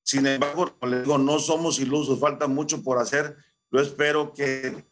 Sin 0.05 0.27
embargo, 0.27 0.75
como 0.79 0.93
les 0.93 1.05
digo, 1.05 1.17
no 1.17 1.39
somos 1.39 1.79
ilusos, 1.79 2.21
falta 2.21 2.47
mucho 2.47 2.83
por 2.83 2.99
hacer. 2.99 3.39
Yo 3.71 3.81
espero 3.81 4.35
que 4.35 4.85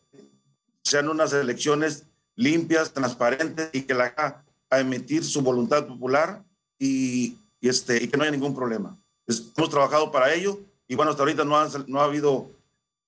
sean 0.83 1.11
unas 1.11 1.35
elecciones 1.35 2.07
limpias, 2.35 2.95
transparentes 2.95 3.69
y 3.75 3.83
que 3.83 3.93
la 3.93 4.07
haga 4.07 4.43
a 4.71 4.81
emitir 4.81 5.23
su 5.23 5.43
voluntad 5.43 5.87
popular 5.87 6.43
y, 6.79 7.37
este, 7.61 8.03
y 8.03 8.09
que 8.09 8.17
no 8.17 8.23
haya 8.23 8.33
ningún 8.33 8.55
problema. 8.55 8.99
Hemos 9.27 9.69
trabajado 9.69 10.11
para 10.11 10.33
ello 10.33 10.59
y 10.89 10.95
bueno, 10.95 11.11
hasta 11.11 11.25
ahorita 11.25 11.45
no, 11.45 11.59
han 11.59 11.69
no 11.89 12.01
ha 12.01 12.05
habido 12.05 12.51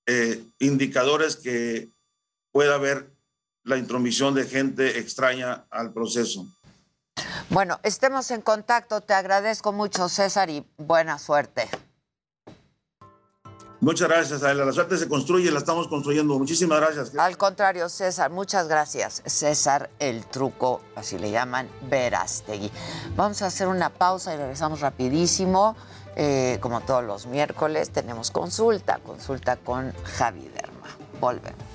eh, 0.05 0.45
indicadores 0.59 1.37
que 1.37 1.89
pueda 2.51 2.75
haber 2.75 3.11
la 3.65 3.77
intromisión 3.77 4.35
de 4.35 4.45
gente 4.45 4.99
extraña 4.99 5.67
al 5.71 5.93
proceso. 5.93 6.47
Bueno, 7.51 7.79
estemos 7.83 8.31
en 8.31 8.41
contacto. 8.41 9.01
Te 9.01 9.15
agradezco 9.15 9.73
mucho, 9.73 10.09
César, 10.09 10.51
y 10.51 10.65
buena 10.79 11.19
suerte. 11.19 11.69
Muchas 13.81 14.09
gracias, 14.09 14.43
Adela. 14.45 14.65
La 14.65 14.73
suerte 14.73 14.97
se 14.97 15.09
construye, 15.09 15.51
la 15.51 15.59
estamos 15.59 15.89
construyendo. 15.89 16.39
Muchísimas 16.39 16.81
gracias. 16.81 17.17
Al 17.19 17.37
contrario, 17.37 17.89
César, 17.89 18.31
muchas 18.31 18.69
gracias. 18.69 19.23
César 19.27 19.91
el 19.99 20.25
truco, 20.25 20.81
así 20.95 21.19
le 21.19 21.33
llaman, 21.33 21.69
Verástegui. 21.91 22.71
Vamos 23.17 23.43
a 23.43 23.47
hacer 23.47 23.67
una 23.67 23.91
pausa 23.91 24.35
y 24.35 24.37
regresamos 24.37 24.81
rapidísimo. 24.81 25.75
Eh, 26.15 26.59
como 26.61 26.81
todos 26.83 27.03
los 27.03 27.27
miércoles, 27.27 27.91
tenemos 27.91 28.31
consulta, 28.31 29.01
consulta 29.05 29.57
con 29.57 29.93
Javi 30.05 30.49
Derma. 30.49 30.87
Volvemos. 31.21 31.72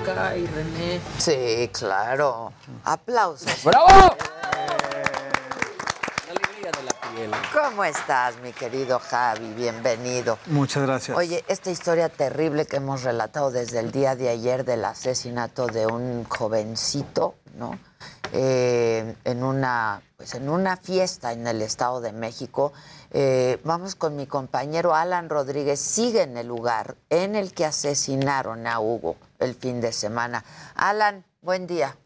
Y 0.00 0.46
René. 0.46 1.00
Sí, 1.18 1.68
claro. 1.74 2.54
Aplausos. 2.84 3.62
¡Bravo! 3.62 4.16
La 6.26 6.30
alegría 6.30 6.70
de 6.72 6.82
la 6.84 6.92
piel. 7.12 7.30
¿Cómo 7.52 7.84
estás, 7.84 8.38
mi 8.42 8.52
querido 8.52 8.98
Javi? 8.98 9.52
Bienvenido. 9.52 10.38
Muchas 10.46 10.84
gracias. 10.84 11.18
Oye, 11.18 11.44
esta 11.48 11.70
historia 11.70 12.08
terrible 12.08 12.64
que 12.64 12.76
hemos 12.76 13.02
relatado 13.02 13.50
desde 13.50 13.78
el 13.80 13.92
día 13.92 14.16
de 14.16 14.30
ayer 14.30 14.64
del 14.64 14.86
asesinato 14.86 15.66
de 15.66 15.86
un 15.86 16.24
jovencito, 16.24 17.34
¿no? 17.56 17.78
Eh, 18.32 19.16
en 19.24 19.42
una, 19.44 20.00
pues 20.16 20.34
en 20.34 20.48
una 20.48 20.78
fiesta 20.78 21.32
en 21.32 21.46
el 21.46 21.60
Estado 21.60 22.00
de 22.00 22.12
México. 22.12 22.72
Eh, 23.12 23.58
vamos 23.64 23.96
con 23.96 24.14
mi 24.14 24.26
compañero 24.26 24.94
Alan 24.94 25.28
Rodríguez. 25.28 25.80
Sigue 25.80 26.22
en 26.22 26.36
el 26.36 26.46
lugar 26.46 26.96
en 27.08 27.34
el 27.34 27.52
que 27.52 27.64
asesinaron 27.64 28.66
a 28.66 28.80
Hugo 28.80 29.16
el 29.38 29.54
fin 29.54 29.80
de 29.80 29.92
semana. 29.92 30.44
Alan, 30.74 31.24
buen 31.42 31.66
día. 31.66 31.96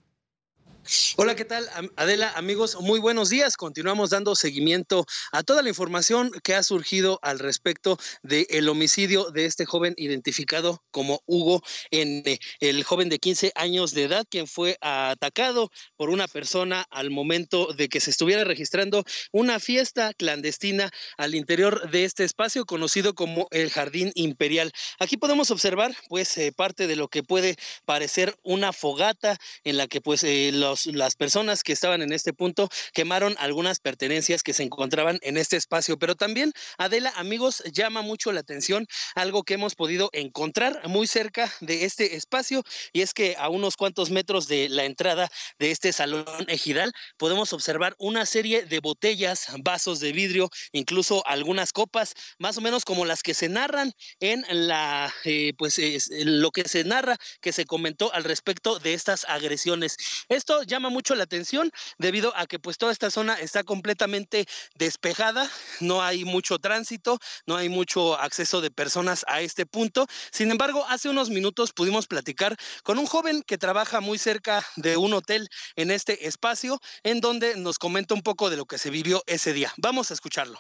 Hola, 1.17 1.35
¿qué 1.35 1.47
tal? 1.47 1.67
Adela, 1.97 2.33
amigos, 2.37 2.77
muy 2.79 3.01
buenos 3.01 3.31
días. 3.31 3.57
Continuamos 3.57 4.11
dando 4.11 4.35
seguimiento 4.35 5.07
a 5.33 5.43
toda 5.43 5.63
la 5.63 5.71
información 5.71 6.31
que 6.43 6.55
ha 6.55 6.63
surgido 6.63 7.19
al 7.23 7.39
respecto 7.39 7.97
del 8.23 8.69
homicidio 8.69 9.31
de 9.31 9.47
este 9.47 9.65
joven 9.65 9.95
identificado 9.97 10.83
como 10.91 11.23
Hugo 11.25 11.63
N., 11.91 12.39
el 12.61 12.85
joven 12.85 13.09
de 13.09 13.19
15 13.19 13.53
años 13.55 13.95
de 13.95 14.05
edad, 14.05 14.27
quien 14.29 14.47
fue 14.47 14.77
atacado 14.83 15.71
por 15.97 16.11
una 16.11 16.29
persona 16.29 16.85
al 16.91 17.11
momento 17.11 17.73
de 17.73 17.89
que 17.89 18.01
se 18.01 18.11
estuviera 18.11 18.45
registrando 18.45 19.05
una 19.33 19.61
fiesta 19.61 20.13
clandestina 20.13 20.91
al 21.17 21.35
interior 21.35 21.91
de 21.91 22.05
este 22.05 22.25
espacio 22.25 22.67
conocido 22.67 23.15
como 23.15 23.47
el 23.53 23.71
Jardín 23.71 24.13
Imperial. 24.17 24.71
Aquí 24.99 25.17
podemos 25.17 25.51
observar, 25.51 25.95
pues, 26.09 26.37
eh, 26.37 26.53
parte 26.53 26.87
de 26.87 26.97
lo 26.97 27.09
que 27.09 27.23
puede 27.23 27.57
parecer 27.87 28.37
una 28.43 28.73
fogata 28.75 29.39
en 29.63 29.79
la 29.79 29.87
que, 29.87 30.03
pues, 30.03 30.25
eh, 30.25 30.51
los 30.53 30.74
las 30.87 31.17
personas 31.17 31.63
que 31.63 31.73
estaban 31.73 32.03
en 32.03 32.13
este 32.13 32.33
punto 32.33 32.69
quemaron 32.93 33.35
algunas 33.39 33.81
pertenencias 33.81 34.43
que 34.43 34.53
se 34.53 34.63
encontraban 34.63 35.19
en 35.23 35.37
este 35.37 35.57
espacio. 35.57 35.99
Pero 35.99 36.15
también, 36.15 36.53
Adela, 36.79 37.13
amigos, 37.17 37.63
llama 37.73 38.03
mucho 38.03 38.33
la 38.33 38.41
atención 38.41 38.87
algo 39.15 39.43
que 39.43 39.55
hemos 39.55 39.75
podido 39.75 40.11
encontrar 40.13 40.87
muy 40.89 41.07
cerca 41.07 41.53
de 41.61 41.85
este 41.85 42.17
espacio 42.17 42.63
y 42.93 43.01
es 43.03 43.15
que 43.15 43.37
a 43.39 43.49
unos 43.49 43.77
cuantos 43.77 44.11
metros 44.11 44.49
de 44.49 44.69
la 44.69 44.85
entrada 44.85 45.29
de 45.59 45.71
este 45.71 45.93
salón 45.93 46.25
ejidal 46.49 46.93
podemos 47.17 47.53
observar 47.53 47.95
una 47.99 48.27
serie 48.27 48.65
de 48.65 48.81
botellas, 48.81 49.47
vasos 49.61 50.01
de 50.01 50.13
vidrio, 50.13 50.51
incluso 50.73 51.27
algunas 51.27 51.73
copas, 51.73 52.15
más 52.39 52.59
o 52.59 52.61
menos 52.61 52.85
como 52.85 53.05
las 53.05 53.23
que 53.23 53.35
se 53.35 53.49
narran 53.49 53.93
en 54.21 54.45
la, 54.49 55.13
eh, 55.25 55.53
pues 55.57 55.79
es- 55.79 56.11
lo 56.11 56.51
que 56.51 56.65
se 56.69 56.85
narra, 56.85 57.17
que 57.41 57.53
se 57.53 57.65
comentó 57.65 58.13
al 58.13 58.25
respecto 58.25 58.79
de 58.79 58.95
estas 58.95 59.25
agresiones. 59.27 59.97
Esto 60.29 60.63
llama 60.67 60.89
mucho 60.89 61.15
la 61.15 61.25
atención 61.25 61.71
debido 61.99 62.37
a 62.37 62.47
que 62.47 62.59
pues 62.59 62.79
toda 62.79 62.93
esta 62.93 63.11
zona 63.11 63.35
está 63.35 63.65
completamente 63.65 64.47
despejada, 64.77 65.49
no 65.81 66.03
hay 66.03 66.25
mucho 66.25 66.59
tránsito, 66.59 67.19
no 67.47 67.57
hay 67.57 67.69
mucho 67.69 68.19
acceso 68.19 68.61
de 68.61 68.71
personas 68.71 69.25
a 69.29 69.41
este 69.41 69.67
punto. 69.67 70.07
Sin 70.31 70.51
embargo, 70.51 70.85
hace 70.89 71.09
unos 71.09 71.31
minutos 71.31 71.73
pudimos 71.73 72.07
platicar 72.07 72.57
con 72.83 72.99
un 72.99 73.07
joven 73.07 73.43
que 73.43 73.59
trabaja 73.59 74.01
muy 74.01 74.19
cerca 74.19 74.65
de 74.77 74.97
un 74.97 75.13
hotel 75.15 75.49
en 75.77 75.91
este 75.91 76.27
espacio, 76.27 76.81
en 77.03 77.21
donde 77.21 77.57
nos 77.57 77.79
comenta 77.79 78.15
un 78.15 78.23
poco 78.23 78.51
de 78.51 78.57
lo 78.57 78.67
que 78.67 78.79
se 78.79 78.91
vivió 78.91 79.23
ese 79.27 79.53
día. 79.53 79.73
Vamos 79.77 80.11
a 80.11 80.15
escucharlo. 80.15 80.59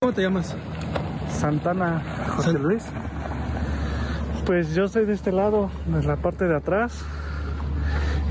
¿Cómo 0.00 0.12
te 0.12 0.22
llamas? 0.22 0.54
Santana 1.30 2.02
José 2.36 2.52
Luis. 2.52 2.84
Pues 4.44 4.74
yo 4.74 4.88
soy 4.88 5.06
de 5.06 5.14
este 5.14 5.30
lado, 5.30 5.70
de 5.86 6.02
la 6.02 6.16
parte 6.16 6.46
de 6.46 6.56
atrás. 6.56 7.04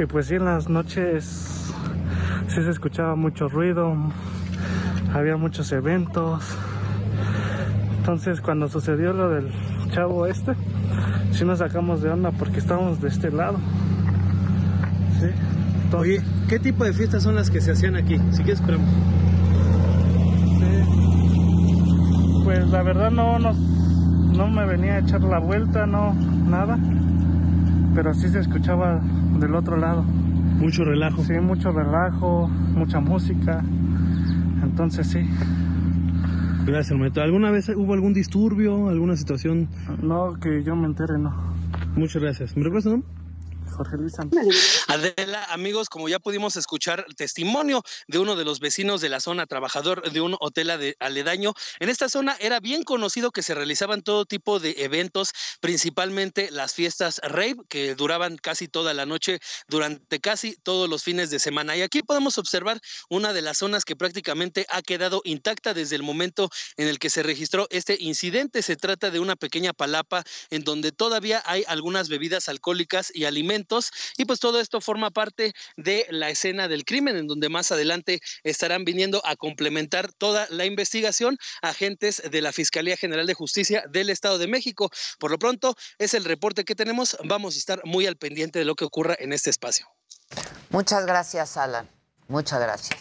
Y 0.01 0.07
pues 0.07 0.25
sí, 0.25 0.35
en 0.35 0.45
las 0.45 0.67
noches 0.67 1.71
sí 2.47 2.55
se 2.55 2.71
escuchaba 2.71 3.15
mucho 3.15 3.47
ruido, 3.47 3.95
había 5.13 5.37
muchos 5.37 5.71
eventos. 5.73 6.43
Entonces 7.99 8.41
cuando 8.41 8.67
sucedió 8.67 9.13
lo 9.13 9.29
del 9.29 9.51
chavo 9.91 10.25
este, 10.25 10.53
sí 11.31 11.45
nos 11.45 11.59
sacamos 11.59 12.01
de 12.01 12.09
onda 12.09 12.31
porque 12.31 12.57
estábamos 12.57 12.99
de 12.99 13.09
este 13.09 13.29
lado. 13.29 13.59
Sí. 15.19 15.27
Oye, 15.95 16.23
¿qué 16.49 16.57
tipo 16.57 16.83
de 16.83 16.93
fiestas 16.93 17.21
son 17.21 17.35
las 17.35 17.51
que 17.51 17.61
se 17.61 17.73
hacían 17.73 17.95
aquí? 17.95 18.17
Si 18.31 18.37
quieres, 18.37 18.59
esperamos. 18.59 18.89
Pues 22.43 22.67
la 22.69 22.81
verdad 22.81 23.11
no, 23.11 23.37
no, 23.37 23.53
no 23.53 24.47
me 24.47 24.65
venía 24.65 24.93
a 24.93 24.99
echar 24.99 25.21
la 25.21 25.37
vuelta, 25.37 25.85
no, 25.85 26.15
nada. 26.15 26.79
Pero 27.93 28.13
sí 28.13 28.29
se 28.29 28.39
escuchaba 28.39 29.01
del 29.39 29.55
otro 29.55 29.77
lado. 29.77 30.03
Mucho 30.03 30.83
relajo. 30.83 31.23
Sí, 31.23 31.33
mucho 31.33 31.71
relajo, 31.71 32.47
mucha 32.75 32.99
música. 32.99 33.63
Entonces 34.63 35.07
sí. 35.07 35.19
Gracias, 36.65 36.91
hermanito. 36.91 37.21
¿Alguna 37.21 37.51
vez 37.51 37.69
hubo 37.69 37.93
algún 37.93 38.13
disturbio, 38.13 38.89
alguna 38.89 39.15
situación? 39.15 39.67
No, 40.01 40.33
que 40.39 40.63
yo 40.63 40.75
me 40.75 40.85
entere, 40.85 41.17
no. 41.17 41.33
Muchas 41.95 42.21
gracias. 42.21 42.55
¿Me 42.55 42.63
recuerdas 42.63 42.85
nombre? 42.85 43.09
Jorge 43.81 43.97
Luis 43.97 44.13
Adela, 44.87 45.43
amigos, 45.45 45.89
como 45.89 46.07
ya 46.07 46.19
pudimos 46.19 46.55
escuchar 46.55 47.03
testimonio 47.15 47.81
de 48.07 48.19
uno 48.19 48.35
de 48.35 48.45
los 48.45 48.59
vecinos 48.59 49.01
de 49.01 49.09
la 49.09 49.19
zona, 49.19 49.47
trabajador 49.47 50.11
de 50.11 50.21
un 50.21 50.37
hotel 50.39 50.93
aledaño, 50.99 51.55
en 51.79 51.89
esta 51.89 52.07
zona 52.07 52.37
era 52.39 52.59
bien 52.59 52.83
conocido 52.83 53.31
que 53.31 53.41
se 53.41 53.55
realizaban 53.55 54.03
todo 54.03 54.25
tipo 54.25 54.59
de 54.59 54.75
eventos, 54.77 55.31
principalmente 55.61 56.51
las 56.51 56.75
fiestas 56.75 57.21
rave, 57.23 57.55
que 57.69 57.95
duraban 57.95 58.37
casi 58.37 58.67
toda 58.67 58.93
la 58.93 59.07
noche 59.07 59.39
durante 59.67 60.19
casi 60.19 60.55
todos 60.61 60.87
los 60.87 61.01
fines 61.01 61.31
de 61.31 61.39
semana. 61.39 61.75
Y 61.75 61.81
aquí 61.81 62.03
podemos 62.03 62.37
observar 62.37 62.79
una 63.09 63.33
de 63.33 63.41
las 63.41 63.57
zonas 63.57 63.83
que 63.83 63.95
prácticamente 63.95 64.67
ha 64.69 64.83
quedado 64.83 65.21
intacta 65.23 65.73
desde 65.73 65.95
el 65.95 66.03
momento 66.03 66.51
en 66.77 66.87
el 66.87 66.99
que 66.99 67.09
se 67.09 67.23
registró 67.23 67.65
este 67.71 67.97
incidente. 67.99 68.61
Se 68.61 68.75
trata 68.75 69.09
de 69.09 69.19
una 69.19 69.35
pequeña 69.35 69.73
palapa 69.73 70.23
en 70.51 70.63
donde 70.63 70.91
todavía 70.91 71.41
hay 71.47 71.63
algunas 71.67 72.09
bebidas 72.09 72.47
alcohólicas 72.47 73.11
y 73.15 73.25
alimentos 73.25 73.70
y 74.17 74.25
pues 74.25 74.39
todo 74.39 74.59
esto 74.59 74.81
forma 74.81 75.09
parte 75.11 75.53
de 75.77 76.05
la 76.09 76.29
escena 76.29 76.67
del 76.67 76.83
crimen 76.83 77.15
en 77.15 77.27
donde 77.27 77.47
más 77.49 77.71
adelante 77.71 78.19
estarán 78.43 78.83
viniendo 78.83 79.21
a 79.25 79.35
complementar 79.35 80.11
toda 80.13 80.45
la 80.49 80.65
investigación 80.65 81.37
agentes 81.61 82.21
de 82.29 82.41
la 82.41 82.51
Fiscalía 82.51 82.97
General 82.97 83.25
de 83.25 83.33
Justicia 83.33 83.83
del 83.89 84.09
Estado 84.09 84.37
de 84.37 84.47
México. 84.47 84.89
Por 85.19 85.31
lo 85.31 85.39
pronto 85.39 85.75
es 85.97 86.13
el 86.13 86.25
reporte 86.25 86.65
que 86.65 86.75
tenemos. 86.75 87.15
Vamos 87.23 87.55
a 87.55 87.57
estar 87.59 87.81
muy 87.85 88.05
al 88.07 88.17
pendiente 88.17 88.59
de 88.59 88.65
lo 88.65 88.75
que 88.75 88.85
ocurra 88.85 89.15
en 89.19 89.31
este 89.33 89.49
espacio. 89.49 89.87
Muchas 90.69 91.05
gracias, 91.05 91.57
Alan. 91.57 91.87
Muchas 92.27 92.59
gracias. 92.59 92.99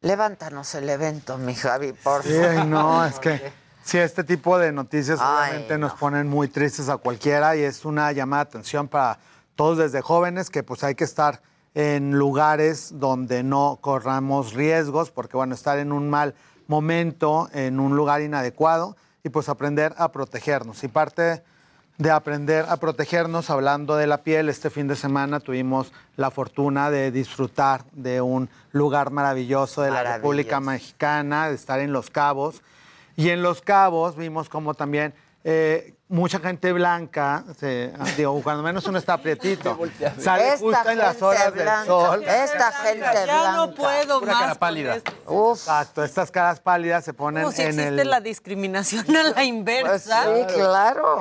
Levántanos 0.00 0.74
el 0.74 0.88
evento, 0.88 1.38
mi 1.38 1.54
Javi, 1.54 1.92
por 1.92 2.22
Sí, 2.22 2.30
favor. 2.30 2.46
ay, 2.46 2.66
no, 2.66 3.06
es 3.06 3.18
que 3.18 3.52
sí, 3.84 3.98
este 3.98 4.22
tipo 4.24 4.58
de 4.58 4.70
noticias 4.72 5.18
Ay, 5.22 5.50
obviamente 5.50 5.78
nos 5.78 5.92
ponen 5.94 6.26
muy 6.28 6.48
tristes 6.48 6.88
a 6.90 6.98
cualquiera 6.98 7.56
y 7.56 7.60
es 7.62 7.84
una 7.86 8.12
llamada 8.12 8.44
de 8.44 8.48
atención 8.50 8.86
para 8.88 9.18
todos 9.54 9.78
desde 9.78 10.00
jóvenes 10.00 10.50
que 10.50 10.62
pues 10.62 10.84
hay 10.84 10.94
que 10.94 11.04
estar 11.04 11.40
en 11.74 12.12
lugares 12.12 12.92
donde 12.98 13.42
no 13.42 13.78
corramos 13.80 14.52
riesgos, 14.52 15.10
porque 15.10 15.36
bueno, 15.36 15.54
estar 15.54 15.78
en 15.78 15.92
un 15.92 16.08
mal 16.08 16.34
momento, 16.66 17.48
en 17.52 17.80
un 17.80 17.96
lugar 17.96 18.22
inadecuado 18.22 18.96
y 19.22 19.28
pues 19.28 19.48
aprender 19.48 19.94
a 19.98 20.12
protegernos. 20.12 20.84
Y 20.84 20.88
parte 20.88 21.42
de 21.98 22.10
aprender 22.10 22.66
a 22.68 22.76
protegernos, 22.76 23.50
hablando 23.50 23.96
de 23.96 24.06
la 24.06 24.22
piel, 24.22 24.48
este 24.48 24.70
fin 24.70 24.88
de 24.88 24.96
semana 24.96 25.40
tuvimos 25.40 25.92
la 26.16 26.30
fortuna 26.30 26.90
de 26.90 27.10
disfrutar 27.10 27.84
de 27.92 28.20
un 28.20 28.48
lugar 28.72 29.10
maravilloso 29.10 29.82
de 29.82 29.90
la. 29.90 30.16
República 30.16 30.60
Mexicana, 30.60 31.48
de 31.48 31.54
estar 31.54 31.80
en 31.80 31.92
Los 31.92 32.10
Cabos. 32.10 32.62
Y 33.16 33.30
en 33.30 33.42
Los 33.42 33.62
Cabos 33.62 34.16
vimos 34.16 34.48
como 34.48 34.74
también 34.74 35.14
eh, 35.44 35.93
mucha 36.08 36.38
gente 36.38 36.72
blanca, 36.72 37.44
se- 37.58 37.92
digo, 38.16 38.40
cuando 38.42 38.62
menos 38.62 38.86
uno 38.86 38.98
está 38.98 39.16
prietito, 39.18 39.78
sale 40.18 40.48
Esta 40.54 40.58
justo 40.58 40.90
en 40.90 40.98
las 40.98 41.08
gente 41.12 41.24
horas 41.24 41.52
blanca, 41.54 41.78
del 41.80 41.86
sol. 41.86 42.22
Esta 42.24 42.72
gente 42.72 43.00
Ya 43.04 43.24
blanca. 43.24 43.52
no 43.56 43.74
puedo 43.74 44.20
Pura 44.20 44.32
más. 44.32 44.42
cara 44.42 44.54
pálida. 44.56 44.96
esto. 44.96 45.12
Exacto, 45.54 46.04
estas 46.04 46.30
caras 46.30 46.60
pálidas 46.60 47.04
se 47.04 47.14
ponen 47.14 47.44
Como 47.44 47.54
si 47.56 47.62
en 47.62 47.68
existe 47.80 48.02
el... 48.02 48.10
la 48.10 48.20
discriminación 48.20 49.16
a 49.16 49.22
la 49.30 49.44
inversa. 49.44 50.24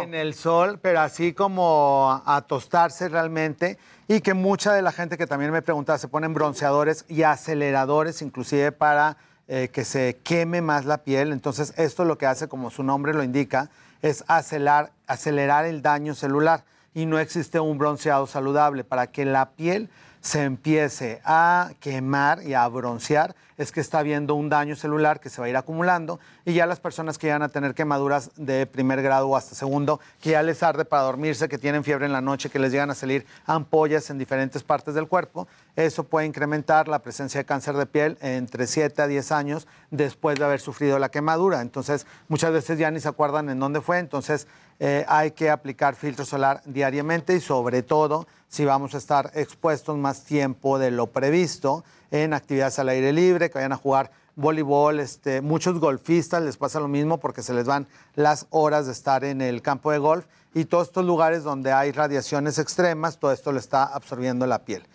En 0.01 0.13
el 0.13 0.33
sol, 0.33 0.79
pero 0.81 0.99
así 1.01 1.33
como 1.33 2.21
a 2.25 2.41
tostarse 2.41 3.09
realmente. 3.09 3.77
Y 4.07 4.19
que 4.19 4.33
mucha 4.33 4.73
de 4.73 4.81
la 4.81 4.91
gente 4.91 5.17
que 5.17 5.25
también 5.27 5.51
me 5.51 5.61
preguntaba 5.61 5.97
se 5.97 6.09
ponen 6.09 6.33
bronceadores 6.33 7.05
y 7.07 7.23
aceleradores, 7.23 8.21
inclusive 8.21 8.73
para 8.73 9.15
eh, 9.47 9.69
que 9.71 9.85
se 9.85 10.17
queme 10.23 10.61
más 10.61 10.83
la 10.85 10.97
piel. 10.99 11.31
Entonces, 11.31 11.73
esto 11.77 12.03
lo 12.03 12.17
que 12.17 12.25
hace, 12.25 12.49
como 12.49 12.69
su 12.69 12.83
nombre 12.83 13.13
lo 13.13 13.23
indica, 13.23 13.69
es 14.03 14.23
acelerar, 14.27 14.91
acelerar 15.07 15.65
el 15.65 15.81
daño 15.81 16.13
celular. 16.13 16.63
Y 16.93 17.07
no 17.07 17.17
existe 17.17 17.59
un 17.59 17.79
bronceado 17.79 18.27
saludable. 18.27 18.83
Para 18.83 19.07
que 19.07 19.25
la 19.25 19.49
piel 19.51 19.89
se 20.23 20.43
empiece 20.43 21.21
a 21.25 21.73
quemar 21.81 22.43
y 22.43 22.53
a 22.53 22.65
broncear, 22.69 23.35
es 23.57 23.73
que 23.73 23.81
está 23.81 23.99
habiendo 23.99 24.35
un 24.35 24.49
daño 24.49 24.75
celular 24.75 25.19
que 25.19 25.29
se 25.29 25.41
va 25.41 25.47
a 25.47 25.49
ir 25.49 25.57
acumulando 25.57 26.17
y 26.45 26.53
ya 26.53 26.65
las 26.65 26.79
personas 26.79 27.17
que 27.17 27.29
van 27.29 27.41
a 27.41 27.49
tener 27.49 27.75
quemaduras 27.75 28.31
de 28.37 28.65
primer 28.65 29.01
grado 29.01 29.27
o 29.27 29.35
hasta 29.35 29.53
segundo, 29.53 29.99
que 30.21 30.31
ya 30.31 30.41
les 30.41 30.63
arde 30.63 30.85
para 30.85 31.03
dormirse, 31.03 31.49
que 31.49 31.57
tienen 31.57 31.83
fiebre 31.83 32.05
en 32.05 32.13
la 32.13 32.21
noche, 32.21 32.49
que 32.49 32.57
les 32.57 32.71
llegan 32.71 32.89
a 32.89 32.95
salir 32.95 33.25
ampollas 33.45 34.09
en 34.09 34.17
diferentes 34.17 34.63
partes 34.63 34.95
del 34.95 35.09
cuerpo, 35.09 35.45
eso 35.75 36.05
puede 36.05 36.25
incrementar 36.25 36.87
la 36.87 36.99
presencia 36.99 37.41
de 37.41 37.45
cáncer 37.45 37.75
de 37.75 37.85
piel 37.85 38.17
entre 38.21 38.65
7 38.65 39.01
a 39.01 39.07
10 39.07 39.31
años 39.33 39.67
después 39.91 40.39
de 40.39 40.45
haber 40.45 40.61
sufrido 40.61 40.99
la 40.99 41.09
quemadura. 41.09 41.59
Entonces, 41.59 42.07
muchas 42.29 42.53
veces 42.53 42.79
ya 42.79 42.91
ni 42.91 43.01
se 43.01 43.09
acuerdan 43.09 43.49
en 43.49 43.59
dónde 43.59 43.81
fue, 43.81 43.99
entonces 43.99 44.47
eh, 44.79 45.05
hay 45.07 45.31
que 45.31 45.49
aplicar 45.49 45.95
filtro 45.95 46.25
solar 46.25 46.61
diariamente 46.65 47.35
y 47.35 47.39
sobre 47.39 47.83
todo 47.83 48.27
si 48.47 48.65
vamos 48.65 48.93
a 48.95 48.97
estar 48.97 49.31
expuestos 49.33 49.97
más 49.97 50.23
tiempo 50.23 50.77
de 50.77 50.91
lo 50.91 51.07
previsto 51.07 51.83
en 52.11 52.33
actividades 52.33 52.77
al 52.79 52.89
aire 52.89 53.11
libre, 53.13 53.49
que 53.49 53.55
vayan 53.59 53.71
a 53.73 53.77
jugar 53.77 54.11
voleibol, 54.35 54.99
este, 54.99 55.41
muchos 55.41 55.79
golfistas 55.79 56.41
les 56.41 56.57
pasa 56.57 56.79
lo 56.79 56.87
mismo 56.87 57.19
porque 57.19 57.41
se 57.41 57.53
les 57.53 57.65
van 57.65 57.87
las 58.15 58.47
horas 58.49 58.85
de 58.85 58.91
estar 58.91 59.23
en 59.23 59.41
el 59.41 59.61
campo 59.61 59.91
de 59.91 59.99
golf 59.99 60.25
y 60.53 60.65
todos 60.65 60.87
estos 60.87 61.05
lugares 61.05 61.43
donde 61.43 61.71
hay 61.71 61.91
radiaciones 61.91 62.59
extremas, 62.59 63.17
todo 63.17 63.31
esto 63.31 63.51
lo 63.51 63.59
está 63.59 63.83
absorbiendo 63.83 64.45
la 64.45 64.59
piel. 64.59 64.85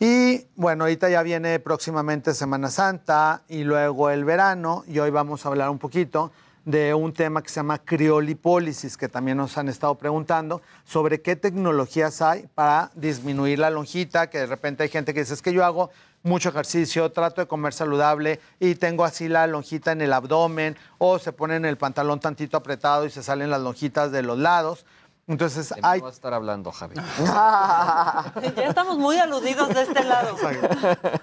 Y 0.00 0.46
bueno, 0.54 0.84
ahorita 0.84 1.08
ya 1.08 1.22
viene 1.22 1.58
próximamente 1.58 2.34
Semana 2.34 2.70
Santa 2.70 3.42
y 3.48 3.64
luego 3.64 4.10
el 4.10 4.24
verano 4.24 4.84
y 4.86 5.00
hoy 5.00 5.10
vamos 5.10 5.44
a 5.44 5.48
hablar 5.48 5.70
un 5.70 5.78
poquito 5.78 6.30
de 6.68 6.92
un 6.92 7.14
tema 7.14 7.42
que 7.42 7.48
se 7.48 7.60
llama 7.60 7.78
criolipólisis, 7.78 8.98
que 8.98 9.08
también 9.08 9.38
nos 9.38 9.56
han 9.56 9.70
estado 9.70 9.94
preguntando 9.94 10.60
sobre 10.84 11.22
qué 11.22 11.34
tecnologías 11.34 12.20
hay 12.20 12.46
para 12.54 12.90
disminuir 12.94 13.58
la 13.58 13.70
lonjita, 13.70 14.28
que 14.28 14.40
de 14.40 14.46
repente 14.46 14.82
hay 14.82 14.90
gente 14.90 15.14
que 15.14 15.20
dice, 15.20 15.32
es 15.32 15.40
que 15.40 15.54
yo 15.54 15.64
hago 15.64 15.88
mucho 16.22 16.50
ejercicio, 16.50 17.10
trato 17.10 17.40
de 17.40 17.46
comer 17.46 17.72
saludable 17.72 18.38
y 18.60 18.74
tengo 18.74 19.06
así 19.06 19.28
la 19.28 19.46
lonjita 19.46 19.92
en 19.92 20.02
el 20.02 20.12
abdomen 20.12 20.76
o 20.98 21.18
se 21.18 21.32
ponen 21.32 21.64
el 21.64 21.78
pantalón 21.78 22.20
tantito 22.20 22.58
apretado 22.58 23.06
y 23.06 23.10
se 23.10 23.22
salen 23.22 23.48
las 23.48 23.62
lonjitas 23.62 24.12
de 24.12 24.22
los 24.22 24.38
lados. 24.38 24.84
Entonces 25.28 25.68
De 25.68 25.80
hay 25.82 26.00
no 26.00 26.06
vas 26.06 26.14
a 26.14 26.16
estar 26.16 26.34
hablando, 26.34 26.72
Javi. 26.72 26.94
Ya 26.96 28.64
estamos 28.66 28.98
muy 28.98 29.18
aludidos 29.18 29.68
de 29.68 29.82
este 29.82 30.02
lado. 30.02 30.36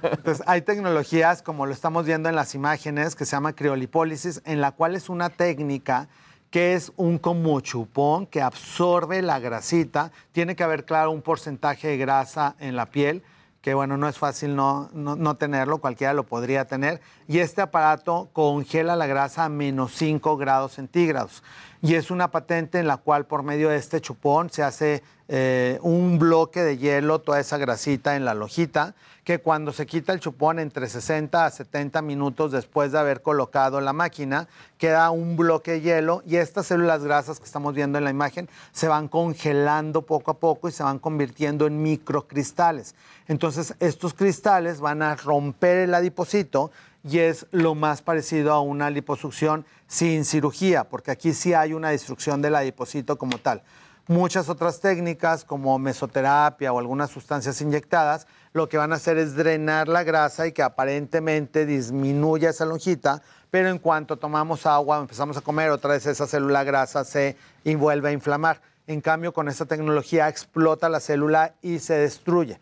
Entonces, 0.04 0.44
hay 0.48 0.62
tecnologías, 0.62 1.42
como 1.42 1.66
lo 1.66 1.74
estamos 1.74 2.06
viendo 2.06 2.30
en 2.30 2.36
las 2.36 2.54
imágenes, 2.54 3.16
que 3.16 3.26
se 3.26 3.32
llama 3.32 3.54
criolipólisis, 3.54 4.42
en 4.46 4.62
la 4.62 4.72
cual 4.72 4.96
es 4.96 5.10
una 5.10 5.30
técnica 5.30 6.08
que 6.52 6.76
es 6.76 6.94
un 6.96 7.18
como 7.18 7.60
chupón 7.62 8.28
que 8.28 8.42
absorbe 8.42 9.22
la 9.24 9.40
grasita. 9.40 10.12
Tiene 10.32 10.56
que 10.56 10.64
haber, 10.64 10.86
claro, 10.86 11.12
un 11.12 11.24
porcentaje 11.24 11.88
de 11.90 11.98
grasa 11.98 12.56
en 12.60 12.76
la 12.76 12.86
piel, 12.86 13.24
que 13.66 13.74
bueno, 13.74 13.98
no 13.98 14.08
es 14.08 14.20
fácil 14.20 14.56
no, 14.56 14.92
no, 14.94 15.16
no 15.16 15.38
tenerlo, 15.38 15.80
cualquiera 15.80 16.14
lo 16.14 16.22
podría 16.22 16.66
tener. 16.66 17.02
Y 17.28 17.40
este 17.40 17.64
aparato 17.64 18.30
congela 18.32 18.96
la 18.96 19.08
grasa 19.08 19.46
a 19.46 19.50
menos 19.50 19.92
5 19.96 20.38
grados 20.38 20.74
centígrados. 20.74 21.42
Y 21.82 21.96
es 21.96 22.12
una 22.12 22.30
patente 22.30 22.78
en 22.78 22.86
la 22.86 22.98
cual 22.98 23.26
por 23.26 23.42
medio 23.42 23.70
de 23.70 23.78
este 23.78 24.02
chupón 24.02 24.52
se 24.52 24.62
hace 24.62 25.02
eh, 25.28 25.80
un 25.82 26.20
bloque 26.20 26.62
de 26.62 26.78
hielo, 26.78 27.20
toda 27.20 27.40
esa 27.40 27.58
grasita 27.58 28.16
en 28.16 28.26
la 28.26 28.36
lojita, 28.36 28.94
que 29.24 29.40
cuando 29.40 29.74
se 29.74 29.88
quita 29.88 30.14
el 30.14 30.20
chupón 30.20 30.60
entre 30.60 30.88
60 30.88 31.46
a 31.46 31.50
70 31.50 32.04
minutos 32.04 32.52
después 32.52 32.92
de 32.92 33.00
haber 33.00 33.24
colocado 33.24 33.82
la 33.82 33.92
máquina, 33.92 34.48
queda 34.78 35.10
un 35.10 35.36
bloque 35.36 35.72
de 35.72 35.82
hielo 35.82 36.22
y 36.28 36.36
estas 36.36 36.68
células 36.68 37.04
grasas 37.04 37.40
que 37.40 37.46
estamos 37.46 37.74
viendo 37.74 37.98
en 37.98 38.04
la 38.04 38.12
imagen 38.12 38.48
se 38.72 38.88
van 38.88 39.08
congelando 39.08 40.04
poco 40.04 40.30
a 40.30 40.38
poco 40.38 40.70
y 40.70 40.72
se 40.72 40.84
van 40.84 41.00
convirtiendo 41.00 41.66
en 41.66 41.82
microcristales. 41.82 42.94
Entonces 43.28 43.74
estos 43.80 44.14
cristales 44.14 44.80
van 44.80 45.02
a 45.02 45.16
romper 45.16 45.78
el 45.78 45.96
adipocito 45.96 46.70
y 47.04 47.18
es 47.18 47.48
lo 47.52 47.74
más 47.74 48.04
parecido 48.04 48.54
a 48.54 48.62
una 48.62 48.92
liposucción 48.92 49.66
sin 49.88 50.24
cirugía, 50.24 50.84
porque 50.84 51.10
aquí 51.10 51.34
sí 51.34 51.54
hay 51.54 51.74
una 51.74 51.90
destrucción 51.90 52.44
del 52.44 52.56
adipocito 52.56 53.18
como 53.18 53.40
tal. 53.40 53.64
Muchas 54.08 54.50
otras 54.50 54.82
técnicas 54.82 55.44
como 55.44 55.80
mesoterapia 55.80 56.72
o 56.72 56.78
algunas 56.78 57.10
sustancias 57.10 57.60
inyectadas, 57.62 58.28
lo 58.54 58.70
que 58.70 58.78
van 58.78 58.94
a 58.94 58.98
hacer 58.98 59.18
es 59.18 59.36
drenar 59.36 59.88
la 59.88 60.04
grasa 60.04 60.46
y 60.46 60.52
que 60.52 60.62
aparentemente 60.62 61.66
disminuya 61.66 62.52
esa 62.52 62.66
lonjita, 62.66 63.24
pero 63.50 63.70
en 63.70 63.80
cuanto 63.80 64.18
tomamos 64.18 64.68
agua, 64.68 65.00
empezamos 65.00 65.38
a 65.38 65.42
comer, 65.42 65.72
otra 65.72 65.92
vez 65.94 66.06
esa 66.06 66.28
célula 66.28 66.64
grasa 66.64 67.04
se 67.04 67.36
vuelve 67.80 68.10
a 68.10 68.12
inflamar. 68.12 68.62
En 68.86 69.02
cambio, 69.02 69.34
con 69.34 69.48
esta 69.50 69.66
tecnología 69.66 70.30
explota 70.30 70.88
la 70.88 71.00
célula 71.00 71.56
y 71.64 71.80
se 71.80 71.96
destruye. 71.96 72.60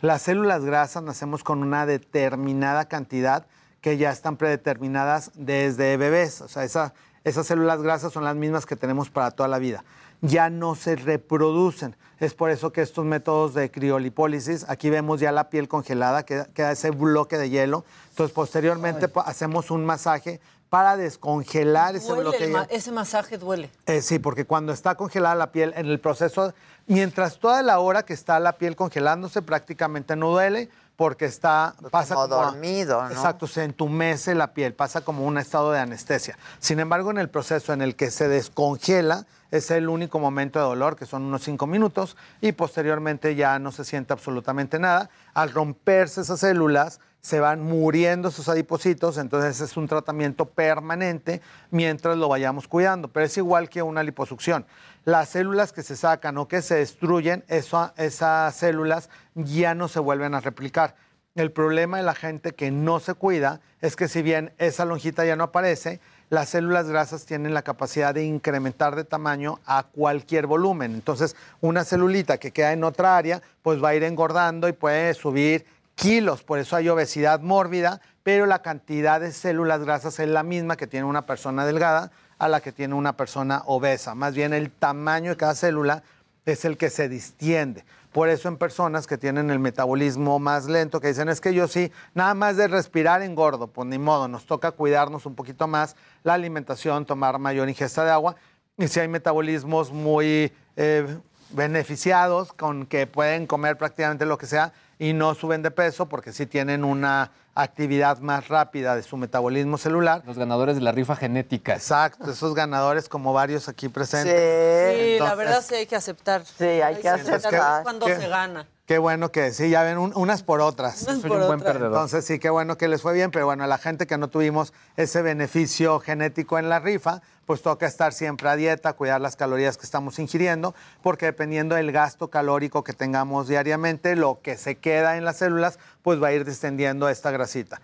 Las 0.00 0.22
células 0.22 0.64
grasas 0.64 1.02
nacemos 1.02 1.44
con 1.44 1.62
una 1.62 1.84
determinada 1.84 2.86
cantidad 2.86 3.44
que 3.82 3.98
ya 3.98 4.10
están 4.10 4.38
predeterminadas 4.38 5.30
desde 5.34 5.98
bebés. 5.98 6.40
O 6.40 6.48
sea, 6.48 6.64
esa- 6.64 6.94
esas 7.24 7.46
células 7.46 7.82
grasas 7.82 8.12
son 8.14 8.24
las 8.24 8.36
mismas 8.36 8.64
que 8.64 8.76
tenemos 8.76 9.10
para 9.10 9.30
toda 9.32 9.48
la 9.48 9.58
vida. 9.58 9.84
Ya 10.20 10.50
no 10.50 10.74
se 10.74 10.96
reproducen. 10.96 11.96
Es 12.18 12.32
por 12.34 12.50
eso 12.50 12.72
que 12.72 12.80
estos 12.80 13.04
métodos 13.04 13.52
de 13.54 13.70
criolipólisis, 13.70 14.64
aquí 14.68 14.88
vemos 14.88 15.20
ya 15.20 15.32
la 15.32 15.50
piel 15.50 15.68
congelada, 15.68 16.24
queda, 16.24 16.46
queda 16.46 16.72
ese 16.72 16.90
bloque 16.90 17.36
de 17.36 17.50
hielo. 17.50 17.84
Entonces, 18.10 18.34
posteriormente 18.34 19.08
po- 19.08 19.20
hacemos 19.20 19.70
un 19.70 19.84
masaje 19.84 20.40
para 20.70 20.96
descongelar 20.96 21.94
ese 21.94 22.12
bloque 22.12 22.46
de 22.46 22.52
ma- 22.52 22.62
hielo. 22.64 22.72
ese 22.76 22.90
masaje 22.90 23.36
duele. 23.38 23.70
Eh, 23.86 24.00
sí, 24.02 24.18
porque 24.18 24.46
cuando 24.46 24.72
está 24.72 24.94
congelada 24.94 25.34
la 25.34 25.52
piel, 25.52 25.74
en 25.76 25.86
el 25.86 26.00
proceso, 26.00 26.54
mientras 26.86 27.38
toda 27.38 27.62
la 27.62 27.78
hora 27.78 28.04
que 28.04 28.14
está 28.14 28.40
la 28.40 28.52
piel 28.56 28.74
congelándose, 28.76 29.42
prácticamente 29.42 30.16
no 30.16 30.30
duele 30.30 30.70
porque 30.96 31.26
está 31.26 31.74
pasa 31.90 32.14
como 32.14 32.24
a- 32.34 32.46
dormido, 32.46 33.02
¿no? 33.02 33.10
Exacto, 33.10 33.46
se 33.46 33.64
entumece 33.64 34.34
la 34.34 34.52
piel, 34.54 34.74
pasa 34.74 35.02
como 35.02 35.24
un 35.26 35.38
estado 35.38 35.70
de 35.72 35.78
anestesia. 35.78 36.38
Sin 36.58 36.80
embargo, 36.80 37.10
en 37.10 37.18
el 37.18 37.28
proceso 37.28 37.72
en 37.72 37.82
el 37.82 37.96
que 37.96 38.10
se 38.10 38.28
descongela, 38.28 39.26
es 39.50 39.70
el 39.70 39.88
único 39.88 40.18
momento 40.18 40.58
de 40.58 40.64
dolor, 40.64 40.96
que 40.96 41.06
son 41.06 41.22
unos 41.22 41.42
cinco 41.42 41.66
minutos, 41.66 42.16
y 42.40 42.52
posteriormente 42.52 43.34
ya 43.36 43.58
no 43.58 43.70
se 43.72 43.84
siente 43.84 44.12
absolutamente 44.12 44.78
nada. 44.78 45.08
Al 45.34 45.52
romperse 45.52 46.22
esas 46.22 46.40
células, 46.40 47.00
se 47.20 47.40
van 47.40 47.60
muriendo 47.62 48.28
esos 48.28 48.48
adipocitos, 48.48 49.18
entonces 49.18 49.60
es 49.60 49.76
un 49.76 49.88
tratamiento 49.88 50.44
permanente 50.46 51.40
mientras 51.70 52.16
lo 52.16 52.28
vayamos 52.28 52.68
cuidando, 52.68 53.08
pero 53.08 53.26
es 53.26 53.36
igual 53.36 53.68
que 53.68 53.82
una 53.82 54.02
liposucción. 54.04 54.64
Las 55.06 55.28
células 55.28 55.72
que 55.72 55.84
se 55.84 55.94
sacan 55.94 56.36
o 56.36 56.48
que 56.48 56.62
se 56.62 56.74
destruyen, 56.74 57.44
esas 57.46 58.56
células 58.56 59.08
ya 59.36 59.72
no 59.72 59.86
se 59.86 60.00
vuelven 60.00 60.34
a 60.34 60.40
replicar. 60.40 60.96
El 61.36 61.52
problema 61.52 61.98
de 61.98 62.02
la 62.02 62.16
gente 62.16 62.56
que 62.56 62.72
no 62.72 62.98
se 62.98 63.14
cuida 63.14 63.60
es 63.80 63.94
que 63.94 64.08
si 64.08 64.22
bien 64.22 64.52
esa 64.58 64.84
lonjita 64.84 65.24
ya 65.24 65.36
no 65.36 65.44
aparece, 65.44 66.00
las 66.28 66.48
células 66.48 66.88
grasas 66.88 67.24
tienen 67.24 67.54
la 67.54 67.62
capacidad 67.62 68.12
de 68.12 68.24
incrementar 68.24 68.96
de 68.96 69.04
tamaño 69.04 69.60
a 69.64 69.84
cualquier 69.84 70.48
volumen. 70.48 70.94
Entonces, 70.94 71.36
una 71.60 71.84
celulita 71.84 72.38
que 72.38 72.50
queda 72.50 72.72
en 72.72 72.82
otra 72.82 73.16
área, 73.16 73.42
pues 73.62 73.80
va 73.80 73.90
a 73.90 73.94
ir 73.94 74.02
engordando 74.02 74.66
y 74.66 74.72
puede 74.72 75.14
subir 75.14 75.66
kilos. 75.94 76.42
Por 76.42 76.58
eso 76.58 76.74
hay 76.74 76.88
obesidad 76.88 77.38
mórbida, 77.38 78.00
pero 78.24 78.44
la 78.46 78.60
cantidad 78.60 79.20
de 79.20 79.30
células 79.30 79.84
grasas 79.84 80.18
es 80.18 80.28
la 80.28 80.42
misma 80.42 80.76
que 80.76 80.88
tiene 80.88 81.06
una 81.06 81.26
persona 81.26 81.64
delgada 81.64 82.10
a 82.38 82.48
la 82.48 82.60
que 82.60 82.72
tiene 82.72 82.94
una 82.94 83.16
persona 83.16 83.62
obesa. 83.66 84.14
Más 84.14 84.34
bien 84.34 84.52
el 84.52 84.70
tamaño 84.70 85.30
de 85.30 85.36
cada 85.36 85.54
célula 85.54 86.02
es 86.44 86.64
el 86.64 86.76
que 86.76 86.90
se 86.90 87.08
distiende. 87.08 87.84
Por 88.12 88.30
eso 88.30 88.48
en 88.48 88.56
personas 88.56 89.06
que 89.06 89.18
tienen 89.18 89.50
el 89.50 89.58
metabolismo 89.58 90.38
más 90.38 90.66
lento, 90.66 91.00
que 91.00 91.08
dicen, 91.08 91.28
es 91.28 91.40
que 91.40 91.52
yo 91.52 91.68
sí, 91.68 91.92
nada 92.14 92.32
más 92.32 92.56
de 92.56 92.66
respirar 92.66 93.20
engordo, 93.20 93.66
pues 93.66 93.86
ni 93.88 93.98
modo, 93.98 94.26
nos 94.26 94.46
toca 94.46 94.70
cuidarnos 94.70 95.26
un 95.26 95.34
poquito 95.34 95.66
más, 95.66 95.96
la 96.22 96.32
alimentación, 96.32 97.04
tomar 97.04 97.38
mayor 97.38 97.68
ingesta 97.68 98.04
de 98.04 98.12
agua. 98.12 98.36
Y 98.78 98.88
si 98.88 99.00
hay 99.00 99.08
metabolismos 99.08 99.92
muy 99.92 100.50
eh, 100.76 101.18
beneficiados, 101.50 102.52
con 102.52 102.86
que 102.86 103.06
pueden 103.06 103.46
comer 103.46 103.76
prácticamente 103.76 104.24
lo 104.24 104.38
que 104.38 104.46
sea 104.46 104.72
y 104.98 105.12
no 105.12 105.34
suben 105.34 105.62
de 105.62 105.70
peso, 105.70 106.06
porque 106.06 106.32
sí 106.32 106.46
tienen 106.46 106.84
una 106.84 107.32
actividad 107.56 108.18
más 108.18 108.48
rápida 108.48 108.94
de 108.94 109.02
su 109.02 109.16
metabolismo 109.16 109.78
celular. 109.78 110.22
Los 110.26 110.38
ganadores 110.38 110.76
de 110.76 110.82
la 110.82 110.92
rifa 110.92 111.16
genética. 111.16 111.74
Exacto, 111.74 112.30
esos 112.30 112.54
ganadores 112.54 113.08
como 113.08 113.32
varios 113.32 113.68
aquí 113.68 113.88
presentes. 113.88 114.32
Sí, 114.32 115.00
la 115.00 115.12
Entonces, 115.14 115.36
verdad 115.38 115.64
sí 115.66 115.74
hay 115.74 115.86
que 115.86 115.96
aceptar. 115.96 116.44
Sí, 116.44 116.64
hay 116.64 116.96
que 116.96 117.08
aceptar. 117.08 117.82
Cuando 117.82 118.06
¿Qué? 118.06 118.16
se 118.16 118.28
gana. 118.28 118.68
Qué 118.86 118.98
bueno 118.98 119.32
que 119.32 119.50
sí, 119.52 119.68
ya 119.68 119.82
ven, 119.82 119.98
un- 119.98 120.12
unas 120.14 120.44
por 120.44 120.60
otras. 120.60 121.02
Unas 121.02 121.20
Soy 121.20 121.28
por 121.28 121.40
un 121.40 121.46
buen 121.48 121.58
otras. 121.58 121.72
perdedor. 121.72 121.92
Entonces 121.94 122.24
sí, 122.24 122.38
qué 122.38 122.50
bueno 122.50 122.76
que 122.76 122.86
les 122.86 123.02
fue 123.02 123.14
bien, 123.14 123.32
pero 123.32 123.44
bueno, 123.46 123.64
a 123.64 123.66
la 123.66 123.78
gente 123.78 124.06
que 124.06 124.16
no 124.16 124.28
tuvimos 124.28 124.72
ese 124.96 125.22
beneficio 125.22 125.98
genético 125.98 126.56
en 126.58 126.68
la 126.68 126.78
rifa, 126.78 127.20
pues 127.46 127.62
toca 127.62 127.86
estar 127.86 128.12
siempre 128.12 128.48
a 128.48 128.56
dieta, 128.56 128.92
cuidar 128.94 129.20
las 129.20 129.36
calorías 129.36 129.76
que 129.78 129.84
estamos 129.84 130.18
ingiriendo, 130.18 130.74
porque 131.02 131.26
dependiendo 131.26 131.76
del 131.76 131.92
gasto 131.92 132.28
calórico 132.28 132.84
que 132.84 132.92
tengamos 132.92 133.48
diariamente, 133.48 134.16
lo 134.16 134.40
que 134.42 134.56
se 134.56 134.76
queda 134.78 135.16
en 135.16 135.24
las 135.24 135.36
células, 135.36 135.78
pues 136.02 136.22
va 136.22 136.28
a 136.28 136.32
ir 136.32 136.44
descendiendo 136.44 137.08
esta 137.08 137.30
grasita. 137.30 137.80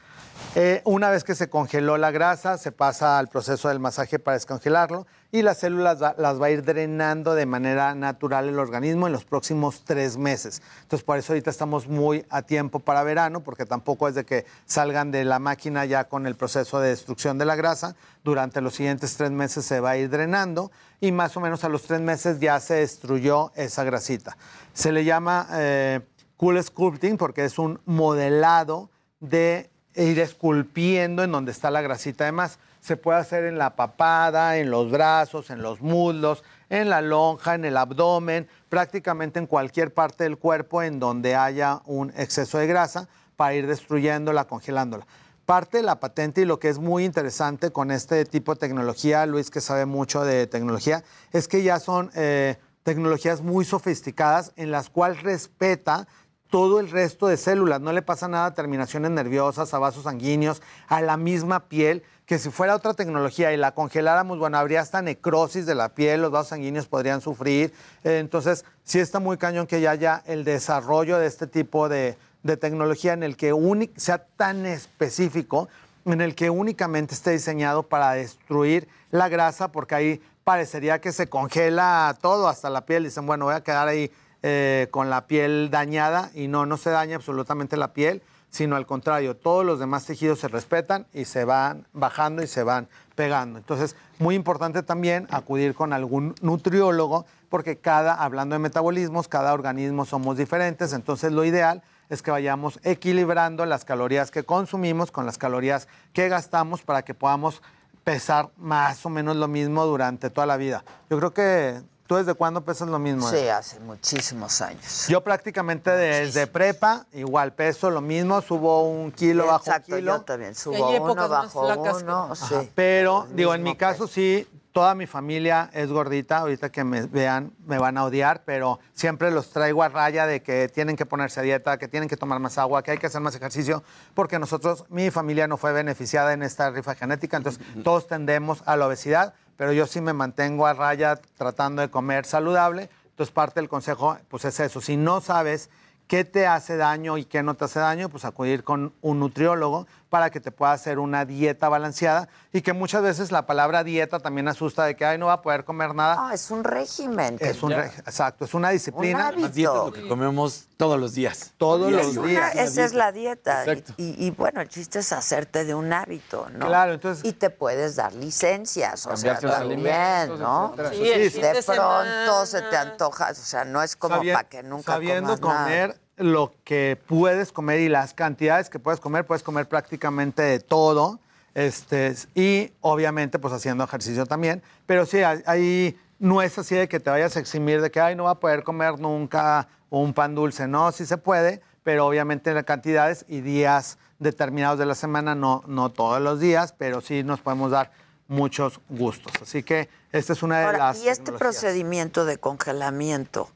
Eh, 0.55 0.83
una 0.85 1.09
vez 1.09 1.25
que 1.25 1.35
se 1.35 1.49
congeló 1.49 1.97
la 1.97 2.11
grasa, 2.11 2.59
se 2.59 2.73
pasa 2.73 3.19
al 3.19 3.29
proceso 3.29 3.69
del 3.69 3.79
masaje 3.79 4.19
para 4.19 4.35
descongelarlo 4.37 5.07
y 5.31 5.41
las 5.41 5.59
células 5.59 6.03
va- 6.03 6.15
las 6.19 6.41
va 6.43 6.47
a 6.47 6.51
ir 6.51 6.63
drenando 6.63 7.35
de 7.35 7.47
manera 7.47 7.95
natural 7.95 8.49
el 8.49 8.59
organismo 8.59 9.07
en 9.07 9.15
los 9.15 9.25
próximos 9.25 9.83
tres 9.85 10.19
meses. 10.19 10.61
Entonces, 10.83 11.05
por 11.05 11.17
eso 11.17 11.33
ahorita 11.33 11.49
estamos 11.49 11.87
muy 11.87 12.27
a 12.29 12.43
tiempo 12.43 12.81
para 12.81 13.03
verano, 13.03 13.41
porque 13.41 13.65
tampoco 13.65 14.09
es 14.09 14.15
de 14.15 14.25
que 14.25 14.45
salgan 14.67 15.11
de 15.11 15.25
la 15.25 15.39
máquina 15.39 15.87
ya 15.87 16.05
con 16.05 16.27
el 16.27 16.35
proceso 16.35 16.81
de 16.81 16.91
destrucción 16.91 17.39
de 17.39 17.47
la 17.47 17.55
grasa. 17.55 17.95
Durante 18.25 18.61
los 18.61 18.75
siguientes 18.75 19.17
tres 19.17 19.31
meses 19.31 19.52
se 19.61 19.81
va 19.81 19.91
a 19.91 19.97
ir 19.99 20.09
drenando 20.09 20.71
y 21.01 21.13
más 21.13 21.37
o 21.37 21.41
menos 21.41 21.65
a 21.65 21.69
los 21.69 21.83
tres 21.83 22.01
meses 22.01 22.41
ya 22.41 22.59
se 22.61 22.75
destruyó 22.75 23.53
esa 23.57 23.85
grasita. 23.85 24.37
Se 24.73 24.93
le 24.93 25.05
llama 25.05 25.49
eh, 25.53 26.01
cool 26.37 26.63
sculpting 26.63 27.19
porque 27.19 27.45
es 27.45 27.59
un 27.59 27.81
modelado 27.85 28.89
de 29.21 29.69
ir 29.95 30.19
esculpiendo 30.21 31.23
en 31.23 31.33
donde 31.33 31.53
está 31.53 31.71
la 31.71 31.83
grasita. 31.83 32.25
Además, 32.25 32.59
se 32.81 32.97
puede 32.97 33.19
hacer 33.19 33.45
en 33.45 33.59
la 33.59 33.77
papada, 33.77 34.57
en 34.57 34.71
los 34.71 34.91
brazos, 34.91 35.51
en 35.51 35.63
los 35.63 35.81
muslos, 35.81 36.43
en 36.69 36.89
la 36.89 37.01
lonja, 37.01 37.55
en 37.55 37.65
el 37.65 37.77
abdomen, 37.77 38.49
prácticamente 38.69 39.39
en 39.39 39.47
cualquier 39.47 39.93
parte 39.93 40.25
del 40.25 40.39
cuerpo 40.39 40.83
en 40.83 40.99
donde 40.99 41.37
haya 41.37 41.81
un 41.85 42.13
exceso 42.17 42.59
de 42.59 42.67
grasa 42.67 43.09
para 43.37 43.55
ir 43.55 43.67
destruyéndola, 43.67 44.47
congelándola. 44.47 45.07
Parte 45.47 45.79
de 45.79 45.83
la 45.83 45.99
patente 45.99 46.43
y 46.43 46.45
lo 46.45 46.61
que 46.61 46.69
es 46.69 46.79
muy 46.79 47.05
interesante 47.05 47.71
con 47.73 47.91
este 47.91 48.25
tipo 48.25 48.55
de 48.55 48.61
tecnología, 48.61 49.27
Luis 49.27 49.51
que 49.51 49.61
sabe 49.61 49.87
mucho 49.87 50.25
de 50.25 50.47
tecnología, 50.47 51.03
es 51.33 51.49
que 51.49 51.65
ya 51.65 51.81
son 51.81 52.11
eh, 52.15 52.59
tecnologías 52.85 53.43
muy 53.43 53.65
sofisticadas 53.65 54.53
en 54.55 54.71
las 54.71 54.89
cuales 54.89 55.23
respeta 55.23 56.07
todo 56.49 56.81
el 56.81 56.91
resto 56.91 57.27
de 57.27 57.39
células. 57.39 57.81
No 57.81 57.93
le 57.93 58.03
pasa 58.03 58.29
nada 58.29 58.47
a 58.47 58.55
terminaciones 58.55 59.11
nerviosas, 59.11 59.73
a 59.73 59.79
vasos 59.79 60.05
sanguíneos, 60.05 60.63
a 60.87 61.01
la 61.01 61.17
misma 61.17 61.69
piel, 61.69 62.03
que 62.27 62.39
si 62.39 62.51
fuera 62.51 62.77
otra 62.77 62.95
tecnología 62.95 63.53
y 63.53 63.57
la 63.57 63.73
congeláramos, 63.73 64.39
bueno, 64.39 64.59
habría 64.59 64.81
hasta 64.81 65.03
necrosis 65.03 65.67
de 65.67 65.75
la 65.75 65.95
piel, 65.95 66.21
los 66.21 66.31
vasos 66.31 66.49
sanguíneos 66.49 66.87
podrían 66.87 67.21
sufrir. 67.21 67.73
Entonces, 68.05 68.65
sí 68.85 69.01
está 69.01 69.19
muy 69.19 69.39
cañón 69.39 69.67
que 69.67 69.81
ya 69.81 69.93
haya 69.93 70.23
el 70.27 70.45
desarrollo 70.45 71.19
de 71.19 71.27
este 71.27 71.47
tipo 71.47 71.89
de, 71.89 72.19
de 72.43 72.57
tecnología 72.57 73.13
en 73.13 73.23
el 73.23 73.37
que 73.37 73.55
sea 73.97 74.27
tan 74.37 74.67
específico, 74.67 75.69
en 76.05 76.21
el 76.21 76.35
que 76.35 76.51
únicamente 76.51 77.15
esté 77.15 77.31
diseñado 77.31 77.85
para 77.85 78.13
destruir 78.13 78.89
la 79.11 79.29
grasa, 79.29 79.69
porque 79.71 79.95
hay 79.95 80.23
parecería 80.45 81.01
que 81.01 81.13
se 81.13 81.29
congela 81.29 82.17
todo, 82.21 82.49
hasta 82.49 82.71
la 82.71 82.85
piel. 82.87 83.05
Dicen, 83.05 83.27
bueno, 83.27 83.47
voy 83.47 83.55
a 83.55 83.63
quedar 83.63 83.89
ahí 83.89 84.11
eh, 84.43 84.89
con 84.91 85.11
la 85.11 85.27
piel 85.27 85.71
dañada 85.71 86.31
y 86.35 86.49
no, 86.49 86.67
no 86.67 86.77
se 86.77 86.91
daña 86.91 87.17
absolutamente 87.17 87.77
la 87.77 87.93
piel, 87.93 88.23
sino 88.51 88.77
al 88.77 88.87
contrario, 88.87 89.37
todos 89.37 89.65
los 89.65 89.79
demás 89.79 90.05
tejidos 90.05 90.41
se 90.41 90.49
respetan 90.49 91.07
y 91.15 91.25
se 91.25 91.45
van 91.45 91.87
bajando 91.93 92.43
y 92.43 92.47
se 92.47 92.63
van 92.63 92.89
pegando. 93.15 93.59
Entonces, 93.59 93.97
muy 94.19 94.35
importante 94.35 94.83
también 94.83 95.27
acudir 95.31 95.75
con 95.75 95.93
algún 95.93 96.35
nutriólogo, 96.43 97.25
porque 97.49 97.77
cada, 97.77 98.15
hablando 98.15 98.55
de 98.55 98.59
metabolismos, 98.59 99.29
cada 99.29 99.55
organismo 99.55 100.05
somos 100.05 100.37
diferentes, 100.37 100.93
entonces 100.93 101.33
lo 101.33 101.45
ideal 101.45 101.83
es 102.13 102.21
que 102.21 102.31
vayamos 102.31 102.79
equilibrando 102.85 103.65
las 103.65 103.87
calorías 103.87 104.31
que 104.31 104.45
consumimos 104.45 105.11
con 105.11 105.25
las 105.25 105.39
calorías 105.39 105.89
que 106.13 106.29
gastamos 106.29 106.83
para 106.83 107.03
que 107.03 107.15
podamos 107.15 107.63
pesar 108.05 108.51
más 108.59 109.07
o 109.07 109.09
menos 109.09 109.35
lo 109.37 109.49
mismo 109.49 109.87
durante 109.87 110.29
toda 110.29 110.47
la 110.47 110.59
vida. 110.59 110.85
Yo 111.09 111.19
creo 111.19 111.33
que 111.33 111.81
tú 112.07 112.17
desde 112.17 112.35
cuándo 112.35 112.61
pesas 112.61 112.89
lo 112.89 112.99
mismo. 112.99 113.31
Sí, 113.31 113.37
eh? 113.37 113.51
hace 113.51 113.81
muchísimos 113.81 114.61
años. 114.61 115.07
Yo 115.09 115.23
prácticamente 115.23 115.91
desde 115.91 116.47
prepa, 116.47 117.07
igual 117.15 117.55
peso 117.55 117.89
lo 117.89 118.03
mismo, 118.03 118.43
subo 118.43 118.83
un 118.91 119.11
kilo 119.11 119.47
bajo 119.47 119.65
un 119.65 119.69
Exacto, 119.71 119.97
kilo. 119.97 120.17
yo 120.19 120.21
también 120.21 120.55
subo 120.55 120.91
uno 120.91 121.29
bajo 121.31 121.67
uno. 121.67 122.29
que- 122.29 122.37
sí. 122.37 122.71
Pero, 122.75 123.27
digo, 123.31 123.55
en 123.55 123.63
mi 123.63 123.75
caso 123.75 124.07
sí, 124.07 124.47
toda 124.73 124.95
mi 124.95 125.07
familia 125.07 125.71
es 125.73 125.91
gordita. 125.91 126.39
Ahorita 126.39 126.71
que 126.71 126.83
me 126.83 127.07
vean, 127.07 127.53
me 127.67 127.79
van 127.79 127.99
a 127.99 128.05
odiar, 128.05 128.43
pero 128.45 128.81
siempre 128.93 129.31
los 129.31 129.51
traigo 129.51 129.83
a 129.83 129.89
raya 129.89 130.27
de 130.27 130.43
que 130.43 130.69
tienen 130.69 130.97
que 130.97 131.07
ponerse 131.07 131.41
a 131.41 131.43
dieta, 131.43 131.79
que 131.79 131.89
tienen 131.89 132.09
que 132.09 132.17
tomar 132.17 132.41
más 132.41 132.59
agua, 132.59 132.83
que 132.83 132.91
hay 132.91 132.99
que 132.99 133.07
hacer 133.07 133.21
más 133.21 133.35
ejercicio, 133.35 133.85
porque 134.15 134.39
nosotros, 134.39 134.85
mi 134.89 135.11
familia 135.11 135.47
no 135.47 135.57
fue 135.57 135.73
beneficiada 135.73 136.33
en 136.33 136.43
esta 136.43 136.71
rifa 136.71 136.95
genética, 136.95 137.37
entonces 137.37 137.63
todos 137.85 138.07
tendemos 138.07 138.63
a 138.67 138.77
la 138.77 138.87
obesidad, 138.87 139.35
pero 139.57 139.73
yo 139.73 139.87
sí 139.87 140.01
me 140.01 140.13
mantengo 140.13 140.67
a 140.67 140.73
raya 140.73 141.17
tratando 141.37 141.83
de 141.83 141.91
comer 141.91 142.25
saludable. 142.25 142.89
Entonces, 143.11 143.33
parte 143.33 143.61
del 143.61 143.69
consejo, 143.69 144.17
pues 144.29 144.47
es 144.47 144.59
eso. 144.59 144.81
Si 144.81 144.97
no 144.97 145.21
sabes 145.21 145.69
qué 146.07 146.25
te 146.25 146.47
hace 146.47 146.77
daño 146.77 147.19
y 147.19 147.25
qué 147.25 147.43
no 147.43 147.55
te 147.55 147.67
hace 147.67 147.79
daño, 147.79 148.09
pues 148.09 148.25
acudir 148.25 148.65
con 148.65 148.93
un 149.03 149.21
nutriólogo 149.21 149.87
para 150.13 150.29
que 150.29 150.41
te 150.41 150.51
pueda 150.53 150.73
hacer 150.73 150.99
una 150.99 151.25
dieta 151.25 151.71
balanceada 151.71 152.29
y 152.53 152.61
que 152.61 152.75
muchas 152.75 153.03
veces 153.03 153.33
la 153.33 153.47
palabra 153.47 153.83
dieta 153.83 154.21
también 154.21 154.47
asusta 154.47 154.85
de 154.85 154.95
que 154.95 155.07
ay 155.07 155.17
no 155.17 155.27
va 155.29 155.33
a 155.33 155.41
poder 155.41 155.65
comer 155.65 155.95
nada. 155.95 156.17
No, 156.17 156.31
es 156.31 156.51
un 156.51 156.65
régimen. 156.65 157.39
es 157.41 157.63
un 157.63 157.71
ya- 157.71 157.87
exacto, 157.87 158.45
es 158.45 158.53
una 158.53 158.69
disciplina. 158.69 159.29
hábito. 159.29 159.41
Más 159.41 159.55
dieta 159.55 159.73
es 159.73 159.85
lo 159.87 159.93
que 159.93 160.07
comemos 160.09 160.67
todos 160.77 161.01
los 161.01 161.15
días. 161.15 161.53
Todos 161.57 161.89
Y 161.89 161.93
los 161.95 162.09
es 162.09 162.17
una- 162.19 162.29
días. 162.29 162.55
esa 162.57 162.85
es 162.85 162.93
la 162.93 163.11
dieta. 163.11 163.65
Exacto. 163.65 163.95
Y, 163.97 164.27
y 164.27 164.31
bueno, 164.33 164.61
el 164.61 164.69
chiste 164.69 164.99
es 164.99 165.11
hacerte 165.15 165.65
de 165.65 165.75
un 165.75 165.91
hábito, 165.95 166.47
¿no? 166.53 166.67
Claro, 166.67 166.93
entonces- 166.93 167.25
Y 167.25 167.33
te 167.33 167.49
puedes 167.49 167.97
dar 167.97 168.13
licencias, 168.13 169.07
o 169.07 169.17
sea, 169.17 169.39
también, 169.39 170.39
¿no? 170.39 170.75
Sí, 170.91 171.31
fin 171.31 171.41
de 171.43 171.63
pronto 171.65 172.45
se 172.45 172.61
te 172.61 172.77
antoja, 172.77 173.31
o 173.31 173.35
sea, 173.35 173.65
no 173.65 173.83
es 173.83 173.97
como 173.97 174.17
para 174.19 174.45
que 174.45 174.63
nunca 174.63 174.93
sabiendo 174.93 175.41
comas 175.41 175.57
nada. 175.71 175.95
Lo 176.23 176.55
que 176.65 176.99
puedes 177.07 177.53
comer 177.53 177.81
y 177.81 177.89
las 177.89 178.15
cantidades 178.15 178.71
que 178.71 178.79
puedes 178.79 179.01
comer, 179.01 179.27
puedes 179.27 179.43
comer 179.43 179.69
prácticamente 179.69 180.43
de 180.43 180.61
todo. 180.61 181.21
Este, 181.55 182.15
y 182.35 182.73
obviamente, 182.81 183.39
pues 183.39 183.53
haciendo 183.53 183.85
ejercicio 183.85 184.27
también. 184.27 184.63
Pero 184.87 185.05
sí, 185.07 185.23
ahí 185.23 185.99
no 186.19 186.41
es 186.41 186.57
así 186.59 186.75
de 186.75 186.89
que 186.89 187.01
te 187.01 187.11
vayas 187.11 187.37
a 187.37 187.41
eximir 187.41 187.81
de 187.81 187.91
que, 187.91 188.01
ay, 188.01 188.15
no 188.15 188.25
va 188.25 188.31
a 188.31 188.41
poder 188.41 188.63
comer 188.63 188.99
nunca 188.99 189.69
un 189.91 190.15
pan 190.15 190.35
dulce. 190.35 190.67
No, 190.67 190.93
sí 190.93 191.05
se 191.05 191.19
puede, 191.19 191.61
pero 191.83 192.07
obviamente 192.07 192.51
en 192.51 192.63
cantidades 192.63 193.25
y 193.29 193.41
días 193.41 193.99
determinados 194.19 194.79
de 194.79 194.87
la 194.87 194.95
semana, 194.95 195.35
no, 195.35 195.63
no 195.67 195.91
todos 195.91 196.21
los 196.21 196.41
días, 196.41 196.75
pero 196.79 197.01
sí 197.01 197.23
nos 197.25 197.41
podemos 197.41 197.71
dar 197.71 197.91
muchos 198.29 198.81
gustos. 198.89 199.33
Así 199.43 199.63
que 199.63 199.89
esta 200.13 200.33
es 200.33 200.43
una 200.43 200.61
de 200.61 200.65
Ahora, 200.67 200.79
las. 200.79 201.03
y 201.03 201.09
este 201.09 201.33
procedimiento 201.33 202.25
de 202.25 202.39
congelamiento, 202.39 203.51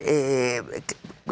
eh, 0.00 0.62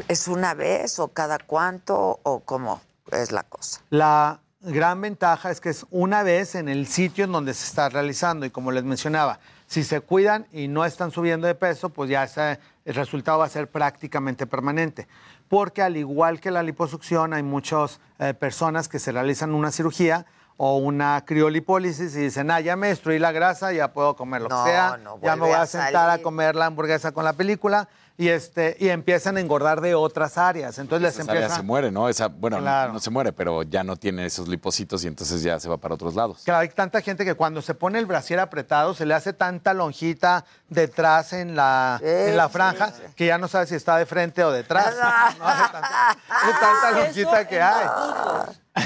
¿es 0.09 0.29
una 0.29 0.55
vez 0.55 0.99
o 0.99 1.09
cada 1.09 1.39
cuánto 1.39 2.21
o 2.23 2.41
cómo 2.41 2.81
es 3.11 3.33
la 3.33 3.43
cosa? 3.43 3.81
La 3.91 4.41
gran 4.61 5.01
ventaja 5.01 5.51
es 5.51 5.61
que 5.61 5.71
es 5.71 5.87
una 5.91 6.23
vez 6.23 6.55
en 6.55 6.69
el 6.69 6.87
sitio 6.87 7.25
en 7.25 7.33
donde 7.33 7.55
se 7.55 7.65
está 7.67 7.89
realizando 7.89 8.45
y 8.47 8.51
como 8.51 8.71
les 8.73 8.85
mencionaba, 8.85 9.41
si 9.67 9.85
se 9.85 10.01
cuidan 10.01 10.47
y 10.53 10.69
no 10.69 10.85
están 10.85 11.11
subiendo 11.11 11.47
de 11.47 11.55
peso, 11.55 11.89
pues 11.91 12.11
ya 12.11 12.25
ese- 12.25 12.59
el 12.85 12.95
resultado 12.95 13.39
va 13.39 13.45
a 13.47 13.49
ser 13.51 13.69
prácticamente 13.69 14.47
permanente. 14.47 15.07
Porque 15.49 15.83
al 15.83 15.97
igual 15.97 16.41
que 16.41 16.51
la 16.51 16.63
liposucción, 16.63 17.33
hay 17.33 17.43
muchas 17.43 18.01
eh, 18.19 18.35
personas 18.35 18.89
que 18.89 18.99
se 18.99 19.13
realizan 19.13 19.55
una 19.55 19.71
cirugía 19.71 20.27
o 20.57 20.77
una 20.79 21.25
criolipólisis 21.25 22.15
y 22.17 22.21
dicen, 22.21 22.51
ah, 22.51 22.61
ya 22.61 22.75
me 22.77 22.89
destruí 22.89 23.19
la 23.19 23.31
grasa, 23.31 23.73
ya 23.73 23.93
puedo 23.93 24.17
comer 24.17 24.43
lo 24.43 24.49
No, 24.49 24.65
que 24.65 24.71
sea, 24.71 24.97
no 24.97 25.21
ya 25.23 25.37
me 25.37 25.43
voy 25.43 25.53
a, 25.53 25.63
a 25.63 25.67
sentar 25.67 25.95
a 26.09 26.11
salir". 26.13 26.23
comer 26.25 26.57
la 26.57 26.67
hamburguesa 26.67 27.13
con 27.13 27.25
la 27.25 27.33
película 27.35 27.89
y, 28.21 28.29
este, 28.31 28.77
y 28.81 28.89
empiezan 28.89 29.37
a 29.37 29.41
engordar 29.41 29.81
de 29.81 29.95
otras 29.95 30.37
áreas. 30.37 30.79
Entonces 30.79 31.03
les 31.03 31.15
Esa 31.15 31.23
área 31.31 31.43
empieza... 31.43 31.57
se 31.57 31.63
muere, 31.63 31.91
¿no? 31.93 32.09
Esa, 32.09 32.27
bueno, 32.27 32.59
Claro. 32.59 32.93
no 32.93 32.99
se 32.99 33.11
muere, 33.11 33.33
pero 33.33 33.63
ya 33.63 33.85
no 33.85 33.97
tiene 33.97 34.27
esos 34.27 34.49
lipocitos 34.49 35.05
y 35.05 35.07
entonces 35.07 35.41
ya 35.43 35.59
se 35.61 35.69
va 35.69 35.77
para 35.77 35.95
otros 35.95 36.17
lados. 36.17 36.43
Claro, 36.45 36.61
hay 36.61 36.69
tanta 36.69 37.01
gente 37.01 37.25
que 37.25 37.35
cuando 37.35 37.63
se 37.63 37.75
pone 37.75 37.99
el 38.01 38.07
brasier 38.07 38.41
apretado 38.41 38.93
se 38.93 39.07
le 39.07 39.15
hace 39.15 39.33
tanta 39.33 39.73
lonjita 39.73 40.45
detrás 40.69 41.33
en 41.33 41.55
la, 41.55 42.01
en 42.03 42.37
la 42.37 42.49
franja 42.49 42.93
que 43.15 43.27
ya 43.27 43.39
no 43.39 43.47
sabe 43.47 43.67
si 43.69 43.77
está 43.77 43.97
de 43.97 44.05
frente 44.05 44.43
o 44.43 44.51
detrás. 44.51 44.95
No 45.39 45.47
hace 45.47 46.53
tanta, 46.61 46.91
lonjita 46.91 47.47
que 47.47 47.63
hay. 47.63 47.87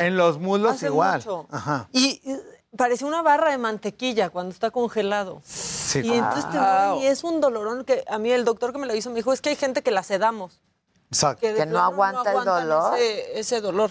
En 0.01 0.17
los 0.17 0.39
muslos 0.39 0.73
Hace 0.77 0.87
igual. 0.87 1.17
mucho. 1.21 1.47
Ajá. 1.51 1.89
Y 1.93 2.21
parece 2.77 3.05
una 3.05 3.23
barra 3.23 3.51
de 3.51 3.59
mantequilla 3.59 4.31
cuando 4.31 4.53
está 4.53 4.71
congelado. 4.71 5.43
Sí. 5.45 6.01
Y 6.01 6.13
entonces 6.15 6.51
te 6.51 6.59
mueve 6.59 6.97
y 7.01 7.07
es 7.07 7.25
un 7.25 7.41
dolorón 7.41 7.85
que 7.85 8.05
a 8.09 8.19
mí 8.19 8.31
el 8.31 8.45
doctor 8.45 8.73
que 8.73 8.79
me 8.79 8.87
lo 8.87 8.95
hizo 8.95 9.11
me 9.11 9.17
dijo, 9.17 9.33
es 9.33 9.41
que 9.41 9.51
hay 9.51 9.57
gente 9.57 9.83
que 9.83 9.91
la 9.91 10.03
sedamos. 10.03 10.61
Exacto. 11.09 11.47
de 11.47 11.55
Que 11.55 11.67
no 11.67 11.73
plano 11.73 11.87
aguanta 11.87 12.33
el 12.33 12.45
dolor. 12.45 12.95
Ese, 12.97 13.41
ese 13.41 13.61
dolor. 13.61 13.91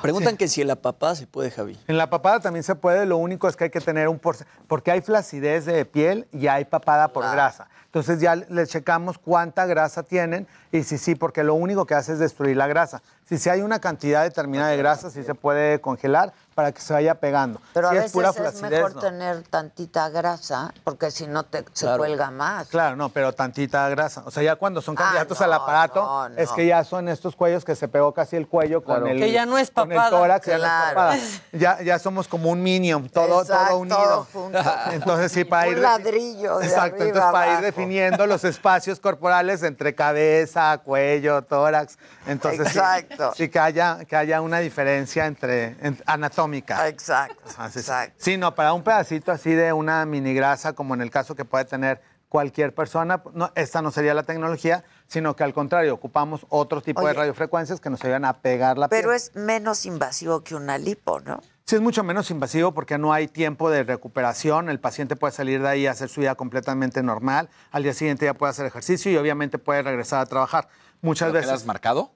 Preguntan 0.00 0.36
que 0.36 0.46
si 0.46 0.62
en 0.62 0.68
la 0.68 0.76
papada 0.76 1.16
se 1.16 1.26
puede, 1.26 1.50
Javi. 1.50 1.76
En 1.88 1.98
la 1.98 2.08
papada 2.08 2.38
también 2.38 2.62
se 2.62 2.76
puede, 2.76 3.04
lo 3.04 3.16
único 3.16 3.48
es 3.48 3.56
que 3.56 3.64
hay 3.64 3.70
que 3.70 3.80
tener 3.80 4.08
un 4.08 4.18
porcentaje, 4.18 4.60
porque 4.68 4.92
hay 4.92 5.00
flacidez 5.00 5.64
de 5.64 5.84
piel 5.84 6.28
y 6.32 6.46
hay 6.46 6.64
papada 6.64 7.08
por 7.08 7.24
grasa. 7.24 7.68
Entonces 7.86 8.20
ya 8.20 8.36
les 8.36 8.68
checamos 8.68 9.18
cuánta 9.18 9.66
grasa 9.66 10.02
tienen 10.04 10.46
y 10.70 10.84
si 10.84 10.98
sí, 10.98 11.14
porque 11.14 11.42
lo 11.42 11.54
único 11.54 11.84
que 11.84 11.94
hace 11.94 12.12
es 12.12 12.18
destruir 12.18 12.56
la 12.56 12.68
grasa. 12.68 13.02
Si 13.28 13.38
sí 13.38 13.48
hay 13.48 13.62
una 13.62 13.80
cantidad 13.80 14.22
determinada 14.22 14.70
de 14.70 14.76
grasa, 14.76 15.10
sí 15.10 15.24
se 15.24 15.34
puede 15.34 15.80
congelar 15.80 16.32
para 16.56 16.72
que 16.72 16.80
se 16.80 16.94
vaya 16.94 17.14
pegando. 17.14 17.60
Pero 17.74 17.88
a 17.90 17.92
es 17.92 17.96
veces 17.98 18.12
pura 18.12 18.30
es, 18.30 18.36
flacidez, 18.36 18.70
mejor 18.70 18.94
no. 18.94 19.00
tener 19.02 19.42
tantita 19.42 20.08
grasa, 20.08 20.72
porque 20.84 21.10
si 21.10 21.26
no 21.26 21.44
te 21.44 21.58
se 21.74 21.84
Claro. 21.84 21.98
cuelga 21.98 22.30
más. 22.30 22.68
Claro, 22.68 22.96
no, 22.96 23.10
pero 23.10 23.34
tantita 23.34 23.86
grasa. 23.90 24.22
O 24.24 24.30
sea, 24.30 24.42
ya 24.42 24.56
cuando 24.56 24.80
son 24.80 24.94
Ah, 24.98 25.02
candidatos 25.02 25.38
no, 25.38 25.44
al 25.44 25.52
aparato, 25.52 26.00
no, 26.02 26.28
no. 26.30 26.36
es 26.38 26.50
que 26.52 26.66
ya 26.66 26.82
son 26.82 27.10
estos 27.10 27.36
cuellos 27.36 27.62
que 27.62 27.76
se 27.76 27.88
pegó 27.88 28.14
casi 28.14 28.36
el 28.36 28.48
cuello 28.48 28.82
con 28.82 29.06
el 29.06 29.18
Que 29.18 29.32
ya 29.32 29.44
no 29.44 29.58
es 29.58 29.70
con 29.70 29.92
el 29.92 30.00
tórax, 30.08 30.46
ya 30.46 30.56
no 30.56 30.64
es 30.64 30.70
papada. 30.70 31.16
Ya, 31.52 31.82
ya 31.82 31.98
somos 31.98 32.26
como 32.26 32.48
un 32.50 32.62
minion, 32.62 33.06
todo, 33.10 33.42
Exacto, 33.42 33.66
todo 33.68 33.78
unido. 33.78 34.26
junto. 34.32 34.58
Entonces 34.92 35.32
sí, 35.32 35.44
para 35.44 35.66
Un 35.68 35.72
ir... 35.76 35.78
ladrillo 35.80 36.56
de 36.58 36.66
Exacto, 36.66 37.04
entonces 37.04 37.30
para 37.32 37.54
ir 37.58 37.60
definiendo 37.60 38.26
los 38.26 38.44
espacios 38.44 38.98
corporales 38.98 39.62
entre 39.62 39.94
cabeza, 39.94 40.78
cuello, 40.78 41.42
tórax. 41.42 41.98
Entonces 42.26 42.68
sí- 42.72 42.78
Exacto. 42.78 43.32
sí, 43.36 43.50
que, 43.50 43.58
haya, 43.58 43.98
que 44.06 44.16
haya 44.16 44.40
una 44.40 44.58
diferencia 44.60 45.26
entre, 45.26 45.76
en- 45.82 46.02
anatómica. 46.06 46.45
Exacto, 46.88 47.42
sí, 47.72 47.82
sí. 47.82 47.92
Sí, 48.16 48.36
no, 48.36 48.54
para 48.54 48.72
un 48.72 48.82
pedacito 48.82 49.32
así 49.32 49.50
de 49.52 49.72
una 49.72 50.04
mini 50.06 50.34
grasa, 50.34 50.72
como 50.74 50.94
en 50.94 51.00
el 51.02 51.10
caso 51.10 51.34
que 51.34 51.44
puede 51.44 51.64
tener 51.64 52.00
cualquier 52.28 52.74
persona, 52.74 53.22
no, 53.34 53.52
esta 53.54 53.80
no 53.82 53.90
sería 53.90 54.12
la 54.12 54.24
tecnología, 54.24 54.84
sino 55.06 55.36
que 55.36 55.44
al 55.44 55.54
contrario, 55.54 55.94
ocupamos 55.94 56.44
otro 56.48 56.82
tipo 56.82 57.00
de 57.00 57.06
Oye. 57.08 57.14
radiofrecuencias 57.14 57.80
que 57.80 57.88
nos 57.88 58.02
ayudan 58.04 58.24
a 58.24 58.40
pegar 58.40 58.78
la 58.78 58.88
Pero 58.88 59.08
piel. 59.10 59.16
es 59.16 59.34
menos 59.36 59.86
invasivo 59.86 60.42
que 60.42 60.54
una 60.54 60.76
lipo, 60.76 61.20
¿no? 61.20 61.40
Sí, 61.64 61.76
es 61.76 61.80
mucho 61.80 62.04
menos 62.04 62.30
invasivo 62.30 62.72
porque 62.72 62.98
no 62.98 63.12
hay 63.12 63.26
tiempo 63.26 63.70
de 63.70 63.82
recuperación. 63.84 64.68
El 64.68 64.78
paciente 64.80 65.16
puede 65.16 65.32
salir 65.32 65.62
de 65.62 65.68
ahí 65.68 65.80
y 65.82 65.86
hacer 65.86 66.08
su 66.08 66.20
vida 66.20 66.34
completamente 66.34 67.02
normal. 67.02 67.48
Al 67.72 67.82
día 67.82 67.92
siguiente 67.94 68.24
ya 68.24 68.34
puede 68.34 68.50
hacer 68.50 68.66
ejercicio 68.66 69.10
y 69.10 69.16
obviamente 69.16 69.58
puede 69.58 69.82
regresar 69.82 70.20
a 70.20 70.26
trabajar. 70.26 70.68
Muchas 71.00 71.26
¿Pero 71.28 71.34
veces. 71.34 71.50
quedas 71.50 71.66
marcado? 71.66 72.12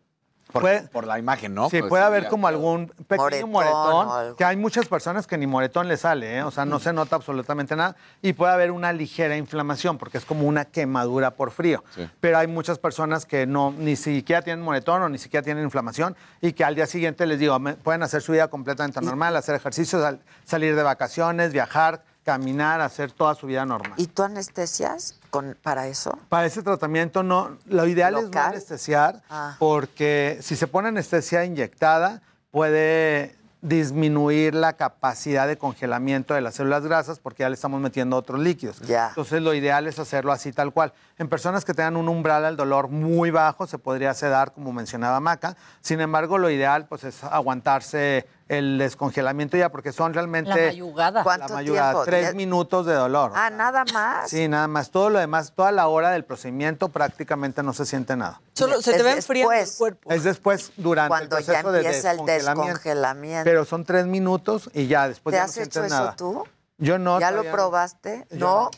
Por, 0.51 0.63
Puede- 0.63 0.83
por 0.89 1.07
la 1.07 1.19
imagen, 1.19 1.55
¿no? 1.55 1.71
Sí, 1.71 1.79
Pues, 1.81 1.89
puede 1.89 2.03
haber 2.03 2.29
como 2.29 2.47
algún 2.49 2.89
pequeño 3.07 3.47
Moretón 3.47 4.35
que 4.37 4.45
hay 4.45 4.57
muchas 4.57 4.87
personas 4.89 5.27
que 5.27 5.39
ni 5.39 5.47
moretón 5.47 5.89
le 5.89 5.97
sale, 5.97 6.39
¿eh? 6.39 6.43
o 6.43 6.51
sea, 6.51 6.65
no 6.65 6.79
se 6.81 6.93
nota 6.93 7.17
absolutamente 7.17 7.77
nada, 7.77 7.97
y 8.23 8.33
puede 8.33 8.53
haber 8.53 8.71
una 8.71 8.93
ligera 8.93 9.37
inflamación, 9.37 9.99
porque 9.99 10.19
es 10.19 10.25
como 10.25 10.47
una 10.47 10.65
quemadura 10.65 11.31
por 11.33 11.51
frío. 11.51 11.85
Sí. 11.95 12.09
Pero 12.21 12.39
hay 12.39 12.47
muchas 12.47 12.79
personas 12.79 13.27
que 13.27 13.47
no, 13.47 13.73
ni 13.77 13.97
siquiera 13.97 14.43
tienen 14.43 14.65
moretón 14.65 15.03
o 15.03 15.09
ni 15.09 15.19
siquiera 15.19 15.45
tienen 15.45 15.65
inflamación, 15.65 16.17
y 16.41 16.53
que 16.53 16.65
al 16.65 16.75
día 16.75 16.87
siguiente 16.87 17.27
les 17.27 17.39
digo, 17.39 17.59
pueden 17.83 18.03
hacer 18.03 18.23
su 18.23 18.33
vida 18.33 18.49
completamente 18.49 19.01
normal, 19.01 19.37
hacer 19.37 19.55
ejercicio, 19.55 20.01
sal- 20.01 20.21
salir 20.45 20.75
de 20.77 20.83
vacaciones, 20.83 21.53
viajar, 21.53 22.03
caminar, 22.31 22.81
hacer 22.81 23.11
toda 23.11 23.35
su 23.35 23.49
vida 23.49 23.67
normal. 23.67 23.95
¿Y 23.97 24.07
tú 24.07 24.23
anestesias 24.23 25.19
con, 25.31 25.57
para 25.61 25.89
eso? 25.89 26.17
Para 26.29 26.47
ese 26.47 26.63
tratamiento 26.63 27.25
no, 27.25 27.57
lo 27.67 27.87
ideal 27.89 28.17
es 28.19 28.31
no 28.31 28.41
anestesiar 28.41 29.21
Ah. 29.29 29.57
porque 29.59 30.39
si 30.41 30.55
se 30.55 30.69
pone 30.69 30.89
anestesia 30.89 31.45
inyectada 31.45 32.23
puede 32.53 33.35
disminuir 33.63 34.55
la 34.55 34.75
capacidad 34.75 35.49
de 35.49 35.59
congelamiento 35.59 36.33
de 36.35 36.41
las 36.41 36.55
células 36.55 36.85
grasas 36.85 37.19
porque 37.19 37.43
ya 37.43 37.49
le 37.49 37.55
estamos 37.55 37.81
metiendo 37.81 38.17
otros 38.17 38.41
líquidos. 38.41 38.81
Entonces 38.81 39.43
lo 39.43 39.53
ideal 39.53 39.89
es 39.89 39.99
hacerlo 39.99 40.31
así 40.31 40.53
tal 40.53 40.73
cual. 40.73 40.93
En 41.19 41.29
personas 41.29 41.65
que 41.65 41.75
tengan 41.75 41.97
un 41.97 42.09
umbral 42.09 42.45
al 42.45 42.57
dolor 42.57 42.89
muy 42.89 43.31
bajo 43.33 43.67
se 43.67 43.77
podría 43.77 44.15
sedar 44.15 44.53
como 44.53 44.73
mencionaba 44.73 45.19
Maca. 45.19 45.57
Sin 45.81 46.01
embargo, 46.01 46.39
lo 46.39 46.49
ideal 46.49 46.87
pues 46.87 47.03
es 47.03 47.25
aguantarse 47.25 48.27
el 48.51 48.79
descongelamiento 48.79 49.57
ya 49.57 49.69
porque 49.71 49.93
son 49.93 50.13
realmente 50.13 50.51
La 50.51 50.57
mayugada. 50.57 51.21
la 51.21 51.23
¿Cuánto 51.25 51.55
mayugada, 51.55 51.91
tiempo? 51.93 52.05
tres 52.05 52.25
Diez- 52.31 52.35
minutos 52.35 52.85
de 52.85 52.95
dolor. 52.95 53.31
Ah, 53.35 53.49
nada 53.49 53.85
más. 53.95 54.29
Sí, 54.29 54.49
nada 54.49 54.67
más. 54.67 54.91
Todo 54.91 55.09
lo 55.09 55.19
demás, 55.21 55.53
toda 55.55 55.71
la 55.71 55.87
hora 55.87 56.11
del 56.11 56.25
procedimiento 56.25 56.89
prácticamente 56.89 57.63
no 57.63 57.73
se 57.73 57.87
siente 57.87 58.17
nada. 58.17 58.41
Solo 58.55 58.83
se 58.83 58.93
te 58.95 59.03
va 59.05 59.13
enfriando 59.13 59.53
el 59.53 59.69
cuerpo. 59.79 60.11
Es 60.11 60.25
después, 60.25 60.73
durante 60.77 61.09
Cuando 61.09 61.39
el 61.39 61.45
ya 61.45 61.53
proceso 61.53 61.73
de 61.73 61.79
empieza 61.81 62.11
el 62.11 62.17
descongelamiento. 62.19 62.63
descongelamiento. 62.73 63.45
Pero 63.45 63.65
son 63.65 63.85
tres 63.85 64.07
minutos 64.07 64.69
y 64.75 64.87
ya, 64.89 65.07
después 65.09 65.33
¿Te 65.33 65.39
ya 65.39 65.45
has 65.45 65.57
no 65.57 65.63
hecho 65.63 65.85
eso 65.85 65.95
nada. 65.95 66.17
tú? 66.17 66.45
Yo 66.79 66.99
no. 66.99 67.21
¿Ya 67.21 67.31
lo 67.31 67.45
probaste? 67.45 68.27
Yo 68.33 68.39
No. 68.39 68.71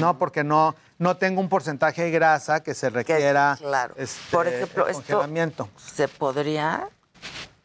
No, 0.00 0.18
porque 0.18 0.44
no, 0.44 0.76
no 0.98 1.16
tengo 1.16 1.40
un 1.40 1.48
porcentaje 1.48 2.02
de 2.02 2.10
grasa 2.12 2.60
que 2.62 2.74
se 2.74 2.90
requiera 2.90 3.56
claro. 3.58 3.92
este, 3.96 4.20
Por 4.30 4.46
ejemplo, 4.46 4.86
esto- 4.86 5.02
congelamiento. 5.02 5.68
¿Se 5.76 6.06
podría? 6.06 6.88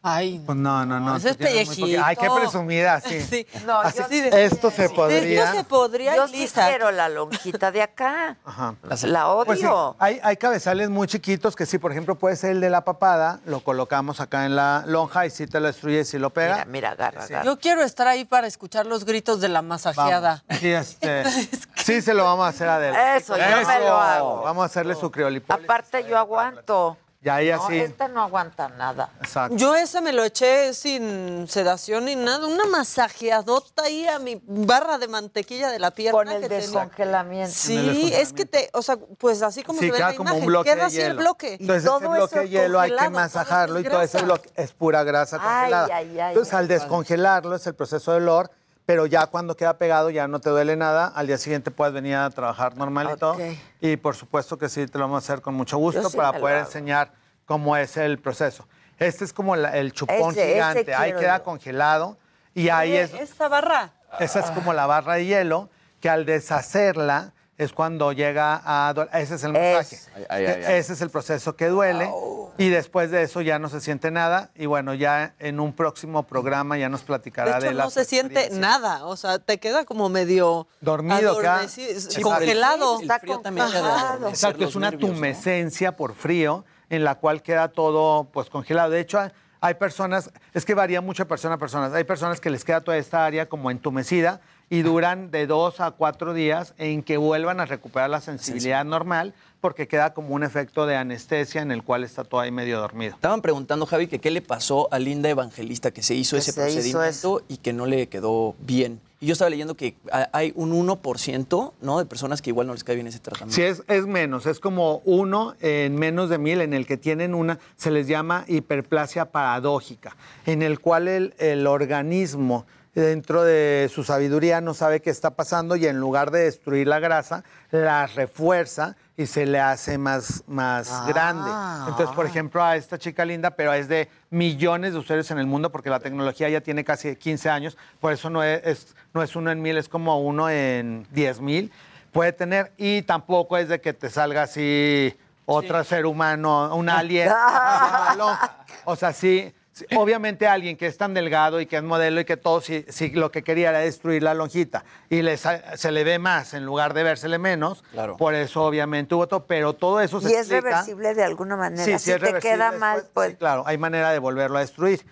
Ay, 0.02 0.40
Pues 0.44 0.56
no, 0.56 0.86
no, 0.86 1.00
no. 1.00 1.16
Eso 1.16 1.28
es 1.30 1.36
pellejito. 1.36 2.02
Ay, 2.04 2.16
qué 2.16 2.28
presumida, 2.30 3.00
sí. 3.04 3.20
Sí. 3.22 3.46
No, 3.66 3.80
Así- 3.80 3.98
yo 3.98 4.04
sí- 4.08 4.28
esto 4.32 4.70
se 4.70 4.88
podría. 4.88 5.44
Esto 5.44 5.56
se 5.58 5.64
podría, 5.64 6.16
Yo 6.16 6.28
sí 6.28 6.48
quiero 6.54 6.90
la 6.92 7.08
lonjita 7.08 7.72
de 7.72 7.82
acá. 7.82 8.36
Ajá. 8.44 8.74
La 9.02 9.28
odio. 9.28 9.46
Pues 9.46 9.60
sí, 9.60 9.66
hay, 9.98 10.20
hay 10.22 10.36
cabezales 10.36 10.90
muy 10.90 11.08
chiquitos 11.08 11.56
que 11.56 11.66
sí, 11.66 11.78
por 11.78 11.90
ejemplo, 11.92 12.14
puede 12.14 12.36
ser 12.36 12.50
el 12.52 12.60
de 12.60 12.70
la 12.70 12.82
papada, 12.84 13.40
lo 13.46 13.60
colocamos 13.60 14.20
acá 14.20 14.44
en 14.46 14.54
la 14.56 14.84
lonja 14.86 15.26
y 15.26 15.30
si 15.30 15.46
te 15.46 15.58
lo 15.60 15.66
destruye, 15.66 16.04
si 16.04 16.18
lo 16.18 16.30
pega. 16.30 16.54
Mira, 16.56 16.64
mira, 16.66 16.90
agarra, 16.90 17.24
agarra. 17.24 17.44
Yo 17.44 17.58
quiero 17.58 17.82
estar 17.82 18.06
ahí 18.06 18.24
para 18.24 18.46
escuchar 18.46 18.86
los 18.86 19.04
gritos 19.04 19.40
de 19.40 19.48
la 19.48 19.62
masajeada. 19.62 20.44
Vamos. 20.48 20.60
Sí, 20.60 20.68
este, 20.72 21.24
sí, 21.76 22.02
se 22.02 22.14
lo 22.14 22.24
vamos 22.24 22.46
a 22.46 22.48
hacer 22.50 22.68
a 22.68 22.76
Adela. 22.76 23.16
Eso, 23.16 23.36
yo 23.36 23.42
me 23.66 23.78
lo 23.80 23.96
hago. 23.96 24.42
Vamos 24.42 24.62
a 24.62 24.66
hacerle 24.66 24.94
su 24.94 25.10
criolipólisis. 25.10 25.64
Aparte, 25.64 26.04
yo 26.08 26.16
aguanto. 26.18 26.96
Ya 27.22 27.36
ahí 27.36 27.50
No, 27.50 27.64
así. 27.64 27.78
esta 27.78 28.06
no 28.08 28.22
aguanta 28.22 28.68
nada. 28.68 29.10
Exacto. 29.20 29.56
Yo 29.56 29.74
ese 29.74 30.00
me 30.00 30.12
lo 30.12 30.22
eché 30.22 30.72
sin 30.74 31.48
sedación 31.48 32.04
ni 32.04 32.14
nada, 32.14 32.46
una 32.46 32.66
masajeadota 32.66 33.82
ahí 33.84 34.06
a 34.06 34.18
mi 34.18 34.40
barra 34.46 34.98
de 34.98 35.08
mantequilla 35.08 35.70
de 35.70 35.78
la 35.78 35.90
pierna. 35.90 36.12
Con 36.18 36.28
el 36.28 36.40
que 36.42 36.48
tenía. 36.48 36.60
descongelamiento. 36.66 37.52
Sí, 37.52 38.12
es 38.14 38.32
que 38.32 38.44
te, 38.46 38.70
o 38.72 38.82
sea, 38.82 38.96
pues 39.18 39.42
así 39.42 39.62
como 39.62 39.80
Sí, 39.80 39.86
se 39.86 39.92
ve 39.92 39.98
queda 39.98 40.10
la 40.10 40.16
como 40.16 40.28
imagen, 40.30 40.42
un 40.42 40.46
bloque 40.46 40.70
queda 40.70 40.80
de 40.82 40.86
así 40.86 41.00
el 41.00 41.16
bloque. 41.16 41.56
Entonces 41.60 41.84
ese 41.90 42.06
bloque 42.08 42.38
de 42.40 42.48
hielo 42.48 42.80
hay 42.80 42.94
que 42.94 43.10
masajarlo 43.10 43.80
y 43.80 43.84
todo 43.84 44.02
ese 44.02 44.22
bloque 44.22 44.50
es 44.54 44.72
pura 44.72 45.02
grasa 45.02 45.38
Ay, 45.40 45.60
congelada. 45.70 45.96
ay, 45.96 46.20
ay, 46.20 46.28
Entonces 46.28 46.54
ay, 46.54 46.58
al 46.60 46.68
descongelarlo 46.68 47.56
es 47.56 47.66
el 47.66 47.74
proceso 47.74 48.12
de 48.12 48.18
olor, 48.18 48.50
pero 48.86 49.04
ya 49.06 49.26
cuando 49.26 49.56
queda 49.56 49.76
pegado 49.78 50.10
ya 50.10 50.28
no 50.28 50.40
te 50.40 50.48
duele 50.48 50.76
nada. 50.76 51.08
Al 51.08 51.26
día 51.26 51.38
siguiente 51.38 51.70
puedes 51.70 51.92
venir 51.92 52.14
a 52.16 52.30
trabajar 52.30 52.76
normal 52.76 53.10
y 53.14 53.18
todo. 53.18 53.32
Ok. 53.32 53.40
Y 53.80 53.96
por 53.96 54.14
supuesto 54.14 54.56
que 54.56 54.68
sí 54.68 54.86
te 54.86 54.96
lo 54.98 55.04
vamos 55.04 55.16
a 55.16 55.32
hacer 55.32 55.42
con 55.42 55.54
mucho 55.54 55.76
gusto 55.76 56.08
sí 56.08 56.16
para 56.16 56.38
poder 56.38 56.58
enseñar 56.58 57.12
cómo 57.44 57.76
es 57.76 57.96
el 57.96 58.18
proceso. 58.18 58.66
Este 58.98 59.24
es 59.24 59.32
como 59.32 59.56
la- 59.56 59.76
el 59.76 59.92
chupón 59.92 60.30
Ese- 60.32 60.42
ese 60.44 60.52
gigante. 60.54 60.94
Ahí 60.94 61.12
queda 61.14 61.38
yo. 61.38 61.44
congelado 61.44 62.16
y 62.54 62.68
ahí 62.70 62.96
es 62.96 63.12
Esta 63.12 63.48
barra. 63.48 63.92
esa 64.20 64.40
es 64.40 64.50
como 64.52 64.72
la 64.72 64.86
barra 64.86 65.14
de 65.14 65.26
hielo 65.26 65.68
que 66.00 66.08
al 66.08 66.24
deshacerla 66.24 67.32
es 67.58 67.72
cuando 67.72 68.12
llega 68.12 68.60
a. 68.64 68.92
Ese 69.14 69.36
es 69.36 69.44
el 69.44 69.52
masaje. 69.52 69.98
Ay, 70.14 70.24
ay, 70.28 70.46
ay, 70.46 70.62
ay. 70.66 70.74
Ese 70.74 70.92
es 70.92 71.00
el 71.00 71.10
proceso 71.10 71.56
que 71.56 71.68
duele. 71.68 72.10
Y 72.58 72.68
después 72.68 73.10
de 73.10 73.22
eso 73.22 73.40
ya 73.40 73.58
no 73.58 73.68
se 73.68 73.80
siente 73.80 74.10
nada. 74.10 74.50
Y 74.54 74.66
bueno, 74.66 74.94
ya 74.94 75.34
en 75.38 75.60
un 75.60 75.72
próximo 75.72 76.22
programa 76.24 76.76
ya 76.78 76.88
nos 76.88 77.00
De 77.00 77.06
platicará 77.06 77.58
de, 77.58 77.66
hecho, 77.68 77.76
la 77.76 77.84
no 77.84 77.90
se 77.90 78.04
siente 78.04 78.50
nada, 78.50 79.04
o 79.06 79.16
sea, 79.16 79.38
te 79.38 79.58
queda 79.58 79.84
como 79.84 80.08
medio 80.08 80.66
Dormido, 80.80 81.38
Sí, 81.68 82.20
congelado. 82.22 83.00
Está 83.00 83.20
congelado. 83.20 84.28
Exacto, 84.28 84.64
es 84.64 84.74
una 84.74 84.92
tumescencia 84.92 85.92
por 85.96 86.14
frío 86.14 86.64
en 86.88 87.04
la 87.04 87.16
cual 87.16 87.42
queda 87.42 87.68
todo 87.68 88.24
pues 88.32 88.48
congelado. 88.50 88.90
De 88.90 89.00
hecho, 89.00 89.18
hay- 89.18 89.30
hay 89.60 89.74
personas, 89.74 90.30
es 90.52 90.64
que 90.64 90.74
varía 90.74 91.00
mucho 91.00 91.24
de 91.24 91.28
persona 91.28 91.54
a 91.54 91.58
persona. 91.58 91.90
Hay 91.96 92.04
personas 92.04 92.40
que 92.40 92.50
les 92.50 92.64
queda 92.64 92.82
toda 92.82 92.96
esta 92.98 93.24
área 93.24 93.48
como 93.48 93.70
entumecida 93.70 94.40
y 94.68 94.82
duran 94.82 95.30
de 95.30 95.46
dos 95.46 95.80
a 95.80 95.92
cuatro 95.92 96.34
días 96.34 96.74
en 96.78 97.02
que 97.02 97.16
vuelvan 97.16 97.60
a 97.60 97.66
recuperar 97.66 98.10
la 98.10 98.20
sensibilidad 98.20 98.84
normal 98.84 99.32
porque 99.60 99.88
queda 99.88 100.12
como 100.12 100.34
un 100.34 100.42
efecto 100.44 100.86
de 100.86 100.96
anestesia 100.96 101.62
en 101.62 101.70
el 101.72 101.82
cual 101.82 102.04
está 102.04 102.24
todo 102.24 102.40
ahí 102.40 102.50
medio 102.50 102.78
dormido. 102.80 103.14
Estaban 103.14 103.42
preguntando, 103.42 103.86
Javi, 103.86 104.06
que 104.06 104.18
qué 104.20 104.30
le 104.30 104.42
pasó 104.42 104.88
a 104.92 104.98
Linda 104.98 105.28
Evangelista, 105.28 105.90
que 105.92 106.02
se 106.02 106.14
hizo 106.14 106.36
Que 106.36 106.40
ese 106.40 106.52
se 106.52 106.60
hizo 106.88 106.98
procedimiento 106.98 107.42
y 107.48 107.56
que 107.58 107.72
no 107.72 107.86
le 107.86 108.08
quedó 108.08 108.54
bien. 108.60 109.00
Y 109.18 109.26
yo 109.26 109.32
estaba 109.32 109.48
leyendo 109.48 109.74
que 109.76 109.96
ha- 110.12 110.28
hay 110.32 110.52
un 110.56 110.72
1% 110.72 111.72
¿no? 111.80 111.98
de 111.98 112.04
personas 112.04 112.42
que 112.42 112.50
igual 112.50 112.66
no 112.66 112.74
les 112.74 112.84
cae 112.84 112.96
bien 112.96 113.06
ese 113.06 113.18
tratamiento. 113.18 113.54
Sí, 113.56 113.62
es, 113.62 113.82
es 113.88 114.06
menos, 114.06 114.46
es 114.46 114.60
como 114.60 114.98
uno 115.04 115.54
en 115.60 115.94
menos 115.96 116.28
de 116.28 116.38
mil 116.38 116.60
en 116.60 116.74
el 116.74 116.86
que 116.86 116.96
tienen 116.96 117.34
una, 117.34 117.58
se 117.76 117.90
les 117.90 118.06
llama 118.08 118.44
hiperplasia 118.46 119.26
paradójica, 119.32 120.16
en 120.44 120.60
el 120.62 120.80
cual 120.80 121.08
el, 121.08 121.34
el 121.38 121.66
organismo 121.66 122.66
dentro 123.00 123.44
de 123.44 123.90
su 123.92 124.04
sabiduría 124.04 124.60
no 124.60 124.72
sabe 124.74 125.00
qué 125.00 125.10
está 125.10 125.30
pasando 125.30 125.76
y 125.76 125.86
en 125.86 125.98
lugar 126.00 126.30
de 126.30 126.44
destruir 126.44 126.86
la 126.88 126.98
grasa, 126.98 127.44
la 127.70 128.06
refuerza 128.06 128.96
y 129.18 129.26
se 129.26 129.44
le 129.46 129.60
hace 129.60 129.98
más, 129.98 130.42
más 130.46 130.88
Ah. 130.90 131.04
grande. 131.06 131.90
Entonces, 131.90 132.14
por 132.14 132.26
ejemplo, 132.26 132.62
a 132.64 132.76
esta 132.76 132.98
chica 132.98 133.24
linda, 133.24 133.50
pero 133.50 133.72
es 133.74 133.88
de 133.88 134.08
millones 134.30 134.92
de 134.94 134.98
usuarios 134.98 135.30
en 135.30 135.38
el 135.38 135.46
mundo 135.46 135.70
porque 135.70 135.90
la 135.90 136.00
tecnología 136.00 136.48
ya 136.48 136.60
tiene 136.60 136.84
casi 136.84 137.16
15 137.16 137.50
años, 137.50 137.76
por 138.00 138.12
eso 138.12 138.30
no 138.30 138.42
es, 138.42 138.60
es- 138.64 138.96
no 139.12 139.22
es 139.22 139.36
uno 139.36 139.50
en 139.50 139.60
mil, 139.62 139.76
es 139.78 139.88
como 139.88 140.20
uno 140.20 140.48
en 140.50 141.06
10 141.12 141.40
mil. 141.40 141.70
Puede 142.12 142.32
tener, 142.32 142.72
y 142.78 143.02
tampoco 143.02 143.58
es 143.58 143.68
de 143.68 143.80
que 143.80 143.92
te 143.92 144.08
salga 144.10 144.42
así 144.44 145.14
otro 145.44 145.82
ser 145.84 146.06
humano, 146.06 146.74
un 146.74 146.88
alien. 146.88 147.30
o 148.84 148.96
sea, 148.96 149.12
sí, 149.12 149.52
obviamente 149.96 150.46
alguien 150.46 150.76
que 150.76 150.86
es 150.86 150.96
tan 150.96 151.12
delgado 151.14 151.60
y 151.60 151.66
que 151.66 151.76
es 151.76 151.82
modelo 151.82 152.20
y 152.20 152.24
que 152.24 152.36
todo, 152.36 152.60
si, 152.60 152.84
si 152.88 153.10
lo 153.10 153.30
que 153.30 153.42
quería 153.42 153.70
era 153.70 153.78
destruir 153.80 154.22
la 154.22 154.34
lonjita 154.34 154.84
y 155.10 155.22
le 155.22 155.36
sa- 155.36 155.76
se 155.76 155.92
le 155.92 156.04
ve 156.04 156.18
más 156.18 156.54
en 156.54 156.64
lugar 156.64 156.94
de 156.94 157.02
vérsele 157.02 157.38
menos, 157.38 157.82
Claro. 157.92 158.16
por 158.16 158.34
eso 158.34 158.64
obviamente 158.64 159.14
hubo 159.14 159.26
todo, 159.28 159.46
pero 159.46 159.72
todo 159.74 160.00
eso 160.00 160.20
se 160.20 160.30
Y 160.30 160.32
es 160.32 160.38
explica. 160.40 160.62
reversible 160.62 161.14
de 161.14 161.24
alguna 161.24 161.56
manera. 161.56 161.84
Sí, 161.84 161.98
si 161.98 162.10
es 162.12 162.20
te 162.20 162.34
queda 162.38 162.70
después, 162.70 162.80
mal, 162.80 163.00
sí, 163.02 163.08
pues. 163.12 163.36
claro, 163.36 163.64
hay 163.66 163.78
manera 163.78 164.10
de 164.12 164.18
volverlo 164.18 164.56
a 164.58 164.60
destruir. 164.60 165.04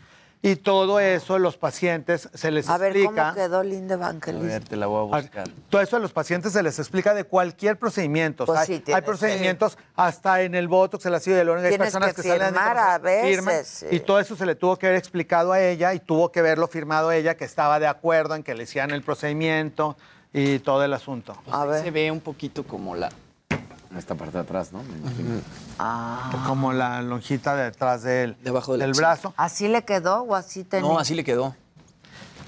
Y 0.46 0.56
todo 0.56 1.00
eso 1.00 1.38
los 1.38 1.56
pacientes 1.56 2.28
se 2.34 2.50
les 2.50 2.68
A 2.68 2.76
ver, 2.76 2.94
explica. 2.94 3.30
¿cómo 3.30 3.34
quedó 3.34 3.62
Linda 3.62 3.94
A 3.94 3.96
Evangelista? 3.96 4.46
ver, 4.46 4.62
te 4.62 4.76
la 4.76 4.86
voy 4.86 5.14
a 5.14 5.22
buscar. 5.22 5.48
Todo 5.70 5.80
eso 5.80 5.96
a 5.96 6.00
los 6.00 6.12
pacientes 6.12 6.52
se 6.52 6.62
les 6.62 6.78
explica 6.78 7.14
de 7.14 7.24
cualquier 7.24 7.78
procedimiento. 7.78 8.44
O 8.44 8.46
sea, 8.46 8.56
Pues 8.56 8.66
sí, 8.66 8.72
hay, 8.74 8.80
tienes 8.80 9.02
hay 9.02 9.06
procedimientos 9.06 9.78
hasta 9.96 10.42
en 10.42 10.54
el 10.54 10.68
botox, 10.68 11.06
el 11.06 11.14
ácido 11.14 11.38
hialurónico. 11.38 11.72
Hay 11.72 11.78
personas 11.78 12.12
que 12.12 12.20
que, 12.20 12.28
salen 12.28 12.54
a 12.58 12.98
veces, 12.98 13.36
firman, 13.36 13.64
sí. 13.64 13.86
Y 13.90 14.00
todo 14.00 14.20
eso 14.20 14.36
se 14.36 14.44
le 14.44 14.54
tuvo 14.54 14.76
que 14.76 14.86
haber 14.86 14.98
explicado 14.98 15.50
a 15.52 15.62
ella 15.62 15.94
y 15.94 16.00
tuvo 16.00 16.30
que 16.30 16.42
verlo 16.42 16.68
firmado 16.68 17.08
a 17.08 17.16
ella, 17.16 17.38
que 17.38 17.46
estaba 17.46 17.80
de 17.80 17.86
acuerdo 17.86 18.34
en 18.34 18.42
que 18.42 18.54
le 18.54 18.64
hicieran 18.64 18.90
el 18.90 19.00
procedimiento 19.02 19.96
y 20.34 20.58
todo 20.58 20.84
el 20.84 20.92
asunto. 20.92 21.34
A 21.50 21.64
ver. 21.64 21.82
Se 21.82 21.90
ve 21.90 22.10
un 22.10 22.20
poquito 22.20 22.64
como 22.64 22.94
la... 22.94 23.08
Esta 23.96 24.14
parte 24.14 24.38
de 24.38 24.42
atrás, 24.42 24.72
¿no? 24.72 24.82
Me 24.82 24.96
imagino. 24.98 25.40
Ah. 25.78 26.42
Como 26.46 26.72
la 26.72 27.00
lonjita 27.02 27.54
detrás 27.54 28.02
del, 28.02 28.36
Debajo 28.42 28.72
de 28.72 28.78
del 28.80 28.92
brazo. 28.92 29.34
¿Así 29.36 29.68
le 29.68 29.84
quedó 29.84 30.22
o 30.22 30.34
así 30.34 30.64
tenía? 30.64 30.88
No, 30.88 30.98
así 30.98 31.14
le 31.14 31.24
quedó. 31.24 31.54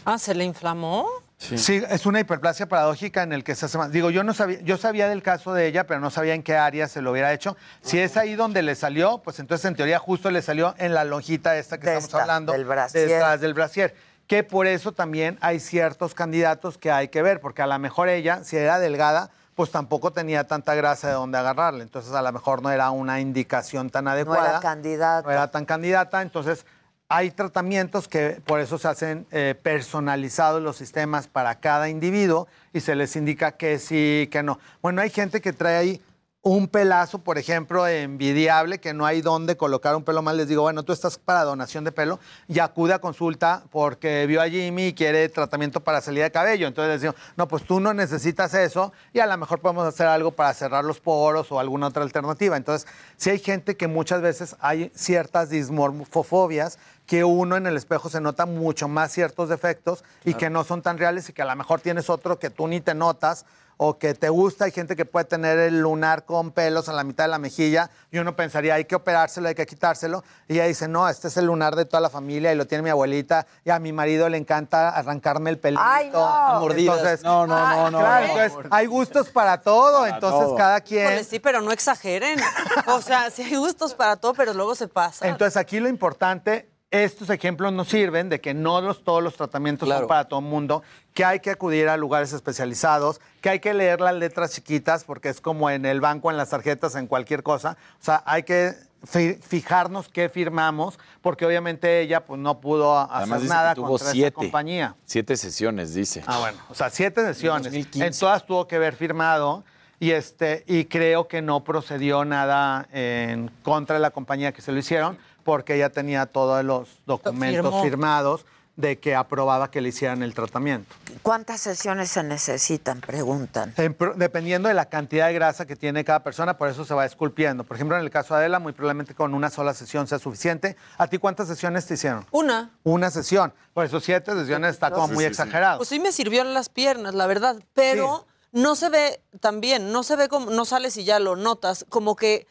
Ah, 0.05 0.19
¿se 0.19 0.35
le 0.35 0.45
inflamó? 0.45 1.07
Sí. 1.39 1.83
es 1.91 2.07
una 2.07 2.21
hiperplasia 2.21 2.67
paradójica 2.67 3.23
en 3.23 3.33
el 3.33 3.45
que 3.45 3.55
se 3.55 3.67
hace 3.67 3.77
más. 3.77 3.93
Digo, 3.93 4.09
yo 4.11 4.25
no 4.25 4.33
sabía, 4.33 4.61
yo 4.63 4.79
sabía 4.79 5.09
del 5.09 5.23
caso 5.23 5.53
de 5.53 5.67
ella, 5.67 5.87
pero 5.87 6.01
no 6.01 6.11
sabía 6.11 6.35
en 6.35 6.43
qué 6.43 6.57
área 6.57 6.89
se 6.89 7.03
lo 7.03 7.13
hubiera 7.13 7.33
hecho. 7.33 7.57
Si 7.83 7.99
es 7.99 8.17
ahí 8.17 8.35
donde 8.37 8.63
le 8.63 8.75
salió, 8.75 9.19
pues 9.19 9.39
entonces 9.39 9.67
en 9.67 9.75
teoría 9.77 9.99
justo 9.99 10.31
le 10.31 10.41
salió 10.41 10.75
en 10.79 10.95
la 10.95 11.05
lonjita 11.05 11.57
esta 11.59 11.79
que 11.79 11.91
De 11.91 11.97
estamos 11.97 12.05
esta, 12.07 12.23
hablando. 12.23 12.53
del 12.53 12.65
brasier. 12.65 13.09
Detrás 13.09 13.41
del 13.41 13.53
brasier. 13.53 13.95
Que 14.27 14.43
por 14.45 14.67
eso 14.67 14.93
también 14.93 15.39
hay 15.41 15.61
ciertos 15.61 16.15
candidatos 16.15 16.79
que 16.79 16.91
hay 16.91 17.09
que 17.09 17.23
ver, 17.23 17.41
porque 17.41 17.63
a 17.63 17.67
lo 17.67 17.79
mejor 17.79 18.09
ella, 18.09 18.43
si 18.43 18.57
era 18.57 18.79
delgada, 18.79 19.31
pues 19.57 19.71
tampoco 19.71 20.13
tenía 20.13 20.47
tanta 20.47 20.75
grasa 20.75 21.09
de 21.09 21.15
donde 21.15 21.39
agarrarle. 21.39 21.83
Entonces 21.83 22.13
a 22.13 22.23
lo 22.23 22.31
mejor 22.31 22.63
no 22.63 22.71
era 22.71 22.91
una 22.91 23.19
indicación 23.21 23.91
tan 23.91 24.05
No 24.05 24.11
adecuada. 24.11 24.51
era 24.51 24.61
candidata. 24.61 25.27
No 25.27 25.33
era 25.33 25.51
tan 25.51 25.65
candidata, 25.65 26.21
entonces 26.23 26.67
hay 27.09 27.31
tratamientos 27.31 28.07
que 28.07 28.43
por 28.45 28.61
eso 28.61 28.77
se 28.79 28.87
hacen 28.89 29.27
eh, 29.31 29.55
personalizados 29.61 30.61
los 30.63 30.77
sistemas 30.77 31.27
para 31.27 31.55
cada 31.55 31.89
individuo 31.89 32.49
y 32.75 32.81
se 32.81 32.95
les 32.95 33.17
indica 33.17 33.53
que 33.53 33.79
sí, 33.79 34.29
que 34.31 34.43
no. 34.43 34.59
Bueno, 34.83 35.01
hay 35.01 35.09
gente 35.11 35.41
que 35.41 35.53
trae 35.55 35.77
ahí 35.77 36.03
un 36.47 36.69
pelazo, 36.69 37.19
por 37.19 37.39
ejemplo, 37.39 37.89
envidiable, 37.89 38.79
que 38.79 38.95
no 38.95 39.05
hay 39.05 39.21
dónde 39.21 39.57
colocar 39.57 39.97
un 39.97 40.05
pelo 40.05 40.23
más. 40.23 40.37
Les 40.37 40.47
digo, 40.47 40.63
bueno, 40.63 40.85
tú 40.85 40.93
estás 40.93 41.19
para 41.19 41.43
donación 41.43 41.83
de 41.83 41.91
pelo 41.91 42.21
y 42.47 42.61
acude 42.61 42.95
a 42.95 43.01
consulta 43.01 43.65
porque 43.73 44.27
vio 44.27 44.41
a 44.41 44.49
Jimmy 44.49 44.87
y 44.87 44.93
quiere 44.93 45.29
tratamiento 45.29 45.81
para 45.81 46.01
salida 46.01 46.23
de 46.23 46.31
cabello. 46.31 46.69
Entonces 46.69 46.93
les 46.93 47.01
digo, 47.01 47.17
no, 47.37 47.49
pues 47.49 47.65
tú 47.65 47.81
no 47.81 47.93
necesitas 47.95 48.55
eso 48.55 48.93
y 49.13 49.19
a 49.19 49.27
lo 49.27 49.37
mejor 49.37 49.59
podemos 49.59 49.89
hacer 49.89 50.07
algo 50.07 50.31
para 50.31 50.55
cerrar 50.55 50.85
los 50.85 51.01
poros 51.01 51.51
o 51.51 51.59
alguna 51.59 51.89
otra 51.89 52.05
alternativa. 52.05 52.57
Entonces, 52.57 52.89
sí 53.17 53.31
hay 53.31 53.41
gente 53.41 53.77
que 53.77 53.89
muchas 53.89 54.23
veces 54.23 54.55
hay 54.61 54.93
ciertas 54.95 55.51
dismorfofobias 55.51 56.79
que 57.07 57.25
uno 57.25 57.57
en 57.57 57.67
el 57.67 57.77
espejo 57.77 58.09
se 58.09 58.21
nota 58.21 58.47
mucho 58.47 58.87
más 58.87 59.11
ciertos 59.11 59.49
defectos 59.49 60.05
y 60.25 60.35
que 60.35 60.49
no 60.49 60.63
son 60.63 60.81
tan 60.81 60.97
reales 60.97 61.29
y 61.29 61.33
que 61.33 61.43
a 61.43 61.47
lo 61.47 61.57
mejor 61.57 61.81
tienes 61.81 62.09
otro 62.09 62.39
que 62.39 62.51
tú 62.51 62.69
ni 62.69 62.81
te 62.81 62.95
notas 62.95 63.47
o 63.77 63.99
que 63.99 64.15
te 64.15 64.29
gusta. 64.29 64.65
Hay 64.65 64.73
gente 64.73 64.97
que 64.97 65.05
puede 65.05 65.25
tener 65.27 65.59
el 65.59 65.81
lunar 65.81 66.25
con 66.25 66.51
pelos 66.51 66.89
en 66.89 66.97
la 66.97 67.05
mitad 67.05 67.25
de 67.25 67.29
la 67.29 67.39
mejilla 67.39 67.91
y 68.11 68.19
uno 68.19 68.35
pensaría, 68.37 68.75
hay 68.75 68.85
que 68.85 68.95
operárselo, 68.95 69.49
hay 69.49 69.55
que 69.55 69.67
quitárselo. 69.67 70.25
Y 70.49 70.55
ella 70.55 70.65
dice, 70.65 70.89
no, 70.89 71.09
este 71.09 71.29
es 71.29 71.37
el 71.37 71.47
lunar 71.47 71.77
de 71.77 71.85
toda 71.85 72.01
la 72.01 72.11
familia 72.11 72.53
y 72.53 72.57
lo 72.57 72.67
tiene 72.67 72.83
mi 72.83 72.91
abuelita 72.91 73.47
y 73.65 73.71
a 73.71 73.79
mi 73.79 73.93
marido 73.93 74.29
le 74.29 74.39
encanta 74.39 74.91
arrancarme 74.91 75.51
el 75.51 75.59
pelito. 75.59 75.83
Ay, 75.85 76.11
no. 76.11 76.61
Mordidas. 76.61 76.99
Entonces, 76.99 77.23
No, 77.25 77.47
no, 77.47 77.57
no, 77.57 77.91
no, 77.91 77.99
claro, 77.99 78.27
no. 78.27 78.33
entonces, 78.43 78.71
hay 78.71 78.87
gustos 78.87 79.29
para 79.29 79.61
todo, 79.61 80.07
entonces 80.07 80.41
todo. 80.47 80.57
cada 80.57 80.81
quien... 80.81 81.07
Híjole, 81.07 81.25
sí, 81.25 81.39
pero 81.39 81.61
no 81.61 81.73
exageren. 81.73 82.41
O 82.87 83.03
sea, 83.03 83.31
sí 83.31 83.43
hay 83.43 83.57
gustos 83.57 83.95
para 83.95 84.17
todo, 84.17 84.35
pero 84.35 84.55
luego 84.55 84.75
se 84.75 84.89
pasa. 84.89 85.27
Entonces 85.27 85.57
aquí 85.57 85.81
lo 85.81 85.89
importante, 85.89 86.71
estos 86.91 87.31
ejemplos 87.31 87.73
nos 87.73 87.89
sirven 87.89 88.29
de 88.29 88.41
que 88.41 88.55
no 88.55 88.81
los, 88.81 89.03
todos 89.05 89.23
los 89.23 89.35
tratamientos 89.37 89.89
son 89.89 90.07
para 90.07 90.27
todo 90.27 90.41
el 90.41 90.47
mundo, 90.47 90.83
que 91.17 91.25
hay 91.25 91.41
que 91.41 91.51
acudir 91.51 91.89
a 91.89 91.97
lugares 91.97 92.35
especializados, 92.35 93.23
que 93.41 93.49
hay 93.49 93.59
que 93.59 93.73
leer 93.73 94.03
las 94.03 94.15
letras 94.15 94.53
chiquitas, 94.53 95.03
porque 95.05 95.31
es 95.31 95.41
como 95.41 95.71
en 95.71 95.87
el 95.87 96.03
banco, 96.03 96.31
en 96.31 96.37
las 96.37 96.51
tarjetas, 96.51 96.95
en 96.95 97.07
cualquier 97.07 97.43
cosa. 97.43 97.79
O 97.99 98.05
sea, 98.05 98.23
hay 98.27 98.43
que 98.43 98.75
fi- 99.03 99.33
fijarnos 99.41 100.09
qué 100.11 100.29
firmamos, 100.29 100.99
porque 101.23 101.47
obviamente 101.47 102.03
ella 102.03 102.23
pues 102.27 102.39
no 102.39 102.61
pudo 102.61 102.99
Además 102.99 103.39
hacer 103.39 103.41
dice 103.41 103.55
nada 103.55 103.71
que 103.71 103.75
tuvo 103.77 103.89
contra 103.89 104.07
esa 104.09 104.13
siete. 104.13 104.33
compañía. 104.35 104.95
Siete 105.07 105.39
sesiones, 105.39 105.95
dice. 105.95 106.23
Ah, 106.27 106.39
bueno. 106.41 106.59
O 106.69 106.75
sea, 106.75 106.91
siete 106.91 107.25
sesiones. 107.25 107.73
En 107.97 108.13
todas 108.19 108.45
tuvo 108.45 108.69
que 108.69 108.77
haber 108.77 108.95
firmado 108.95 109.65
y, 109.99 110.11
este, 110.11 110.65
y 110.67 110.85
creo 110.85 111.29
que 111.29 111.41
no 111.41 111.65
procedió 111.65 112.27
nada 112.27 112.89
en 112.93 113.51
contra 113.63 113.95
de 113.97 114.01
la 114.01 114.11
compañía 114.11 114.53
que 114.53 114.61
se 114.61 114.71
lo 114.71 114.79
hicieron 114.79 115.17
porque 115.45 115.77
ella 115.77 115.89
tenía 115.89 116.27
todos 116.27 116.63
los 116.63 116.99
documentos 117.07 117.65
Firmó. 117.65 117.83
firmados 117.83 118.45
de 118.77 118.99
que 118.99 119.15
aprobaba 119.15 119.71
que 119.71 119.81
le 119.81 119.89
hicieran 119.89 120.23
el 120.23 120.35
tratamiento. 120.35 120.95
¿Cuántas 121.23 121.61
sesiones 121.63 122.11
se 122.11 122.23
necesitan? 122.23 123.01
Preguntan. 123.01 123.75
Dependiendo 124.17 124.69
de 124.69 124.75
la 124.75 124.87
cantidad 124.87 125.29
de 125.29 125.33
grasa 125.33 125.67
que 125.67 125.77
tiene 125.77 126.05
cada 126.05 126.23
persona, 126.23 126.59
por 126.59 126.69
eso 126.69 126.85
se 126.85 126.95
va 126.95 127.07
esculpiendo. 127.07 127.65
Por 127.65 127.77
ejemplo, 127.77 127.97
en 127.97 128.03
el 128.03 128.11
caso 128.11 128.35
de 128.35 128.41
Adela, 128.41 128.59
muy 128.59 128.73
probablemente 128.73 129.15
con 129.15 129.35
una 129.35 129.51
sola 129.51 129.73
sesión 129.73 130.07
sea 130.07 130.19
suficiente. 130.19 130.77
¿A 130.99 131.07
ti 131.07 131.19
cuántas 131.19 131.49
sesiones 131.49 131.87
te 131.87 131.95
hicieron? 131.95 132.27
Una. 132.31 132.71
Una 132.85 133.11
sesión. 133.11 133.53
Por 133.73 133.87
eso 133.87 133.99
siete 134.01 134.33
sesiones 134.33 134.73
está 134.73 134.91
como 134.91 135.09
muy 135.09 135.25
exagerado. 135.25 135.79
Pues 135.79 135.89
sí 135.89 135.99
me 135.99 136.13
sirvió 136.13 136.43
en 136.43 136.53
las 136.53 136.69
piernas, 136.69 137.15
la 137.15 137.27
verdad, 137.27 137.57
pero 137.73 138.27
no 138.53 138.75
se 138.75 138.91
ve 138.91 139.21
tan 139.41 139.61
bien, 139.61 139.91
no 139.91 140.03
se 140.03 140.17
ve 140.17 140.29
como, 140.29 140.51
no 140.51 140.65
sales 140.65 140.97
y 140.97 141.05
ya 141.05 141.19
lo 141.19 141.37
notas, 141.37 141.87
como 141.89 142.15
que 142.15 142.47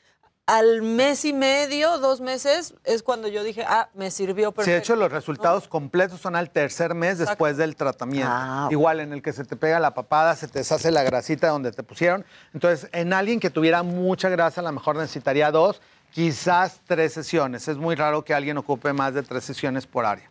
al 0.48 0.84
mes 0.84 1.26
y 1.26 1.34
medio, 1.34 1.98
dos 1.98 2.22
meses, 2.22 2.76
es 2.84 3.02
cuando 3.02 3.28
yo 3.28 3.44
dije, 3.44 3.64
ah, 3.68 3.90
me 3.96 4.12
sirvió 4.12 4.50
Sí, 4.50 4.56
perfecto. 4.56 4.72
de 4.72 4.78
hecho, 4.78 4.96
los 4.96 5.12
resultados 5.12 5.68
completos 5.68 6.22
son 6.22 6.36
al 6.36 6.52
tercer 6.52 6.94
mes 6.94 7.18
después 7.18 7.58
del 7.58 7.76
tratamiento. 7.76 8.30
Ah, 8.32 8.68
Igual 8.70 9.00
en 9.00 9.12
el 9.14 9.22
que 9.24 9.34
se 9.34 9.44
te 9.44 9.56
pega 9.56 9.80
la 9.80 9.94
papada, 9.96 10.36
se 10.36 10.48
te 10.48 10.60
deshace 10.60 10.92
la 10.92 11.02
grasita 11.04 11.48
donde 11.48 11.72
te 11.72 11.82
pusieron. 11.82 12.24
Entonces, 12.54 12.90
en 12.92 13.12
alguien 13.14 13.40
que 13.40 13.50
tuviera 13.50 13.82
mucha 13.82 14.30
grasa, 14.30 14.62
a 14.62 14.64
lo 14.64 14.72
mejor 14.72 14.98
necesitaría 14.98 15.50
dos, 15.50 15.82
quizás 16.12 16.80
tres 16.86 17.14
sesiones. 17.14 17.68
Es 17.68 17.78
muy 17.78 17.96
raro 17.96 18.24
que 18.24 18.34
alguien 18.34 18.58
ocupe 18.58 18.94
más 18.94 19.14
de 19.16 19.24
tres 19.24 19.44
sesiones 19.44 19.88
por 19.88 20.06
área. 20.06 20.30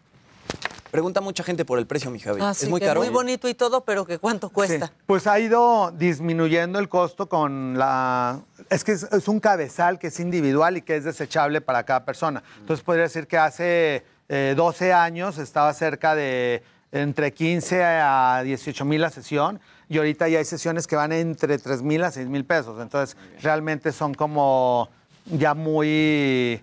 Pregunta 0.95 1.21
mucha 1.21 1.43
gente 1.43 1.65
por 1.65 1.81
el 1.81 1.89
precio, 1.89 2.09
mi 2.09 2.21
Javi. 2.21 2.41
Ah, 2.41 2.53
¿Es 2.53 2.69
muy 2.69 2.79
que 2.79 2.87
caro? 2.87 3.01
muy 3.01 3.09
bonito 3.09 3.49
y 3.49 3.55
todo, 3.55 3.85
pero 3.85 4.07
que 4.07 4.21
cuánto 4.21 4.49
cuesta. 4.49 4.87
Sí, 4.87 4.93
Pues 5.07 5.27
ha 5.27 5.41
ido 5.41 5.91
disminuyendo 5.91 6.79
el 6.79 6.89
costo 6.89 7.29
con 7.29 7.77
la... 7.77 8.41
Es 8.71 8.85
que 8.85 8.93
es, 8.93 9.03
es 9.03 9.27
un 9.27 9.41
cabezal 9.41 9.99
que 9.99 10.07
es 10.07 10.21
individual 10.21 10.77
y 10.77 10.83
que 10.83 10.95
es 10.95 11.03
desechable 11.03 11.61
para 11.61 11.83
cada 11.83 12.05
persona. 12.05 12.45
Entonces 12.61 12.85
podría 12.85 13.03
decir 13.03 13.27
que 13.27 13.37
hace 13.37 14.05
eh, 14.29 14.55
12 14.57 14.93
años 14.93 15.39
estaba 15.39 15.73
cerca 15.73 16.15
de 16.15 16.63
entre 16.93 17.35
15 17.35 17.83
a 17.83 18.43
18 18.45 18.85
mil 18.85 19.01
la 19.01 19.11
sesión 19.11 19.59
y 19.89 19.99
ahorita 19.99 20.29
ya 20.29 20.39
hay 20.39 20.45
sesiones 20.45 20.87
que 20.87 20.95
van 20.95 21.11
entre 21.11 21.59
3 21.59 21.83
mil 21.83 22.05
a 22.05 22.13
6 22.13 22.29
mil 22.29 22.45
pesos. 22.45 22.81
Entonces 22.81 23.17
realmente 23.43 23.91
son 23.91 24.15
como 24.15 24.89
ya 25.27 25.55
muy 25.55 26.63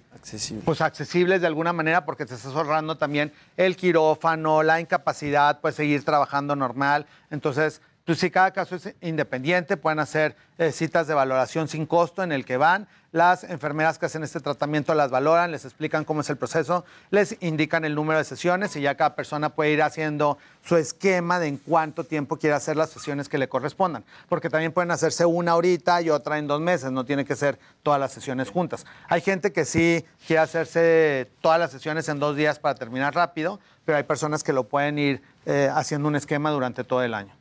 pues 0.66 0.82
accesibles 0.82 1.42
de 1.42 1.48
alguna 1.48 1.74
manera 1.74 2.06
porque 2.06 2.26
te 2.26 2.36
estás 2.36 2.54
ahorrando 2.56 2.96
también 2.96 3.34
el 3.58 3.76
quirófano, 3.76 4.62
la 4.62 4.80
incapacidad, 4.80 5.60
puedes 5.60 5.76
seguir 5.76 6.06
trabajando 6.06 6.56
normal. 6.56 7.08
Entonces, 7.32 7.82
pues 8.12 8.20
si 8.20 8.30
cada 8.30 8.52
caso 8.52 8.76
es 8.76 8.94
independiente, 9.00 9.78
pueden 9.78 10.00
hacer 10.00 10.36
eh, 10.58 10.74
citas 10.74 11.08
de 11.08 11.14
valoración 11.14 11.70
sin 11.70 11.86
costo 11.86 12.24
en 12.24 12.34
el 12.34 12.44
que 12.44 12.58
van. 12.58 12.90
Las 13.14 13.46
enfermeras 13.46 13.98
que 14.00 14.06
hacen 14.06 14.22
este 14.22 14.42
tratamiento 14.42 14.94
las 14.94 15.12
valoran, 15.12 15.50
les 15.50 15.64
explican 15.64 16.04
cómo 16.04 16.20
es 16.20 16.30
el 16.30 16.36
proceso, 16.36 16.84
les 17.10 17.38
indican 17.40 17.86
el 17.86 17.96
número 17.96 18.20
de 18.20 18.26
sesiones 18.26 18.76
y 18.76 18.82
ya 18.82 18.96
cada 18.96 19.16
persona 19.16 19.50
puede 19.50 19.72
ir 19.72 19.82
haciendo 19.82 20.38
su 20.62 20.76
esquema 20.76 21.40
de 21.40 21.48
en 21.48 21.58
cuánto 21.58 22.04
tiempo 22.04 22.38
quiere 22.38 22.54
hacer 22.54 22.76
las 22.76 22.90
sesiones 22.90 23.30
que 23.30 23.38
le 23.38 23.48
correspondan. 23.48 24.04
Porque 24.28 24.50
también 24.50 24.74
pueden 24.74 24.92
hacerse 24.92 25.26
una 25.26 25.54
ahorita 25.54 26.02
y 26.02 26.10
otra 26.10 26.38
en 26.38 26.48
dos 26.48 26.60
meses, 26.60 26.92
no 26.92 27.06
tiene 27.06 27.24
que 27.24 27.38
ser 27.38 27.60
todas 27.82 28.00
las 28.00 28.12
sesiones 28.12 28.50
juntas. 28.50 28.86
Hay 29.08 29.22
gente 29.22 29.54
que 29.54 29.64
sí 29.64 30.06
quiere 30.28 30.42
hacerse 30.42 31.32
todas 31.40 31.60
las 31.60 31.72
sesiones 31.72 32.10
en 32.10 32.20
dos 32.20 32.36
días 32.36 32.60
para 32.60 32.76
terminar 32.76 33.16
rápido, 33.16 33.62
pero 33.86 33.98
hay 33.98 34.04
personas 34.04 34.44
que 34.44 34.54
lo 34.54 34.68
pueden 34.68 34.98
ir 35.00 35.22
eh, 35.46 35.70
haciendo 35.74 36.08
un 36.08 36.16
esquema 36.16 36.52
durante 36.52 36.84
todo 36.84 37.04
el 37.04 37.14
año. 37.14 37.36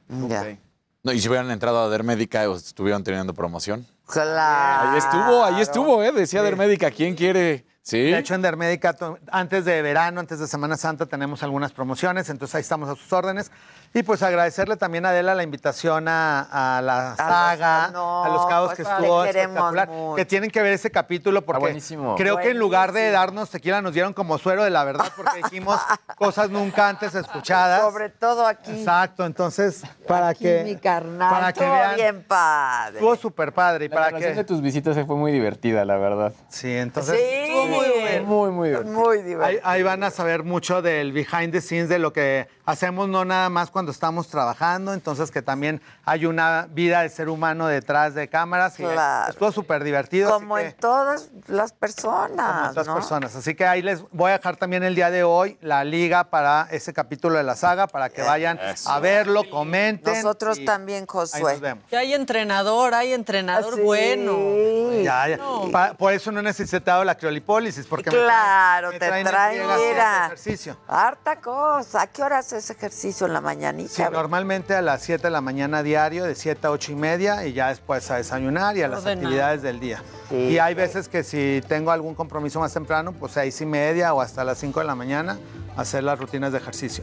No, 1.02 1.12
y 1.12 1.20
si 1.20 1.28
hubieran 1.28 1.50
entrado 1.50 1.80
a 1.80 1.88
Dermédica, 1.88 2.48
o 2.50 2.56
estuvieran 2.56 3.02
teniendo 3.02 3.32
promoción. 3.32 3.86
Claro. 4.06 4.90
Ahí 4.90 4.98
estuvo, 4.98 5.44
ahí 5.44 5.60
estuvo, 5.60 6.04
¿eh? 6.04 6.12
Decía 6.12 6.42
Dermédica, 6.42 6.90
¿quién 6.90 7.14
quiere? 7.14 7.64
Sí. 7.82 7.98
De 7.98 8.18
hecho, 8.18 8.34
en 8.34 8.42
Dermédica, 8.42 8.94
antes 9.32 9.64
de 9.64 9.80
verano, 9.80 10.20
antes 10.20 10.38
de 10.38 10.46
Semana 10.46 10.76
Santa, 10.76 11.06
tenemos 11.06 11.42
algunas 11.42 11.72
promociones, 11.72 12.28
entonces 12.28 12.54
ahí 12.56 12.60
estamos 12.60 12.88
a 12.90 12.96
sus 12.96 13.10
órdenes. 13.12 13.50
Y 13.92 14.04
pues 14.04 14.22
agradecerle 14.22 14.76
también 14.76 15.04
a 15.04 15.08
Adela 15.08 15.34
la 15.34 15.42
invitación 15.42 16.06
a, 16.06 16.76
a 16.78 16.80
la 16.80 17.16
saga, 17.16 17.90
no, 17.92 18.24
a 18.24 18.28
los 18.28 18.46
cabos 18.46 18.68
pues, 18.68 18.76
que 18.76 18.82
estuvo 18.82 19.24
queremos 19.24 19.56
espectacular, 19.56 19.88
mucho. 19.88 20.14
que 20.14 20.24
tienen 20.26 20.48
que 20.52 20.62
ver 20.62 20.72
ese 20.74 20.92
capítulo 20.92 21.42
porque 21.44 21.58
buenísimo. 21.60 22.14
creo 22.14 22.36
que 22.36 22.50
en 22.50 22.58
lugar 22.60 22.92
de 22.92 23.10
darnos 23.10 23.50
tequila 23.50 23.82
nos 23.82 23.92
dieron 23.92 24.12
como 24.12 24.38
suero 24.38 24.62
de 24.62 24.70
la 24.70 24.84
verdad 24.84 25.10
porque 25.16 25.38
dijimos 25.42 25.80
cosas 26.16 26.50
nunca 26.50 26.88
antes 26.88 27.16
escuchadas. 27.16 27.80
Sobre 27.80 28.10
todo 28.10 28.46
aquí. 28.46 28.70
Exacto, 28.70 29.26
entonces 29.26 29.82
para 30.06 30.28
Aquí, 30.28 30.44
que 30.44 30.62
mi 30.62 30.76
carnal. 30.76 31.28
para 31.28 31.52
que 31.52 31.58
Estuvo 31.60 31.72
vean 31.76 31.96
bien 31.96 32.22
padre. 32.28 32.94
estuvo 32.98 33.16
súper 33.16 33.52
padre 33.52 33.86
y 33.86 33.88
La 33.88 33.96
para 33.96 34.18
que 34.18 34.32
de 34.34 34.44
tus 34.44 34.60
visitas 34.62 34.96
fue 35.04 35.16
muy 35.16 35.32
divertida, 35.32 35.84
la 35.84 35.96
verdad. 35.96 36.32
Sí, 36.48 36.70
entonces 36.76 37.18
Sí. 37.18 37.50
muy 37.52 37.88
bueno. 37.88 38.26
Muy, 38.26 38.50
muy 38.52 38.68
divertida. 38.68 38.92
Muy 38.94 39.16
Ahí, 39.18 39.24
divertido. 39.24 39.62
ahí 39.64 39.82
van 39.82 40.04
a 40.04 40.10
saber 40.10 40.44
mucho 40.44 40.80
del 40.80 41.10
behind 41.12 41.50
the 41.50 41.60
scenes, 41.60 41.88
de 41.88 41.98
lo 41.98 42.12
que 42.12 42.46
hacemos 42.70 43.08
no 43.08 43.24
nada 43.24 43.48
más 43.50 43.70
cuando 43.70 43.92
estamos 43.92 44.28
trabajando, 44.28 44.94
entonces 44.94 45.30
que 45.30 45.42
también 45.42 45.82
hay 46.04 46.26
una 46.26 46.66
vida 46.70 47.02
de 47.02 47.08
ser 47.10 47.28
humano 47.28 47.66
detrás 47.66 48.14
de 48.14 48.28
cámaras. 48.28 48.78
Y 48.80 48.84
Claro. 48.84 49.30
Estuvo 49.30 49.52
súper 49.52 49.84
divertido. 49.84 50.30
así 50.34 50.40
Como 50.42 50.56
que- 50.56 50.66
en 50.68 50.72
todas 50.74 51.28
las 51.48 51.72
personas. 51.72 52.56
como 52.58 52.70
otras 52.70 52.86
¿no? 52.86 52.94
personas. 52.94 53.36
Así 53.36 53.54
que 53.54 53.66
ahí 53.66 53.82
les 53.82 54.02
voy 54.10 54.30
a 54.30 54.38
dejar 54.38 54.56
también 54.56 54.82
el 54.82 54.94
día 54.94 55.10
de 55.10 55.22
hoy 55.24 55.58
la 55.60 55.84
liga 55.84 56.24
para 56.30 56.66
ese 56.70 56.92
capítulo 56.92 57.36
de 57.36 57.44
la 57.44 57.56
saga, 57.56 57.86
para 57.86 58.08
que 58.10 58.22
vayan 58.22 58.58
a 58.86 58.98
verlo, 59.00 59.42
comenten. 59.50 60.14
Nosotros 60.14 60.58
y 60.58 60.64
también, 60.64 61.00
Ahí 61.02 61.06
Josué. 61.08 61.52
nos 61.52 61.60
vemos. 61.60 61.84
Ya 61.90 61.98
hay 62.00 62.14
entrenador, 62.14 62.94
hay 62.94 63.12
entrenador 63.12 63.74
Sí. 63.74 63.80
bueno. 63.82 65.02
Ya, 65.02 65.28
ya. 65.28 65.38
Pa- 65.72 65.94
por 65.94 66.12
eso 66.12 66.30
no 66.32 66.40
he 66.40 66.42
necesitado 66.42 67.04
la 67.04 67.14
criolipólisis, 67.16 67.86
porque 67.86 68.10
me 68.10 68.16
traen- 68.16 68.24
Claro, 68.24 68.88
me 68.92 68.98
te 68.98 69.06
traen 69.06 69.26
en 69.26 69.32
traen, 69.32 69.50
friega 69.58 69.74
haciendo 69.74 69.92
mira. 69.94 70.26
ejercicio. 70.26 70.76
Harta 70.88 71.36
cosa. 71.40 72.02
¿A 72.02 72.06
qué 72.06 72.22
hora 72.22 72.42
haces 72.60 72.76
ejercicio 72.76 73.26
en 73.26 73.32
la 73.32 73.40
mañanita? 73.40 73.90
Sí, 73.90 74.02
normalmente 74.12 74.74
a 74.74 74.82
las 74.82 75.02
7 75.02 75.24
de 75.24 75.30
la 75.30 75.40
mañana 75.40 75.82
diario, 75.82 76.24
de 76.24 76.34
7 76.34 76.66
a 76.66 76.70
8 76.70 76.92
y 76.92 76.94
media, 76.94 77.46
y 77.46 77.52
ya 77.52 77.68
después 77.68 78.10
a 78.10 78.16
desayunar 78.16 78.76
y 78.76 78.82
a 78.82 78.88
las 78.88 79.00
Ordenado. 79.00 79.26
actividades 79.26 79.62
del 79.62 79.80
día. 79.80 80.02
Sí, 80.28 80.36
y 80.36 80.58
hay 80.58 80.74
veces 80.74 81.08
que 81.08 81.24
si 81.24 81.62
tengo 81.66 81.90
algún 81.90 82.14
compromiso 82.14 82.60
más 82.60 82.72
temprano, 82.72 83.12
pues 83.12 83.32
6 83.32 83.62
y 83.62 83.66
media 83.66 84.14
o 84.14 84.20
hasta 84.20 84.44
las 84.44 84.58
5 84.58 84.80
de 84.80 84.86
la 84.86 84.94
mañana, 84.94 85.38
hacer 85.76 86.04
las 86.04 86.18
rutinas 86.18 86.52
de 86.52 86.58
ejercicio. 86.58 87.02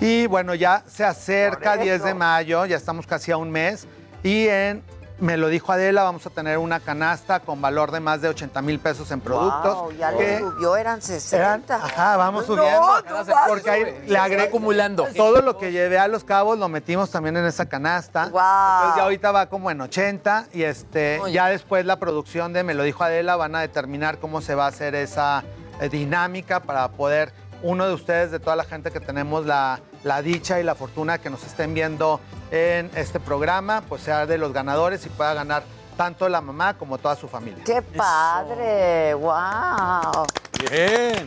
Y 0.00 0.26
bueno, 0.26 0.54
ya 0.54 0.82
se 0.86 1.04
acerca 1.04 1.74
Por 1.74 1.84
10 1.84 2.02
de 2.02 2.14
mayo, 2.14 2.66
ya 2.66 2.76
estamos 2.76 3.06
casi 3.06 3.30
a 3.30 3.36
un 3.36 3.50
mes, 3.50 3.86
y 4.22 4.48
en... 4.48 4.82
Me 5.20 5.36
lo 5.36 5.46
dijo 5.48 5.70
Adela, 5.72 6.02
vamos 6.02 6.26
a 6.26 6.30
tener 6.30 6.58
una 6.58 6.80
canasta 6.80 7.38
con 7.38 7.62
valor 7.62 7.92
de 7.92 8.00
más 8.00 8.20
de 8.20 8.28
80 8.28 8.60
mil 8.62 8.80
pesos 8.80 9.10
en 9.12 9.20
productos. 9.20 9.74
Wow, 9.76 9.92
ya 9.92 10.10
que 10.12 10.24
le 10.24 10.38
subió, 10.40 10.76
eran 10.76 11.00
60. 11.00 11.36
eran- 11.76 11.84
ajá, 11.86 12.16
vamos 12.16 12.48
No, 12.48 12.56
subiendo. 12.56 12.80
no 13.24 13.34
porque 13.48 13.70
ahí 13.70 14.04
le 14.08 14.18
agregué 14.18 14.42
acumulando. 14.42 15.06
Todo 15.16 15.40
lo 15.40 15.56
que 15.56 15.70
llevé 15.70 15.98
a 16.00 16.08
los 16.08 16.24
cabos 16.24 16.58
lo 16.58 16.68
metimos 16.68 17.10
también 17.10 17.36
en 17.36 17.44
esa 17.46 17.66
canasta. 17.66 18.24
Wow. 18.26 18.40
Entonces 18.40 18.96
ya 18.96 19.02
ahorita 19.04 19.30
va 19.32 19.46
como 19.46 19.70
en 19.70 19.80
80 19.80 20.46
y 20.52 20.64
este 20.64 21.20
Oye. 21.20 21.32
ya 21.32 21.46
después 21.46 21.86
la 21.86 21.96
producción 22.00 22.52
de 22.52 22.64
Me 22.64 22.74
lo 22.74 22.82
dijo 22.82 23.04
Adela 23.04 23.36
van 23.36 23.54
a 23.54 23.60
determinar 23.60 24.18
cómo 24.18 24.40
se 24.40 24.56
va 24.56 24.64
a 24.64 24.68
hacer 24.68 24.96
esa 24.96 25.44
eh, 25.80 25.88
dinámica 25.88 26.60
para 26.60 26.88
poder 26.88 27.32
uno 27.64 27.86
de 27.86 27.94
ustedes, 27.94 28.30
de 28.30 28.38
toda 28.38 28.56
la 28.56 28.64
gente 28.64 28.90
que 28.90 29.00
tenemos 29.00 29.46
la, 29.46 29.80
la 30.04 30.20
dicha 30.20 30.60
y 30.60 30.62
la 30.62 30.74
fortuna 30.74 31.18
que 31.18 31.30
nos 31.30 31.44
estén 31.44 31.72
viendo 31.72 32.20
en 32.50 32.90
este 32.94 33.18
programa, 33.18 33.82
pues 33.88 34.02
sea 34.02 34.26
de 34.26 34.36
los 34.36 34.52
ganadores 34.52 35.04
y 35.06 35.08
pueda 35.08 35.32
ganar 35.32 35.62
tanto 35.96 36.28
la 36.28 36.42
mamá 36.42 36.74
como 36.74 36.98
toda 36.98 37.16
su 37.16 37.26
familia. 37.26 37.64
¡Qué 37.64 37.80
padre! 37.80 39.14
¡Wow! 39.14 40.26
Bien. 40.70 41.24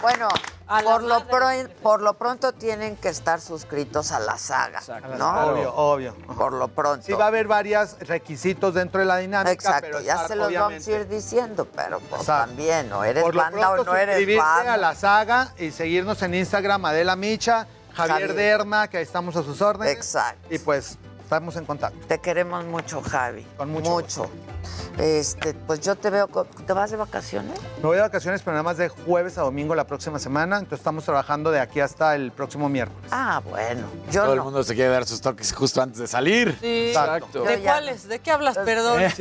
Bueno, 0.00 0.28
por 0.84 1.02
lo, 1.02 1.26
pro- 1.26 1.48
por 1.82 2.02
lo 2.02 2.14
pronto 2.14 2.52
tienen 2.52 2.96
que 2.96 3.08
estar 3.08 3.40
suscritos 3.40 4.12
a 4.12 4.20
la 4.20 4.38
saga, 4.38 4.80
¿no? 5.16 5.46
Obvio, 5.52 5.74
obvio. 5.74 6.14
Por 6.36 6.52
lo 6.52 6.68
pronto. 6.68 7.04
Sí 7.04 7.12
va 7.14 7.24
a 7.24 7.28
haber 7.28 7.46
varios 7.48 7.98
requisitos 8.00 8.74
dentro 8.74 9.00
de 9.00 9.06
la 9.06 9.16
dinámica, 9.16 9.50
Exacto, 9.52 9.80
pero 9.82 10.00
ya 10.00 10.12
estar, 10.14 10.28
se 10.28 10.36
los 10.36 10.46
obviamente, 10.48 10.84
vamos 10.84 10.88
a 10.88 11.02
ir 11.02 11.08
diciendo, 11.08 11.64
pero 11.74 12.00
pues 12.00 12.20
Exacto. 12.22 12.46
también, 12.48 12.88
¿no? 12.88 13.02
¿Eres 13.04 13.24
banda 13.32 13.70
o 13.70 13.84
no 13.84 13.96
eres 13.96 14.16
suscribirse 14.16 14.42
banda? 14.46 14.74
a 14.74 14.76
la 14.76 14.94
saga 14.94 15.52
y 15.58 15.70
seguirnos 15.70 16.22
en 16.22 16.34
Instagram, 16.34 16.84
Adela 16.84 17.16
Micha, 17.16 17.66
Javier, 17.94 18.28
Javier. 18.28 18.34
Derma, 18.34 18.88
que 18.88 18.98
ahí 18.98 19.02
estamos 19.02 19.34
a 19.36 19.42
sus 19.42 19.60
órdenes. 19.60 19.92
Exacto. 19.96 20.46
Y 20.54 20.58
pues 20.58 20.98
estamos 21.28 21.56
en 21.56 21.66
contacto. 21.66 21.98
Te 22.06 22.18
queremos 22.20 22.64
mucho, 22.64 23.02
Javi. 23.02 23.46
Con 23.58 23.70
mucho. 23.70 23.90
Mucho. 23.90 24.30
Este, 24.96 25.52
pues 25.52 25.80
yo 25.80 25.94
te 25.94 26.08
veo, 26.08 26.26
¿te 26.26 26.72
vas 26.72 26.90
de 26.90 26.96
vacaciones? 26.96 27.60
Me 27.76 27.82
voy 27.82 27.96
de 27.96 28.02
vacaciones, 28.02 28.40
pero 28.40 28.52
nada 28.52 28.62
más 28.62 28.78
de 28.78 28.88
jueves 28.88 29.36
a 29.36 29.42
domingo 29.42 29.74
la 29.74 29.86
próxima 29.86 30.18
semana. 30.18 30.56
Entonces 30.56 30.80
estamos 30.80 31.04
trabajando 31.04 31.50
de 31.50 31.60
aquí 31.60 31.80
hasta 31.80 32.14
el 32.14 32.32
próximo 32.32 32.70
miércoles. 32.70 33.10
Ah, 33.12 33.42
bueno. 33.44 33.86
Yo 34.10 34.22
Todo 34.22 34.32
el 34.32 34.42
mundo 34.42 34.64
se 34.64 34.74
quiere 34.74 34.90
dar 34.90 35.04
sus 35.04 35.20
toques 35.20 35.52
justo 35.52 35.82
antes 35.82 35.98
de 35.98 36.06
salir. 36.06 36.56
Sí. 36.62 36.88
Exacto. 36.88 37.42
¿De 37.42 37.58
cuáles? 37.60 38.08
¿De 38.08 38.20
qué 38.20 38.30
hablas? 38.30 38.56
Perdón. 38.58 39.02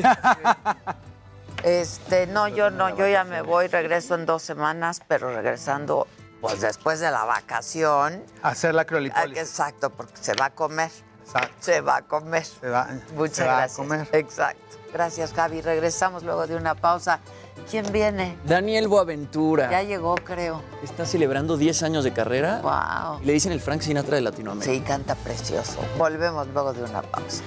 Este, 1.63 2.27
no, 2.27 2.47
yo 2.47 2.69
no, 2.69 2.95
yo 2.95 3.07
ya 3.07 3.23
me 3.23 3.41
voy, 3.41 3.65
regreso 3.65 4.13
en 4.13 4.27
dos 4.27 4.43
semanas, 4.43 5.01
pero 5.07 5.33
regresando, 5.33 6.05
pues 6.39 6.61
después 6.61 6.99
de 6.99 7.09
la 7.09 7.25
vacación. 7.25 8.23
Hacer 8.43 8.75
la 8.75 8.85
criolitólisis. 8.85 9.39
Exacto, 9.39 9.89
porque 9.89 10.13
se 10.21 10.33
va 10.35 10.45
a 10.45 10.49
comer. 10.51 10.91
Exacto. 11.37 11.55
Se 11.59 11.81
va 11.81 11.97
a 11.97 12.01
comer. 12.03 12.45
Se 12.45 12.69
va, 12.69 12.87
Muchas 13.15 13.35
se 13.37 13.43
va 13.45 13.51
a 13.53 13.57
gracias. 13.59 13.77
comer. 13.77 14.07
Exacto. 14.11 14.77
Gracias, 14.93 15.33
Javi. 15.33 15.61
Regresamos 15.61 16.23
luego 16.23 16.47
de 16.47 16.55
una 16.55 16.75
pausa. 16.75 17.19
¿Quién 17.69 17.91
viene? 17.91 18.37
Daniel 18.45 18.87
Boaventura. 18.87 19.69
Ya 19.69 19.83
llegó, 19.83 20.15
creo. 20.15 20.61
Está 20.83 21.05
celebrando 21.05 21.57
10 21.57 21.83
años 21.83 22.03
de 22.03 22.13
carrera. 22.13 22.61
Wow. 22.61 23.19
Le 23.23 23.33
dicen 23.33 23.51
el 23.51 23.59
Frank 23.59 23.81
Sinatra 23.81 24.15
de 24.15 24.21
Latinoamérica. 24.21 24.71
Sí, 24.73 24.79
canta 24.81 25.15
precioso. 25.15 25.79
Volvemos 25.97 26.47
luego 26.47 26.71
de 26.73 26.83
una 26.83 27.01
pausa. 27.01 27.43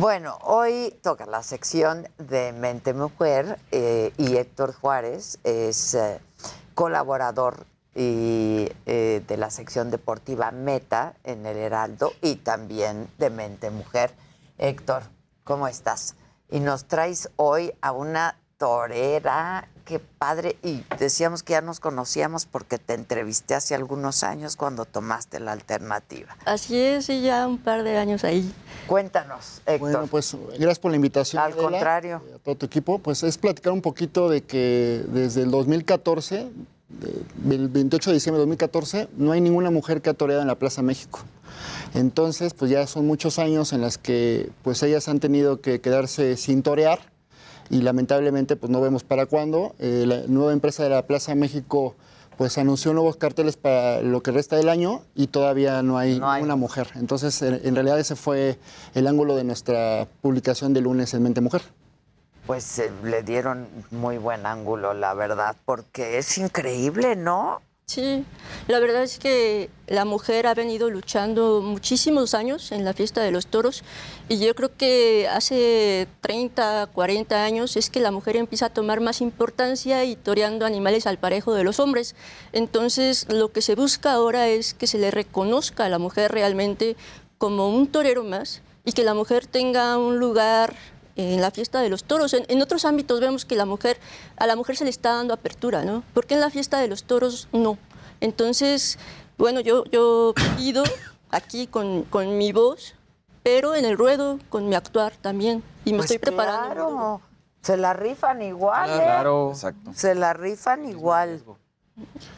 Bueno, 0.00 0.38
hoy 0.42 0.92
toca 1.04 1.24
la 1.24 1.44
sección 1.44 2.08
de 2.18 2.52
Mente 2.52 2.92
Mujer 2.92 3.60
eh, 3.70 4.12
y 4.18 4.36
Héctor 4.36 4.74
Juárez 4.74 5.38
es 5.44 5.94
eh, 5.94 6.20
colaborador 6.74 7.64
y, 7.94 8.68
eh, 8.86 9.22
de 9.24 9.36
la 9.36 9.50
sección 9.50 9.92
deportiva 9.92 10.50
Meta 10.50 11.14
en 11.22 11.46
el 11.46 11.56
Heraldo 11.56 12.12
y 12.22 12.34
también 12.34 13.08
de 13.18 13.30
Mente 13.30 13.70
Mujer. 13.70 14.10
Héctor, 14.58 15.04
¿cómo 15.44 15.68
estás? 15.68 16.16
Y 16.50 16.58
nos 16.58 16.86
traes 16.86 17.30
hoy 17.36 17.72
a 17.80 17.92
una 17.92 18.40
torera, 18.58 19.68
qué 19.84 19.98
padre. 19.98 20.56
Y 20.62 20.82
decíamos 20.98 21.42
que 21.42 21.52
ya 21.52 21.60
nos 21.60 21.80
conocíamos 21.80 22.46
porque 22.46 22.78
te 22.78 22.94
entrevisté 22.94 23.54
hace 23.54 23.74
algunos 23.74 24.22
años 24.24 24.56
cuando 24.56 24.84
tomaste 24.84 25.40
la 25.40 25.52
alternativa. 25.52 26.36
Así 26.44 26.76
es, 26.78 27.08
y 27.10 27.22
ya 27.22 27.46
un 27.46 27.58
par 27.58 27.82
de 27.82 27.96
años 27.98 28.24
ahí. 28.24 28.50
Cuéntanos, 28.86 29.60
Héctor. 29.66 29.78
Bueno, 29.78 30.06
pues 30.06 30.36
gracias 30.58 30.78
por 30.78 30.90
la 30.90 30.96
invitación. 30.96 31.42
Al 31.42 31.52
Adela, 31.52 31.68
contrario. 31.70 32.22
y 32.30 32.34
A 32.34 32.38
todo 32.38 32.54
tu 32.56 32.66
equipo. 32.66 32.98
Pues 32.98 33.22
es 33.22 33.38
platicar 33.38 33.72
un 33.72 33.82
poquito 33.82 34.28
de 34.28 34.42
que 34.42 35.04
desde 35.08 35.42
el 35.42 35.50
2014, 35.50 36.48
de- 36.88 37.54
el 37.54 37.68
28 37.68 38.10
de 38.10 38.14
diciembre 38.14 38.38
de 38.38 38.42
2014, 38.42 39.08
no 39.16 39.32
hay 39.32 39.40
ninguna 39.40 39.70
mujer 39.70 40.00
que 40.02 40.10
ha 40.10 40.14
toreado 40.14 40.42
en 40.42 40.48
la 40.48 40.54
Plaza 40.54 40.82
México. 40.82 41.20
Entonces, 41.94 42.54
pues 42.54 42.70
ya 42.70 42.86
son 42.86 43.06
muchos 43.06 43.38
años 43.38 43.72
en 43.72 43.80
las 43.80 43.98
que 43.98 44.50
pues 44.62 44.82
ellas 44.82 45.08
han 45.08 45.20
tenido 45.20 45.60
que 45.60 45.80
quedarse 45.80 46.36
sin 46.36 46.62
torear 46.62 46.98
y 47.70 47.82
lamentablemente 47.82 48.56
pues 48.56 48.70
no 48.70 48.80
vemos 48.80 49.04
para 49.04 49.26
cuándo. 49.26 49.74
Eh, 49.78 50.04
la 50.06 50.22
nueva 50.26 50.52
empresa 50.52 50.82
de 50.82 50.90
la 50.90 51.06
Plaza 51.06 51.34
México 51.34 51.94
pues 52.36 52.58
anunció 52.58 52.92
nuevos 52.92 53.16
carteles 53.16 53.56
para 53.56 54.00
lo 54.00 54.22
que 54.22 54.32
resta 54.32 54.56
del 54.56 54.68
año 54.68 55.02
y 55.14 55.28
todavía 55.28 55.82
no 55.82 55.98
hay, 55.98 56.18
una 56.18 56.56
mujer. 56.56 56.88
Entonces, 56.96 57.40
en, 57.42 57.60
en 57.64 57.74
realidad 57.74 57.98
ese 58.00 58.16
fue 58.16 58.58
el 58.94 59.06
ángulo 59.06 59.36
de 59.36 59.44
nuestra 59.44 60.08
publicación 60.20 60.74
de 60.74 60.80
lunes 60.80 61.14
en 61.14 61.22
Mente 61.22 61.40
Mujer. 61.40 61.62
Pues 62.46 62.78
eh, 62.78 62.92
le 63.02 63.22
dieron 63.22 63.66
muy 63.90 64.18
buen 64.18 64.44
ángulo, 64.44 64.92
la 64.92 65.14
verdad, 65.14 65.56
porque 65.64 66.18
es 66.18 66.36
increíble, 66.36 67.16
¿no? 67.16 67.62
Sí, 67.86 68.24
la 68.66 68.78
verdad 68.80 69.02
es 69.02 69.18
que 69.18 69.68
la 69.86 70.06
mujer 70.06 70.46
ha 70.46 70.54
venido 70.54 70.88
luchando 70.88 71.60
muchísimos 71.60 72.32
años 72.32 72.72
en 72.72 72.82
la 72.82 72.94
fiesta 72.94 73.22
de 73.22 73.30
los 73.30 73.46
toros 73.46 73.84
y 74.30 74.38
yo 74.38 74.54
creo 74.54 74.74
que 74.74 75.28
hace 75.28 76.08
30, 76.22 76.88
40 76.94 77.44
años 77.44 77.76
es 77.76 77.90
que 77.90 78.00
la 78.00 78.10
mujer 78.10 78.36
empieza 78.36 78.66
a 78.66 78.70
tomar 78.70 79.00
más 79.00 79.20
importancia 79.20 80.02
y 80.04 80.16
toreando 80.16 80.64
animales 80.64 81.06
al 81.06 81.18
parejo 81.18 81.52
de 81.52 81.62
los 81.62 81.78
hombres. 81.78 82.16
Entonces 82.52 83.26
lo 83.30 83.52
que 83.52 83.60
se 83.60 83.74
busca 83.74 84.12
ahora 84.12 84.48
es 84.48 84.72
que 84.72 84.86
se 84.86 84.96
le 84.96 85.10
reconozca 85.10 85.84
a 85.84 85.90
la 85.90 85.98
mujer 85.98 86.32
realmente 86.32 86.96
como 87.36 87.68
un 87.68 87.86
torero 87.88 88.24
más 88.24 88.62
y 88.86 88.92
que 88.92 89.04
la 89.04 89.12
mujer 89.12 89.46
tenga 89.46 89.98
un 89.98 90.18
lugar 90.18 90.74
en 91.16 91.40
la 91.40 91.50
fiesta 91.50 91.80
de 91.80 91.88
los 91.88 92.04
toros. 92.04 92.34
En, 92.34 92.44
en 92.48 92.60
otros 92.62 92.84
ámbitos 92.84 93.20
vemos 93.20 93.44
que 93.44 93.56
la 93.56 93.64
mujer, 93.66 93.98
a 94.36 94.46
la 94.46 94.56
mujer 94.56 94.76
se 94.76 94.84
le 94.84 94.90
está 94.90 95.12
dando 95.14 95.34
apertura, 95.34 95.84
¿no? 95.84 96.02
¿Por 96.12 96.26
qué 96.26 96.34
en 96.34 96.40
la 96.40 96.50
fiesta 96.50 96.78
de 96.80 96.88
los 96.88 97.04
toros 97.04 97.48
no? 97.52 97.78
Entonces, 98.20 98.98
bueno, 99.38 99.60
yo, 99.60 99.84
yo 99.86 100.34
pido 100.56 100.84
aquí 101.30 101.66
con, 101.66 102.04
con 102.04 102.38
mi 102.38 102.52
voz, 102.52 102.94
pero 103.42 103.74
en 103.74 103.84
el 103.84 103.98
ruedo 103.98 104.38
con 104.48 104.68
mi 104.68 104.74
actuar 104.74 105.12
también. 105.20 105.62
Y 105.84 105.92
me 105.92 105.98
Pues 105.98 106.10
estoy 106.10 106.18
preparando. 106.18 106.74
Claro, 106.74 107.20
se 107.60 107.76
la 107.76 107.92
rifan 107.92 108.42
igual, 108.42 108.90
¿eh? 108.90 108.94
Claro. 108.94 109.50
Exacto. 109.50 109.92
Se 109.94 110.14
la 110.14 110.32
rifan 110.32 110.86
igual. 110.88 111.42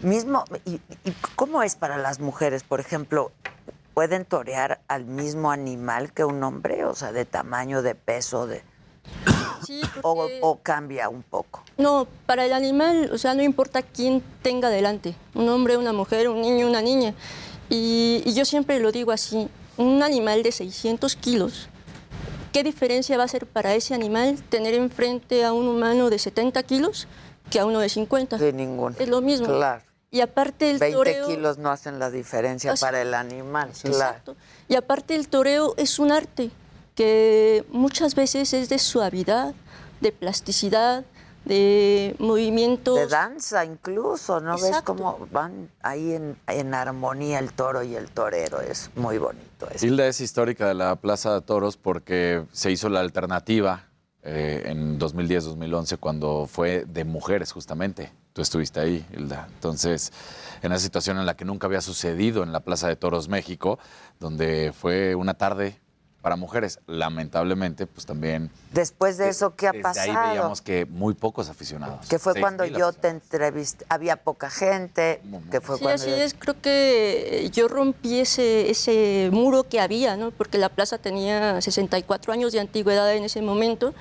Mismo, 0.02 0.44
y, 0.64 0.74
y 1.04 1.12
cómo 1.34 1.62
es 1.62 1.76
para 1.76 1.96
las 1.96 2.20
mujeres, 2.20 2.62
por 2.62 2.80
ejemplo? 2.80 3.32
¿Pueden 3.96 4.26
torear 4.26 4.82
al 4.88 5.06
mismo 5.06 5.50
animal 5.50 6.12
que 6.12 6.22
un 6.22 6.44
hombre? 6.44 6.84
O 6.84 6.94
sea, 6.94 7.12
de 7.12 7.24
tamaño, 7.24 7.80
de 7.80 7.94
peso, 7.94 8.46
de... 8.46 8.62
o, 10.02 10.28
o 10.42 10.58
cambia 10.62 11.08
un 11.08 11.22
poco. 11.22 11.62
No, 11.78 12.06
para 12.26 12.44
el 12.44 12.52
animal, 12.52 13.08
o 13.10 13.16
sea, 13.16 13.32
no 13.32 13.42
importa 13.42 13.80
quién 13.80 14.22
tenga 14.42 14.68
delante, 14.68 15.16
un 15.32 15.48
hombre, 15.48 15.78
una 15.78 15.94
mujer, 15.94 16.28
un 16.28 16.42
niño, 16.42 16.66
una 16.66 16.82
niña. 16.82 17.14
Y, 17.70 18.20
y 18.26 18.34
yo 18.34 18.44
siempre 18.44 18.80
lo 18.80 18.92
digo 18.92 19.12
así, 19.12 19.48
un 19.78 20.02
animal 20.02 20.42
de 20.42 20.52
600 20.52 21.16
kilos, 21.16 21.70
¿qué 22.52 22.62
diferencia 22.62 23.16
va 23.16 23.24
a 23.24 23.28
ser 23.28 23.46
para 23.46 23.74
ese 23.74 23.94
animal 23.94 24.42
tener 24.50 24.74
enfrente 24.74 25.42
a 25.42 25.54
un 25.54 25.66
humano 25.66 26.10
de 26.10 26.18
70 26.18 26.62
kilos 26.64 27.08
que 27.48 27.60
a 27.60 27.64
uno 27.64 27.78
de 27.78 27.88
50? 27.88 28.36
De 28.36 28.52
ninguna. 28.52 28.94
Es 28.98 29.08
lo 29.08 29.22
mismo. 29.22 29.46
Claro. 29.46 29.82
Y 30.10 30.20
aparte 30.20 30.70
el 30.70 30.78
20 30.78 30.96
toreo... 30.96 31.26
kilos 31.26 31.58
no 31.58 31.70
hacen 31.70 31.98
la 31.98 32.10
diferencia 32.10 32.72
Así- 32.72 32.80
para 32.80 33.02
el 33.02 33.12
animal, 33.14 33.70
claro. 33.72 33.96
Exacto. 33.96 34.36
Y 34.68 34.74
aparte 34.76 35.14
el 35.16 35.28
toreo 35.28 35.74
es 35.76 35.98
un 35.98 36.12
arte 36.12 36.50
que 36.94 37.64
muchas 37.70 38.14
veces 38.14 38.52
es 38.54 38.68
de 38.68 38.78
suavidad, 38.78 39.54
de 40.00 40.12
plasticidad, 40.12 41.04
de 41.44 42.16
movimientos. 42.18 42.96
De 42.98 43.06
danza 43.06 43.64
incluso, 43.64 44.40
¿no 44.40 44.54
ves 44.54 44.64
Exacto. 44.64 44.96
cómo 44.96 45.28
van 45.30 45.70
ahí 45.82 46.12
en, 46.12 46.36
en 46.48 46.74
armonía 46.74 47.38
el 47.38 47.52
toro 47.52 47.82
y 47.82 47.94
el 47.94 48.10
torero? 48.10 48.60
Es 48.60 48.90
muy 48.96 49.18
bonito 49.18 49.68
eso. 49.70 49.86
Hilda 49.86 50.06
es 50.06 50.20
histórica 50.20 50.66
de 50.68 50.74
la 50.74 50.96
Plaza 50.96 51.34
de 51.34 51.40
Toros 51.42 51.76
porque 51.76 52.44
se 52.52 52.70
hizo 52.70 52.88
la 52.88 53.00
alternativa 53.00 53.84
eh, 54.28 54.64
en 54.66 54.98
2010-2011 54.98 55.98
cuando 55.98 56.46
fue 56.46 56.84
de 56.84 57.04
mujeres 57.04 57.52
justamente. 57.52 58.12
Tú 58.32 58.42
estuviste 58.42 58.80
ahí, 58.80 59.06
Hilda. 59.16 59.46
Entonces, 59.54 60.12
en 60.62 60.72
esa 60.72 60.82
situación 60.82 61.18
en 61.18 61.26
la 61.26 61.36
que 61.36 61.44
nunca 61.44 61.68
había 61.68 61.80
sucedido 61.80 62.42
en 62.42 62.52
la 62.52 62.60
Plaza 62.60 62.88
de 62.88 62.96
Toros 62.96 63.28
México, 63.28 63.78
donde 64.18 64.72
fue 64.76 65.14
una 65.14 65.34
tarde 65.34 65.78
para 66.26 66.34
mujeres, 66.34 66.80
lamentablemente, 66.88 67.86
pues 67.86 68.04
también 68.04 68.50
Después 68.72 69.16
de 69.16 69.28
eso, 69.28 69.54
¿qué 69.54 69.68
ha 69.68 69.72
desde 69.72 70.00
ahí 70.00 70.08
pasado? 70.08 70.28
veíamos 70.28 70.60
que 70.60 70.84
muy 70.84 71.14
pocos 71.14 71.48
aficionados. 71.48 72.08
Que 72.08 72.18
fue 72.18 72.34
cuando 72.40 72.64
yo 72.64 72.92
te 72.92 73.10
entrevisté, 73.10 73.86
había 73.88 74.16
poca 74.16 74.50
gente, 74.50 75.22
que 75.52 75.60
fue 75.60 75.76
Sí, 75.76 75.82
cuando 75.84 76.02
así 76.02 76.10
yo- 76.10 76.16
es. 76.16 76.34
Creo 76.34 76.60
que 76.60 77.48
yo 77.52 77.68
rompí 77.68 78.18
ese, 78.18 78.68
ese 78.68 79.28
muro 79.32 79.62
que 79.68 79.78
había, 79.78 80.16
¿no? 80.16 80.32
Porque 80.32 80.58
la 80.58 80.68
plaza 80.68 80.98
tenía 80.98 81.60
64 81.60 82.32
años 82.32 82.50
de 82.52 82.58
antigüedad 82.58 83.14
en 83.14 83.22
ese 83.22 83.40
momento 83.40 83.94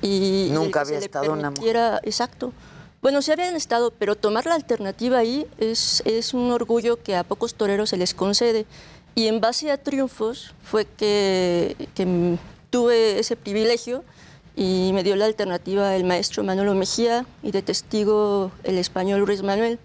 y 0.00 0.50
Nunca 0.52 0.84
se 0.84 0.90
había 0.90 1.00
le 1.00 1.06
estado 1.06 1.32
una 1.32 1.50
mujer. 1.50 1.98
Exacto. 2.04 2.52
Bueno, 3.00 3.20
sí 3.22 3.32
habían 3.32 3.56
estado, 3.56 3.90
pero 3.90 4.14
tomar 4.14 4.46
la 4.46 4.54
alternativa 4.54 5.18
ahí 5.18 5.48
es, 5.58 6.00
es 6.06 6.32
un 6.32 6.52
orgullo 6.52 7.02
que 7.02 7.16
a 7.16 7.24
pocos 7.24 7.56
toreros 7.56 7.90
se 7.90 7.96
les 7.96 8.14
concede. 8.14 8.66
Y 9.14 9.26
en 9.26 9.40
base 9.40 9.70
a 9.70 9.76
triunfos 9.76 10.54
fue 10.62 10.86
que, 10.86 11.76
que 11.94 12.38
tuve 12.70 13.18
ese 13.18 13.36
privilegio 13.36 14.04
y 14.56 14.90
me 14.94 15.02
dio 15.02 15.16
la 15.16 15.26
alternativa 15.26 15.94
el 15.96 16.04
maestro 16.04 16.42
Manolo 16.44 16.74
Mejía 16.74 17.26
y 17.42 17.50
de 17.50 17.62
testigo 17.62 18.50
el 18.64 18.78
español 18.78 19.20
Luis 19.20 19.42
Manuel. 19.42 19.78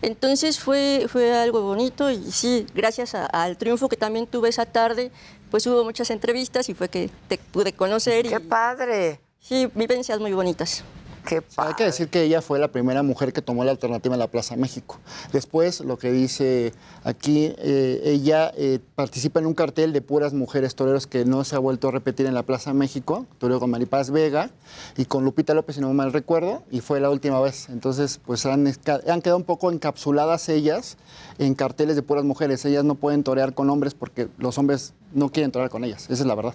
Entonces 0.00 0.60
fue, 0.60 1.06
fue 1.08 1.34
algo 1.34 1.62
bonito 1.62 2.08
y 2.10 2.30
sí, 2.30 2.66
gracias 2.72 3.16
a- 3.16 3.26
al 3.26 3.56
triunfo 3.56 3.88
que 3.88 3.96
también 3.96 4.28
tuve 4.28 4.48
esa 4.48 4.64
tarde, 4.64 5.10
pues 5.50 5.66
hubo 5.66 5.82
muchas 5.82 6.10
entrevistas 6.10 6.68
y 6.68 6.74
fue 6.74 6.88
que 6.88 7.10
te 7.26 7.38
pude 7.38 7.72
conocer. 7.72 8.28
¡Qué 8.28 8.38
padre! 8.38 9.18
Sí, 9.40 9.68
vivencias 9.74 10.20
muy 10.20 10.32
bonitas. 10.32 10.84
Qué 11.28 11.42
Hay 11.58 11.74
que 11.74 11.84
decir 11.84 12.08
que 12.08 12.22
ella 12.22 12.40
fue 12.40 12.58
la 12.58 12.68
primera 12.68 13.02
mujer 13.02 13.34
que 13.34 13.42
tomó 13.42 13.62
la 13.62 13.70
alternativa 13.70 14.14
en 14.14 14.18
la 14.18 14.28
Plaza 14.28 14.56
México. 14.56 14.96
Después, 15.30 15.80
lo 15.80 15.98
que 15.98 16.10
dice 16.10 16.72
aquí, 17.04 17.52
eh, 17.58 18.00
ella 18.04 18.50
eh, 18.56 18.78
participa 18.94 19.38
en 19.38 19.44
un 19.44 19.52
cartel 19.52 19.92
de 19.92 20.00
puras 20.00 20.32
mujeres 20.32 20.74
toreros 20.74 21.06
que 21.06 21.26
no 21.26 21.44
se 21.44 21.54
ha 21.54 21.58
vuelto 21.58 21.88
a 21.88 21.90
repetir 21.90 22.24
en 22.24 22.32
la 22.32 22.44
Plaza 22.44 22.72
México, 22.72 23.26
toreo 23.36 23.60
con 23.60 23.68
Maripaz 23.68 24.10
Vega 24.10 24.48
y 24.96 25.04
con 25.04 25.22
Lupita 25.22 25.52
López, 25.52 25.76
si 25.76 25.82
no 25.82 25.92
mal 25.92 26.14
recuerdo, 26.14 26.62
y 26.70 26.80
fue 26.80 26.98
la 26.98 27.10
última 27.10 27.40
vez. 27.40 27.68
Entonces, 27.68 28.20
pues 28.24 28.46
han 28.46 28.72
quedado 29.20 29.36
un 29.36 29.44
poco 29.44 29.70
encapsuladas 29.70 30.48
ellas 30.48 30.96
en 31.38 31.54
carteles 31.54 31.94
de 31.94 32.00
puras 32.00 32.24
mujeres. 32.24 32.64
Ellas 32.64 32.84
no 32.84 32.94
pueden 32.94 33.22
torear 33.22 33.52
con 33.52 33.68
hombres 33.68 33.92
porque 33.92 34.28
los 34.38 34.56
hombres 34.56 34.94
no 35.12 35.28
quieren 35.28 35.52
torear 35.52 35.68
con 35.68 35.84
ellas. 35.84 36.04
Esa 36.04 36.22
es 36.22 36.26
la 36.26 36.34
verdad. 36.34 36.54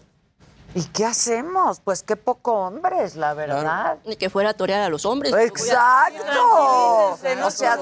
¿Y 0.75 0.83
qué 0.85 1.05
hacemos? 1.05 1.79
Pues 1.81 2.01
qué 2.01 2.15
poco 2.15 2.53
hombres, 2.53 3.15
la 3.15 3.33
verdad. 3.33 3.99
Ni 4.05 4.15
que 4.15 4.29
fuera 4.29 4.51
a 4.51 4.53
torear 4.53 4.81
a 4.81 4.89
los 4.89 5.05
hombres. 5.05 5.33
Exacto. 5.33 6.23
O 7.11 7.17
sea, 7.17 7.35
no 7.35 7.47
o 7.47 7.51
sea, 7.51 7.77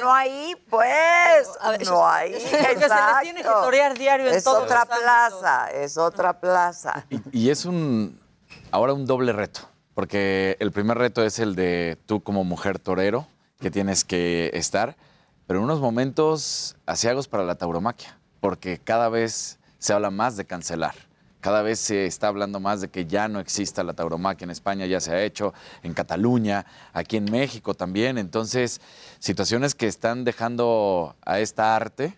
no 0.00 0.12
hay, 0.12 0.56
pues, 0.68 1.48
no 1.86 2.06
hay. 2.06 2.32
Porque 2.32 2.48
se 2.48 2.88
les 2.88 3.20
tiene 3.22 3.42
que 3.42 3.48
torear 3.48 3.96
diario 3.96 4.26
en 4.26 4.34
Es 4.34 4.44
todos 4.44 4.64
otra 4.64 4.84
los 4.84 4.98
plaza, 4.98 5.70
es 5.70 5.96
otra 5.96 6.40
plaza. 6.40 7.06
Y 7.30 7.50
es 7.50 7.64
un, 7.64 8.20
ahora 8.70 8.92
un 8.94 9.06
doble 9.06 9.32
reto, 9.32 9.60
porque 9.94 10.56
el 10.58 10.72
primer 10.72 10.98
reto 10.98 11.22
es 11.22 11.38
el 11.38 11.54
de 11.54 11.98
tú 12.06 12.22
como 12.22 12.42
mujer 12.42 12.78
torero, 12.80 13.28
que 13.60 13.70
tienes 13.70 14.04
que 14.04 14.50
estar, 14.54 14.96
pero 15.46 15.60
en 15.60 15.64
unos 15.64 15.80
momentos 15.80 16.76
asiagos 16.86 17.28
para 17.28 17.44
la 17.44 17.54
tauromaquia, 17.54 18.18
porque 18.40 18.78
cada 18.78 19.08
vez 19.08 19.58
se 19.78 19.92
habla 19.92 20.10
más 20.10 20.36
de 20.36 20.44
cancelar. 20.44 20.94
Cada 21.44 21.60
vez 21.60 21.78
se 21.78 22.06
está 22.06 22.28
hablando 22.28 22.58
más 22.58 22.80
de 22.80 22.88
que 22.88 23.04
ya 23.04 23.28
no 23.28 23.38
exista 23.38 23.84
la 23.84 23.92
tauromaquia 23.92 24.46
en 24.46 24.50
España, 24.50 24.86
ya 24.86 24.98
se 24.98 25.12
ha 25.12 25.22
hecho, 25.22 25.52
en 25.82 25.92
Cataluña, 25.92 26.64
aquí 26.94 27.18
en 27.18 27.26
México 27.30 27.74
también. 27.74 28.16
Entonces, 28.16 28.80
situaciones 29.18 29.74
que 29.74 29.86
están 29.86 30.24
dejando 30.24 31.16
a 31.22 31.40
esta 31.40 31.76
arte, 31.76 32.16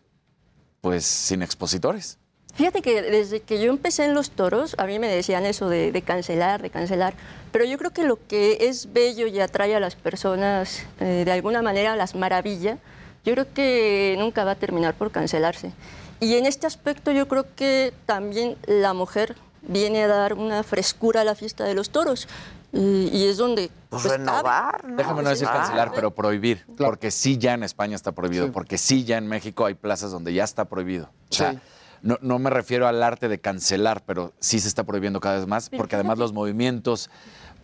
pues, 0.81 1.05
sin 1.05 1.43
expositores. 1.43 2.20
Fíjate 2.55 2.82
que 2.82 3.03
desde 3.03 3.40
que 3.40 3.61
yo 3.61 3.73
empecé 3.73 4.05
en 4.05 4.15
los 4.15 4.31
toros, 4.31 4.77
a 4.78 4.86
mí 4.86 5.01
me 5.01 5.09
decían 5.09 5.44
eso 5.44 5.69
de, 5.69 5.90
de 5.90 6.03
cancelar, 6.03 6.62
de 6.62 6.70
cancelar, 6.70 7.15
pero 7.51 7.65
yo 7.65 7.78
creo 7.78 7.90
que 7.90 8.05
lo 8.05 8.24
que 8.28 8.69
es 8.69 8.93
bello 8.93 9.27
y 9.27 9.40
atrae 9.40 9.74
a 9.74 9.81
las 9.81 9.97
personas, 9.97 10.85
eh, 11.01 11.24
de 11.24 11.32
alguna 11.32 11.62
manera 11.62 11.97
las 11.97 12.15
maravilla, 12.15 12.78
yo 13.24 13.32
creo 13.32 13.53
que 13.53 14.15
nunca 14.20 14.44
va 14.44 14.53
a 14.53 14.55
terminar 14.55 14.94
por 14.94 15.11
cancelarse. 15.11 15.73
Y 16.20 16.34
en 16.34 16.47
este 16.47 16.66
aspecto 16.66 17.10
yo 17.12 17.28
creo 17.28 17.47
que 17.55 17.93
también 18.06 18.56
la 18.66 18.94
mujer 18.94 19.36
viene 19.62 20.05
a 20.05 20.06
dar 20.09 20.34
una 20.34 20.62
frescura 20.62 21.20
a 21.22 21.24
la 21.24 21.34
fiesta 21.34 21.64
de 21.64 21.74
los 21.74 21.90
toros. 21.90 22.28
Y, 22.72 23.09
y 23.12 23.26
es 23.28 23.36
donde... 23.36 23.70
Pues 23.88 24.02
cabe. 24.02 24.18
renovar, 24.18 24.84
¿no? 24.84 24.97
Déjame 24.97 25.22
no 25.22 25.30
decir 25.30 25.47
cancelar, 25.48 25.93
pero 25.94 26.10
prohibir. 26.10 26.66
Porque 26.76 27.10
sí 27.10 27.38
ya 27.38 27.55
en 27.55 27.62
España 27.62 27.94
está 27.97 28.12
prohibido, 28.12 28.52
porque 28.52 28.76
sí 28.78 29.05
ya 29.05 29.16
en 29.18 29.26
México 29.26 29.64
hay 29.64 29.74
plazas 29.74 30.10
donde 30.10 30.34
ya 30.34 30.44
está 30.44 30.66
prohibido. 30.66 31.10
O 31.30 31.34
sea, 31.34 31.52
Sí. 31.52 31.59
no, 32.02 32.18
no 32.20 32.38
me 32.38 32.51
refiero 32.51 32.86
al 32.86 33.02
arte 33.02 33.28
de 33.28 33.38
cancelar, 33.40 34.02
pero 34.05 34.32
sí 34.40 34.60
se 34.60 34.68
está 34.68 34.84
prohibiendo 34.84 35.20
cada 35.20 35.36
vez 35.36 35.47
más, 35.47 35.70
porque 35.70 35.94
además 35.94 36.18
los 36.18 36.32
movimientos 36.32 37.09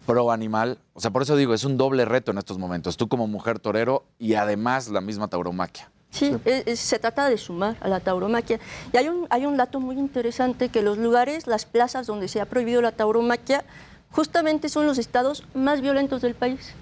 pro 0.07 0.31
animal, 0.33 0.79
o 0.95 1.01
sea, 1.01 1.11
por 1.11 1.23
eso 1.23 1.37
digo, 1.37 1.53
es 1.55 1.65
un 1.65 1.77
doble 1.77 2.05
reto 2.05 2.31
en 2.31 2.39
estos 2.39 2.59
momentos. 2.59 2.97
Tú 2.97 3.09
como 3.09 3.27
mujer 3.27 3.59
torero 3.59 4.05
y 4.19 4.35
además 4.35 4.89
la 4.89 5.01
misma 5.01 5.29
tauromaquia. 5.29 5.91
Sí, 6.13 6.37
es- 6.45 6.67
es- 6.67 6.79
se 6.81 6.99
trata 6.99 7.29
de 7.29 7.39
sumar 7.39 7.77
a 7.81 7.89
la 7.89 7.99
tauromaquia. 7.99 8.61
Y 8.93 8.97
hay 8.99 9.09
un, 9.09 9.27
hay 9.31 9.47
un 9.47 9.57
dato 9.57 9.81
muy 9.81 9.99
interesante 9.99 10.69
que 10.69 10.83
los 10.83 10.99
lugares, 10.99 11.47
las 11.47 11.65
plazas 11.65 12.07
donde 12.07 12.29
se 12.29 12.41
ha 12.41 12.45
prohibido 12.45 12.81
la 12.83 12.93
tauromaquia, 12.93 13.65
justamente 14.13 14.69
son 14.69 14.87
los 14.87 14.99
estados 14.99 15.43
más 15.55 15.81
violentos 15.81 16.21
del 16.21 16.35
país. 16.35 16.75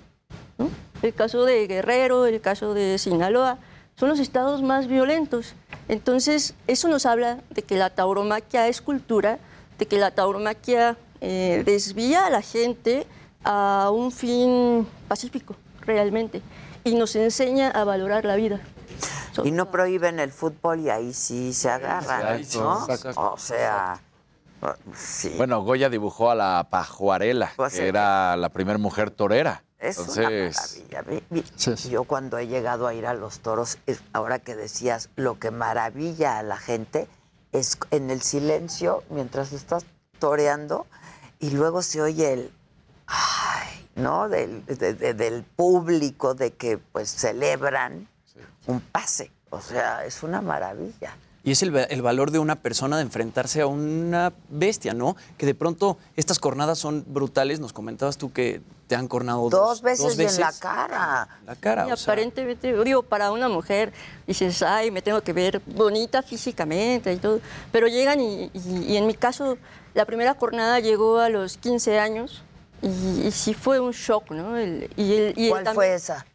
¿no? 0.58 0.68
El 1.00 1.14
caso 1.14 1.44
de 1.44 1.66
Guerrero, 1.68 2.26
el 2.26 2.40
caso 2.40 2.74
de 2.74 2.98
Sinaloa, 2.98 3.58
son 3.96 4.08
los 4.08 4.18
estados 4.18 4.62
más 4.62 4.88
violentos. 4.88 5.54
Entonces, 5.88 6.54
eso 6.66 6.88
nos 6.88 7.06
habla 7.06 7.38
de 7.50 7.62
que 7.62 7.76
la 7.76 7.90
tauromaquia 7.90 8.66
es 8.68 8.80
cultura, 8.82 9.38
de 9.78 9.86
que 9.86 9.96
la 9.98 10.10
tauromaquia 10.10 10.96
eh, 11.20 11.62
desvía 11.64 12.26
a 12.26 12.30
la 12.30 12.42
gente 12.42 13.06
a 13.44 13.90
un 13.94 14.10
fin 14.10 14.86
pacífico, 15.06 15.54
realmente, 15.86 16.42
y 16.82 16.94
nos 16.96 17.14
enseña 17.14 17.70
a 17.70 17.84
valorar 17.84 18.24
la 18.24 18.36
vida. 18.36 18.58
Y 19.44 19.50
no 19.52 19.70
prohíben 19.70 20.18
el 20.20 20.32
fútbol 20.32 20.80
y 20.80 20.90
ahí 20.90 21.12
sí 21.14 21.52
se 21.52 21.70
agarran, 21.70 22.38
Exacto, 22.38 22.62
¿no? 22.62 22.94
exacto. 22.94 23.32
O 23.32 23.38
sea, 23.38 24.00
sí. 24.94 25.34
Bueno, 25.36 25.62
Goya 25.62 25.88
dibujó 25.88 26.30
a 26.30 26.34
la 26.34 26.66
pajuarela, 26.70 27.52
Pues, 27.56 27.74
que 27.74 27.88
era 27.88 28.36
la 28.36 28.48
primer 28.50 28.78
mujer 28.78 29.10
torera. 29.10 29.62
Es 29.78 29.96
Entonces, 29.98 30.84
una 30.90 31.02
maravilla. 31.02 31.74
Yo 31.88 32.04
cuando 32.04 32.36
he 32.36 32.46
llegado 32.48 32.86
a 32.86 32.92
ir 32.92 33.06
a 33.06 33.14
los 33.14 33.40
toros, 33.40 33.78
es- 33.86 34.02
ahora 34.12 34.38
que 34.38 34.54
decías, 34.54 35.08
lo 35.16 35.38
que 35.38 35.50
maravilla 35.50 36.38
a 36.38 36.42
la 36.42 36.58
gente 36.58 37.08
es 37.52 37.78
en 37.90 38.10
el 38.10 38.20
silencio, 38.20 39.02
mientras 39.08 39.52
estás 39.52 39.86
toreando, 40.18 40.86
y 41.38 41.50
luego 41.50 41.80
se 41.80 42.02
oye 42.02 42.34
el, 42.34 42.52
ay, 43.06 43.88
¿no? 43.94 44.28
Del, 44.28 44.66
de- 44.66 44.92
de- 44.92 45.14
del 45.14 45.44
público, 45.44 46.34
de 46.34 46.52
que 46.52 46.76
pues 46.76 47.08
celebran 47.10 48.06
un 48.70 48.80
pase. 48.80 49.30
O 49.50 49.60
sea, 49.60 50.04
es 50.04 50.22
una 50.22 50.40
maravilla. 50.40 51.14
Y 51.42 51.52
es 51.52 51.62
el, 51.62 51.74
el 51.74 52.02
valor 52.02 52.30
de 52.32 52.38
una 52.38 52.56
persona 52.56 52.96
de 52.96 53.02
enfrentarse 53.02 53.62
a 53.62 53.66
una 53.66 54.30
bestia, 54.50 54.92
¿no? 54.92 55.16
Que 55.38 55.46
de 55.46 55.54
pronto 55.54 55.96
estas 56.14 56.38
cornadas 56.38 56.78
son 56.78 57.02
brutales. 57.08 57.60
Nos 57.60 57.72
comentabas 57.72 58.18
tú 58.18 58.30
que 58.30 58.60
te 58.88 58.94
han 58.94 59.08
cornado 59.08 59.48
dos, 59.48 59.50
Dos 59.50 59.82
veces, 59.82 60.16
dos 60.18 60.18
y 60.18 60.34
en 60.34 60.40
la 60.40 60.52
cara. 60.52 61.28
La 61.46 61.56
cara, 61.56 61.88
Y 61.88 61.92
o 61.92 61.96
sea. 61.96 62.12
aparentemente, 62.12 62.74
digo, 62.84 63.02
para 63.02 63.32
una 63.32 63.48
mujer, 63.48 63.90
dices, 64.26 64.62
ay, 64.62 64.90
me 64.90 65.00
tengo 65.00 65.22
que 65.22 65.32
ver 65.32 65.62
bonita 65.64 66.22
físicamente 66.22 67.10
y 67.12 67.16
todo. 67.16 67.40
Pero 67.72 67.86
llegan 67.88 68.20
y, 68.20 68.50
y- 68.52 68.84
y 68.88 68.96
en 68.98 69.06
mi 69.06 69.14
caso, 69.14 69.56
la 69.94 70.04
primera 70.04 70.34
jornada 70.34 70.78
llegó 70.80 71.20
a 71.20 71.30
los 71.30 71.56
15 71.56 71.98
años 71.98 72.42
y, 72.82 72.88
y 73.26 73.30
sí 73.32 73.54
fue 73.54 73.80
un 73.80 73.92
shock, 73.92 74.30
¿no? 74.30 74.58
El- 74.58 74.90
y 74.96 75.14
el- 75.14 75.34
y 75.38 75.44
el 75.44 75.50
¿Cuál 75.50 75.64
también- 75.64 75.74
fue 75.74 75.94
esa? 75.94 76.26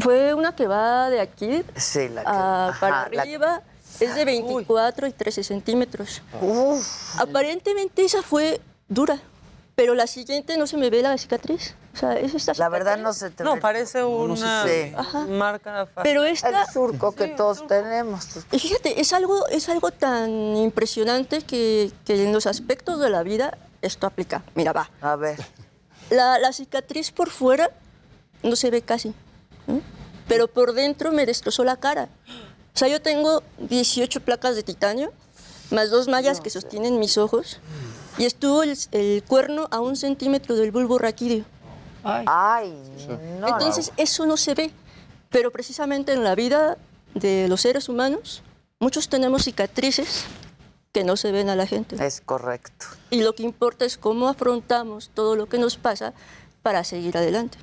Fue 0.00 0.34
una 0.34 0.54
que 0.54 0.66
va 0.66 1.08
de 1.10 1.20
aquí 1.20 1.62
Sí, 1.76 2.08
la 2.08 2.22
que- 2.22 2.28
a- 2.28 2.68
ajá, 2.68 2.80
para 2.80 3.08
la- 3.10 3.22
arriba. 3.22 3.62
Es 4.00 4.14
de 4.16 4.24
24 4.24 5.06
y 5.06 5.12
13 5.12 5.44
centímetros. 5.44 6.20
Aparentemente 7.18 8.04
esa 8.04 8.22
fue 8.22 8.60
dura, 8.88 9.20
pero 9.76 9.94
la 9.94 10.06
siguiente 10.06 10.56
no 10.58 10.66
se 10.66 10.76
me 10.76 10.90
ve 10.90 11.02
la 11.02 11.16
cicatriz. 11.16 11.74
O 11.92 11.96
sea, 11.96 12.18
es 12.18 12.34
esta 12.34 12.54
La 12.56 12.68
verdad 12.68 12.98
no 12.98 13.12
se 13.12 13.30
te 13.30 13.44
No, 13.44 13.60
parece 13.60 14.02
una 14.02 14.64
Sí. 14.66 14.92
marca 15.28 15.86
fácil. 15.86 16.02
Pero 16.02 16.24
esta... 16.24 16.62
El 16.64 16.68
surco 16.72 17.12
que 17.12 17.28
todos 17.28 17.64
tenemos. 17.68 18.26
Y 18.50 18.58
fíjate, 18.58 19.00
es 19.00 19.12
algo, 19.12 19.46
es 19.46 19.68
algo 19.68 19.92
tan 19.92 20.28
impresionante 20.56 21.42
que, 21.42 21.92
que 22.04 22.24
en 22.24 22.32
los 22.32 22.46
aspectos 22.48 22.98
de 22.98 23.10
la 23.10 23.22
vida 23.22 23.56
esto 23.80 24.08
aplica. 24.08 24.42
Mira, 24.56 24.72
va. 24.72 24.90
A 25.00 25.14
ver. 25.14 25.38
La, 26.10 26.40
la 26.40 26.52
cicatriz 26.52 27.12
por 27.12 27.30
fuera 27.30 27.70
no 28.42 28.56
se 28.56 28.70
ve 28.70 28.82
casi, 28.82 29.14
¿no? 29.66 29.80
pero 30.28 30.48
por 30.48 30.72
dentro 30.72 31.12
me 31.12 31.26
destrozó 31.26 31.64
la 31.64 31.76
cara. 31.76 32.08
O 32.74 32.78
sea, 32.78 32.88
yo 32.88 33.00
tengo 33.00 33.42
18 33.58 34.20
placas 34.20 34.56
de 34.56 34.62
titanio, 34.62 35.12
más 35.70 35.90
dos 35.90 36.08
mallas 36.08 36.40
que 36.40 36.50
sostienen 36.50 36.98
mis 36.98 37.18
ojos, 37.18 37.60
y 38.18 38.24
estuvo 38.24 38.62
el, 38.62 38.76
el 38.92 39.22
cuerno 39.22 39.68
a 39.70 39.80
un 39.80 39.96
centímetro 39.96 40.56
del 40.56 40.70
bulbo 40.70 40.98
raquídeo. 40.98 41.44
Ay, 42.04 42.74
no. 43.40 43.48
Entonces, 43.48 43.92
eso 43.96 44.26
no 44.26 44.36
se 44.36 44.54
ve. 44.54 44.70
Pero 45.30 45.50
precisamente 45.50 46.12
en 46.12 46.22
la 46.22 46.34
vida 46.34 46.76
de 47.14 47.48
los 47.48 47.62
seres 47.62 47.88
humanos, 47.88 48.42
muchos 48.78 49.08
tenemos 49.08 49.44
cicatrices 49.44 50.24
que 50.92 51.02
no 51.02 51.16
se 51.16 51.32
ven 51.32 51.48
a 51.48 51.56
la 51.56 51.66
gente. 51.66 51.96
Es 52.04 52.20
correcto. 52.20 52.86
Y 53.10 53.22
lo 53.22 53.34
que 53.34 53.42
importa 53.42 53.84
es 53.84 53.96
cómo 53.96 54.28
afrontamos 54.28 55.10
todo 55.12 55.34
lo 55.34 55.46
que 55.46 55.58
nos 55.58 55.76
pasa 55.76 56.12
para 56.62 56.84
seguir 56.84 57.16
adelante. 57.16 57.58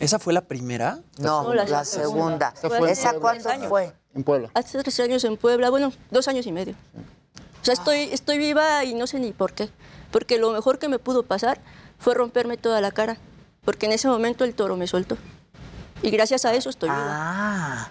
¿Esa 0.00 0.18
fue 0.18 0.32
la 0.32 0.42
primera? 0.42 1.00
No, 1.18 1.44
No, 1.44 1.54
la, 1.54 1.64
la 1.64 1.84
segunda. 1.84 2.52
¿Esa 2.88 3.14
tres 3.18 3.46
años. 3.46 3.68
fue? 3.68 3.92
En 4.14 4.24
Puebla. 4.24 4.50
Hace 4.54 4.82
tres 4.82 4.98
años 5.00 5.24
en 5.24 5.36
Puebla, 5.36 5.70
bueno, 5.70 5.92
dos 6.10 6.28
años 6.28 6.46
y 6.46 6.52
medio. 6.52 6.74
O 7.60 7.64
sea, 7.64 7.74
estoy, 7.74 8.02
estoy 8.12 8.38
viva 8.38 8.84
y 8.84 8.94
no 8.94 9.06
sé 9.06 9.18
ni 9.18 9.32
por 9.32 9.52
qué. 9.52 9.68
Porque 10.10 10.38
lo 10.38 10.52
mejor 10.52 10.78
que 10.78 10.88
me 10.88 10.98
pudo 10.98 11.22
pasar 11.22 11.60
fue 11.98 12.14
romperme 12.14 12.56
toda 12.56 12.80
la 12.80 12.90
cara. 12.92 13.16
Porque 13.64 13.86
en 13.86 13.92
ese 13.92 14.06
momento 14.08 14.44
el 14.44 14.54
toro 14.54 14.76
me 14.76 14.86
soltó. 14.86 15.16
Y 16.02 16.10
gracias 16.10 16.44
a 16.44 16.54
eso 16.54 16.70
estoy 16.70 16.88
viva. 16.90 17.02
Ah, 17.08 17.90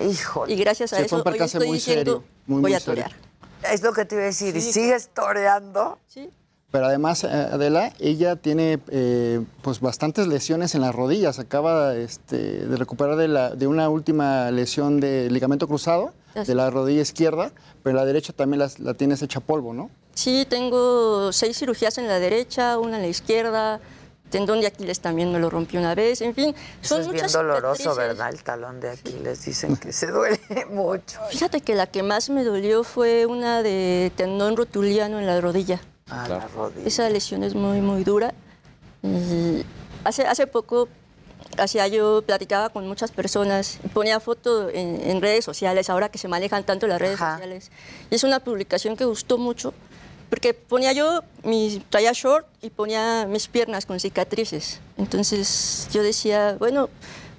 híjole. 0.00 0.52
Y 0.52 0.56
gracias 0.56 0.92
a 0.92 1.00
eso 1.00 1.16
un 1.16 1.20
hoy 1.20 1.24
percance 1.24 1.56
estoy 1.56 1.68
muy 1.68 1.76
diciendo, 1.78 2.12
serio, 2.12 2.24
muy, 2.46 2.60
voy 2.62 2.70
muy 2.70 2.74
a 2.74 2.80
serio. 2.80 3.04
torear. 3.04 3.72
Es 3.72 3.82
lo 3.82 3.92
que 3.92 4.04
te 4.04 4.14
iba 4.16 4.22
a 4.24 4.26
decir. 4.26 4.54
¿Y 4.56 4.60
Sí. 4.60 4.72
sigues 4.72 5.08
toreando? 5.14 5.98
Sí. 6.06 6.30
Pero 6.70 6.84
además, 6.86 7.24
eh, 7.24 7.28
Adela, 7.28 7.92
ella 7.98 8.36
tiene 8.36 8.78
eh, 8.90 9.40
pues 9.62 9.80
bastantes 9.80 10.26
lesiones 10.26 10.74
en 10.74 10.82
las 10.82 10.94
rodillas. 10.94 11.38
Acaba 11.38 11.94
este, 11.94 12.36
de 12.36 12.76
recuperar 12.76 13.16
de, 13.16 13.26
la- 13.28 13.50
de 13.54 13.66
una 13.66 13.88
última 13.88 14.50
lesión 14.50 15.00
de 15.00 15.30
ligamento 15.30 15.66
cruzado 15.66 16.12
de 16.34 16.54
la 16.54 16.70
rodilla 16.70 17.00
izquierda, 17.02 17.50
pero 17.82 17.96
la 17.96 18.04
derecha 18.04 18.32
también 18.32 18.60
las- 18.60 18.78
la, 18.80 18.94
tienes 18.94 19.22
hecha 19.22 19.40
polvo, 19.40 19.72
¿no? 19.72 19.90
Sí, 20.14 20.46
tengo 20.48 21.32
seis 21.32 21.58
cirugías 21.58 21.96
en 21.98 22.06
la 22.06 22.18
derecha, 22.20 22.78
una 22.78 22.96
en 22.96 23.02
la 23.02 23.08
izquierda, 23.08 23.80
tendón 24.30 24.60
de 24.60 24.66
Aquiles 24.68 25.00
también 25.00 25.32
me 25.32 25.38
lo 25.40 25.48
rompí 25.50 25.78
una 25.78 25.94
vez, 25.96 26.20
en 26.20 26.34
fin, 26.34 26.54
Eso 26.82 26.96
son 26.96 27.00
es 27.00 27.06
bien 27.06 27.16
muchas 27.24 27.32
doloroso, 27.32 27.76
cicatrices. 27.82 27.96
¿verdad? 27.96 28.28
El 28.28 28.42
talón 28.44 28.78
de 28.78 28.90
Aquiles 28.90 29.44
dicen 29.44 29.76
que 29.78 29.90
se 29.92 30.08
duele 30.08 30.38
mucho. 30.70 31.18
Fíjate 31.30 31.60
que 31.62 31.74
la 31.74 31.86
que 31.86 32.02
más 32.04 32.28
me 32.30 32.44
dolió 32.44 32.84
fue 32.84 33.26
una 33.26 33.62
de 33.62 34.12
tendón 34.16 34.56
rotuliano 34.56 35.18
en 35.18 35.26
la 35.26 35.40
rodilla. 35.40 35.80
La 36.10 36.46
rodilla. 36.48 36.86
Esa 36.86 37.08
lesión 37.10 37.42
es 37.42 37.54
muy, 37.54 37.80
muy 37.80 38.04
dura. 38.04 38.34
Y 39.02 39.64
hace, 40.04 40.26
hace 40.26 40.46
poco 40.46 40.88
hacía 41.56 41.86
yo, 41.88 42.22
platicaba 42.22 42.68
con 42.68 42.86
muchas 42.86 43.10
personas, 43.10 43.78
ponía 43.92 44.20
foto 44.20 44.70
en, 44.70 45.00
en 45.02 45.20
redes 45.20 45.44
sociales, 45.44 45.90
ahora 45.90 46.08
que 46.08 46.18
se 46.18 46.28
manejan 46.28 46.64
tanto 46.64 46.86
las 46.86 47.00
redes 47.00 47.18
sociales. 47.18 47.70
Y 48.10 48.14
es 48.14 48.24
una 48.24 48.40
publicación 48.40 48.96
que 48.96 49.04
gustó 49.04 49.38
mucho, 49.38 49.72
porque 50.30 50.54
ponía 50.54 50.92
yo, 50.92 51.22
mi, 51.42 51.82
traía 51.90 52.12
short 52.12 52.46
y 52.60 52.70
ponía 52.70 53.26
mis 53.26 53.48
piernas 53.48 53.86
con 53.86 53.98
cicatrices. 53.98 54.80
Entonces 54.96 55.88
yo 55.92 56.02
decía, 56.02 56.56
bueno, 56.58 56.90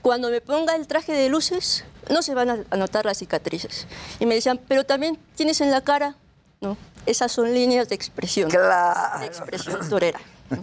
cuando 0.01 0.29
me 0.29 0.41
ponga 0.41 0.75
el 0.75 0.87
traje 0.87 1.13
de 1.13 1.29
luces, 1.29 1.83
no 2.09 2.21
se 2.21 2.33
van 2.33 2.65
a 2.69 2.77
notar 2.77 3.05
las 3.05 3.19
cicatrices. 3.19 3.85
Y 4.19 4.25
me 4.25 4.35
decían, 4.35 4.59
pero 4.67 4.83
también 4.85 5.19
tienes 5.35 5.61
en 5.61 5.71
la 5.71 5.81
cara, 5.81 6.15
¿no? 6.61 6.77
Esas 7.05 7.31
son 7.31 7.53
líneas 7.53 7.89
de 7.89 7.95
expresión. 7.95 8.49
Claro. 8.49 9.19
De 9.19 9.25
expresión 9.25 9.87
torera. 9.89 10.19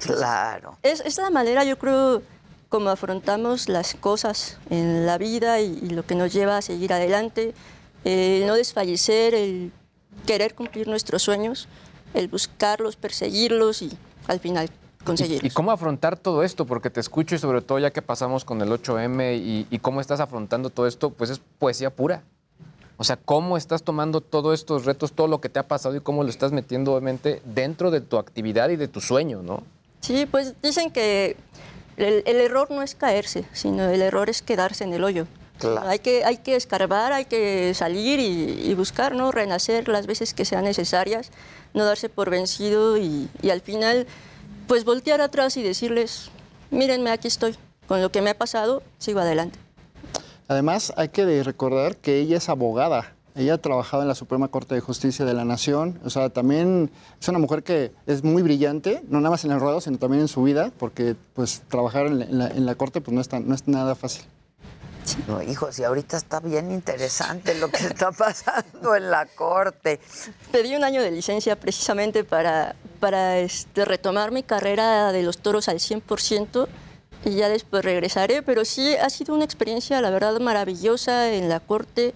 Claro. 0.00 0.78
Es, 0.82 1.00
es 1.00 1.18
la 1.18 1.28
manera, 1.28 1.62
yo 1.64 1.78
creo, 1.78 2.22
como 2.70 2.88
afrontamos 2.88 3.68
las 3.68 3.94
cosas 3.94 4.56
en 4.70 5.04
la 5.04 5.18
vida 5.18 5.60
y, 5.60 5.78
y 5.82 5.90
lo 5.90 6.06
que 6.06 6.14
nos 6.14 6.32
lleva 6.32 6.56
a 6.56 6.62
seguir 6.62 6.94
adelante, 6.94 7.52
el 8.04 8.46
no 8.46 8.54
desfallecer, 8.54 9.34
el 9.34 9.72
querer 10.26 10.54
cumplir 10.54 10.88
nuestros 10.88 11.22
sueños, 11.22 11.68
el 12.14 12.28
buscarlos, 12.28 12.96
perseguirlos 12.96 13.82
y 13.82 13.90
al 14.26 14.40
final 14.40 14.70
conseguirlos. 15.04 15.44
¿Y 15.44 15.54
cómo 15.54 15.70
afrontar 15.70 16.16
todo 16.16 16.42
esto? 16.44 16.64
Porque 16.64 16.88
te 16.88 17.00
escucho 17.00 17.34
y 17.34 17.38
sobre 17.38 17.60
todo 17.60 17.78
ya 17.78 17.90
que 17.90 18.00
pasamos 18.00 18.46
con 18.46 18.62
el 18.62 18.70
8M 18.70 19.36
y, 19.38 19.66
y 19.70 19.78
cómo 19.80 20.00
estás 20.00 20.20
afrontando 20.20 20.70
todo 20.70 20.86
esto, 20.86 21.10
pues 21.10 21.28
es 21.28 21.40
poesía 21.58 21.90
pura. 21.90 22.22
O 23.00 23.04
sea, 23.04 23.16
cómo 23.16 23.56
estás 23.56 23.82
tomando 23.82 24.20
todos 24.20 24.52
estos 24.52 24.84
retos, 24.84 25.12
todo 25.14 25.26
lo 25.26 25.40
que 25.40 25.48
te 25.48 25.58
ha 25.58 25.66
pasado 25.66 25.96
y 25.96 26.00
cómo 26.02 26.22
lo 26.22 26.28
estás 26.28 26.52
metiendo 26.52 26.92
obviamente 26.92 27.40
dentro 27.46 27.90
de 27.90 28.02
tu 28.02 28.18
actividad 28.18 28.68
y 28.68 28.76
de 28.76 28.88
tu 28.88 29.00
sueño, 29.00 29.40
¿no? 29.42 29.62
Sí, 30.00 30.26
pues 30.26 30.52
dicen 30.60 30.90
que 30.90 31.38
el, 31.96 32.22
el 32.26 32.36
error 32.36 32.70
no 32.70 32.82
es 32.82 32.94
caerse, 32.94 33.46
sino 33.54 33.88
el 33.88 34.02
error 34.02 34.28
es 34.28 34.42
quedarse 34.42 34.84
en 34.84 34.92
el 34.92 35.02
hoyo. 35.02 35.26
Claro. 35.58 35.88
Hay 35.88 36.00
que, 36.00 36.26
hay 36.26 36.36
que 36.36 36.56
escarbar, 36.56 37.14
hay 37.14 37.24
que 37.24 37.72
salir 37.72 38.20
y, 38.20 38.68
y 38.70 38.74
buscar, 38.74 39.14
¿no? 39.14 39.32
Renacer 39.32 39.88
las 39.88 40.06
veces 40.06 40.34
que 40.34 40.44
sean 40.44 40.64
necesarias, 40.64 41.30
no 41.72 41.86
darse 41.86 42.10
por 42.10 42.28
vencido 42.28 42.98
y, 42.98 43.30
y 43.40 43.48
al 43.48 43.62
final, 43.62 44.06
pues 44.68 44.84
voltear 44.84 45.22
atrás 45.22 45.56
y 45.56 45.62
decirles, 45.62 46.30
mírenme, 46.70 47.10
aquí 47.12 47.28
estoy, 47.28 47.56
con 47.88 48.02
lo 48.02 48.12
que 48.12 48.20
me 48.20 48.28
ha 48.28 48.36
pasado, 48.36 48.82
sigo 48.98 49.20
adelante. 49.20 49.58
Además, 50.54 50.92
hay 50.96 51.10
que 51.10 51.44
recordar 51.44 51.96
que 51.96 52.18
ella 52.18 52.36
es 52.38 52.48
abogada. 52.48 53.14
Ella 53.36 53.54
ha 53.54 53.58
trabajado 53.58 54.02
en 54.02 54.08
la 54.08 54.16
Suprema 54.16 54.48
Corte 54.48 54.74
de 54.74 54.80
Justicia 54.80 55.24
de 55.24 55.32
la 55.32 55.44
Nación. 55.44 56.00
O 56.04 56.10
sea, 56.10 56.28
también 56.28 56.90
es 57.20 57.28
una 57.28 57.38
mujer 57.38 57.62
que 57.62 57.92
es 58.08 58.24
muy 58.24 58.42
brillante, 58.42 59.00
no 59.08 59.20
nada 59.20 59.30
más 59.30 59.44
en 59.44 59.52
el 59.52 59.60
ruedo, 59.60 59.80
sino 59.80 59.96
también 59.98 60.22
en 60.22 60.26
su 60.28 60.42
vida, 60.42 60.72
porque 60.76 61.14
pues 61.34 61.62
trabajar 61.68 62.06
en 62.08 62.18
la, 62.18 62.24
en 62.24 62.38
la- 62.38 62.48
en 62.48 62.66
la 62.66 62.74
Corte 62.74 63.00
pues 63.00 63.14
no 63.14 63.20
es, 63.20 63.28
tan- 63.28 63.48
no 63.48 63.54
es 63.54 63.68
nada 63.68 63.94
fácil. 63.94 64.24
No, 65.28 65.40
hijos, 65.40 65.78
y 65.78 65.84
ahorita 65.84 66.16
está 66.16 66.40
bien 66.40 66.72
interesante 66.72 67.54
lo 67.54 67.68
que 67.70 67.86
está 67.86 68.10
pasando 68.10 68.96
en 68.96 69.08
la 69.08 69.26
corte. 69.26 70.00
Pedí 70.50 70.74
un 70.74 70.82
año 70.82 71.00
de 71.00 71.12
licencia 71.12 71.54
precisamente 71.54 72.24
para, 72.24 72.74
para 72.98 73.38
este, 73.38 73.84
retomar 73.84 74.32
mi 74.32 74.42
carrera 74.42 75.12
de 75.12 75.22
los 75.22 75.38
toros 75.38 75.68
al 75.68 75.76
100% 75.78 76.66
y 77.24 77.34
ya 77.34 77.48
después 77.48 77.84
regresaré, 77.84 78.42
pero 78.42 78.64
sí 78.64 78.94
ha 78.96 79.10
sido 79.10 79.34
una 79.34 79.44
experiencia, 79.44 80.00
la 80.00 80.10
verdad, 80.10 80.40
maravillosa 80.40 81.32
en 81.32 81.48
la 81.48 81.60
corte, 81.60 82.14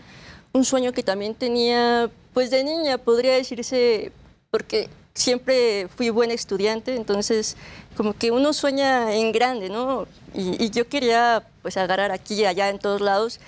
un 0.53 0.65
sueño 0.65 0.93
que 0.93 1.03
también 1.03 1.35
tenía, 1.35 2.11
pues 2.33 2.51
de 2.51 2.65
niña, 2.65 2.99
podría 2.99 3.35
decirse, 3.35 4.13
porque 4.51 4.89
siempre 5.15 5.89
fui 5.95 6.11
buen 6.11 6.31
estudiante, 6.31 6.97
entonces 6.97 7.57
como 7.97 8.15
que 8.15 8.31
uno 8.31 8.53
sueña 8.53 9.15
en 9.15 9.33
grande, 9.33 9.69
¿no? 9.69 10.07
Y, 10.35 10.65
y 10.65 10.71
yo 10.71 10.89
quería 10.89 11.45
pues 11.63 11.77
agarrar 11.77 12.11
aquí 12.11 12.45
allá 12.45 12.69
en 12.69 12.79
todos 12.79 13.01
lados. 13.01 13.41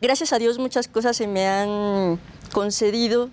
Gracias 0.00 0.32
a 0.32 0.38
Dios 0.38 0.58
muchas 0.58 0.88
cosas 0.88 1.16
se 1.16 1.26
me 1.26 1.46
han 1.46 2.18
concedido, 2.52 3.30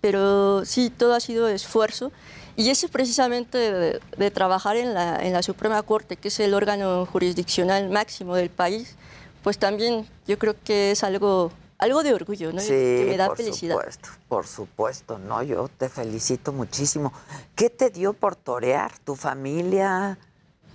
pero 0.00 0.64
sí, 0.64 0.90
todo 0.90 1.14
ha 1.14 1.20
sido 1.20 1.48
esfuerzo. 1.48 2.10
Y 2.56 2.70
ese 2.70 2.88
precisamente 2.88 3.58
de, 3.58 4.00
de 4.16 4.30
trabajar 4.30 4.76
en 4.76 4.94
la, 4.94 5.16
en 5.16 5.32
la 5.32 5.42
Suprema 5.42 5.82
Corte, 5.82 6.16
que 6.16 6.28
es 6.28 6.40
el 6.40 6.54
órgano 6.54 7.06
jurisdiccional 7.06 7.88
máximo 7.90 8.34
del 8.36 8.50
país, 8.50 8.96
pues 9.42 9.58
también 9.58 10.06
yo 10.26 10.38
creo 10.38 10.54
que 10.62 10.92
es 10.92 11.02
algo, 11.02 11.50
algo 11.78 12.02
de 12.02 12.14
orgullo, 12.14 12.52
¿no? 12.52 12.60
Sí, 12.60 12.68
que 12.68 13.06
me 13.08 13.16
da 13.16 13.28
por 13.28 13.36
felicidad. 13.36 13.76
supuesto, 13.76 14.08
por 14.28 14.46
supuesto, 14.46 15.18
no, 15.18 15.42
yo 15.42 15.68
te 15.68 15.88
felicito 15.88 16.52
muchísimo. 16.52 17.12
¿Qué 17.56 17.70
te 17.70 17.90
dio 17.90 18.12
por 18.12 18.36
torear? 18.36 18.96
¿Tu 18.98 19.16
familia? 19.16 20.18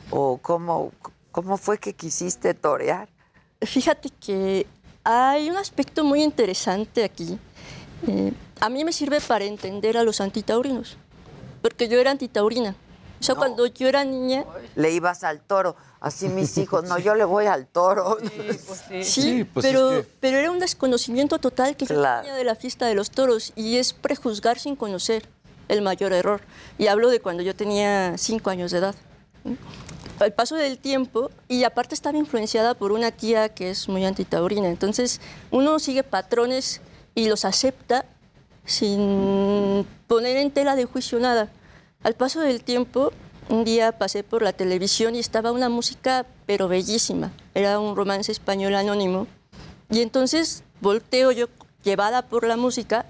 ¿O 0.10 0.38
cómo, 0.38 0.92
cómo 1.32 1.58
fue 1.58 1.78
que 1.78 1.94
quisiste 1.94 2.54
torear? 2.54 3.08
Fíjate 3.62 4.10
que 4.10 4.68
hay 5.04 5.50
un 5.50 5.58
aspecto 5.58 6.04
muy 6.04 6.24
interesante 6.24 7.04
aquí. 7.04 7.40
Eh, 8.08 8.34
a 8.60 8.70
mí 8.70 8.84
me 8.84 8.92
sirve 8.92 9.22
para 9.22 9.46
entender 9.46 9.98
a 9.98 10.04
los 10.04 10.22
antitaurinos, 10.22 10.98
porque 11.62 11.88
yo 11.88 12.00
era 12.00 12.12
antitaurina. 12.12 12.76
O 13.20 13.24
sea, 13.24 13.34
cuando 13.34 13.66
yo 13.66 13.88
era 13.88 14.04
niña... 14.06 14.46
Le 14.76 14.92
ibas 14.92 15.24
al 15.24 15.42
toro, 15.42 15.76
así 16.00 16.30
mis 16.30 16.56
hijos, 16.60 16.84
no, 16.84 17.00
yo 17.00 17.16
le 17.16 17.24
voy 17.26 17.48
al 17.48 17.66
toro. 17.66 18.18
Sí, 19.02 19.44
pues 19.54 19.66
es 19.66 19.72
pero, 19.72 19.90
que- 19.90 20.08
pero 20.20 20.38
era 20.38 20.52
un 20.52 20.60
desconocimiento 20.60 21.40
total 21.40 21.76
que 21.76 21.86
yo 21.88 21.96
Claro. 21.96 22.22
tenía 22.22 22.36
de 22.38 22.44
la 22.44 22.56
fiesta 22.56 22.86
de 22.86 22.94
los 22.94 23.10
toros 23.10 23.54
y 23.56 23.78
es 23.78 23.94
prejuzgar 23.94 24.60
sin 24.60 24.76
conocer 24.76 25.28
el 25.68 25.82
mayor 25.82 26.14
error. 26.14 26.42
Y 26.78 26.88
hablo 26.88 27.10
de 27.10 27.20
cuando 27.20 27.42
yo 27.42 27.56
tenía 27.56 28.18
cinco 28.20 28.52
años 28.52 28.70
de 28.72 28.78
edad. 28.78 28.96
Al 30.20 30.34
paso 30.34 30.56
del 30.56 30.78
tiempo, 30.80 31.30
y 31.48 31.64
aparte 31.64 31.94
estaba 31.96 32.18
influenciada 32.18 32.74
por 32.74 32.92
una 32.92 33.12
tía 33.12 33.50
que 33.50 33.70
es 33.70 33.88
muy 33.88 34.04
antitaurina, 34.06 34.68
entonces 34.68 35.22
uno 35.52 35.78
sigue 35.80 36.04
patrones 36.04 36.82
y 37.16 37.28
los 37.28 37.46
acepta 37.46 38.06
sin 38.68 39.88
poner 40.08 40.38
en 40.38 40.52
tela 40.52 40.76
de 40.76 40.86
juicio 40.86 41.20
nada. 41.20 41.50
Al 42.04 42.14
paso 42.14 42.42
del 42.42 42.64
tiempo, 42.64 43.12
un 43.50 43.64
día 43.64 43.98
pasé 43.98 44.24
por 44.24 44.44
la 44.44 44.54
televisión 44.54 45.16
y 45.16 45.20
estaba 45.20 45.52
una 45.52 45.70
música 45.70 46.28
pero 46.46 46.68
bellísima. 46.68 47.32
Era 47.56 47.80
un 47.80 47.96
romance 47.96 48.32
español 48.32 48.76
anónimo. 48.76 49.26
Y 49.90 50.02
entonces 50.02 50.64
volteo 50.82 51.32
yo 51.32 51.48
llevada 51.82 52.24
por 52.24 52.46
la 52.46 52.58
música 52.58 53.06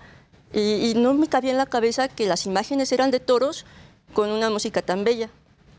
y, 0.54 0.92
y 0.92 0.94
no 0.94 1.14
me 1.16 1.28
cabía 1.28 1.52
en 1.52 1.58
la 1.58 1.66
cabeza 1.66 2.08
que 2.08 2.28
las 2.28 2.46
imágenes 2.46 2.92
eran 2.92 3.12
de 3.12 3.20
toros 3.20 3.66
con 4.14 4.30
una 4.30 4.50
música 4.52 4.84
tan 4.84 5.04
bella. 5.04 5.30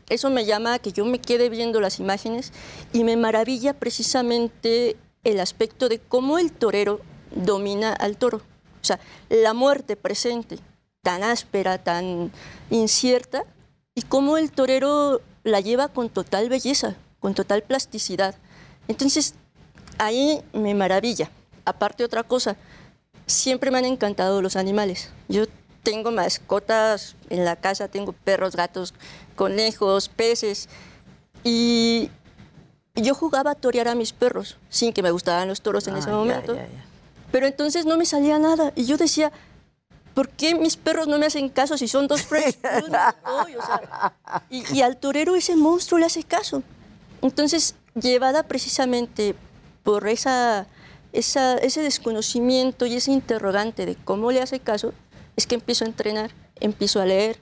Eso 0.09 0.29
me 0.29 0.45
llama 0.45 0.73
a 0.73 0.79
que 0.79 0.91
yo 0.91 1.05
me 1.05 1.19
quede 1.19 1.49
viendo 1.49 1.79
las 1.79 1.99
imágenes 1.99 2.51
y 2.91 3.05
me 3.05 3.15
maravilla 3.15 3.73
precisamente 3.73 4.97
el 5.23 5.39
aspecto 5.39 5.87
de 5.87 5.99
cómo 5.99 6.37
el 6.37 6.51
torero 6.51 6.99
domina 7.31 7.93
al 7.93 8.17
toro. 8.17 8.41
O 8.81 8.85
sea, 8.85 8.99
la 9.29 9.53
muerte 9.53 9.95
presente, 9.95 10.59
tan 11.01 11.23
áspera, 11.23 11.77
tan 11.77 12.31
incierta, 12.69 13.43
y 13.95 14.01
cómo 14.03 14.37
el 14.37 14.51
torero 14.51 15.21
la 15.43 15.59
lleva 15.59 15.87
con 15.89 16.09
total 16.09 16.49
belleza, 16.49 16.95
con 17.19 17.33
total 17.33 17.63
plasticidad. 17.63 18.35
Entonces, 18.87 19.35
ahí 19.97 20.41
me 20.53 20.73
maravilla. 20.73 21.29
Aparte 21.65 22.03
otra 22.03 22.23
cosa, 22.23 22.55
siempre 23.25 23.71
me 23.71 23.77
han 23.77 23.85
encantado 23.85 24.41
los 24.41 24.55
animales. 24.55 25.09
Yo 25.27 25.45
tengo 25.83 26.11
mascotas 26.11 27.15
en 27.29 27.45
la 27.45 27.55
casa, 27.55 27.87
tengo 27.87 28.13
perros, 28.13 28.55
gatos, 28.55 28.93
conejos, 29.35 30.09
peces. 30.09 30.69
Y 31.43 32.09
yo 32.95 33.13
jugaba 33.15 33.51
a 33.51 33.55
torear 33.55 33.87
a 33.87 33.95
mis 33.95 34.11
perros, 34.13 34.57
sin 34.69 34.93
que 34.93 35.03
me 35.03 35.11
gustaran 35.11 35.47
los 35.47 35.61
toros 35.61 35.87
en 35.87 35.97
ese 35.97 36.09
Ah, 36.09 36.11
ya, 36.11 36.17
momento. 36.17 36.55
ya, 36.55 36.63
ya. 36.67 36.85
Pero 37.31 37.47
entonces 37.47 37.85
no 37.85 37.97
me 37.97 38.05
salía 38.05 38.39
nada. 38.39 38.73
Y 38.75 38.85
yo 38.85 38.97
decía, 38.97 39.31
¿por 40.13 40.29
qué 40.29 40.55
mis 40.55 40.77
perros 40.77 41.07
no 41.07 41.17
me 41.19 41.27
hacen 41.27 41.49
caso 41.49 41.77
si 41.77 41.87
son 41.87 42.07
dos 42.07 42.23
fresh? 42.23 42.57
O 42.83 42.89
sea, 42.89 44.13
y, 44.49 44.63
y 44.75 44.81
al 44.81 44.97
torero 44.97 45.35
ese 45.35 45.55
monstruo 45.55 45.99
le 45.99 46.05
hace 46.05 46.23
caso. 46.23 46.63
Entonces, 47.21 47.75
llevada 47.95 48.43
precisamente 48.43 49.35
por 49.83 50.07
esa, 50.07 50.67
ese 51.11 51.81
desconocimiento 51.81 52.85
y 52.85 52.95
ese 52.95 53.11
interrogante 53.11 53.85
de 53.85 53.95
cómo 53.95 54.31
le 54.31 54.41
hace 54.41 54.59
caso, 54.59 54.93
es 55.35 55.47
que 55.47 55.55
empiezo 55.55 55.85
a 55.85 55.87
entrenar, 55.87 56.31
empiezo 56.59 57.01
a 57.01 57.05
leer, 57.05 57.39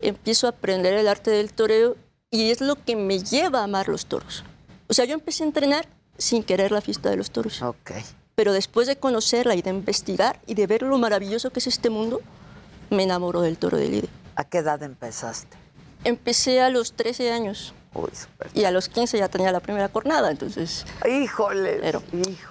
empiezo 0.00 0.46
a 0.46 0.50
aprender 0.50 0.94
el 0.94 1.08
arte 1.08 1.30
del 1.30 1.52
toreo 1.52 1.96
y 2.30 2.50
es 2.50 2.60
lo 2.60 2.76
que 2.76 2.96
me 2.96 3.18
lleva 3.20 3.60
a 3.60 3.64
amar 3.64 3.88
los 3.88 4.06
toros. 4.06 4.44
O 4.88 4.94
sea, 4.94 5.04
yo 5.04 5.14
empecé 5.14 5.44
a 5.44 5.46
entrenar 5.46 5.88
sin 6.16 6.42
querer 6.42 6.72
la 6.72 6.80
fiesta 6.80 7.10
de 7.10 7.16
los 7.16 7.30
toros. 7.30 7.60
Ok. 7.62 7.92
Pero 8.34 8.52
después 8.52 8.86
de 8.86 8.96
conocerla 8.96 9.54
y 9.54 9.62
de 9.62 9.70
investigar 9.70 10.40
y 10.46 10.54
de 10.54 10.66
ver 10.66 10.82
lo 10.82 10.98
maravilloso 10.98 11.50
que 11.50 11.60
es 11.60 11.66
este 11.66 11.90
mundo, 11.90 12.20
me 12.90 13.04
enamoró 13.04 13.40
del 13.42 13.58
toro 13.58 13.76
de 13.76 13.88
Lide. 13.88 14.08
¿A 14.36 14.44
qué 14.44 14.58
edad 14.58 14.82
empezaste? 14.82 15.56
Empecé 16.02 16.60
a 16.60 16.68
los 16.70 16.92
13 16.92 17.32
años. 17.32 17.74
Uy, 17.94 18.10
súper. 18.12 18.50
Y 18.54 18.64
a 18.64 18.70
los 18.70 18.88
15 18.88 19.18
ya 19.18 19.28
tenía 19.28 19.52
la 19.52 19.60
primera 19.60 19.88
cornada, 19.88 20.30
entonces... 20.30 20.84
Híjole. 21.08 21.78
Pero, 21.80 22.02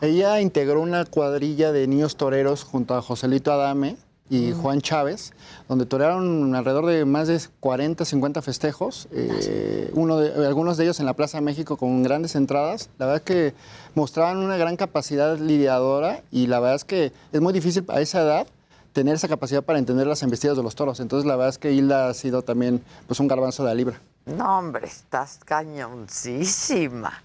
Ella 0.01 0.39
integró 0.39 0.81
una 0.81 1.05
cuadrilla 1.05 1.71
de 1.71 1.85
niños 1.87 2.15
toreros 2.15 2.63
junto 2.63 2.95
a 2.95 3.01
Joselito 3.01 3.51
Adame 3.51 3.97
y 4.29 4.51
Juan 4.53 4.81
Chávez, 4.81 5.33
donde 5.67 5.85
torearon 5.85 6.55
alrededor 6.55 6.85
de 6.85 7.05
más 7.05 7.27
de 7.27 7.39
40, 7.59 8.05
50 8.05 8.41
festejos, 8.41 9.07
eh, 9.11 9.91
uno 9.93 10.17
de, 10.17 10.47
algunos 10.47 10.77
de 10.77 10.85
ellos 10.85 10.99
en 10.99 11.05
la 11.05 11.13
Plaza 11.13 11.41
México 11.41 11.77
con 11.77 12.01
grandes 12.03 12.35
entradas. 12.35 12.89
La 12.97 13.05
verdad 13.05 13.21
es 13.21 13.25
que 13.25 13.53
mostraban 13.95 14.37
una 14.37 14.57
gran 14.57 14.75
capacidad 14.75 15.37
lidiadora 15.37 16.23
y 16.31 16.47
la 16.47 16.59
verdad 16.59 16.75
es 16.77 16.85
que 16.85 17.11
es 17.31 17.41
muy 17.41 17.53
difícil 17.53 17.85
a 17.89 18.01
esa 18.01 18.21
edad 18.21 18.47
tener 18.93 19.15
esa 19.15 19.27
capacidad 19.27 19.63
para 19.63 19.79
entender 19.79 20.07
las 20.07 20.23
embestidas 20.23 20.55
de 20.55 20.63
los 20.63 20.75
toros. 20.75 20.99
Entonces 20.99 21.27
la 21.27 21.35
verdad 21.35 21.49
es 21.49 21.57
que 21.57 21.71
Hilda 21.71 22.09
ha 22.09 22.13
sido 22.13 22.43
también 22.43 22.83
pues, 23.07 23.19
un 23.19 23.27
garbanzo 23.27 23.63
de 23.63 23.69
la 23.69 23.75
libra. 23.75 23.99
No, 24.25 24.57
hombre, 24.57 24.87
estás 24.87 25.39
cañoncísima. 25.43 27.21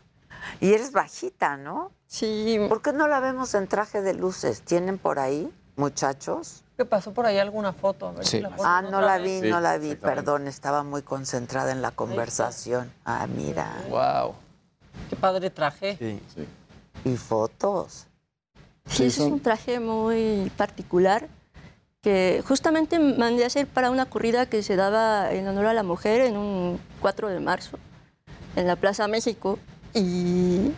Y 0.61 0.73
eres 0.73 0.93
bajita, 0.93 1.57
¿no? 1.57 1.93
Sí. 2.07 2.59
¿Por 2.69 2.83
qué 2.83 2.93
no 2.93 3.07
la 3.07 3.20
vemos 3.20 3.55
en 3.55 3.69
traje 3.69 4.01
de 4.01 4.15
luces? 4.15 4.62
¿Tienen 4.62 4.99
por 4.99 5.19
ahí, 5.19 5.53
muchachos? 5.77 6.65
¿Qué 6.79 6.85
pasó 6.85 7.13
por 7.13 7.27
ahí 7.27 7.39
alguna 7.39 7.73
foto? 7.73 8.07
A 8.07 8.13
ver 8.13 8.25
si 8.25 8.41
la 8.41 8.53
Ah, 8.63 8.83
no 8.89 9.01
la 9.01 9.19
vez. 9.19 9.43
vi, 9.43 9.51
no 9.51 9.59
la 9.59 9.79
vi, 9.79 9.97
perdón, 9.97 10.47
estaba 10.47 10.85
muy 10.85 11.03
concentrada 11.03 11.73
en 11.73 11.83
la 11.83 11.91
conversación. 11.91 12.93
Ah, 13.05 13.27
mira. 13.27 13.83
Wow. 13.91 14.37
Qué 15.11 15.17
padre 15.17 15.51
traje. 15.51 15.97
Sí. 15.99 16.21
Y 17.05 17.17
fotos. 17.17 18.07
Sí, 18.87 19.07
ese 19.07 19.25
es 19.25 19.33
un 19.33 19.41
traje 19.41 19.81
muy 19.81 20.53
particular 20.57 21.27
que 22.01 22.45
justamente 22.47 23.01
mandé 23.01 23.43
a 23.43 23.49
hacer 23.49 23.67
para 23.67 23.91
una 23.91 24.07
corrida 24.07 24.47
que 24.47 24.63
se 24.63 24.77
daba 24.77 25.33
en 25.33 25.49
honor 25.49 25.67
a 25.67 25.73
la 25.73 25.83
mujer 25.83 26.21
en 26.21 26.37
un 26.37 26.79
4 27.01 27.27
de 27.29 27.41
marzo 27.41 27.77
en 28.55 28.69
la 28.69 28.77
Plaza 28.77 29.09
México 29.09 29.59
y 29.95 30.71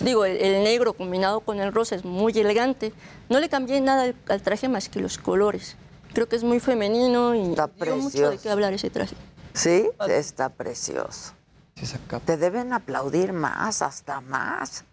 digo, 0.00 0.24
el, 0.24 0.36
el 0.36 0.64
negro 0.64 0.92
combinado 0.92 1.40
con 1.40 1.60
el 1.60 1.72
rosa 1.72 1.94
es 1.94 2.04
muy 2.04 2.32
elegante. 2.38 2.92
No 3.28 3.40
le 3.40 3.48
cambié 3.48 3.80
nada 3.80 4.04
al, 4.04 4.16
al 4.28 4.42
traje 4.42 4.68
más 4.68 4.88
que 4.88 5.00
los 5.00 5.18
colores. 5.18 5.76
Creo 6.12 6.28
que 6.28 6.36
es 6.36 6.44
muy 6.44 6.60
femenino 6.60 7.34
y 7.34 7.54
dio 7.54 7.96
mucho 7.96 8.30
de 8.30 8.38
qué 8.38 8.50
hablar 8.50 8.72
ese 8.72 8.90
traje. 8.90 9.14
Sí, 9.52 9.88
está 10.08 10.48
precioso. 10.48 11.32
Te 12.24 12.36
deben 12.36 12.72
aplaudir 12.72 13.32
más, 13.32 13.82
hasta 13.82 14.20
más. 14.20 14.84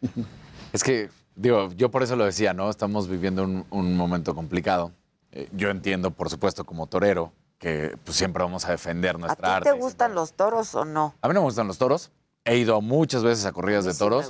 Es 0.73 0.83
que, 0.83 1.09
digo, 1.35 1.71
yo 1.73 1.89
por 1.89 2.03
eso 2.03 2.15
lo 2.15 2.25
decía, 2.25 2.53
¿no? 2.53 2.69
Estamos 2.69 3.07
viviendo 3.07 3.43
un, 3.43 3.65
un 3.69 3.95
momento 3.97 4.35
complicado. 4.35 4.91
Eh, 5.31 5.49
yo 5.53 5.69
entiendo, 5.69 6.11
por 6.11 6.29
supuesto, 6.29 6.63
como 6.63 6.85
torero, 6.87 7.31
que 7.57 7.97
pues, 8.03 8.17
siempre 8.17 8.43
vamos 8.43 8.65
a 8.65 8.71
defender 8.71 9.15
¿A 9.15 9.19
nuestra 9.19 9.47
ti 9.47 9.51
arte. 9.55 9.71
te 9.71 9.77
gustan 9.79 10.13
los 10.13 10.33
toros 10.33 10.75
o 10.75 10.85
no? 10.85 11.15
A 11.21 11.27
mí 11.27 11.33
no 11.33 11.39
me 11.41 11.45
gustan 11.45 11.67
los 11.67 11.77
toros. 11.77 12.11
He 12.47 12.57
ido 12.57 12.79
muchas 12.79 13.23
veces 13.23 13.43
a 13.45 13.51
corridas 13.51 13.85
de 13.85 13.91
toros. 13.97 14.25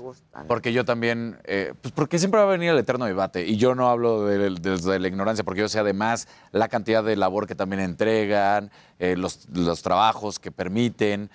Porque 0.48 0.72
yo 0.72 0.86
también, 0.86 1.38
eh, 1.44 1.74
pues 1.82 1.92
porque 1.92 2.18
siempre 2.18 2.40
va 2.40 2.46
a 2.48 2.50
venir 2.50 2.70
el 2.70 2.78
eterno 2.78 3.04
debate. 3.06 3.46
Y 3.46 3.58
yo 3.58 3.76
no 3.76 3.90
hablo 3.90 4.26
de- 4.26 4.52
desde 4.52 5.00
la 5.00 5.08
ignorancia, 5.10 5.44
porque 5.44 5.60
yo 5.60 5.68
sé 5.68 5.80
además 5.80 6.30
la 6.52 6.70
cantidad 6.70 7.04
de 7.04 7.18
labor 7.18 7.46
que 7.46 7.56
también 7.56 7.82
entregan, 7.82 8.72
eh, 9.00 9.18
los, 9.18 9.50
los 9.50 9.82
trabajos 9.82 10.40
que 10.40 10.50
permiten. 10.50 11.30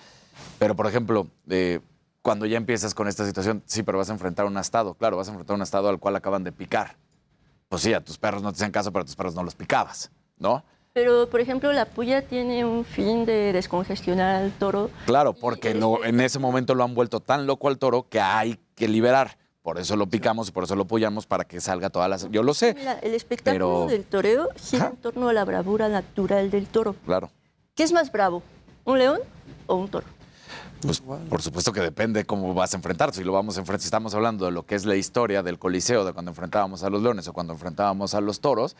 Pero, 0.58 0.74
por 0.74 0.86
ejemplo, 0.86 1.26
eh, 1.50 1.80
cuando 2.22 2.46
ya 2.46 2.56
empiezas 2.56 2.94
con 2.94 3.08
esta 3.08 3.26
situación, 3.26 3.62
sí, 3.66 3.82
pero 3.82 3.98
vas 3.98 4.08
a 4.08 4.14
enfrentar 4.14 4.46
un 4.46 4.56
estado. 4.56 4.94
Claro, 4.94 5.18
vas 5.18 5.28
a 5.28 5.32
enfrentar 5.32 5.56
un 5.56 5.62
estado 5.62 5.90
al 5.90 5.98
cual 5.98 6.16
acaban 6.16 6.44
de 6.44 6.52
picar. 6.52 6.96
Pues 7.68 7.82
sí, 7.82 7.92
a 7.92 8.00
tus 8.02 8.16
perros 8.16 8.42
no 8.42 8.50
te 8.52 8.56
hacían 8.56 8.72
caso, 8.72 8.90
pero 8.90 9.02
a 9.02 9.04
tus 9.04 9.16
perros 9.16 9.34
no 9.34 9.42
los 9.42 9.54
picabas, 9.54 10.10
¿no? 10.38 10.64
Pero, 10.92 11.28
por 11.30 11.40
ejemplo, 11.40 11.72
la 11.72 11.84
puya 11.84 12.22
tiene 12.26 12.64
un 12.64 12.84
fin 12.84 13.24
de 13.24 13.52
descongestionar 13.52 14.42
al 14.42 14.50
toro. 14.52 14.90
Claro, 15.06 15.32
porque 15.34 15.72
lo- 15.74 16.04
en 16.04 16.20
ese 16.20 16.38
momento 16.40 16.74
lo 16.74 16.82
han 16.82 16.94
vuelto 16.94 17.20
tan 17.20 17.46
loco 17.46 17.68
al 17.68 17.78
toro 17.78 18.08
que 18.08 18.20
hay 18.20 18.58
que 18.74 18.88
liberar. 18.88 19.38
Por 19.62 19.78
eso 19.78 19.94
lo 19.94 20.06
picamos 20.08 20.48
y 20.48 20.52
por 20.52 20.64
eso 20.64 20.74
lo 20.74 20.82
apoyamos 20.82 21.26
para 21.26 21.44
que 21.44 21.60
salga 21.60 21.90
todas 21.90 22.08
las... 22.10 22.28
Yo 22.30 22.42
lo 22.42 22.54
sé, 22.54 22.74
Mira, 22.74 22.98
el 23.02 23.14
espectáculo 23.14 23.84
Pero- 23.86 23.86
del 23.86 24.04
toreo 24.04 24.48
gira 24.56 24.86
en 24.88 24.96
torno 24.96 25.28
a 25.28 25.32
la 25.32 25.44
bravura 25.44 25.88
natural 25.88 26.50
del 26.50 26.66
toro. 26.66 26.96
claro. 27.06 27.30
¿Qué 27.76 27.84
es 27.84 27.92
más 27.92 28.10
bravo? 28.10 28.42
¿Un 28.84 28.98
león 28.98 29.20
o 29.66 29.76
un 29.76 29.88
toro? 29.88 30.06
Pues 30.82 31.00
por 31.00 31.40
supuesto 31.42 31.72
que 31.72 31.80
depende 31.82 32.24
cómo 32.24 32.52
vas 32.54 32.72
a 32.72 32.76
enfrentar. 32.78 33.12
Si 33.14 33.22
lo 33.22 33.32
vamos 33.32 33.56
a 33.58 33.60
enfrentar, 33.60 33.80
si 33.82 33.86
estamos 33.86 34.14
hablando 34.14 34.46
de 34.46 34.50
lo 34.50 34.64
que 34.64 34.74
es 34.74 34.86
la 34.86 34.96
historia 34.96 35.42
del 35.42 35.58
Coliseo, 35.58 36.04
de 36.06 36.12
cuando 36.14 36.30
enfrentábamos 36.30 36.82
a 36.82 36.90
los 36.90 37.02
leones 37.02 37.28
o 37.28 37.32
cuando 37.34 37.52
enfrentábamos 37.52 38.14
a 38.14 38.20
los 38.22 38.40
toros, 38.40 38.76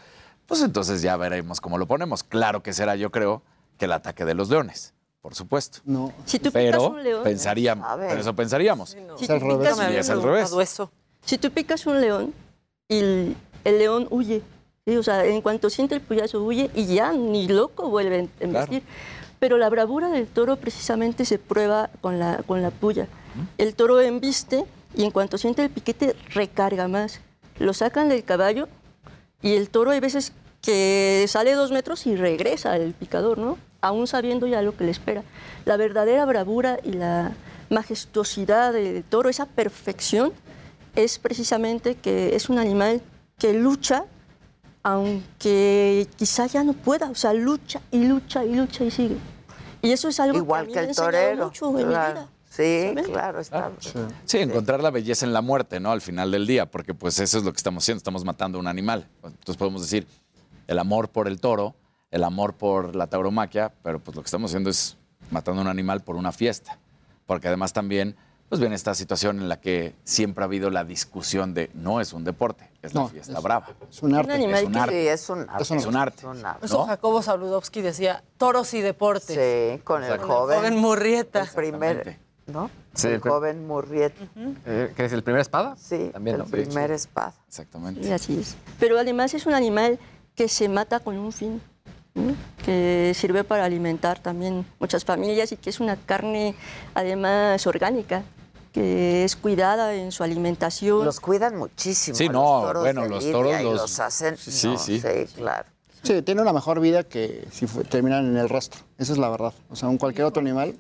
pues 0.47 0.63
entonces 0.63 1.03
ya 1.03 1.17
veremos 1.17 1.61
cómo 1.61 1.79
lo 1.79 1.87
ponemos. 1.87 2.23
Claro 2.23 2.63
que 2.63 2.73
será, 2.73 2.97
yo 2.97 3.11
creo, 3.11 3.43
que 3.79 3.85
el 3.87 3.93
ataque 3.93 4.25
de 4.25 4.35
los 4.35 4.49
leones, 4.51 4.93
por 5.23 5.35
supuesto. 5.35 5.79
No. 5.85 6.13
Si 6.27 6.39
tú 6.39 6.51
pero 6.53 6.79
picas 6.79 6.91
un 6.91 7.03
león, 7.03 7.23
pensaríamos, 7.25 7.87
pero 7.99 8.21
eso 8.21 8.35
pensaríamos. 8.35 8.91
si 8.91 9.25
Es 9.25 9.27
tú 9.29 9.33
al 9.35 9.41
revés. 9.41 9.59
picas 9.71 9.79
Y 9.79 9.93
un 9.93 9.99
es 9.99 10.11
al 10.11 10.19
león- 10.19 10.29
revés. 10.29 10.83
Si 11.25 11.39
tú 11.39 11.51
picas 11.51 11.87
un 11.87 12.01
león 12.01 12.35
y 12.89 12.99
el, 12.99 13.37
el 13.65 13.79
león 13.79 14.07
huye, 14.11 14.43
¿sí? 14.87 14.97
o 14.97 15.03
sea, 15.03 15.25
en 15.25 15.41
cuanto 15.43 15.71
siente 15.71 15.95
el 15.95 16.01
puyazo 16.01 16.43
huye 16.43 16.71
y 16.75 16.87
ya 16.87 17.13
ni 17.13 17.47
loco 17.49 17.89
vuelve 17.89 18.29
a 18.41 18.43
embestir. 18.45 18.83
Pero 19.39 19.57
la 19.57 19.71
bravura 19.71 20.09
del 20.11 20.27
toro 20.27 20.57
precisamente 20.57 21.25
se 21.25 21.39
prueba 21.39 21.89
con 22.03 22.19
la, 22.19 22.43
con 22.47 22.61
la 22.61 22.71
puya. 22.71 23.07
El 23.57 23.75
toro 23.75 24.01
embiste 24.01 24.65
y 24.95 25.05
en 25.05 25.11
cuanto 25.11 25.39
siente 25.39 25.63
el 25.63 25.71
piquete 25.71 26.15
recarga 26.35 26.89
más. 26.89 27.21
Lo 27.59 27.73
sacan 27.73 28.09
del 28.11 28.25
caballo 28.25 28.69
y 29.43 29.55
el 29.55 29.71
toro 29.71 29.91
hay 29.91 30.01
veces 30.01 30.33
que 30.63 31.25
sale 31.29 31.55
dos 31.55 31.73
metros 31.73 32.07
y 32.07 32.17
regresa 32.17 32.73
al 32.73 32.93
picador, 32.93 33.39
¿no? 33.39 33.59
Aún 33.81 34.07
sabiendo 34.07 34.47
ya 34.47 34.61
lo 34.63 34.77
que 34.77 34.85
le 34.85 34.91
espera. 34.91 35.23
La 35.65 35.77
verdadera 35.77 36.25
bravura 36.27 36.79
y 36.85 36.93
la 36.93 37.33
majestuosidad 37.71 38.73
del 38.73 39.03
toro, 39.05 39.29
esa 39.31 39.47
perfección, 39.47 40.33
es 40.97 41.19
precisamente 41.19 41.95
que 41.95 42.35
es 42.37 42.49
un 42.51 42.59
animal 42.59 43.01
que 43.39 43.55
lucha 43.55 44.05
aunque 44.83 46.09
quizá 46.17 46.47
ya 46.47 46.65
no 46.65 46.73
pueda, 46.73 47.11
o 47.11 47.15
sea, 47.15 47.33
lucha 47.35 47.81
y 47.91 48.05
lucha 48.05 48.45
y 48.45 48.55
lucha 48.55 48.85
y 48.85 48.91
sigue. 48.91 49.17
Y 49.83 49.93
eso 49.93 50.09
es 50.09 50.21
algo 50.21 50.39
Igual 50.39 50.61
a 50.61 50.67
mí 50.67 50.73
que 50.73 50.75
me 50.75 50.81
ha 50.81 50.83
el 50.85 50.89
enseñado 50.91 51.13
torero. 51.13 51.45
mucho 51.47 51.69
en 51.69 51.77
mi 51.77 51.85
claro. 51.85 52.13
vida. 52.15 52.29
Sí, 52.51 52.93
claro, 53.05 53.41
está. 53.41 53.71
Sí, 54.25 54.39
encontrar 54.39 54.83
la 54.83 54.91
belleza 54.91 55.25
en 55.25 55.33
la 55.33 55.41
muerte, 55.41 55.79
¿no? 55.81 55.93
Al 55.93 56.01
final 56.01 56.31
del 56.33 56.47
día, 56.47 56.67
porque 56.67 56.93
pues 56.95 57.19
eso 57.21 57.39
es 57.39 57.45
lo 57.45 57.53
que 57.53 57.57
estamos 57.59 57.85
haciendo, 57.85 57.99
estamos 57.99 58.25
matando 58.25 58.59
a 58.59 58.61
un 58.61 58.67
animal. 58.67 59.07
Entonces 59.23 59.57
podemos 59.57 59.81
decir 59.83 60.07
el 60.67 60.79
amor 60.81 61.09
por 61.11 61.29
el 61.29 61.41
toro, 61.41 61.75
el 62.11 62.25
amor 62.25 62.55
por 62.55 62.97
la 62.97 63.07
tauromaquia, 63.07 63.73
pero 63.85 64.01
pues 64.01 64.17
lo 64.17 64.23
que 64.23 64.27
estamos 64.27 64.51
haciendo 64.51 64.69
es 64.69 64.97
matando 65.31 65.61
a 65.61 65.65
un 65.65 65.69
animal 65.71 66.01
por 66.03 66.17
una 66.17 66.33
fiesta. 66.33 66.77
Porque 67.25 67.47
además 67.47 67.73
también, 67.73 68.17
pues 68.49 68.61
viene 68.61 68.75
esta 68.75 68.97
situación 68.97 69.39
en 69.39 69.49
la 69.49 69.61
que 69.61 69.95
siempre 70.03 70.43
ha 70.43 70.47
habido 70.47 70.71
la 70.71 70.83
discusión 70.83 71.55
de 71.55 71.71
no 71.73 72.01
es 72.01 72.13
un 72.13 72.25
deporte, 72.25 72.69
es 72.83 72.93
la 72.95 73.03
No, 73.03 73.09
fiesta 73.09 73.33
es- 73.39 73.43
brava. 73.45 73.69
Es 73.89 74.03
un 74.03 74.13
arte. 74.13 74.35
Es 74.35 74.65
un 74.65 74.77
arte. 74.77 75.03
Sí, 75.03 75.07
es 75.09 75.31
un 75.31 75.39
arte. 75.49 75.63
Es 75.63 75.87
un 75.87 75.97
arte. 75.97 76.17
Es 76.19 76.25
un 76.25 76.45
arte. 76.45 76.67
Eso 76.67 76.85
Jacobo 76.85 77.23
Saludowski 77.23 77.81
decía, 77.81 78.25
toros 78.39 78.75
y 78.75 78.81
deportes. 78.81 79.37
Sí, 79.37 79.81
con 79.85 80.03
el 80.03 80.19
joven. 80.19 80.59
Joven 80.59 80.77
Murrieta. 80.79 81.43
El 81.43 81.49
primer, 81.51 82.19
¿no? 82.51 82.71
Sí, 82.95 83.07
el 83.09 83.15
el 83.15 83.21
joven 83.21 83.67
Murrieta. 83.67 84.25
Eh, 84.67 84.93
¿Qué 84.97 85.05
es 85.05 85.13
el 85.13 85.23
primer 85.23 85.41
espada? 85.41 85.77
Sí, 85.77 86.11
También, 86.13 86.37
el 86.37 86.43
¿no? 86.43 86.49
primer 86.49 86.91
espada. 86.91 87.35
Exactamente. 87.49 88.03
Sí, 88.05 88.13
así 88.13 88.39
es. 88.41 88.57
Pero 88.79 88.99
además 88.99 89.33
es 89.35 89.47
un 89.47 89.55
animal 89.55 89.99
que 90.35 90.49
se 90.49 90.69
mata 90.69 91.01
con 91.01 91.17
un 91.19 91.33
fin, 91.33 91.61
que 92.65 93.13
sirve 93.15 93.45
para 93.45 93.65
alimentar 93.65 94.19
también 94.21 94.67
muchas 94.79 95.05
familias 95.05 95.53
y 95.53 95.57
que 95.57 95.71
es 95.71 95.81
una 95.81 95.97
carne 95.97 96.55
además 96.95 97.67
orgánica, 97.67 98.23
que 98.73 99.25
es 99.25 99.37
cuidada 99.37 99.95
en 99.95 100.13
su 100.13 100.23
alimentación. 100.23 101.05
Los 101.05 101.21
cuidan 101.21 101.57
muchísimo. 101.57 102.17
Sí, 102.17 102.27
a 102.27 102.33
no, 102.33 102.41
los 102.59 102.63
toros 102.67 102.83
bueno, 102.83 103.03
de 103.03 103.09
los 103.09 103.31
toros 103.33 103.61
y 103.61 103.65
los- 103.65 103.75
los 103.75 104.01
hacen. 104.01 104.37
Sí, 104.37 104.67
no, 104.69 104.79
sí. 104.79 105.03
claro. 105.37 105.69
Sí, 106.03 106.23
tiene 106.23 106.41
una 106.41 106.53
mejor 106.53 106.81
vida 106.81 107.05
que 107.05 107.47
si 107.53 107.67
terminan 107.67 108.27
en 108.27 108.37
el 108.39 108.49
rastro. 108.49 108.81
Esa 108.97 109.13
es 109.13 109.19
la 109.19 109.29
verdad. 109.29 109.53
O 109.69 109.77
sea, 109.77 109.89
un 109.89 109.99
cualquier 109.99 110.25
otro 110.27 110.41
animal. 110.41 110.75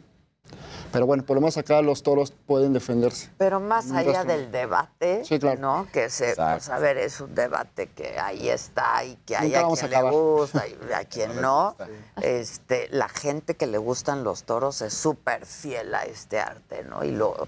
Pero 0.92 1.06
bueno, 1.06 1.24
por 1.24 1.36
lo 1.36 1.40
menos 1.40 1.56
acá 1.56 1.80
los 1.82 2.02
toros 2.02 2.32
pueden 2.46 2.72
defenderse. 2.72 3.30
Pero 3.38 3.60
más 3.60 3.90
allá 3.92 4.24
del 4.24 4.50
debate, 4.50 5.24
Sí, 5.24 5.38
claro. 5.38 5.60
¿no? 5.60 5.86
Que 5.92 6.10
se, 6.10 6.34
pues 6.34 6.68
a 6.68 6.78
ver, 6.78 6.98
es 6.98 7.20
un 7.20 7.34
debate 7.34 7.88
que 7.88 8.18
ahí 8.18 8.48
está 8.48 9.04
y 9.04 9.16
que 9.26 9.36
hay 9.36 9.52
Nunca 9.52 9.60
a 9.60 9.76
quien 9.76 9.94
a 9.94 10.02
le 10.02 10.10
gusta 10.10 10.64
y 10.66 10.92
a 10.92 11.04
quien 11.08 11.40
no. 11.40 11.76
Este, 12.22 12.88
la 12.90 13.08
gente 13.08 13.56
que 13.56 13.66
le 13.66 13.78
gustan 13.78 14.24
los 14.24 14.44
toros 14.44 14.82
es 14.82 14.94
súper 14.94 15.46
fiel 15.46 15.94
a 15.94 16.04
este 16.04 16.40
arte, 16.40 16.84
¿no? 16.84 17.04
Y 17.04 17.12
lo 17.12 17.46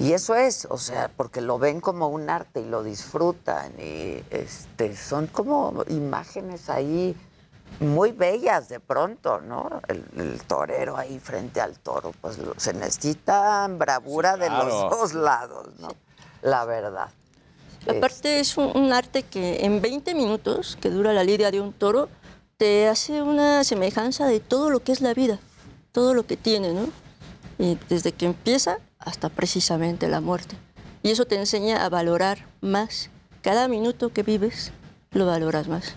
y 0.00 0.12
eso 0.12 0.36
es, 0.36 0.66
o 0.70 0.78
sea, 0.78 1.10
porque 1.16 1.40
lo 1.40 1.58
ven 1.58 1.80
como 1.80 2.08
un 2.08 2.30
arte 2.30 2.60
y 2.60 2.64
lo 2.66 2.84
disfrutan 2.84 3.72
y 3.80 4.22
este 4.30 4.96
son 4.96 5.26
como 5.26 5.84
imágenes 5.88 6.70
ahí 6.70 7.16
muy 7.80 8.12
bellas 8.12 8.68
de 8.68 8.80
pronto, 8.80 9.40
¿no? 9.40 9.80
El, 9.88 10.04
el 10.16 10.42
torero 10.42 10.96
ahí 10.96 11.18
frente 11.20 11.60
al 11.60 11.78
toro, 11.78 12.12
pues 12.20 12.38
lo- 12.38 12.54
se 12.58 12.72
necesita 12.72 13.66
bravura 13.68 14.36
de 14.36 14.46
claro. 14.48 14.64
los 14.68 14.90
dos 14.90 15.14
lados, 15.14 15.68
¿no? 15.78 15.88
La 16.42 16.64
verdad. 16.64 17.08
Aparte 17.88 18.40
es 18.40 18.56
un, 18.56 18.76
un 18.76 18.92
arte 18.92 19.22
que 19.22 19.64
en 19.64 19.80
20 19.80 20.14
minutos, 20.14 20.76
que 20.80 20.90
dura 20.90 21.12
la 21.12 21.24
lidia 21.24 21.50
de 21.50 21.60
un 21.60 21.72
toro, 21.72 22.08
te 22.56 22.88
hace 22.88 23.22
una 23.22 23.62
semejanza 23.64 24.26
de 24.26 24.40
todo 24.40 24.70
lo 24.70 24.80
que 24.80 24.92
es 24.92 25.00
la 25.00 25.14
vida, 25.14 25.38
todo 25.92 26.12
lo 26.14 26.26
que 26.26 26.36
tiene, 26.36 26.72
¿no? 26.74 26.88
Y 27.58 27.78
desde 27.88 28.12
que 28.12 28.26
empieza 28.26 28.78
hasta 28.98 29.28
precisamente 29.28 30.08
la 30.08 30.20
muerte. 30.20 30.56
Y 31.02 31.10
eso 31.10 31.24
te 31.24 31.36
enseña 31.36 31.84
a 31.84 31.88
valorar 31.88 32.46
más. 32.60 33.10
Cada 33.42 33.68
minuto 33.68 34.12
que 34.12 34.24
vives, 34.24 34.72
lo 35.12 35.26
valoras 35.26 35.68
más. 35.68 35.94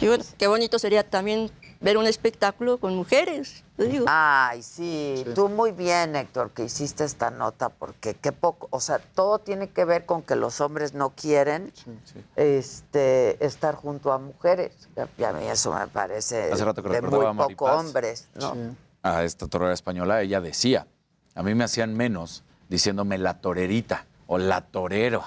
Y 0.00 0.08
bueno, 0.08 0.24
qué 0.38 0.46
bonito 0.46 0.78
sería 0.78 1.08
también 1.08 1.50
ver 1.80 1.98
un 1.98 2.06
espectáculo 2.06 2.78
con 2.78 2.96
mujeres, 2.96 3.64
te 3.76 3.84
digo. 3.84 4.06
Ay, 4.08 4.62
sí, 4.62 5.24
tú 5.34 5.48
muy 5.48 5.72
bien, 5.72 6.16
Héctor, 6.16 6.50
que 6.50 6.64
hiciste 6.64 7.04
esta 7.04 7.30
nota, 7.30 7.68
porque 7.68 8.14
qué 8.14 8.32
poco, 8.32 8.68
o 8.70 8.80
sea, 8.80 8.98
todo 8.98 9.38
tiene 9.38 9.68
que 9.68 9.84
ver 9.84 10.06
con 10.06 10.22
que 10.22 10.36
los 10.36 10.60
hombres 10.60 10.94
no 10.94 11.10
quieren 11.10 11.72
este, 12.36 13.44
estar 13.44 13.74
junto 13.74 14.12
a 14.12 14.18
mujeres. 14.18 14.88
Y 15.18 15.24
a 15.24 15.32
mí 15.32 15.46
eso 15.46 15.72
me 15.74 15.86
parece 15.88 16.50
Hace 16.50 16.64
rato 16.64 16.82
que 16.82 16.88
de 16.88 17.02
muy 17.02 17.24
a 17.24 17.32
poco 17.32 17.66
hombres, 17.66 18.28
¿no? 18.34 18.54
a 19.02 19.24
esta 19.24 19.46
torera 19.48 19.72
española, 19.72 20.20
ella 20.22 20.40
decía, 20.40 20.86
a 21.34 21.42
mí 21.42 21.54
me 21.54 21.64
hacían 21.64 21.94
menos 21.94 22.44
diciéndome 22.68 23.18
la 23.18 23.40
torerita 23.40 24.06
o 24.26 24.38
la 24.38 24.62
torero. 24.62 25.24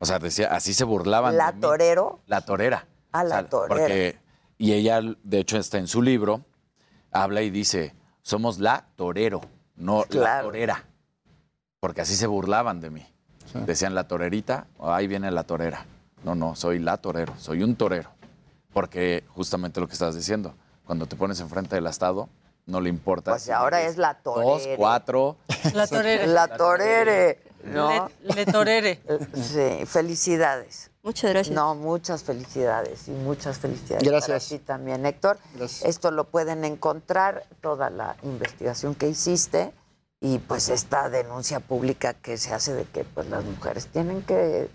O 0.00 0.06
sea, 0.06 0.18
decía, 0.18 0.48
así 0.52 0.74
se 0.74 0.84
burlaban. 0.84 1.36
¿La 1.36 1.48
de 1.48 1.54
mí. 1.54 1.60
torero? 1.60 2.20
La 2.26 2.42
torera. 2.42 2.86
Ah, 3.20 3.24
la 3.24 3.36
O 3.36 3.38
sea, 3.40 3.48
torera. 3.48 3.68
Porque, 3.68 4.18
y 4.58 4.72
ella, 4.72 5.00
de 5.22 5.38
hecho, 5.38 5.58
está 5.58 5.78
en 5.78 5.86
su 5.86 6.02
libro, 6.02 6.44
habla 7.10 7.42
y 7.42 7.50
dice, 7.50 7.94
somos 8.22 8.58
la 8.58 8.86
torero, 8.96 9.40
no 9.76 10.04
la 10.10 10.42
torera. 10.42 10.84
Porque 11.80 12.00
así 12.00 12.14
se 12.14 12.26
burlaban 12.26 12.80
de 12.80 12.90
mí. 12.90 13.06
Decían 13.54 13.94
la 13.94 14.06
torerita, 14.06 14.66
ahí 14.80 15.06
viene 15.06 15.30
la 15.30 15.44
torera. 15.44 15.86
No, 16.24 16.34
no, 16.34 16.54
soy 16.54 16.78
la 16.78 16.96
torero, 16.98 17.34
soy 17.38 17.62
un 17.62 17.76
torero. 17.76 18.10
Porque 18.72 19.24
justamente 19.34 19.80
lo 19.80 19.86
que 19.86 19.94
estás 19.94 20.14
diciendo, 20.14 20.54
cuando 20.84 21.06
te 21.06 21.16
pones 21.16 21.40
enfrente 21.40 21.74
del 21.76 21.86
Estado, 21.86 22.28
no 22.66 22.80
le 22.80 22.90
importa. 22.90 23.30
Pues 23.32 23.42
si 23.44 23.50
ahora 23.50 23.80
es 23.82 23.96
la 23.96 24.14
torere. 24.14 24.46
Dos, 24.46 24.68
cuatro. 24.76 25.36
La 25.72 25.86
torere. 25.86 26.26
La 26.26 26.48
torere, 26.48 27.42
¿no? 27.64 28.10
Le, 28.22 28.34
le 28.34 28.46
torere. 28.46 29.00
Sí, 29.34 29.86
felicidades. 29.86 30.90
Muchas 31.08 31.30
gracias. 31.30 31.54
No, 31.56 31.74
muchas 31.74 32.22
felicidades 32.22 33.08
y 33.08 33.12
muchas 33.12 33.56
felicidades 33.56 34.06
Gracias. 34.06 34.48
para 34.48 34.58
ti 34.58 34.62
también, 34.66 35.06
Héctor. 35.06 35.38
Esto 35.58 36.10
lo 36.10 36.24
pueden 36.24 36.66
encontrar, 36.66 37.46
toda 37.62 37.88
la 37.88 38.18
investigación 38.24 38.94
que 38.94 39.08
hiciste 39.08 39.72
y 40.20 40.36
pues 40.36 40.68
esta 40.68 41.08
denuncia 41.08 41.60
pública 41.60 42.12
que 42.12 42.36
se 42.36 42.52
hace 42.52 42.74
de 42.74 42.84
que 42.84 43.04
pues 43.04 43.26
las 43.30 43.42
mujeres 43.42 43.86
tienen 43.86 44.20
que 44.20 44.68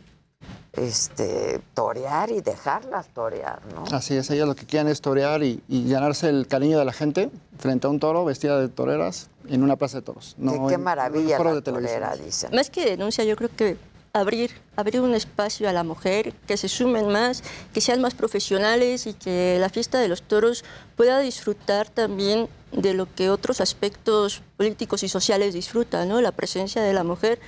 este 0.71 1.61
torear 1.75 2.31
y 2.31 2.41
dejarlas 2.41 3.09
torear, 3.09 3.61
¿no? 3.71 3.83
Así 3.95 4.17
es, 4.17 4.27
ellas 4.31 4.47
lo 4.47 4.55
que 4.55 4.65
quieren 4.65 4.87
es 4.87 5.01
torear 5.01 5.43
y, 5.43 5.61
y 5.67 5.87
ganarse 5.87 6.29
el 6.29 6.47
cariño 6.47 6.79
de 6.79 6.85
la 6.85 6.93
gente 6.93 7.29
frente 7.59 7.85
a 7.85 7.91
un 7.91 7.99
toro 7.99 8.25
vestida 8.25 8.59
de 8.59 8.69
toreras 8.69 9.29
en 9.47 9.61
una 9.61 9.75
plaza 9.75 9.99
de 9.99 10.01
toros. 10.01 10.33
No 10.39 10.67
qué 10.67 10.77
un 10.77 10.83
maravilla 10.83 11.37
la 11.37 11.53
de 11.53 11.61
televisión. 11.61 12.01
torera, 12.01 12.15
dicen. 12.15 12.55
Más 12.55 12.71
que 12.71 12.85
denuncia, 12.85 13.23
yo 13.23 13.35
creo 13.35 13.51
que 13.55 13.77
abrir, 14.13 14.51
abrir 14.75 15.01
un 15.01 15.15
espacio 15.15 15.67
a 15.67 15.73
la 15.73 15.83
mujer, 15.83 16.33
que 16.47 16.55
se 16.55 16.69
sumen 16.69 17.07
más, 17.07 17.43
que 17.73 17.81
sean 17.81 17.99
más 17.99 18.13
profesionales 18.13 19.07
y 19.07 19.13
que 19.15 19.57
la 19.59 19.69
fiesta 19.69 19.99
de 19.99 20.07
los 20.07 20.21
toros 20.21 20.63
pueda 20.95 21.19
disfrutar 21.19 21.89
también 21.89 22.47
de 22.71 22.93
lo 22.93 23.13
que 23.13 23.31
otros 23.31 23.59
aspectos 23.59 24.43
políticos 24.55 25.01
y 25.01 25.09
sociales 25.09 25.55
disfrutan, 25.55 26.09
¿no? 26.09 26.21
La 26.21 26.31
presencia 26.31 26.83
de 26.83 26.93
la 26.93 27.03
mujer, 27.03 27.39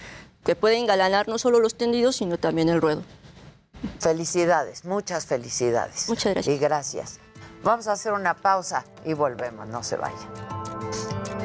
que 0.44 0.56
puede 0.56 0.78
engalanar 0.78 1.28
no 1.28 1.38
solo 1.38 1.60
los 1.60 1.76
tendidos, 1.76 2.16
sino 2.16 2.38
también 2.38 2.70
el 2.70 2.82
ruedo. 2.82 3.04
Felicidades, 4.00 4.86
muchas 4.86 5.28
felicidades. 5.28 6.10
Muchas 6.10 6.34
gracias. 6.34 6.56
Y 6.56 6.60
gracias. 6.60 7.20
Vamos 7.64 7.88
a 7.88 7.92
hacer 7.92 8.14
una 8.14 8.36
pausa 8.36 8.86
y 9.06 9.14
volvemos, 9.14 9.68
no 9.68 9.84
se 9.84 9.98
vayan. 9.98 11.45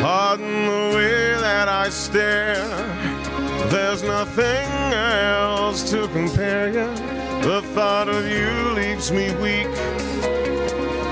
Pardon 0.00 0.64
the 0.64 0.96
way 0.96 1.34
that 1.40 1.68
I 1.68 1.90
stare. 1.90 2.66
There's 3.68 4.02
nothing 4.02 4.66
else 4.94 5.90
to 5.90 6.08
compare 6.08 6.68
you. 6.68 6.88
The 7.42 7.60
thought 7.74 8.08
of 8.08 8.26
you 8.26 8.50
leaves 8.72 9.12
me 9.12 9.34
weak. 9.36 9.70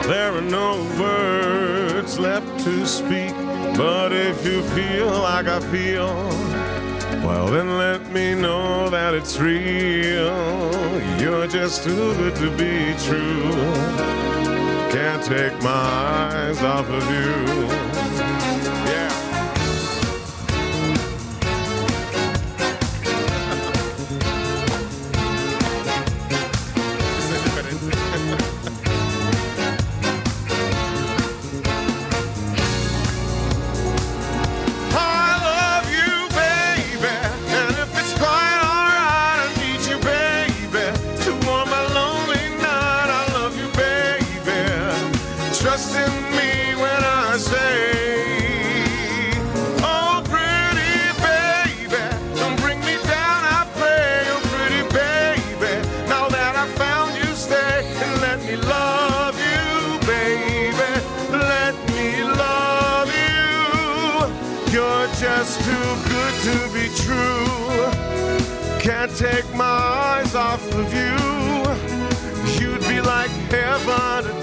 There 0.08 0.32
are 0.32 0.40
no 0.40 0.76
words 0.98 2.18
left 2.18 2.48
to 2.64 2.86
speak. 2.86 3.34
But 3.76 4.12
if 4.12 4.44
you 4.46 4.62
feel 4.62 5.10
like 5.10 5.46
I 5.46 5.60
feel, 5.60 6.08
well, 7.26 7.46
then 7.46 7.76
let 7.76 8.10
me 8.10 8.34
know 8.34 8.88
that 8.88 9.12
it's 9.12 9.38
real. 9.38 10.34
You're 11.20 11.46
just 11.46 11.84
too 11.84 12.14
good 12.14 12.34
to 12.36 12.50
be 12.56 12.94
true. 13.04 13.52
Can't 14.90 15.22
take 15.22 15.62
my 15.62 15.70
eyes 15.70 16.62
off 16.62 16.88
of 16.88 17.04
you. 17.10 17.87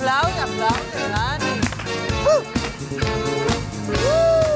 Aplaude, 0.00 0.38
aplaude, 0.40 1.08
Dani. 1.12 1.60
Uh! 2.24 2.42
Uh! 3.92 4.47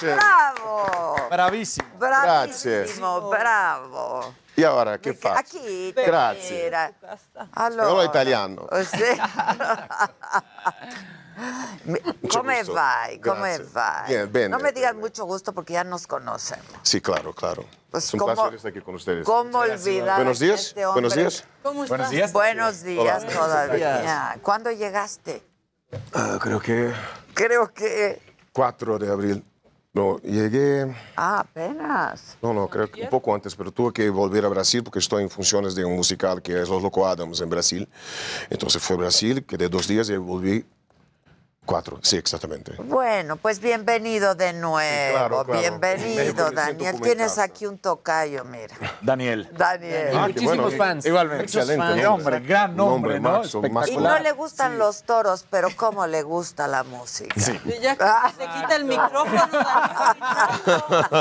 Dankeschön. 0.00 0.16
bravo. 0.16 1.28
Bravísimo. 1.28 1.88
Bravissimo, 1.98 3.20
bravo. 3.28 4.34
E 4.54 4.64
ora 4.66 4.98
che 4.98 5.14
faccio? 5.14 5.58
Aquí, 5.58 5.92
Grazie. 5.92 6.62
mira. 6.64 6.92
Parlo 7.54 7.82
Allora, 7.82 8.02
italiano. 8.04 8.66
sì. 8.84 9.04
Mi- 11.84 12.00
come 12.28 12.58
gusto. 12.58 12.72
vai? 12.74 13.18
Come 13.20 13.56
Grazie. 13.56 13.64
vai? 13.72 14.06
Bien, 14.08 14.30
bene, 14.30 14.48
no 14.48 14.58
me 14.58 14.72
digas 14.72 14.94
mucho 14.94 15.24
gusto 15.24 15.52
porque 15.52 15.72
ya 15.72 15.82
nos 15.84 16.06
conocemos. 16.06 16.66
Sí, 16.82 17.00
claro, 17.00 17.32
claro. 17.32 17.64
Pues, 17.90 18.04
es 18.04 18.12
un 18.14 18.20
¿cómo- 18.20 18.34
placer 18.34 18.54
estar 18.56 18.70
aquí 18.70 18.80
con 18.82 18.94
ustedes. 18.96 19.24
¿Cómo 19.24 19.58
olvidar 19.60 20.16
Buenos 20.16 20.38
a 20.40 20.44
días. 20.44 20.60
este? 20.60 20.84
Buenos 20.86 21.14
días. 21.14 21.44
¿Cómo 21.62 21.86
Buenos 21.86 22.10
días. 22.10 22.32
Buenos 22.32 22.82
días 22.82 23.22
Hola. 23.24 23.32
todavía. 23.32 24.38
¿Cuándo 24.42 24.70
llegaste? 24.70 25.42
Ah, 26.12 26.38
creo 26.40 26.60
que 26.60 26.92
Creo 27.32 27.72
que... 27.72 28.20
4 28.52 28.98
de 28.98 29.10
abril. 29.10 29.44
No, 29.92 30.18
llegué, 30.18 30.94
Ah, 31.16 31.40
apenas. 31.40 32.38
no, 32.40 32.52
no, 32.54 32.68
creo 32.68 32.88
que 32.88 33.02
un 33.02 33.08
poco 33.08 33.34
antes, 33.34 33.56
pero 33.56 33.72
tuve 33.72 33.92
que 33.92 34.08
volver 34.08 34.44
a 34.44 34.48
Brasil 34.48 34.84
porque 34.84 35.00
estoy 35.00 35.24
en 35.24 35.30
funciones 35.30 35.74
de 35.74 35.84
un 35.84 35.96
musical 35.96 36.40
que 36.40 36.60
es 36.62 36.68
Los 36.68 36.80
Loco 36.80 37.04
Adams 37.08 37.40
en 37.40 37.50
Brasil. 37.50 37.88
Entonces 38.50 38.80
fue 38.80 38.94
a 38.94 38.98
Brasil, 39.00 39.44
quedé 39.44 39.68
dos 39.68 39.88
días 39.88 40.08
y 40.08 40.16
volví 40.16 40.64
cuatro, 41.64 42.00
sí, 42.02 42.16
exactamente. 42.16 42.72
Bueno, 42.78 43.36
pues 43.36 43.60
bienvenido 43.60 44.34
de 44.34 44.52
nuevo. 44.52 45.12
claro, 45.12 45.44
claro. 45.44 45.60
Bienvenido, 45.60 46.50
Daniel. 46.50 47.00
Tienes 47.00 47.38
aquí 47.38 47.64
un 47.66 47.78
tocayo, 47.78 48.44
mira. 48.44 48.74
Daniel. 49.00 49.48
Daniel. 49.52 50.10
Ah, 50.16 50.28
qué 50.34 50.40
bueno. 50.40 50.68
Igualmente. 51.04 51.44
Excelente 51.44 51.86
Qué 51.94 52.02
nombre. 52.02 52.06
hombre, 52.06 52.40
gran 52.40 52.74
nombre, 52.76 53.20
Nombre, 53.20 53.50
¿no? 53.60 53.86
Y 53.86 53.96
no 53.96 54.18
le 54.18 54.32
gustan 54.32 54.78
los 54.78 55.04
toros, 55.04 55.46
pero 55.48 55.68
cómo 55.76 56.06
le 56.08 56.22
gusta 56.22 56.66
la 56.66 56.82
música. 56.82 57.34
Y 57.64 57.78
ya 57.80 57.94
que 57.96 58.04
se 58.36 58.48
quita 58.48 58.74
el 58.76 58.84
micrófono. 58.84 59.40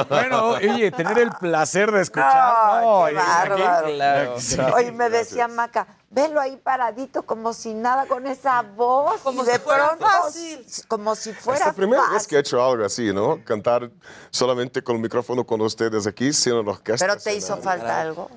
Bueno, 0.09 0.47
oye, 0.49 0.91
tener 0.91 1.19
el 1.19 1.31
placer 1.31 1.91
de 1.91 2.01
escuchar. 2.01 2.31
Ay, 2.33 2.85
no, 2.85 3.05
qué 3.05 3.13
bárbaro. 3.63 4.35
Oye, 4.75 4.91
me 4.91 5.09
decía 5.09 5.47
Maca, 5.47 5.85
velo 6.11 6.39
ahí 6.41 6.57
paradito 6.57 7.23
como 7.23 7.53
si 7.53 7.73
nada 7.73 8.05
con 8.07 8.25
esa 8.27 8.61
voz. 8.61 9.21
Como 9.21 9.43
y 9.43 9.45
de 9.45 9.53
si 9.53 9.59
fuera 9.59 9.87
pronto, 9.89 10.05
fácil. 10.05 10.65
Como 10.87 11.15
si 11.15 11.29
Es 11.31 11.37
fuera 11.37 11.67
la 11.67 11.73
primera 11.73 12.01
fácil. 12.01 12.17
vez 12.17 12.27
que 12.27 12.35
he 12.35 12.39
hecho 12.39 12.63
algo 12.63 12.85
así, 12.85 13.13
¿no? 13.13 13.43
Cantar 13.45 13.89
solamente 14.31 14.81
con 14.81 14.95
el 14.95 15.01
micrófono 15.01 15.45
con 15.45 15.61
ustedes 15.61 16.07
aquí, 16.07 16.33
sin 16.33 16.53
la 16.53 16.71
orquesta. 16.71 17.05
Pero 17.05 17.19
te 17.19 17.35
hizo 17.35 17.55
nada. 17.57 17.61
falta 17.63 18.01
algo. 18.01 18.29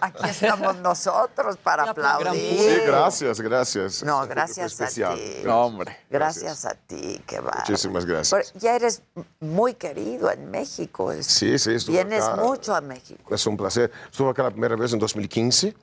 Aquí 0.00 0.28
estamos 0.28 0.76
nosotros 0.76 1.56
para 1.58 1.90
aplaudir. 1.90 2.58
Sí, 2.58 2.80
gracias, 2.86 3.40
gracias. 3.40 4.02
No, 4.02 4.18
Es 4.18 4.22
un 4.24 4.28
gracias 4.28 4.58
a 4.80 4.84
especial. 4.84 5.16
ti. 5.16 5.42
No, 5.44 5.66
hombre. 5.66 5.96
Gracias 6.10 6.64
a 6.64 6.74
ti, 6.74 7.22
qué 7.26 7.40
va. 7.40 7.52
Muchísimas 7.58 8.04
gracias. 8.04 8.50
Pero 8.52 8.60
ya 8.60 8.74
eres 8.76 9.02
muy 9.40 9.74
querido 9.74 10.30
en 10.30 10.50
México. 10.50 11.12
es- 11.12 11.26
Sí, 11.26 11.58
sí, 11.58 11.74
estuve 11.74 11.96
Vienes 11.96 12.24
acá. 12.24 12.42
mucho 12.42 12.74
a 12.74 12.80
México. 12.80 13.34
Es 13.34 13.46
un 13.46 13.56
placer. 13.56 13.90
Estuve 14.10 14.30
acá 14.30 14.42
la 14.42 14.50
primera 14.50 14.76
vez 14.76 14.92
en 14.92 14.98
2015 14.98 15.74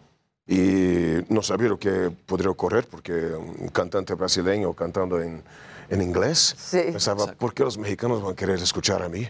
y 0.47 1.25
no 1.29 1.41
sabía 1.41 1.67
lo 1.69 1.77
que 1.77 2.09
podría 2.25 2.49
ocurrir 2.49 2.85
porque 2.89 3.11
un 3.13 3.67
cantante 3.69 4.13
brasileño 4.13 4.73
cantando 4.73 5.21
en, 5.21 5.43
en 5.89 6.01
inglés. 6.01 6.55
Pensaba, 6.71 7.33
¿por 7.33 7.53
qué 7.53 7.63
los 7.63 7.77
mexicanos 7.77 8.21
van 8.23 8.33
a 8.33 8.35
querer 8.35 8.57
escuchar 8.61 9.01
a 9.03 9.09
mí? 9.09 9.27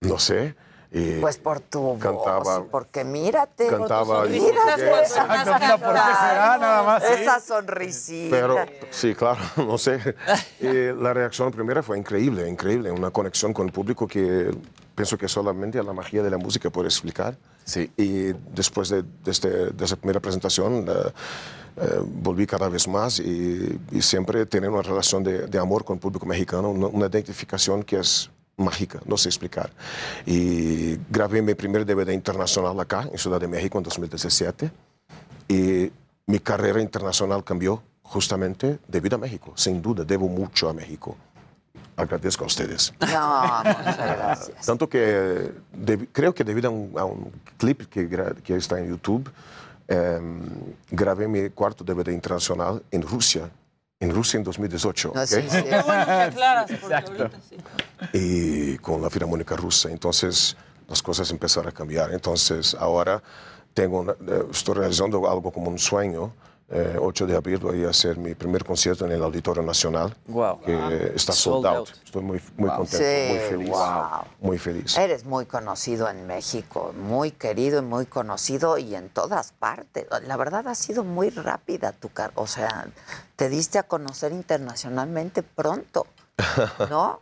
No 0.00 0.18
sé. 0.18 0.54
Y 0.90 1.20
Pues 1.20 1.36
por 1.36 1.60
tu 1.60 1.98
Cantaba- 1.98 2.38
voz, 2.60 2.62
porque 2.70 3.04
mírate. 3.04 3.66
Cantaba 3.68 4.24
en 4.24 4.32
mírate. 4.32 4.54
portugués. 4.58 5.10
Exacto, 5.10 5.52
mira, 5.60 5.78
¿por 5.78 5.94
qué 5.94 6.00
será? 6.00 6.58
Nada 6.58 6.82
más, 6.82 7.02
sí. 7.04 7.12
Esa 7.22 7.40
sonrisita. 7.40 8.30
Pero 8.36 8.56
sí, 8.90 9.14
claro, 9.14 9.38
no 9.58 9.76
sé. 9.78 10.00
Y 10.60 10.92
la 11.00 11.12
reacción 11.12 11.50
primera 11.52 11.82
fue 11.82 11.98
increíble, 11.98 12.48
increíble. 12.48 12.90
Una 12.90 13.10
conexión 13.10 13.52
con 13.52 13.66
el 13.66 13.72
público 13.72 14.08
que 14.08 14.50
pienso 14.94 15.18
que 15.18 15.28
solamente 15.28 15.80
la 15.82 15.92
magia 15.92 16.22
de 16.22 16.30
la 16.30 16.38
música 16.38 16.70
puede 16.70 16.88
explicar. 16.88 17.36
Sí. 17.68 17.90
Y 17.98 18.32
después 18.54 18.88
de, 18.88 19.02
de 19.02 19.30
este- 19.30 19.66
de 19.78 19.84
esa 19.84 19.96
primera 19.96 20.20
presentación, 20.20 20.86
eh, 20.88 20.92
eh, 21.76 22.00
volví 22.02 22.46
cada 22.46 22.68
vez 22.70 22.88
más 22.88 23.20
y, 23.20 23.78
y 23.92 24.00
siempre 24.00 24.46
tener 24.46 24.70
una 24.70 24.80
relación 24.80 25.22
de, 25.22 25.46
de 25.46 25.58
amor 25.58 25.84
con 25.84 25.96
el 25.96 26.00
público 26.00 26.24
mexicano, 26.24 26.70
una, 26.70 26.86
una 26.86 27.06
identificación 27.08 27.82
que 27.82 27.98
es 27.98 28.30
mágica, 28.56 29.00
no 29.04 29.18
sé 29.18 29.28
explicar. 29.28 29.70
Y 30.24 30.96
grabé 31.10 31.42
mi 31.42 31.54
primer 31.54 31.84
DVD 31.84 32.12
internacional 32.14 32.80
acá, 32.80 33.06
en 33.12 33.18
Ciudad 33.18 33.38
de 33.38 33.48
México, 33.48 33.76
en 33.76 33.84
2017. 33.84 34.70
Y 35.48 35.92
mi 36.26 36.38
carrera 36.40 36.80
internacional 36.80 37.44
cambió 37.44 37.82
justamente 38.02 38.78
debido 38.88 39.16
a 39.16 39.18
México. 39.18 39.52
Sin 39.56 39.82
duda, 39.82 40.04
debo 40.04 40.26
mucho 40.26 40.70
a 40.70 40.72
México. 40.72 41.16
Agradezco 41.98 42.44
a 42.44 42.46
ustedes. 42.46 42.92
No, 43.00 43.62
muchas 43.64 43.96
gracias. 43.98 44.66
Tanto 44.66 44.88
que 44.88 45.50
debi- 45.76 46.08
creo 46.12 46.32
que 46.34 46.44
debido 46.44 46.68
a 46.68 46.72
un, 46.72 46.92
a 46.98 47.04
un 47.04 47.32
clip 47.58 47.82
que, 47.90 48.08
que 48.44 48.56
está 48.56 48.78
en 48.78 48.88
YouTube, 48.88 49.28
em, 49.88 50.40
grabé 50.90 51.26
mi 51.28 51.50
cuarto 51.50 51.82
DVD 51.84 52.12
internacional 52.12 52.82
en 52.90 53.02
Rusia, 53.02 53.50
en 54.00 54.14
Rusia 54.14 54.38
en 54.38 54.44
2018. 54.44 55.12
No, 55.14 55.20
¿ok? 55.20 55.26
sí, 55.26 55.42
sí. 55.48 55.62
Qué 55.64 55.82
bueno 55.82 56.06
que 56.06 56.12
aclaras, 56.12 56.70
porque 56.80 56.94
ahorita 56.94 57.30
sí. 57.48 57.56
y 58.12 58.78
con 58.78 59.02
la 59.02 59.10
Filarmónica 59.10 59.56
Rusa. 59.56 59.90
Entonces 59.90 60.56
las 60.88 61.02
cosas 61.02 61.30
empezaron 61.30 61.68
a 61.68 61.72
cambiar. 61.72 62.12
Entonces 62.12 62.74
ahora 62.78 63.20
tengo 63.74 64.00
una- 64.00 64.12
eh, 64.12 64.44
estoy 64.52 64.74
realizando 64.76 65.28
algo 65.28 65.50
como 65.50 65.68
un 65.70 65.78
sueño. 65.78 66.32
Eh, 66.70 66.98
8 67.00 67.26
de 67.26 67.34
abril 67.34 67.56
voy 67.56 67.84
a 67.86 67.88
hacer 67.88 68.18
mi 68.18 68.34
primer 68.34 68.62
concierto 68.62 69.06
en 69.06 69.12
el 69.12 69.22
Auditorio 69.22 69.62
Nacional, 69.62 70.14
Wow. 70.26 70.60
que 70.60 71.12
está 71.14 71.32
sold, 71.32 71.64
Sold 71.64 71.66
out. 71.66 71.76
out. 71.76 71.88
Estoy 72.04 72.22
muy, 72.22 72.42
muy 72.58 72.68
contento, 72.68 72.98
Sí, 72.98 73.28
muy 73.30 73.38
feliz. 73.38 73.68
wow. 73.70 74.20
Muy 74.40 74.58
feliz. 74.58 74.98
Eres 74.98 75.24
muy 75.24 75.46
conocido 75.46 76.10
en 76.10 76.26
México, 76.26 76.92
muy 76.94 77.30
querido 77.30 77.78
y 77.78 77.82
muy 77.82 78.04
conocido 78.04 78.76
y 78.76 78.94
en 78.94 79.08
todas 79.08 79.52
partes. 79.52 80.06
La 80.26 80.36
verdad 80.36 80.68
ha 80.68 80.74
sido 80.74 81.04
muy 81.04 81.30
rápida 81.30 81.92
tu 81.92 82.10
carrera. 82.10 82.34
O 82.38 82.46
sea, 82.46 82.86
te 83.36 83.48
diste 83.48 83.78
a 83.78 83.84
conocer 83.84 84.32
internacionalmente 84.32 85.42
pronto, 85.42 86.06
¿no? 86.90 87.20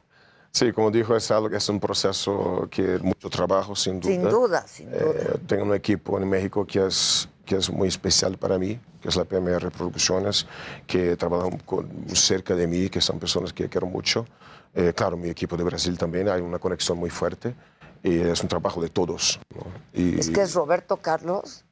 Sí, 0.51 0.73
como 0.73 0.90
dijo, 0.90 1.14
es, 1.14 1.31
algo, 1.31 1.55
es 1.55 1.68
un 1.68 1.78
proceso 1.78 2.66
que 2.70 2.98
mucho 2.98 3.28
trabajo, 3.31 3.77
sin 3.77 4.01
duda. 4.01 4.10
Sin 4.12 4.23
duda, 4.28 4.66
sin 4.66 4.90
duda. 4.90 5.01
Eh, 5.05 5.39
tengo 5.47 5.64
un 5.64 5.74
equipo 5.74 6.18
en 6.18 6.28
México 6.28 6.66
que 6.66 6.86
es, 6.86 7.28
que 7.47 7.56
es 7.56 7.70
muy 7.70 7.89
especial 7.89 8.36
para 8.36 8.59
mí, 8.59 8.78
que 9.01 9.09
es 9.09 9.16
la 9.16 9.24
PMR 9.24 9.70
Producciones, 9.70 10.47
que 10.86 11.16
trabajan 11.16 11.56
con- 11.64 11.89
cerca 12.14 12.55
de 12.55 12.66
mí, 12.66 12.90
que 12.90 13.01
son 13.01 13.18
personas 13.18 13.52
que 13.55 13.68
quiero 13.68 13.86
mucho. 13.86 14.27
Eh, 14.74 14.93
claro, 14.94 15.16
mi 15.16 15.31
equipo 15.31 15.56
de 15.56 15.64
Brasil 15.64 15.97
también, 15.97 16.28
hay 16.28 16.43
una 16.43 16.59
conexión 16.59 16.98
muy 16.98 17.09
fuerte 17.09 17.55
y 18.02 18.18
es 18.18 18.43
un 18.43 18.48
trabajo 18.48 18.82
de 18.82 18.90
todos. 18.90 19.40
¿no? 19.55 19.62
Y, 19.98 20.18
Es 20.18 20.28
que 20.28 20.43
es 20.43 20.52
Roberto 20.55 20.98
Carlos, 20.98 21.64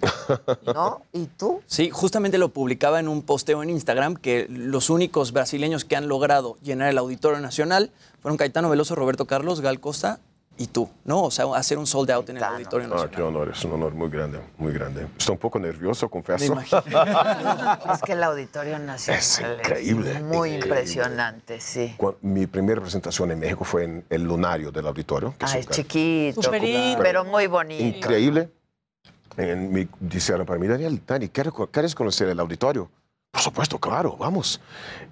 ¿no? 0.74 1.02
¿Y 1.12 1.26
tú? 1.26 1.60
Sí, 1.66 1.90
justamente 1.90 2.38
lo 2.38 2.48
publicaba 2.48 2.98
en 2.98 3.06
un 3.06 3.22
posteo 3.22 3.62
en 3.62 3.70
Instagram 3.70 4.16
que 4.16 4.46
los 4.48 4.90
únicos 4.90 5.32
brasileños 5.32 5.84
que 5.84 5.94
han 5.96 6.08
logrado 6.08 6.56
llenar 6.62 6.88
el 6.88 6.98
Auditorio 6.98 7.38
Nacional 7.40 7.92
fueron 8.20 8.36
Caetano 8.38 8.70
Veloso, 8.70 8.94
Roberto 8.94 9.26
Carlos, 9.26 9.60
Gal 9.60 9.80
Costa 9.80 10.18
y 10.56 10.68
tú, 10.68 10.88
¿no? 11.04 11.22
O 11.24 11.30
sea, 11.30 11.46
hacer 11.56 11.78
un 11.78 11.86
sold 11.86 12.10
out 12.12 12.28
en 12.30 12.36
el 12.36 12.44
Auditorio 12.44 12.86
Ah, 12.86 12.90
Nacional. 12.90 13.10
qué 13.16 13.22
honor, 13.22 13.48
es 13.50 13.64
un 13.64 13.72
honor 13.72 13.92
muy 13.94 14.08
grande, 14.08 14.40
muy 14.58 14.72
grande. 14.72 15.06
Estoy 15.18 15.32
un 15.32 15.38
poco 15.38 15.58
nervioso, 15.58 16.08
confieso. 16.08 16.54
Es 17.92 18.02
que 18.02 18.12
el 18.12 18.22
Auditorio 18.22 18.78
Nacional 18.78 19.20
Es 19.20 19.40
increíble, 19.40 20.20
muy 20.22 20.50
increíble. 20.50 20.54
impresionante, 20.78 21.60
sí. 21.60 21.96
Mi 22.22 22.46
primera 22.46 22.80
presentación 22.80 23.32
en 23.32 23.40
México 23.40 23.64
fue 23.64 23.84
en 23.84 24.04
el 24.10 24.22
Lunario 24.22 24.70
del 24.70 24.86
Auditorio. 24.86 25.34
que 25.38 25.44
Ah, 25.44 25.50
un 25.54 25.58
es 25.58 25.68
chiquito, 25.68 26.42
Superito. 26.42 27.02
pero 27.02 27.24
muy 27.24 27.46
bonito. 27.46 27.82
Increíble. 27.84 28.48
En 29.36 29.72
mi, 29.72 29.88
dijeron 29.98 30.46
para 30.46 30.60
mí, 30.60 30.68
Daniel, 30.68 31.02
Dani, 31.04 31.28
¿quieres, 31.28 31.52
¿quieres 31.72 31.94
conocer 31.94 32.28
el 32.28 32.38
auditorio? 32.38 32.88
Por 33.32 33.42
supuesto, 33.42 33.80
claro, 33.80 34.16
vamos. 34.16 34.60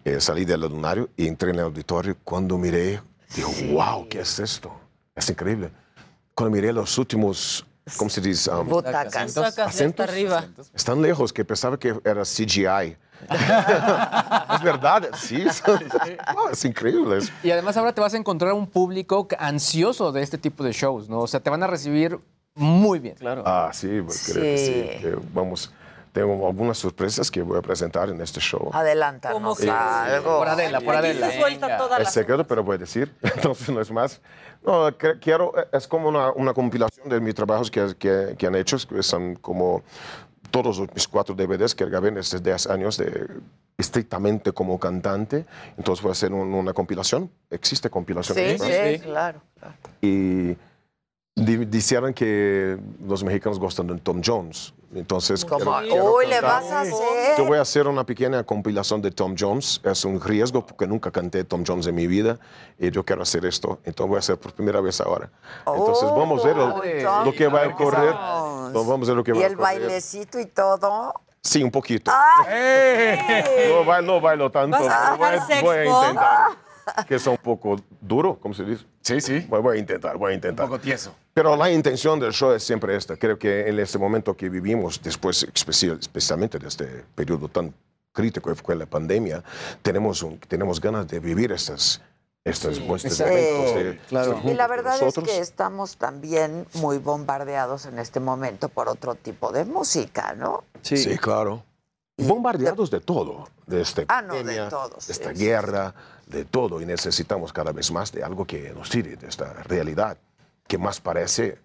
Eh, 0.04 0.20
salí 0.20 0.44
del 0.44 0.60
lunario 0.60 1.08
y 1.16 1.26
entré 1.26 1.50
en 1.50 1.56
el 1.56 1.62
auditorio. 1.62 2.16
Cuando 2.22 2.56
miré, 2.56 3.00
digo, 3.34 3.50
wow, 3.72 4.06
¿qué 4.08 4.20
es 4.20 4.38
esto? 4.38 4.72
Es 5.14 5.28
increíble. 5.28 5.70
Cuando 6.34 6.56
miré 6.56 6.72
los 6.72 6.96
últimos, 6.98 7.66
¿cómo 7.96 8.08
se 8.08 8.20
dice? 8.20 8.50
Um, 8.50 8.68
Butacas. 8.68 9.14
¿Asientos? 9.58 10.08
arriba. 10.08 10.46
Están 10.74 11.02
lejos, 11.02 11.32
que 11.32 11.44
pensaba 11.44 11.78
que 11.78 11.94
era 12.04 12.22
CGI. 12.22 12.96
es 13.30 14.62
verdad, 14.62 15.10
sí. 15.16 15.44
No, 16.34 16.48
es 16.50 16.64
increíble. 16.64 17.18
Y 17.42 17.50
además 17.50 17.76
ahora 17.76 17.92
te 17.92 18.00
vas 18.00 18.14
a 18.14 18.16
encontrar 18.16 18.52
un 18.52 18.66
público 18.66 19.28
ansioso 19.38 20.10
de 20.12 20.22
este 20.22 20.38
tipo 20.38 20.64
de 20.64 20.72
shows, 20.72 21.08
¿no? 21.08 21.20
O 21.20 21.26
sea, 21.26 21.40
te 21.40 21.50
van 21.50 21.62
a 21.62 21.66
recibir 21.66 22.18
muy 22.54 22.98
bien. 22.98 23.16
Claro. 23.16 23.42
Ah, 23.46 23.70
sí, 23.72 24.00
pues, 24.04 24.30
creo 24.32 24.42
que 24.42 24.58
sí. 24.58 24.96
Sí. 24.96 25.02
que 25.02 25.16
vamos, 25.32 25.70
tengo 26.12 26.46
algunas 26.46 26.76
sorpresas 26.78 27.30
que 27.30 27.40
voy 27.42 27.58
a 27.58 27.62
presentar 27.62 28.08
en 28.10 28.20
este 28.20 28.38
show. 28.40 28.70
Adelántanos 28.72 29.40
¿Cómo 29.40 29.56
que? 29.56 29.70
algo. 29.70 30.38
Por 30.38 30.48
Adela, 30.48 30.80
por 30.80 30.94
Adela. 30.94 31.30
se 31.30 31.38
suelta 31.40 31.76
toda 31.78 31.98
la 31.98 32.04
Es 32.04 32.12
secreto, 32.12 32.46
pero 32.46 32.62
voy 32.62 32.76
a 32.76 32.78
decir, 32.78 33.14
entonces 33.22 33.68
no 33.70 33.80
es 33.80 33.90
más. 33.90 34.20
No, 34.64 34.88
quiero, 35.20 35.52
es 35.72 35.88
como 35.88 36.08
una, 36.08 36.30
una 36.32 36.52
compilación 36.54 37.08
de 37.08 37.20
mis 37.20 37.34
trabajos 37.34 37.70
que, 37.70 37.94
que, 37.98 38.34
que 38.38 38.46
han 38.46 38.54
hecho, 38.54 38.76
que 38.88 39.02
son 39.02 39.36
como 39.36 39.82
todos 40.50 40.78
mis 40.94 41.08
cuatro 41.08 41.34
DVDs 41.34 41.74
que 41.74 41.86
grabé 41.86 42.08
en 42.08 42.18
estos 42.18 42.42
10 42.42 42.66
años 42.68 42.98
de 42.98 43.26
estrictamente 43.78 44.52
como 44.52 44.78
cantante, 44.78 45.46
entonces 45.78 46.02
voy 46.02 46.10
a 46.10 46.12
hacer 46.12 46.32
un- 46.32 46.52
una 46.52 46.72
compilación. 46.74 47.30
¿Existe 47.50 47.88
compilación? 47.88 48.36
Sí, 48.36 48.42
¿verdad? 48.44 48.66
sí, 48.92 48.98
claro. 49.00 49.40
claro. 49.58 49.74
Y 50.02 50.56
di- 51.34 51.64
dijeron 51.66 52.12
que 52.12 52.78
los 53.06 53.24
mexicanos 53.24 53.58
gustan 53.58 53.86
de 53.86 53.98
Tom 53.98 54.20
Jones. 54.24 54.74
Entonces, 54.94 55.42
Como, 55.46 55.78
quiero- 55.78 55.80
quiero 55.80 56.20
le 56.20 56.40
vas 56.42 56.70
a 56.70 56.82
hacer. 56.82 57.36
Yo 57.38 57.46
voy 57.46 57.56
a 57.56 57.62
hacer 57.62 57.86
una 57.88 58.04
pequeña 58.04 58.44
compilación 58.44 59.00
de 59.00 59.10
Tom 59.10 59.34
Jones. 59.38 59.80
Es 59.84 60.04
un 60.04 60.20
riesgo 60.20 60.66
porque 60.66 60.86
nunca 60.86 61.10
canté 61.10 61.44
Tom 61.44 61.64
Jones 61.66 61.86
en 61.86 61.94
mi 61.94 62.06
vida 62.06 62.38
y 62.78 62.90
yo 62.90 63.02
quiero 63.02 63.22
hacer 63.22 63.46
esto. 63.46 63.80
Entonces 63.84 64.08
voy 64.08 64.16
a 64.16 64.18
hacer 64.18 64.36
por 64.38 64.52
primera 64.52 64.82
vez 64.82 65.00
ahora. 65.00 65.30
Entonces 65.66 66.10
vamos 66.10 66.44
a 66.44 66.46
ver 66.48 66.56
lo- 66.56 66.76
lo 67.24 67.32
que 67.32 67.46
va 67.46 67.62
a 67.62 67.64
Jones. 67.72 67.74
ocurrir. 67.80 68.12
Vamos 68.74 69.08
a 69.08 69.10
ver 69.12 69.16
lo 69.16 69.24
que 69.24 69.30
Y 69.30 69.34
va 69.34 69.40
a 69.40 69.46
el 69.46 69.54
ocurrir. 69.54 69.80
bailecito 69.80 70.38
y 70.38 70.46
todo. 70.46 71.14
Sí, 71.40 71.62
un 71.62 71.70
poquito. 71.70 72.12
¡Ay! 72.14 73.18
No, 73.72 73.84
ba- 73.84 74.00
no 74.02 74.20
bailo 74.20 74.50
tanto. 74.50 74.78
¿Vas 74.78 74.92
a 74.92 75.16
voy, 75.16 75.62
voy 75.62 75.76
a 75.78 75.84
intentar. 75.86 76.48
Que 77.06 77.14
es 77.16 77.26
un 77.26 77.36
poco 77.36 77.76
duro, 78.00 78.38
¿cómo 78.40 78.54
se 78.54 78.64
dice? 78.64 78.84
Sí, 79.00 79.20
sí. 79.20 79.46
Voy, 79.48 79.60
voy 79.60 79.76
a 79.76 79.80
intentar, 79.80 80.16
voy 80.16 80.32
a 80.32 80.34
intentar. 80.34 80.64
Un 80.66 80.70
poco 80.72 80.80
tieso. 80.82 81.14
Pero 81.34 81.56
la 81.56 81.70
intención 81.70 82.18
del 82.20 82.32
show 82.32 82.52
es 82.52 82.62
siempre 82.62 82.96
esta. 82.96 83.16
Creo 83.16 83.38
que 83.38 83.68
en 83.68 83.78
este 83.78 83.98
momento 83.98 84.36
que 84.36 84.48
vivimos, 84.48 85.00
después, 85.02 85.44
especial- 85.54 85.98
especialmente 86.00 86.58
de 86.58 86.68
este 86.68 86.86
periodo 87.14 87.48
tan 87.48 87.72
crítico 88.12 88.50
que 88.50 88.56
fue 88.62 88.74
la 88.76 88.86
pandemia, 88.86 89.42
tenemos, 89.82 90.22
un- 90.22 90.38
tenemos 90.38 90.80
ganas 90.80 91.08
de 91.08 91.18
vivir 91.20 91.52
estas, 91.52 92.00
de 92.44 92.50
eventos. 92.50 93.74
de 93.74 93.90
estar 93.90 94.50
Y 94.50 94.54
la 94.54 94.66
verdad 94.66 95.00
es 95.02 95.14
que 95.14 95.38
estamos 95.38 95.96
también 95.96 96.66
muy 96.74 96.98
bombardeados 96.98 97.86
en 97.86 97.98
este 97.98 98.20
momento 98.20 98.68
por 98.68 98.88
otro 98.88 99.14
tipo 99.14 99.52
de 99.52 99.64
música, 99.64 100.34
¿no? 100.34 100.64
Sí, 100.82 101.16
claro. 101.18 101.62
Bombardeados 102.18 102.90
de 102.90 103.00
todo, 103.00 103.48
de 103.66 103.80
esta 103.80 104.02
Ah, 104.08 104.20
no, 104.20 104.34
de 104.34 104.40
pandemia, 104.40 104.68
todo, 104.68 104.96
de 104.96 105.00
sí, 105.00 105.12
esta 105.12 105.34
sí, 105.34 105.44
guerra, 105.44 105.94
de 106.26 106.44
todo. 106.44 106.80
Y 106.80 106.86
necesitamos 106.86 107.52
cada 107.52 107.72
vez 107.72 107.90
más 107.90 108.12
de 108.12 108.22
algo 108.22 108.44
que 108.46 108.72
nos 108.72 108.88
tire 108.90 109.16
de 109.16 109.28
esta 109.28 109.52
realidad, 109.64 110.16
que 110.66 110.78
más 110.78 111.00
parece 111.00 111.58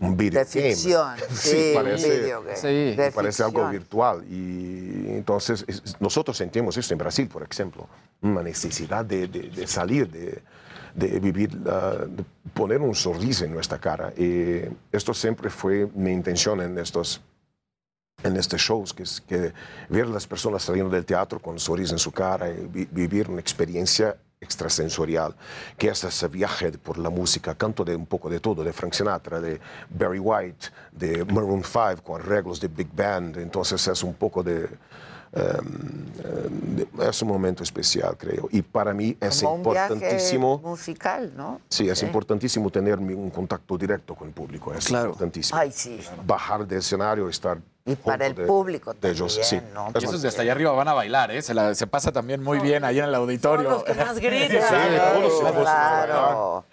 un 0.00 0.16
video 0.16 0.40
De 0.40 0.46
ficción, 0.46 1.14
sí, 1.34 1.68
un 1.68 1.74
parece, 1.74 2.20
videogame. 2.20 2.56
Sí. 2.56 2.96
De 2.96 3.12
parece 3.14 3.42
algo 3.42 3.58
ficción. 3.60 3.70
virtual. 3.70 4.24
Y 4.30 5.08
entonces 5.10 5.64
es- 5.68 5.96
nosotros 6.00 6.36
sentimos 6.36 6.76
esto 6.76 6.94
en 6.94 6.98
Brasil, 6.98 7.28
por 7.28 7.42
ejemplo, 7.42 7.86
una 8.22 8.42
necesidad 8.42 9.04
de, 9.04 9.28
de- 9.28 9.50
de 9.50 9.66
salir, 9.66 10.08
de, 10.10 10.42
de 10.94 11.20
vivir, 11.20 11.50
de 11.50 12.24
poner 12.54 12.80
un 12.80 12.94
sorriso 12.94 13.44
en 13.44 13.52
nuestra 13.52 13.78
cara. 13.78 14.12
Y 14.16 14.62
esto 14.90 15.12
siempre 15.12 15.50
fue 15.50 15.88
mi 15.94 16.12
intención 16.12 16.60
en 16.62 16.78
estos 16.78 17.20
en 18.24 18.36
estos 18.36 18.60
shows, 18.60 18.92
que 18.92 19.02
es 19.04 19.20
que 19.20 19.52
ver 19.88 20.04
a 20.06 20.08
las 20.08 20.26
personas 20.26 20.62
saliendo 20.62 20.90
del 20.94 21.04
teatro 21.04 21.40
con 21.40 21.54
un 21.54 21.60
sonrisa 21.60 21.92
en 21.92 21.98
su 21.98 22.10
cara 22.10 22.50
y 22.50 22.66
vi- 22.66 22.88
vivir 22.90 23.28
una 23.30 23.40
experiencia 23.40 24.16
extrasensorial, 24.40 25.34
que 25.78 25.88
es 25.88 26.04
ese 26.04 26.28
viaje 26.28 26.72
por 26.72 26.98
la 26.98 27.10
música, 27.10 27.54
canto 27.54 27.84
de 27.84 27.94
un 27.96 28.06
poco 28.06 28.28
de 28.28 28.40
todo, 28.40 28.64
de 28.64 28.72
Frank 28.72 28.92
Sinatra, 28.92 29.40
de 29.40 29.60
Barry 29.90 30.18
White, 30.18 30.68
de 30.92 31.24
Maroon 31.26 31.62
5 31.62 32.02
con 32.02 32.20
arreglos 32.20 32.60
de 32.60 32.68
Big 32.68 32.88
Band, 32.94 33.36
entonces 33.38 33.86
es 33.86 34.02
un 34.02 34.14
poco 34.14 34.42
de... 34.42 34.68
em, 35.32 36.76
de- 36.76 37.08
es 37.08 37.22
un 37.22 37.28
momento 37.28 37.62
especial, 37.62 38.16
creo. 38.16 38.48
Y 38.52 38.62
para 38.62 38.92
mí 38.94 39.16
es 39.20 39.40
Como 39.42 39.54
un 39.54 39.62
viaje 39.62 39.94
importantísimo... 39.94 40.58
musical, 40.58 41.32
¿no? 41.36 41.60
Sí, 41.68 41.88
es 41.88 42.02
importantísimo 42.02 42.70
tener 42.70 42.98
un 42.98 43.30
contacto 43.30 43.76
directo 43.78 44.14
con 44.14 44.28
el 44.28 44.34
público. 44.34 44.72
Es 44.74 44.90
importantísimo. 44.90 45.58
Ay, 45.58 45.72
sí. 45.72 46.00
Bajar 46.26 46.66
del 46.66 46.78
escenario, 46.78 47.28
estar. 47.28 47.58
Y 47.86 47.96
para 47.96 48.26
el 48.26 48.34
de- 48.34 48.46
público 48.46 48.94
de 48.94 49.10
ellos, 49.10 49.38
sí. 49.42 49.60
¿no? 49.74 49.88
Esos 49.94 50.22
de 50.22 50.28
hasta 50.28 50.40
allá 50.40 50.52
arriba 50.52 50.72
van 50.72 50.88
a 50.88 50.94
bailar, 50.94 51.30
¿eh? 51.30 51.42
Se, 51.42 51.52
la- 51.52 51.74
se 51.74 51.86
pasa 51.86 52.12
también 52.12 52.42
muy 52.42 52.58
bien 52.60 52.82
ahí 52.82 52.98
en 52.98 53.04
el 53.04 53.14
auditorio. 53.14 53.68
los 53.68 53.84
que 53.84 53.92
más 53.94 54.18
gritan. 54.18 54.50
Sí, 54.50 54.96
todos 55.20 55.42
los- 55.42 55.52
Claro. 55.62 56.64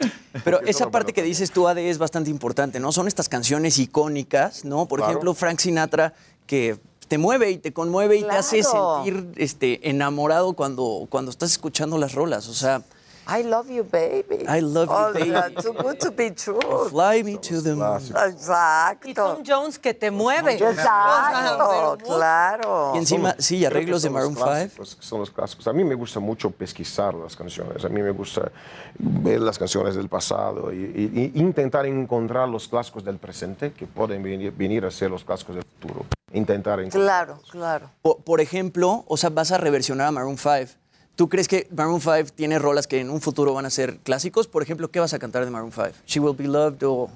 Pero 0.46 0.62
esa 0.62 0.90
parte 0.90 1.12
que 1.12 1.22
dices 1.22 1.52
tú, 1.52 1.68
Ade, 1.68 1.90
es 1.90 1.98
bastante 1.98 2.30
importante, 2.30 2.80
¿no? 2.80 2.94
Son 2.94 3.10
estas 3.10 3.28
canciones 3.28 3.78
icónicas, 3.78 4.64
¿no? 4.64 4.86
Por 4.88 5.00
Claro. 5.00 5.12
ejemplo, 5.12 5.34
Frank 5.34 5.60
Sinatra, 5.60 6.14
que 6.48 6.78
te 7.10 7.18
mueve 7.18 7.52
y 7.52 7.58
te 7.58 7.74
conmueve 7.74 8.16
y 8.16 8.24
te 8.24 8.32
hace 8.32 8.62
Claro. 8.62 9.04
sentir 9.04 9.34
este, 9.36 9.90
enamorado 9.90 10.54
cuando, 10.54 11.08
cuando 11.10 11.30
estás 11.30 11.52
escuchando 11.52 11.98
las 11.98 12.14
rolas. 12.14 12.48
O 12.48 12.54
sea, 12.54 12.84
I 13.28 13.44
love 13.44 13.70
you, 13.70 13.84
baby. 13.84 14.46
I 14.48 14.62
love 14.62 14.88
you, 14.90 14.96
Oh, 14.96 15.14
baby. 15.14 15.30
that's 15.32 15.64
Too 15.64 15.74
good 15.74 15.98
to 16.00 16.12
be 16.12 16.32
true. 16.32 16.60
fly 16.90 17.24
me 17.24 17.38
to 17.38 17.62
the 17.62 17.76
moon. 17.76 18.02
Exacto. 18.28 19.08
Y 19.08 19.14
Tom 19.14 19.44
Jones 19.46 19.78
que 19.80 19.94
te 19.94 20.10
mueve. 20.12 20.56
Exacto, 20.56 21.98
claro. 22.04 22.92
Y 22.96 22.98
encima, 22.98 23.36
sí, 23.38 23.64
arreglos 23.66 24.02
de 24.02 24.10
Maroon 24.10 24.36
5. 24.36 24.46
clásicos, 24.46 24.98
Son 25.00 25.20
los 25.20 25.30
clásicos. 25.32 25.68
A 25.68 25.74
mí 25.74 25.84
me 25.84 25.96
gusta 25.96 26.20
mucho 26.20 26.50
pesquisar 26.52 27.14
las 27.14 27.36
canciones. 27.36 27.84
A 27.86 27.90
mí 27.90 28.02
me 28.02 28.12
gusta 28.12 28.52
ver 28.98 29.40
las 29.42 29.58
canciones 29.58 29.96
del 29.96 30.10
pasado 30.10 30.72
y, 30.74 30.78
y- 30.78 31.32
y 31.36 31.40
intentar 31.40 31.86
encontrar 31.86 32.50
los 32.50 32.68
clásicos 32.68 33.04
del 33.04 33.18
presente 33.18 33.72
que 33.72 33.86
pueden 33.88 34.24
venir, 34.24 34.52
venir 34.52 34.86
a 34.86 34.92
ser 34.92 35.10
los 35.12 35.24
clásicos 35.24 35.56
del 35.56 35.64
futuro. 35.66 36.06
Intentar 36.34 36.80
encontrar. 36.80 37.04
Claro, 37.04 37.40
claro. 37.50 37.90
Por, 38.02 38.18
por 38.24 38.42
ejemplo, 38.42 39.04
o 39.08 39.18
sea, 39.18 39.30
vas 39.30 39.52
a 39.52 39.58
reversionar 39.58 40.08
a 40.08 40.12
Maroon 40.12 40.38
5. 40.38 40.72
¿Tú 41.16 41.30
crees 41.30 41.48
que 41.48 41.68
Maroon 41.76 42.02
5 42.02 42.34
tiene 42.36 42.58
rolas 42.58 42.88
que 42.88 43.00
en 43.00 43.10
un 43.10 43.22
futuro 43.22 43.54
van 43.54 43.66
a 43.66 43.70
ser 43.70 43.98
clásicos? 44.00 44.48
Por 44.48 44.64
ejemplo, 44.64 44.90
¿qué 44.90 45.00
vas 45.00 45.14
a 45.14 45.20
cantar 45.20 45.46
de 45.46 45.52
Maroon 45.52 45.72
5? 45.72 45.90
¿She 46.06 46.20
Will 46.20 46.36
Be 46.36 46.48
Loved 46.48 46.84
o...? 46.84 47.10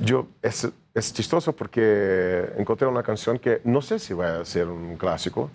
Yo, 0.00 0.26
es, 0.42 0.68
es 0.94 1.12
chistoso 1.12 1.52
porque 1.54 2.52
encontré 2.58 2.88
una 2.88 3.02
canción 3.02 3.38
que 3.38 3.60
no 3.64 3.80
sé 3.80 3.98
si 3.98 4.14
va 4.14 4.40
a 4.40 4.44
ser 4.44 4.66
un 4.66 4.96
clásico, 4.96 5.48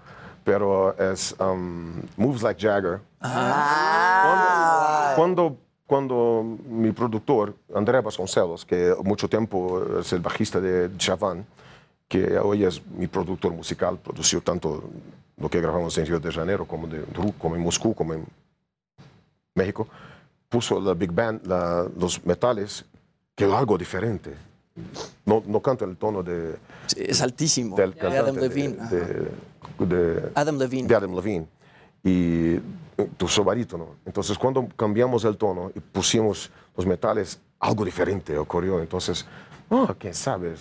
pero 0.43 0.97
es 0.97 1.35
um, 1.39 2.01
Moves 2.17 2.41
Like 2.41 2.61
Jagger. 2.61 3.01
Ah. 3.19 5.13
Cuando, 5.15 5.57
cuando 5.85 6.57
mi 6.67 6.91
productor, 6.91 7.55
Andrea 7.75 8.01
Vasconcelos, 8.01 8.65
que 8.65 8.95
mucho 9.03 9.27
tiempo 9.27 9.99
es 9.99 10.13
el 10.13 10.21
bajista 10.21 10.61
de 10.61 10.89
Chavan, 10.97 11.45
que 12.07 12.37
hoy 12.39 12.63
es 12.63 12.85
mi 12.87 13.07
productor 13.07 13.53
musical, 13.53 13.97
produció 13.97 14.41
tanto 14.41 14.83
lo 15.41 15.49
que 15.49 15.59
grabamos 15.59 15.97
en 15.97 16.05
Río 16.05 16.19
de 16.19 16.31
Janeiro 16.31 16.65
como, 16.65 16.87
de, 16.87 17.03
como 17.37 17.55
en 17.55 17.61
Moscú, 17.61 17.93
como 17.93 18.13
en 18.13 18.25
México, 19.55 19.87
puso 20.47 20.79
la 20.79 20.93
Big 20.93 21.11
Band, 21.11 21.45
la- 21.47 21.87
los 21.97 22.23
metales, 22.25 22.85
que 23.35 23.45
es 23.45 23.51
algo 23.51 23.77
diferente. 23.77 24.33
No, 25.25 25.43
no 25.45 25.59
canta 25.61 25.83
el 25.85 25.97
tono 25.97 26.23
de... 26.23 26.55
es 26.95 27.21
altísimo. 27.21 27.75
Del 27.75 27.95
Adam 28.01 28.35
Levine, 28.37 28.77
de- 28.89 29.85
de- 29.85 30.31
Adam 30.35 30.57
Levine. 30.57 30.87
de 30.87 30.95
Adam 30.95 31.15
Levine. 31.15 31.45
Y 32.03 32.55
tu 33.17 33.43
barítono. 33.43 33.95
Entonces, 34.05 34.37
cuando 34.37 34.67
cambiamos 34.75 35.25
el 35.25 35.35
tono 35.37 35.71
y 35.75 35.79
pusimos 35.79 36.49
los 36.77 36.85
metales, 36.85 37.39
algo 37.59 37.83
diferente 37.83 38.37
ocurrió. 38.37 38.79
Entonces, 38.79 39.25
oh, 39.71 39.87
quién 39.97 40.13
sabe, 40.13 40.53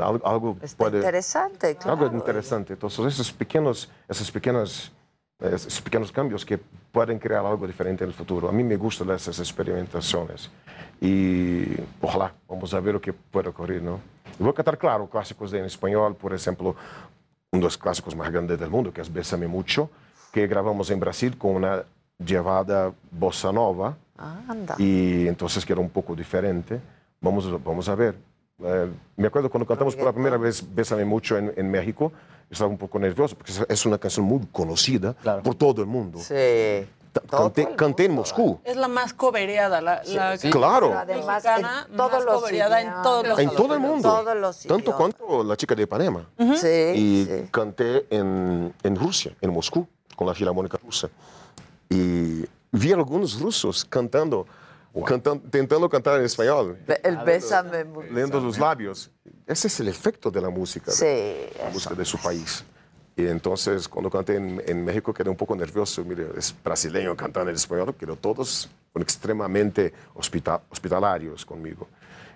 algo, 0.00 0.26
algo 0.26 0.56
puede... 0.76 0.98
Interesante, 0.98 1.76
claro. 1.76 2.04
Algo 2.04 2.16
interesante. 2.16 2.72
Entonces, 2.72 3.04
esos 3.06 3.30
pequeños, 3.32 3.88
esos 4.08 4.30
pequeños, 4.32 4.90
esos 5.38 5.80
pequeños 5.80 6.10
cambios 6.10 6.44
que 6.44 6.58
pueden 6.90 7.18
crear 7.20 7.46
algo 7.46 7.66
diferente 7.66 8.02
en 8.02 8.10
el 8.10 8.14
futuro. 8.16 8.48
A 8.48 8.52
mí 8.52 8.64
me 8.64 8.76
gustan 8.76 9.10
esas 9.10 9.38
experimentaciones. 9.38 10.50
Y 11.00 11.64
ojalá, 12.00 12.32
vamos 12.48 12.74
a 12.74 12.80
ver 12.80 12.94
lo 12.94 13.00
que 13.00 13.12
puede 13.12 13.48
ocurrir, 13.50 13.82
¿no? 13.82 14.00
Y 14.38 14.42
voy 14.42 14.50
a 14.50 14.54
cantar, 14.54 14.76
claro, 14.78 15.08
clásicos 15.08 15.50
de 15.50 15.60
en 15.60 15.64
español, 15.66 16.16
por 16.16 16.34
ejemplo, 16.34 16.74
uno 17.50 17.60
de 17.60 17.64
los 17.64 17.78
clásicos 17.78 18.14
más 18.16 18.30
grandes 18.30 18.58
del 18.58 18.70
mundo, 18.70 18.92
que 18.92 19.00
es 19.00 19.12
Bésame 19.12 19.46
Mucho, 19.46 19.90
que 20.32 20.46
grabamos 20.46 20.90
en 20.90 20.98
Brasil 21.00 21.36
con 21.38 21.52
una 21.56 21.84
llevada 22.18 22.92
bossa 23.10 23.52
nova. 23.52 23.96
Anda. 24.16 24.74
Y 24.78 25.28
entonces 25.28 25.64
que 25.64 25.72
era 25.72 25.80
un 25.80 25.90
poco 25.90 26.14
diferente. 26.16 26.80
Vamos, 27.20 27.46
a- 27.46 27.58
vamos 27.64 27.88
a 27.88 27.94
ver. 27.94 28.16
Eh, 28.62 28.90
me 29.16 29.26
acuerdo 29.28 29.50
cuando 29.50 29.66
cantamos 29.66 29.94
por 29.94 30.04
la 30.04 30.12
primera 30.12 30.36
vez 30.36 30.64
Bésame 30.74 31.04
Mucho 31.04 31.36
en, 31.38 31.52
en 31.56 31.70
México, 31.70 32.12
estaba 32.50 32.68
un 32.70 32.78
poco 32.78 32.98
nervioso 32.98 33.36
porque 33.36 33.52
es- 33.68 33.86
una 33.86 33.98
canción 33.98 34.26
muy 34.26 34.40
conocida 34.50 35.12
por 35.44 35.54
todo 35.54 35.80
el 35.82 35.86
mundo. 35.86 36.18
Sí. 36.18 36.34
Canté, 37.30 37.68
canté 37.74 38.04
en 38.04 38.14
Moscú. 38.14 38.60
Es 38.64 38.76
la 38.76 38.86
más 38.86 39.12
cobereada, 39.12 39.80
la, 39.80 40.02
la 40.04 40.36
Sí. 40.36 40.50
Claro. 40.50 40.92
Además, 40.96 41.42
mexicana 41.42 41.86
en 41.90 41.96
todos 41.96 42.12
más 42.12 42.24
los 42.24 42.34
cobereada 42.40 42.80
en 42.80 42.92
todos 43.02 43.26
los 43.28 43.38
En 43.40 43.50
todo 43.50 43.74
el 43.74 43.80
mundo. 43.80 44.08
Todos 44.08 44.36
los 44.36 44.60
Tanto 44.60 44.94
cuanto 44.96 45.42
la 45.42 45.56
chica 45.56 45.74
de 45.74 45.82
Ipanema. 45.84 46.26
Sí, 46.56 46.66
Y 46.94 47.24
sí. 47.28 47.48
canté 47.50 48.06
en, 48.10 48.72
en 48.82 48.96
Rusia, 48.96 49.32
en 49.40 49.52
Moscú, 49.52 49.86
con 50.14 50.26
la 50.28 50.34
Filarmónica 50.34 50.78
Rusa. 50.84 51.08
Y 51.88 52.44
vi 52.70 52.92
algunos 52.92 53.40
rusos 53.40 53.84
cantando, 53.84 54.46
cantan- 55.04 55.40
intentando 55.44 55.88
cantar 55.88 56.18
en 56.18 56.24
español. 56.26 56.78
El 57.02 57.16
bésame 57.18 57.84
leyendo 58.10 58.40
los 58.40 58.58
labios. 58.58 59.10
Ese 59.46 59.68
es 59.68 59.80
el 59.80 59.88
efecto 59.88 60.30
de 60.30 60.40
la 60.40 60.50
música, 60.50 60.90
Sí, 60.90 61.04
de, 61.04 61.52
la 61.64 61.70
música 61.70 61.94
de 61.94 62.04
su 62.04 62.18
país. 62.18 62.64
Y 63.16 63.26
entonces, 63.26 63.88
cuando 63.88 64.10
canté 64.10 64.36
en, 64.36 64.62
en 64.64 64.84
México, 64.84 65.12
quedé 65.12 65.28
un 65.28 65.36
poco 65.36 65.56
nervioso. 65.56 66.04
Mire, 66.04 66.28
es 66.36 66.54
brasileño 66.62 67.16
cantando 67.16 67.50
en 67.50 67.56
español, 67.56 67.94
pero 67.98 68.14
todos 68.14 68.68
son 68.92 69.02
extremadamente 69.02 69.92
hospita- 70.14 70.60
hospitalarios 70.70 71.44
conmigo. 71.44 71.88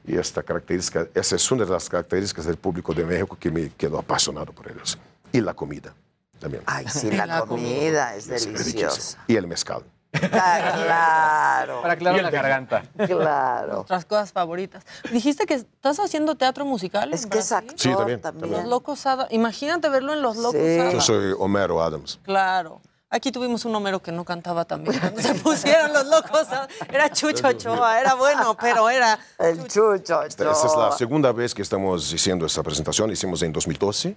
Y 0.05 0.17
esta 0.17 0.43
característica, 0.43 1.07
esa 1.15 1.37
es 1.37 1.53
una 1.53 1.65
de 1.65 1.71
las 1.71 1.89
características 1.89 2.47
del 2.47 2.57
público 2.57 2.93
de 2.93 3.05
México 3.05 3.37
que 3.39 3.51
me 3.51 3.71
quedó 3.71 3.99
apasionado 4.01 4.53
por 4.53 4.69
ellos. 4.71 4.99
Y 5.31 5.41
la 5.41 5.55
comida. 5.55 5.95
también. 6.41 6.65
Ay, 6.67 6.87
sí, 6.89 7.11
la 7.13 7.43
comida 7.43 8.17
es 8.17 8.29
Es 8.29 8.47
deliciosa. 8.47 9.23
Y 9.29 9.37
el 9.37 9.47
mezcal. 9.47 9.85
Claro. 10.13 11.81
Para 11.83 11.95
aclarar 11.95 12.23
la 12.23 12.31
garganta. 12.31 12.83
Claro. 13.07 13.75
Nuestras 13.77 14.05
cosas 14.05 14.33
favoritas. 14.33 14.85
Dijiste 15.11 15.47
que 15.47 15.55
estás 15.55 15.99
haciendo 16.01 16.35
teatro 16.35 16.65
musical. 16.65 17.13
Es 17.13 17.27
que 17.27 17.39
es 17.39 17.53
actor 17.53 17.75
Sí, 17.79 17.91
también, 17.95 18.21
también. 18.21 18.51
Los 18.53 18.65
Locos 18.67 19.07
Adams. 19.07 19.33
Imagínate 19.33 19.89
verlo 19.89 20.13
en 20.13 20.23
Los 20.23 20.37
Locos 20.37 20.55
Yo 20.61 20.83
Adams. 20.83 21.05
soy 21.05 21.35
Homero 21.39 21.83
Adams. 21.83 22.21
Claro. 22.23 22.81
Aquí 23.15 23.31
tuvimos 23.31 23.67
un 23.67 23.75
Homero 23.75 24.01
que 24.01 24.11
no 24.11 24.25
cantaba 24.25 24.65
también. 24.65 24.99
Cuando 24.99 25.21
se 25.23 25.35
pusieron 25.35 25.93
los 25.93 26.07
locos, 26.07 26.49
Adams. 26.49 26.73
era 26.89 27.11
Chucho 27.11 27.47
Ochoa, 27.49 28.01
era 28.01 28.15
bueno, 28.15 28.57
pero 28.59 28.89
era 28.89 29.19
el 29.39 29.59
Chucho 29.69 29.93
Esta, 29.95 30.25
esta 30.27 30.51
es 30.67 30.77
la 30.77 30.93
segunda 30.93 31.31
vez 31.33 31.55
que 31.55 31.61
estamos 31.61 32.11
haciendo 32.13 32.47
esta 32.47 32.63
presentación. 32.63 33.11
Hicimos 33.11 33.43
en 33.43 33.53
2012. 33.53 34.17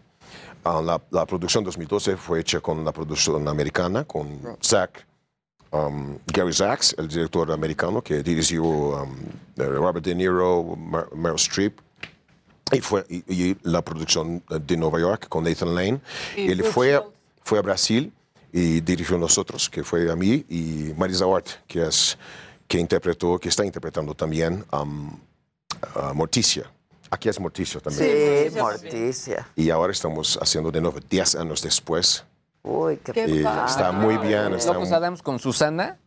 Ah, 0.64 0.82
la, 0.82 1.01
la 1.11 1.25
producción 1.25 1.64
2012 1.65 2.15
fue 2.15 2.40
hecha 2.40 2.61
con 2.61 2.85
la 2.85 2.91
producción 2.93 3.45
americana, 3.48 4.06
con 4.06 4.57
Zach, 4.64 5.06
um, 5.72 6.18
Gary 6.27 6.53
Zaks, 6.53 6.95
el 6.98 7.08
director 7.08 7.52
americano 7.52 8.02
que 8.02 8.22
dirigió 8.24 8.64
um, 8.64 9.16
Robert 9.58 10.03
De 10.06 10.16
Niro, 10.16 10.76
Mer- 10.76 11.08
Meryl 11.16 11.35
Streep. 11.38 11.80
Y, 12.72 12.82
fue, 12.82 13.06
y, 13.10 13.24
y 13.32 13.58
la 13.61 13.84
producción 13.84 14.42
de 14.50 14.76
Nueva 14.77 15.00
York 15.00 15.27
con 15.30 15.44
Nathan 15.44 15.76
Lane. 15.76 16.02
Y 16.35 16.50
Él 16.52 16.64
fue, 16.64 17.00
fue 17.44 17.60
a 17.60 17.61
Brasil 17.61 18.11
y 18.52 18.82
dirigió 18.82 19.18
nosotros, 19.19 19.69
que 19.69 19.84
fue 19.84 20.11
a 20.11 20.16
mí, 20.16 20.44
y 20.50 20.92
Marisa 20.98 21.27
Hort, 21.27 21.48
que, 21.68 21.84
es, 21.85 22.18
que 22.68 22.80
interpretó, 22.80 23.38
que 23.38 23.50
está 23.50 23.64
interpretando 23.64 24.16
también 24.16 24.66
um, 24.72 25.11
a 25.94 26.14
Morticia. 26.14 26.72
Aquí 27.11 27.30
es 27.30 27.40
Morticia 27.40 27.80
también. 27.80 28.52
Sí, 28.52 28.58
Morticia. 28.60 29.48
Y 29.56 29.69
ahora 29.69 29.92
estamos 29.94 30.40
haciendo 30.42 30.72
de 30.72 30.82
nuevo 30.82 31.00
10 31.08 31.35
años 31.35 31.61
después. 31.61 32.24
Uy, 32.66 32.98
qué 32.98 33.27
Y 33.27 33.38
está 33.45 33.92
muy 33.92 34.18
bien. 34.18 34.53
Está 34.56 34.74
Locos 34.74 34.90
muy- 34.90 34.98
Adams 34.98 35.22
con 35.22 35.38
Susana, 35.40 36.00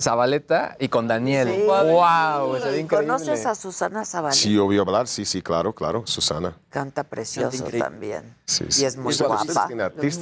Zabaleta 0.00 0.76
y 0.78 0.88
con 0.88 1.08
Daniel. 1.08 1.48
Sí. 1.48 1.64
¡Wow! 1.66 2.86
¿Conoces 2.88 3.46
a 3.46 3.54
Susana 3.54 4.04
Zabaleta? 4.04 4.38
Sí, 4.38 4.56
obvio 4.58 4.82
hablar, 4.82 5.08
sí, 5.08 5.24
sí, 5.24 5.40
claro, 5.42 5.74
claro, 5.74 6.06
Susana. 6.06 6.54
Canta 6.68 7.04
precioso 7.04 7.64
también. 7.78 8.36
Sí, 8.44 8.64
Y 8.68 8.72
sí. 8.72 8.84
es 8.84 8.96
muy 8.96 9.12
Y 9.12 9.16
son 9.16 9.28
guapa. 9.28 9.68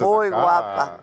Muy 0.00 0.28
acá. 0.28 0.40
guapa. 0.40 1.00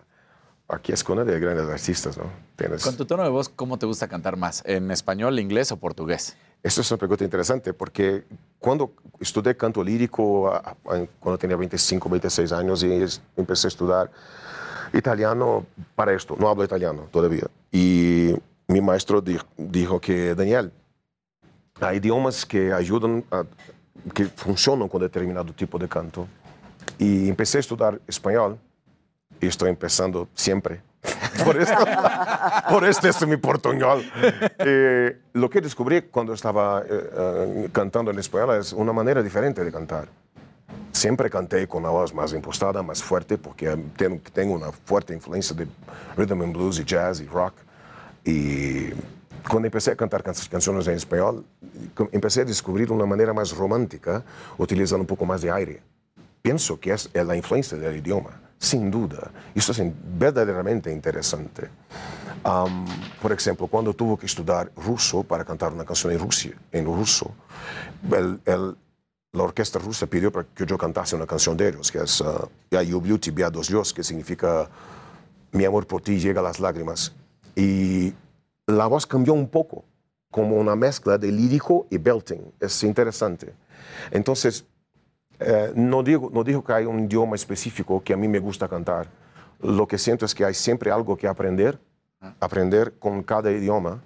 Aquí 0.69 0.93
es 0.93 1.03
cuna 1.03 1.23
de 1.25 1.37
grandes 1.39 1.69
artistas, 1.69 2.17
¿no? 2.17 2.23
Tienes... 2.55 2.83
Con 2.83 2.95
tu 2.95 3.05
tono 3.05 3.21
de 3.23 3.29
voz, 3.29 3.49
¿cómo 3.49 3.77
te 3.77 3.85
gusta 3.85 4.07
cantar 4.07 4.37
más? 4.37 4.63
¿En 4.65 4.89
español, 4.91 5.37
inglés 5.39 5.71
o 5.73 5.77
portugués? 5.77 6.35
Esto 6.63 6.79
es 6.81 6.89
una 6.89 6.97
pregunta 6.97 7.23
interesante 7.25 7.73
porque 7.73 8.23
cuando 8.59 8.93
estudié 9.19 9.55
canto 9.57 9.83
lírico, 9.83 10.51
cuando 11.19 11.37
tenía 11.37 11.57
25, 11.57 12.09
26 12.09 12.51
años, 12.53 12.81
y 12.83 13.05
empecé 13.35 13.67
a 13.67 13.69
estudiar 13.69 14.09
italiano 14.93 15.65
para 15.95 16.13
esto. 16.13 16.35
No 16.39 16.47
hablo 16.49 16.63
italiano 16.63 17.07
todavía. 17.11 17.47
Y 17.71 18.33
mi 18.67 18.79
maestro 18.81 19.21
di- 19.21 19.37
dijo 19.57 19.99
que, 19.99 20.35
Daniel, 20.35 20.71
hay 21.81 21.97
idiomas 21.97 22.45
que 22.45 22.71
ayudan, 22.71 23.23
a- 23.31 23.43
que 24.13 24.25
funcionan 24.25 24.87
con 24.87 25.01
determinado 25.01 25.51
tipo 25.53 25.77
de 25.77 25.87
canto. 25.87 26.27
Y 26.97 27.29
empecé 27.29 27.57
a 27.57 27.61
estudiar 27.61 27.99
español 28.07 28.57
y 29.41 29.47
estoy 29.47 29.69
empezando 29.69 30.27
siempre. 30.33 30.81
Por 31.43 31.57
esto, 31.57 31.83
por 32.69 32.85
esto 32.85 33.09
es 33.09 33.27
mi 33.27 33.35
portuñol. 33.35 34.03
Eh, 34.59 35.17
lo 35.33 35.49
que 35.49 35.59
descubrí 35.59 36.03
cuando 36.03 36.33
estaba 36.33 36.81
eh, 36.81 36.85
eh, 36.89 37.69
cantando 37.73 38.11
en 38.11 38.19
español 38.19 38.55
es 38.59 38.71
una 38.71 38.93
manera 38.93 39.21
diferente 39.21 39.63
de 39.65 39.71
cantar. 39.71 40.07
Siempre 40.93 41.29
canté 41.29 41.67
con 41.67 41.83
la 41.83 41.89
voz 41.89 42.13
más 42.13 42.31
impostada, 42.33 42.81
más 42.83 43.01
fuerte, 43.03 43.37
porque 43.37 43.75
tengo, 43.97 44.19
tengo 44.31 44.53
una 44.53 44.71
fuerte 44.71 45.13
influencia 45.13 45.55
de 45.55 45.67
rhythm 46.15 46.41
and 46.43 46.53
blues 46.55 46.79
y 46.79 46.85
jazz 46.85 47.19
y 47.19 47.25
rock. 47.25 47.55
Y 48.23 48.89
cuando 49.49 49.65
empecé 49.67 49.91
a 49.91 49.95
cantar 49.95 50.21
can- 50.23 50.35
canciones 50.49 50.87
en 50.87 50.93
español, 50.93 51.43
com- 51.95 52.07
empecé 52.11 52.41
a 52.41 52.45
descubrir 52.45 52.91
una 52.91 53.05
manera 53.07 53.33
más 53.33 53.51
romántica, 53.57 54.23
utilizando 54.57 55.01
un 55.01 55.07
poco 55.07 55.25
más 55.25 55.41
de 55.41 55.51
aire. 55.51 55.81
Pienso 56.43 56.79
que 56.79 56.93
es 56.93 57.09
la 57.13 57.35
influencia 57.35 57.77
del 57.77 57.97
idioma, 57.97 58.39
sin 58.59 58.91
duda. 58.91 59.31
Esto 59.55 59.71
es 59.71 59.79
in- 59.79 59.95
verdaderamente 60.17 60.91
interesante. 60.91 61.69
Am, 62.43 62.85
por 63.21 63.31
ejemplo, 63.31 63.65
cuando 63.67 63.93
tuve 63.93 64.17
que 64.19 64.25
estudiar 64.27 64.71
ruso 64.75 65.23
para 65.23 65.43
cantar 65.43 65.73
una 65.73 65.85
canción 65.85 66.13
en, 66.13 66.19
Rusia, 66.19 66.51
en 66.71 66.85
ruso, 66.85 67.31
el- 68.11 68.39
el- 68.45 68.77
la 69.32 69.42
orquesta 69.42 69.78
rusa 69.78 70.06
pidió 70.06 70.32
para 70.32 70.46
que 70.54 70.64
yo 70.64 70.78
cantase 70.78 71.14
una 71.14 71.26
canción 71.26 71.56
de 71.56 71.68
ellos, 71.68 71.92
que 71.92 71.98
es 71.98 72.20
uh, 72.20 72.48
Я 72.70 72.82
люблю 72.82 73.18
тебя 73.18 73.50
dos 73.50 73.68
Dios, 73.68 73.92
que 73.92 74.02
significa 74.02 74.68
Mi 75.52 75.64
amor 75.64 75.86
por 75.86 76.02
ti 76.02 76.18
llega 76.18 76.40
a 76.40 76.42
las 76.42 76.60
lágrimas. 76.60 77.14
Y 77.54 78.12
la 78.66 78.86
voz 78.86 79.06
cambió 79.06 79.32
un 79.32 79.48
poco, 79.48 79.84
como 80.30 80.56
una 80.56 80.76
mezcla 80.76 81.16
de 81.16 81.32
lírico 81.32 81.86
y 81.90 81.98
belting. 81.98 82.52
Es 82.60 82.82
interesante. 82.82 83.54
Entonces, 84.10 84.64
eh, 85.40 85.72
no, 85.74 86.02
digo, 86.02 86.30
no 86.32 86.44
digo 86.44 86.62
que 86.62 86.72
hay 86.72 86.84
un 86.84 87.00
idioma 87.00 87.36
específico 87.36 88.02
que 88.02 88.12
a 88.12 88.16
mí 88.16 88.28
me 88.28 88.38
gusta 88.38 88.68
cantar. 88.68 89.08
Lo 89.60 89.86
que 89.86 89.98
siento 89.98 90.26
es 90.26 90.34
que 90.34 90.44
hay 90.44 90.54
siempre 90.54 90.90
algo 90.90 91.16
que 91.16 91.26
aprender, 91.26 91.78
aprender 92.40 92.98
con 92.98 93.22
cada 93.22 93.50
idioma 93.50 94.02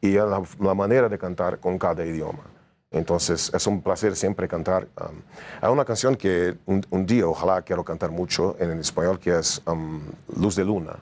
y 0.00 0.12
la, 0.12 0.42
la 0.60 0.74
manera 0.74 1.08
de 1.08 1.18
cantar 1.18 1.60
con 1.60 1.78
cada 1.78 2.04
idioma. 2.04 2.49
Entonces, 2.91 3.49
es 3.53 3.67
un 3.67 3.81
placer 3.81 4.17
siempre 4.17 4.49
cantar. 4.49 4.87
um, 4.99 5.15
hay 5.61 5.71
una 5.71 5.85
canción 5.85 6.15
que 6.15 6.57
un, 6.65 6.85
un 6.89 7.05
día, 7.05 7.25
ojalá 7.25 7.61
quiero 7.61 7.85
cantar 7.85 8.11
mucho 8.11 8.57
en, 8.59 8.77
español, 8.79 9.17
que 9.17 9.39
es 9.39 9.61
um, 9.65 10.01
Luz 10.35 10.57
de 10.57 10.65
Luna, 10.65 10.97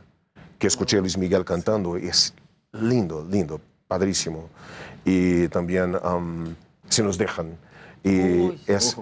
que 0.60 0.68
escuché 0.68 0.98
a 0.98 1.02
Luis 1.02 1.18
Miguel 1.18 1.44
cantando 1.44 1.98
y 1.98 2.08
es 2.08 2.36
lindo, 2.74 3.26
lindo, 3.28 3.60
padrísimo. 3.88 4.50
Y 5.04 5.48
también 5.48 5.96
um, 5.96 6.54
Si 6.88 7.02
nos 7.02 7.18
dejan. 7.18 7.58
Y 8.04 8.62
es, 8.72 8.96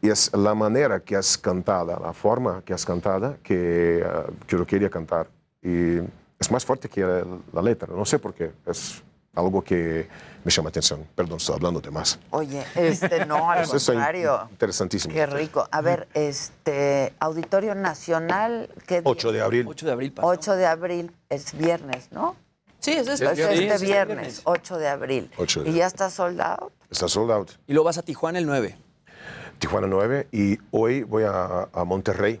y 0.00 0.08
es 0.08 0.32
la 0.34 0.54
manera 0.54 0.98
que 1.00 1.16
es 1.16 1.36
cantada, 1.36 2.00
la 2.00 2.14
forma 2.14 2.62
que 2.64 2.72
es 2.72 2.86
cantada, 2.86 3.36
que, 3.42 4.02
uh, 4.02 4.46
que 4.46 4.56
yo 4.56 4.66
quería 4.66 4.88
cantar. 4.88 5.28
Y 5.62 5.98
es 6.38 6.50
más 6.50 6.64
fuerte 6.64 6.88
que 6.88 7.02
la, 7.02 7.22
la 7.52 7.60
letra. 7.60 7.94
No 7.94 8.06
sé 8.06 8.18
por 8.18 8.32
qué. 8.32 8.50
Es 8.66 9.02
algo 9.34 9.62
que 9.62 10.08
me 10.44 10.50
llama 10.50 10.70
atención. 10.70 11.06
Perdón, 11.14 11.38
estoy 11.38 11.54
hablando 11.56 11.80
de 11.80 11.90
más. 11.90 12.18
Oye, 12.30 12.64
este 12.74 13.26
no, 13.26 13.50
al 13.50 13.68
contrario. 13.68 14.48
Interesantísimo. 14.50 15.14
Qué 15.14 15.26
rico. 15.26 15.68
A 15.70 15.80
ver, 15.80 16.08
este 16.14 17.12
Auditorio 17.20 17.74
Nacional, 17.74 18.68
¿qué 18.86 19.02
día? 19.02 19.10
8 19.10 19.32
de 19.32 19.40
abril. 19.40 19.66
8 19.68 19.86
de 19.86 19.92
abril. 19.92 20.14
8 20.20 20.56
de 20.56 20.66
abril 20.66 21.12
es 21.28 21.56
viernes, 21.56 22.08
¿no? 22.10 22.36
Sí, 22.78 22.92
es 22.92 23.06
Es 23.08 23.20
este. 23.20 23.26
este 23.26 23.36
Sí, 23.36 23.42
es 23.42 23.72
este 23.72 23.84
viernes, 23.86 24.16
viernes. 24.16 24.40
8 24.44 24.78
de 24.78 24.88
abril. 24.88 25.30
8 25.36 25.64
de 25.64 25.70
¿Y 25.70 25.74
ya 25.74 25.86
está 25.86 26.08
soldado? 26.10 26.72
Está 26.90 27.08
sold 27.08 27.30
out. 27.30 27.50
Y 27.66 27.72
luego 27.74 27.84
vas 27.84 27.98
a 27.98 28.02
Tijuana 28.02 28.38
el 28.38 28.46
9. 28.46 28.76
Tijuana 29.58 29.86
9 29.86 30.28
y 30.32 30.58
hoy 30.70 31.02
voy 31.02 31.24
a, 31.24 31.68
a 31.72 31.84
Monterrey. 31.84 32.40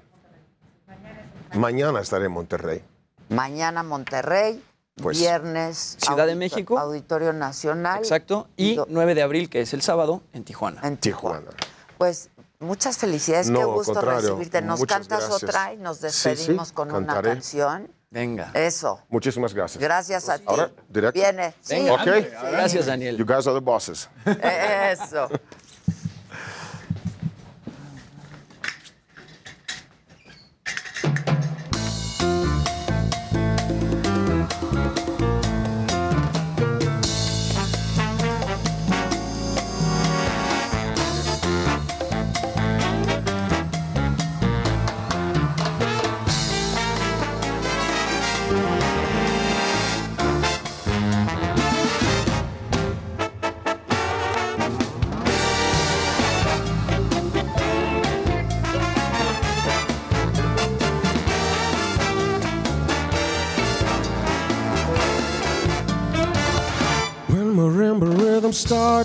Mañana 1.54 2.00
estaré 2.00 2.26
en 2.26 2.32
Monterrey. 2.32 2.82
Mañana 3.28 3.82
Monterrey, 3.82 4.62
Pues, 5.02 5.18
viernes 5.18 5.96
Ciudad 6.00 6.26
de 6.26 6.34
México. 6.34 6.78
Auditorio 6.78 7.32
Nacional. 7.32 7.98
Exacto. 7.98 8.48
Y 8.56 8.78
9 8.88 9.14
de 9.14 9.22
abril, 9.22 9.48
que 9.48 9.60
es 9.62 9.72
el 9.74 9.82
sábado, 9.82 10.22
en 10.32 10.44
Tijuana. 10.44 10.80
En 10.84 10.96
Tijuana. 10.96 11.50
Pues 11.98 12.30
muchas 12.58 12.98
felicidades, 12.98 13.50
No, 13.50 13.58
qué 13.58 13.64
gusto 13.64 13.94
contrario, 13.94 14.20
recibirte. 14.20 14.62
¿Nos 14.62 14.80
muchas 14.80 14.98
cantas 14.98 15.28
gracias. 15.28 15.42
otra 15.42 15.72
y 15.74 15.76
nos 15.78 15.96
Sí, 15.98 16.02
despedimos 16.04 16.68
sí, 16.68 16.74
con 16.74 16.88
cantaré. 16.88 17.28
una 17.28 17.34
canción? 17.36 17.90
Venga. 18.10 18.50
Eso. 18.54 19.00
Muchísimas 19.08 19.54
gracias. 19.54 19.80
Gracias 19.80 20.28
a 20.28 20.38
ti. 20.38 20.44
Ahora, 20.46 20.70
directo. 20.88 21.20
Viene. 21.20 21.54
Sí. 21.60 21.74
Venga, 21.76 21.92
Ok. 21.92 21.98
hombre. 22.00 22.32
Gracias, 22.50 22.86
Daniel. 22.86 23.16
You 23.16 23.24
guys 23.24 23.46
are 23.46 23.54
the 23.54 23.64
bosses. 23.64 24.08
Eso. 24.26 25.28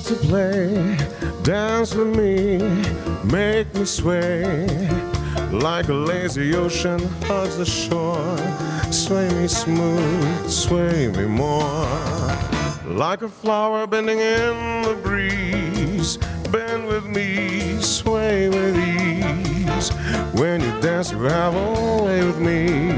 To 0.05 0.13
play, 0.15 0.97
dance 1.41 1.95
with 1.95 2.15
me, 2.15 2.59
make 3.23 3.73
me 3.73 3.85
sway. 3.85 4.77
like 5.51 5.87
a 5.87 5.93
lazy 5.93 6.53
ocean 6.55 6.99
hugs 7.23 7.57
the 7.57 7.65
shore. 7.65 8.37
Sway 8.91 9.27
me 9.33 9.47
smooth, 9.47 10.47
sway 10.47 11.07
me 11.07 11.25
more. 11.25 11.87
Like 12.85 13.23
a 13.23 13.29
flower 13.29 13.87
bending 13.87 14.19
in 14.19 14.83
the 14.83 14.99
breeze. 15.01 16.17
Bend 16.51 16.85
with 16.85 17.05
me, 17.07 17.81
sway 17.81 18.49
with 18.49 18.77
ease. 18.77 19.89
When 20.39 20.61
you 20.61 20.81
dance, 20.81 21.11
you 21.11 21.21
have 21.23 21.55
a 21.55 22.03
way 22.03 22.23
with 22.23 22.39
me. 22.39 22.93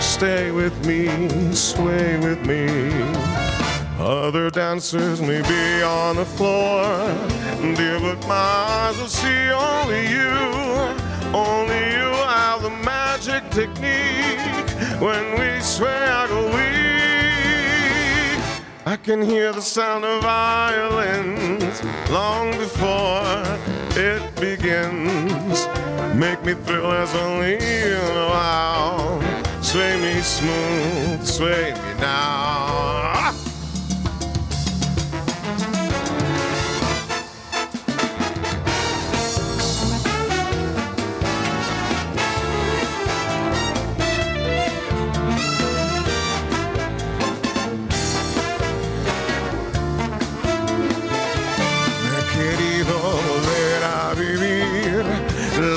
Stay 0.00 0.50
with 0.50 0.76
me, 0.86 1.08
sway 1.54 2.18
with 2.18 2.44
me. 2.44 3.25
Other 3.98 4.50
dancers 4.50 5.22
may 5.22 5.40
be 5.40 5.82
on 5.82 6.16
the 6.16 6.24
floor, 6.26 6.84
dear, 7.76 7.98
but 7.98 8.20
my 8.28 8.34
eyes 8.34 8.98
will 8.98 9.06
see 9.06 9.50
only 9.50 10.06
you. 10.10 10.36
Only 11.32 11.78
you 11.96 12.12
have 12.28 12.60
the 12.62 12.70
magic 12.84 13.48
technique. 13.50 14.38
When 15.00 15.38
we 15.40 15.60
sway, 15.60 15.88
I 15.88 16.26
go 16.28 16.44
weak. 16.48 16.76
I 18.84 18.96
can 18.96 19.22
hear 19.22 19.52
the 19.52 19.62
sound 19.62 20.04
of 20.04 20.22
violins 20.22 21.82
long 22.10 22.50
before 22.52 23.42
it 23.96 24.22
begins. 24.36 25.66
Make 26.14 26.44
me 26.44 26.52
thrill 26.52 26.92
as 26.92 27.14
only 27.14 27.54
you 27.54 27.98
know 28.14 28.28
how. 28.28 29.20
Sway 29.62 29.98
me 30.00 30.20
smooth, 30.20 31.26
sway 31.26 31.72
me 31.72 31.94
now. 31.98 33.45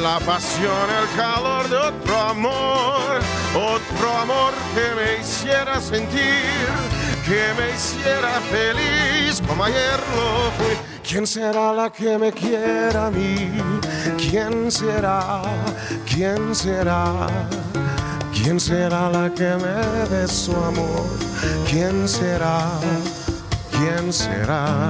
La 0.09 0.19
pasión, 0.19 0.87
el 1.01 1.07
calor 1.15 1.69
de 1.69 1.77
otro 1.77 2.19
amor, 2.19 3.19
otro 3.53 4.07
amor 4.23 4.53
que 4.73 4.87
me 4.97 5.21
hiciera 5.21 5.79
sentir, 5.79 6.67
que 7.27 7.41
me 7.57 7.65
hiciera 7.75 8.33
feliz 8.55 9.39
como 9.47 9.65
ayer 9.65 9.99
lo 10.15 10.51
fui. 10.57 10.75
¿Quién 11.07 11.27
será 11.27 11.73
la 11.73 11.91
que 11.91 12.17
me 12.17 12.31
quiera 12.31 13.07
a 13.07 13.11
mí? 13.11 13.51
¿Quién 14.17 14.71
será? 14.71 15.41
¿Quién 16.11 16.55
será? 16.55 17.27
¿Quién 18.33 18.59
será 18.59 19.11
la 19.11 19.29
que 19.37 19.51
me 19.63 19.77
dé 20.09 20.27
su 20.27 20.55
amor? 20.55 21.05
¿Quién 21.69 22.07
será? 22.07 22.61
¿Quién 23.77 24.11
será? 24.11 24.89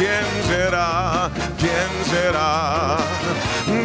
¿Quién 0.00 0.28
será? 0.48 1.30
¿Quién 1.58 1.92
será? 2.08 2.96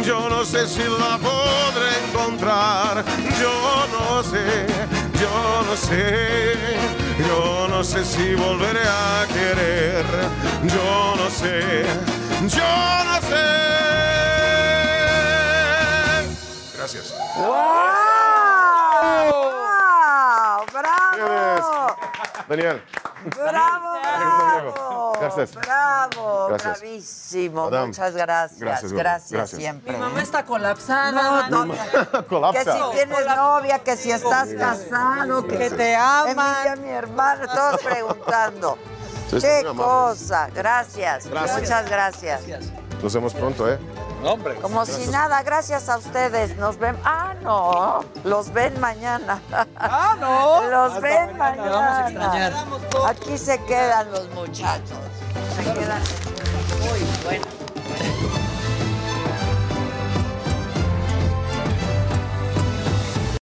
Yo 0.02 0.30
no 0.30 0.46
sé 0.46 0.66
si 0.66 0.82
la 0.82 1.18
podré 1.18 1.90
encontrar. 2.08 3.04
Yo 3.38 3.86
no 3.92 4.22
sé, 4.22 4.66
yo 5.20 5.62
no 5.66 5.76
sé. 5.76 6.56
Yo 7.28 7.68
no 7.68 7.84
sé 7.84 8.02
si 8.02 8.34
volveré 8.34 8.80
a 8.80 9.26
querer. 9.28 10.06
Yo 10.64 11.16
no 11.16 11.28
sé, 11.28 11.84
yo 12.48 13.04
no 13.04 13.20
sé. 13.28 13.46
Gracias. 16.78 17.14
¡Wow! 17.36 17.76
¡Bravo! 20.72 21.96
Daniel. 22.48 22.82
¡Bravo! 23.36 25.12
Gracias. 25.20 25.54
¡Bravo! 25.54 26.48
Gracias. 26.48 26.80
Bravísimo. 26.80 27.64
Madame. 27.64 27.86
Muchas 27.88 28.14
gracias. 28.14 28.60
Gracias, 28.60 28.92
Gracias, 28.92 28.92
Gloria. 28.92 29.38
Gracias. 29.40 29.60
siempre. 29.60 29.92
Mi 29.92 29.98
mamá 29.98 30.22
está 30.22 30.44
colapsada. 30.44 31.48
No, 31.48 31.64
no, 31.66 31.74
que 31.74 32.24
Colapsa. 32.26 32.72
si 32.72 32.96
tienes 32.96 33.26
novia, 33.36 33.78
que 33.80 33.96
si 33.96 34.10
estás 34.12 34.48
casado, 34.54 35.46
que, 35.46 35.58
Que 35.58 35.70
te 35.70 35.96
aman. 35.96 36.66
Emilia, 36.66 36.76
mi 36.76 36.90
hermana, 36.90 37.46
todos 37.46 37.80
preguntando. 37.82 38.78
Sí, 39.28 39.38
Qué 39.40 39.64
cosa. 39.76 40.48
Gracias. 40.54 41.26
Gracias. 41.26 41.60
Muchas 41.60 41.90
gracias. 41.90 42.42
Nos 43.02 43.14
vemos 43.14 43.34
pronto, 43.34 43.70
¿eh? 43.70 43.78
Hombre. 44.24 44.54
Como 44.56 44.84
si 44.86 45.06
nada, 45.08 45.42
gracias 45.42 45.88
a 45.88 45.98
ustedes. 45.98 46.56
Nos 46.56 46.78
ven. 46.78 46.96
Ah, 47.04 47.34
no. 47.42 48.04
Los 48.24 48.52
ven 48.52 48.78
mañana. 48.80 49.40
Ah, 49.76 50.16
no. 50.18 50.68
Los 50.68 50.94
Hasta 50.94 51.00
ven 51.00 51.36
mañana. 51.36 52.10
mañana. 52.10 52.50
Vamos 52.56 52.80
a 52.80 52.82
extrañar. 52.84 53.10
Aquí 53.10 53.38
se 53.38 53.62
quedan 53.64 54.10
los 54.10 54.28
muchachos. 54.30 54.98
Se 55.56 55.62
quedan. 55.72 56.02
Muy 56.80 57.00
bueno. 57.24 58.25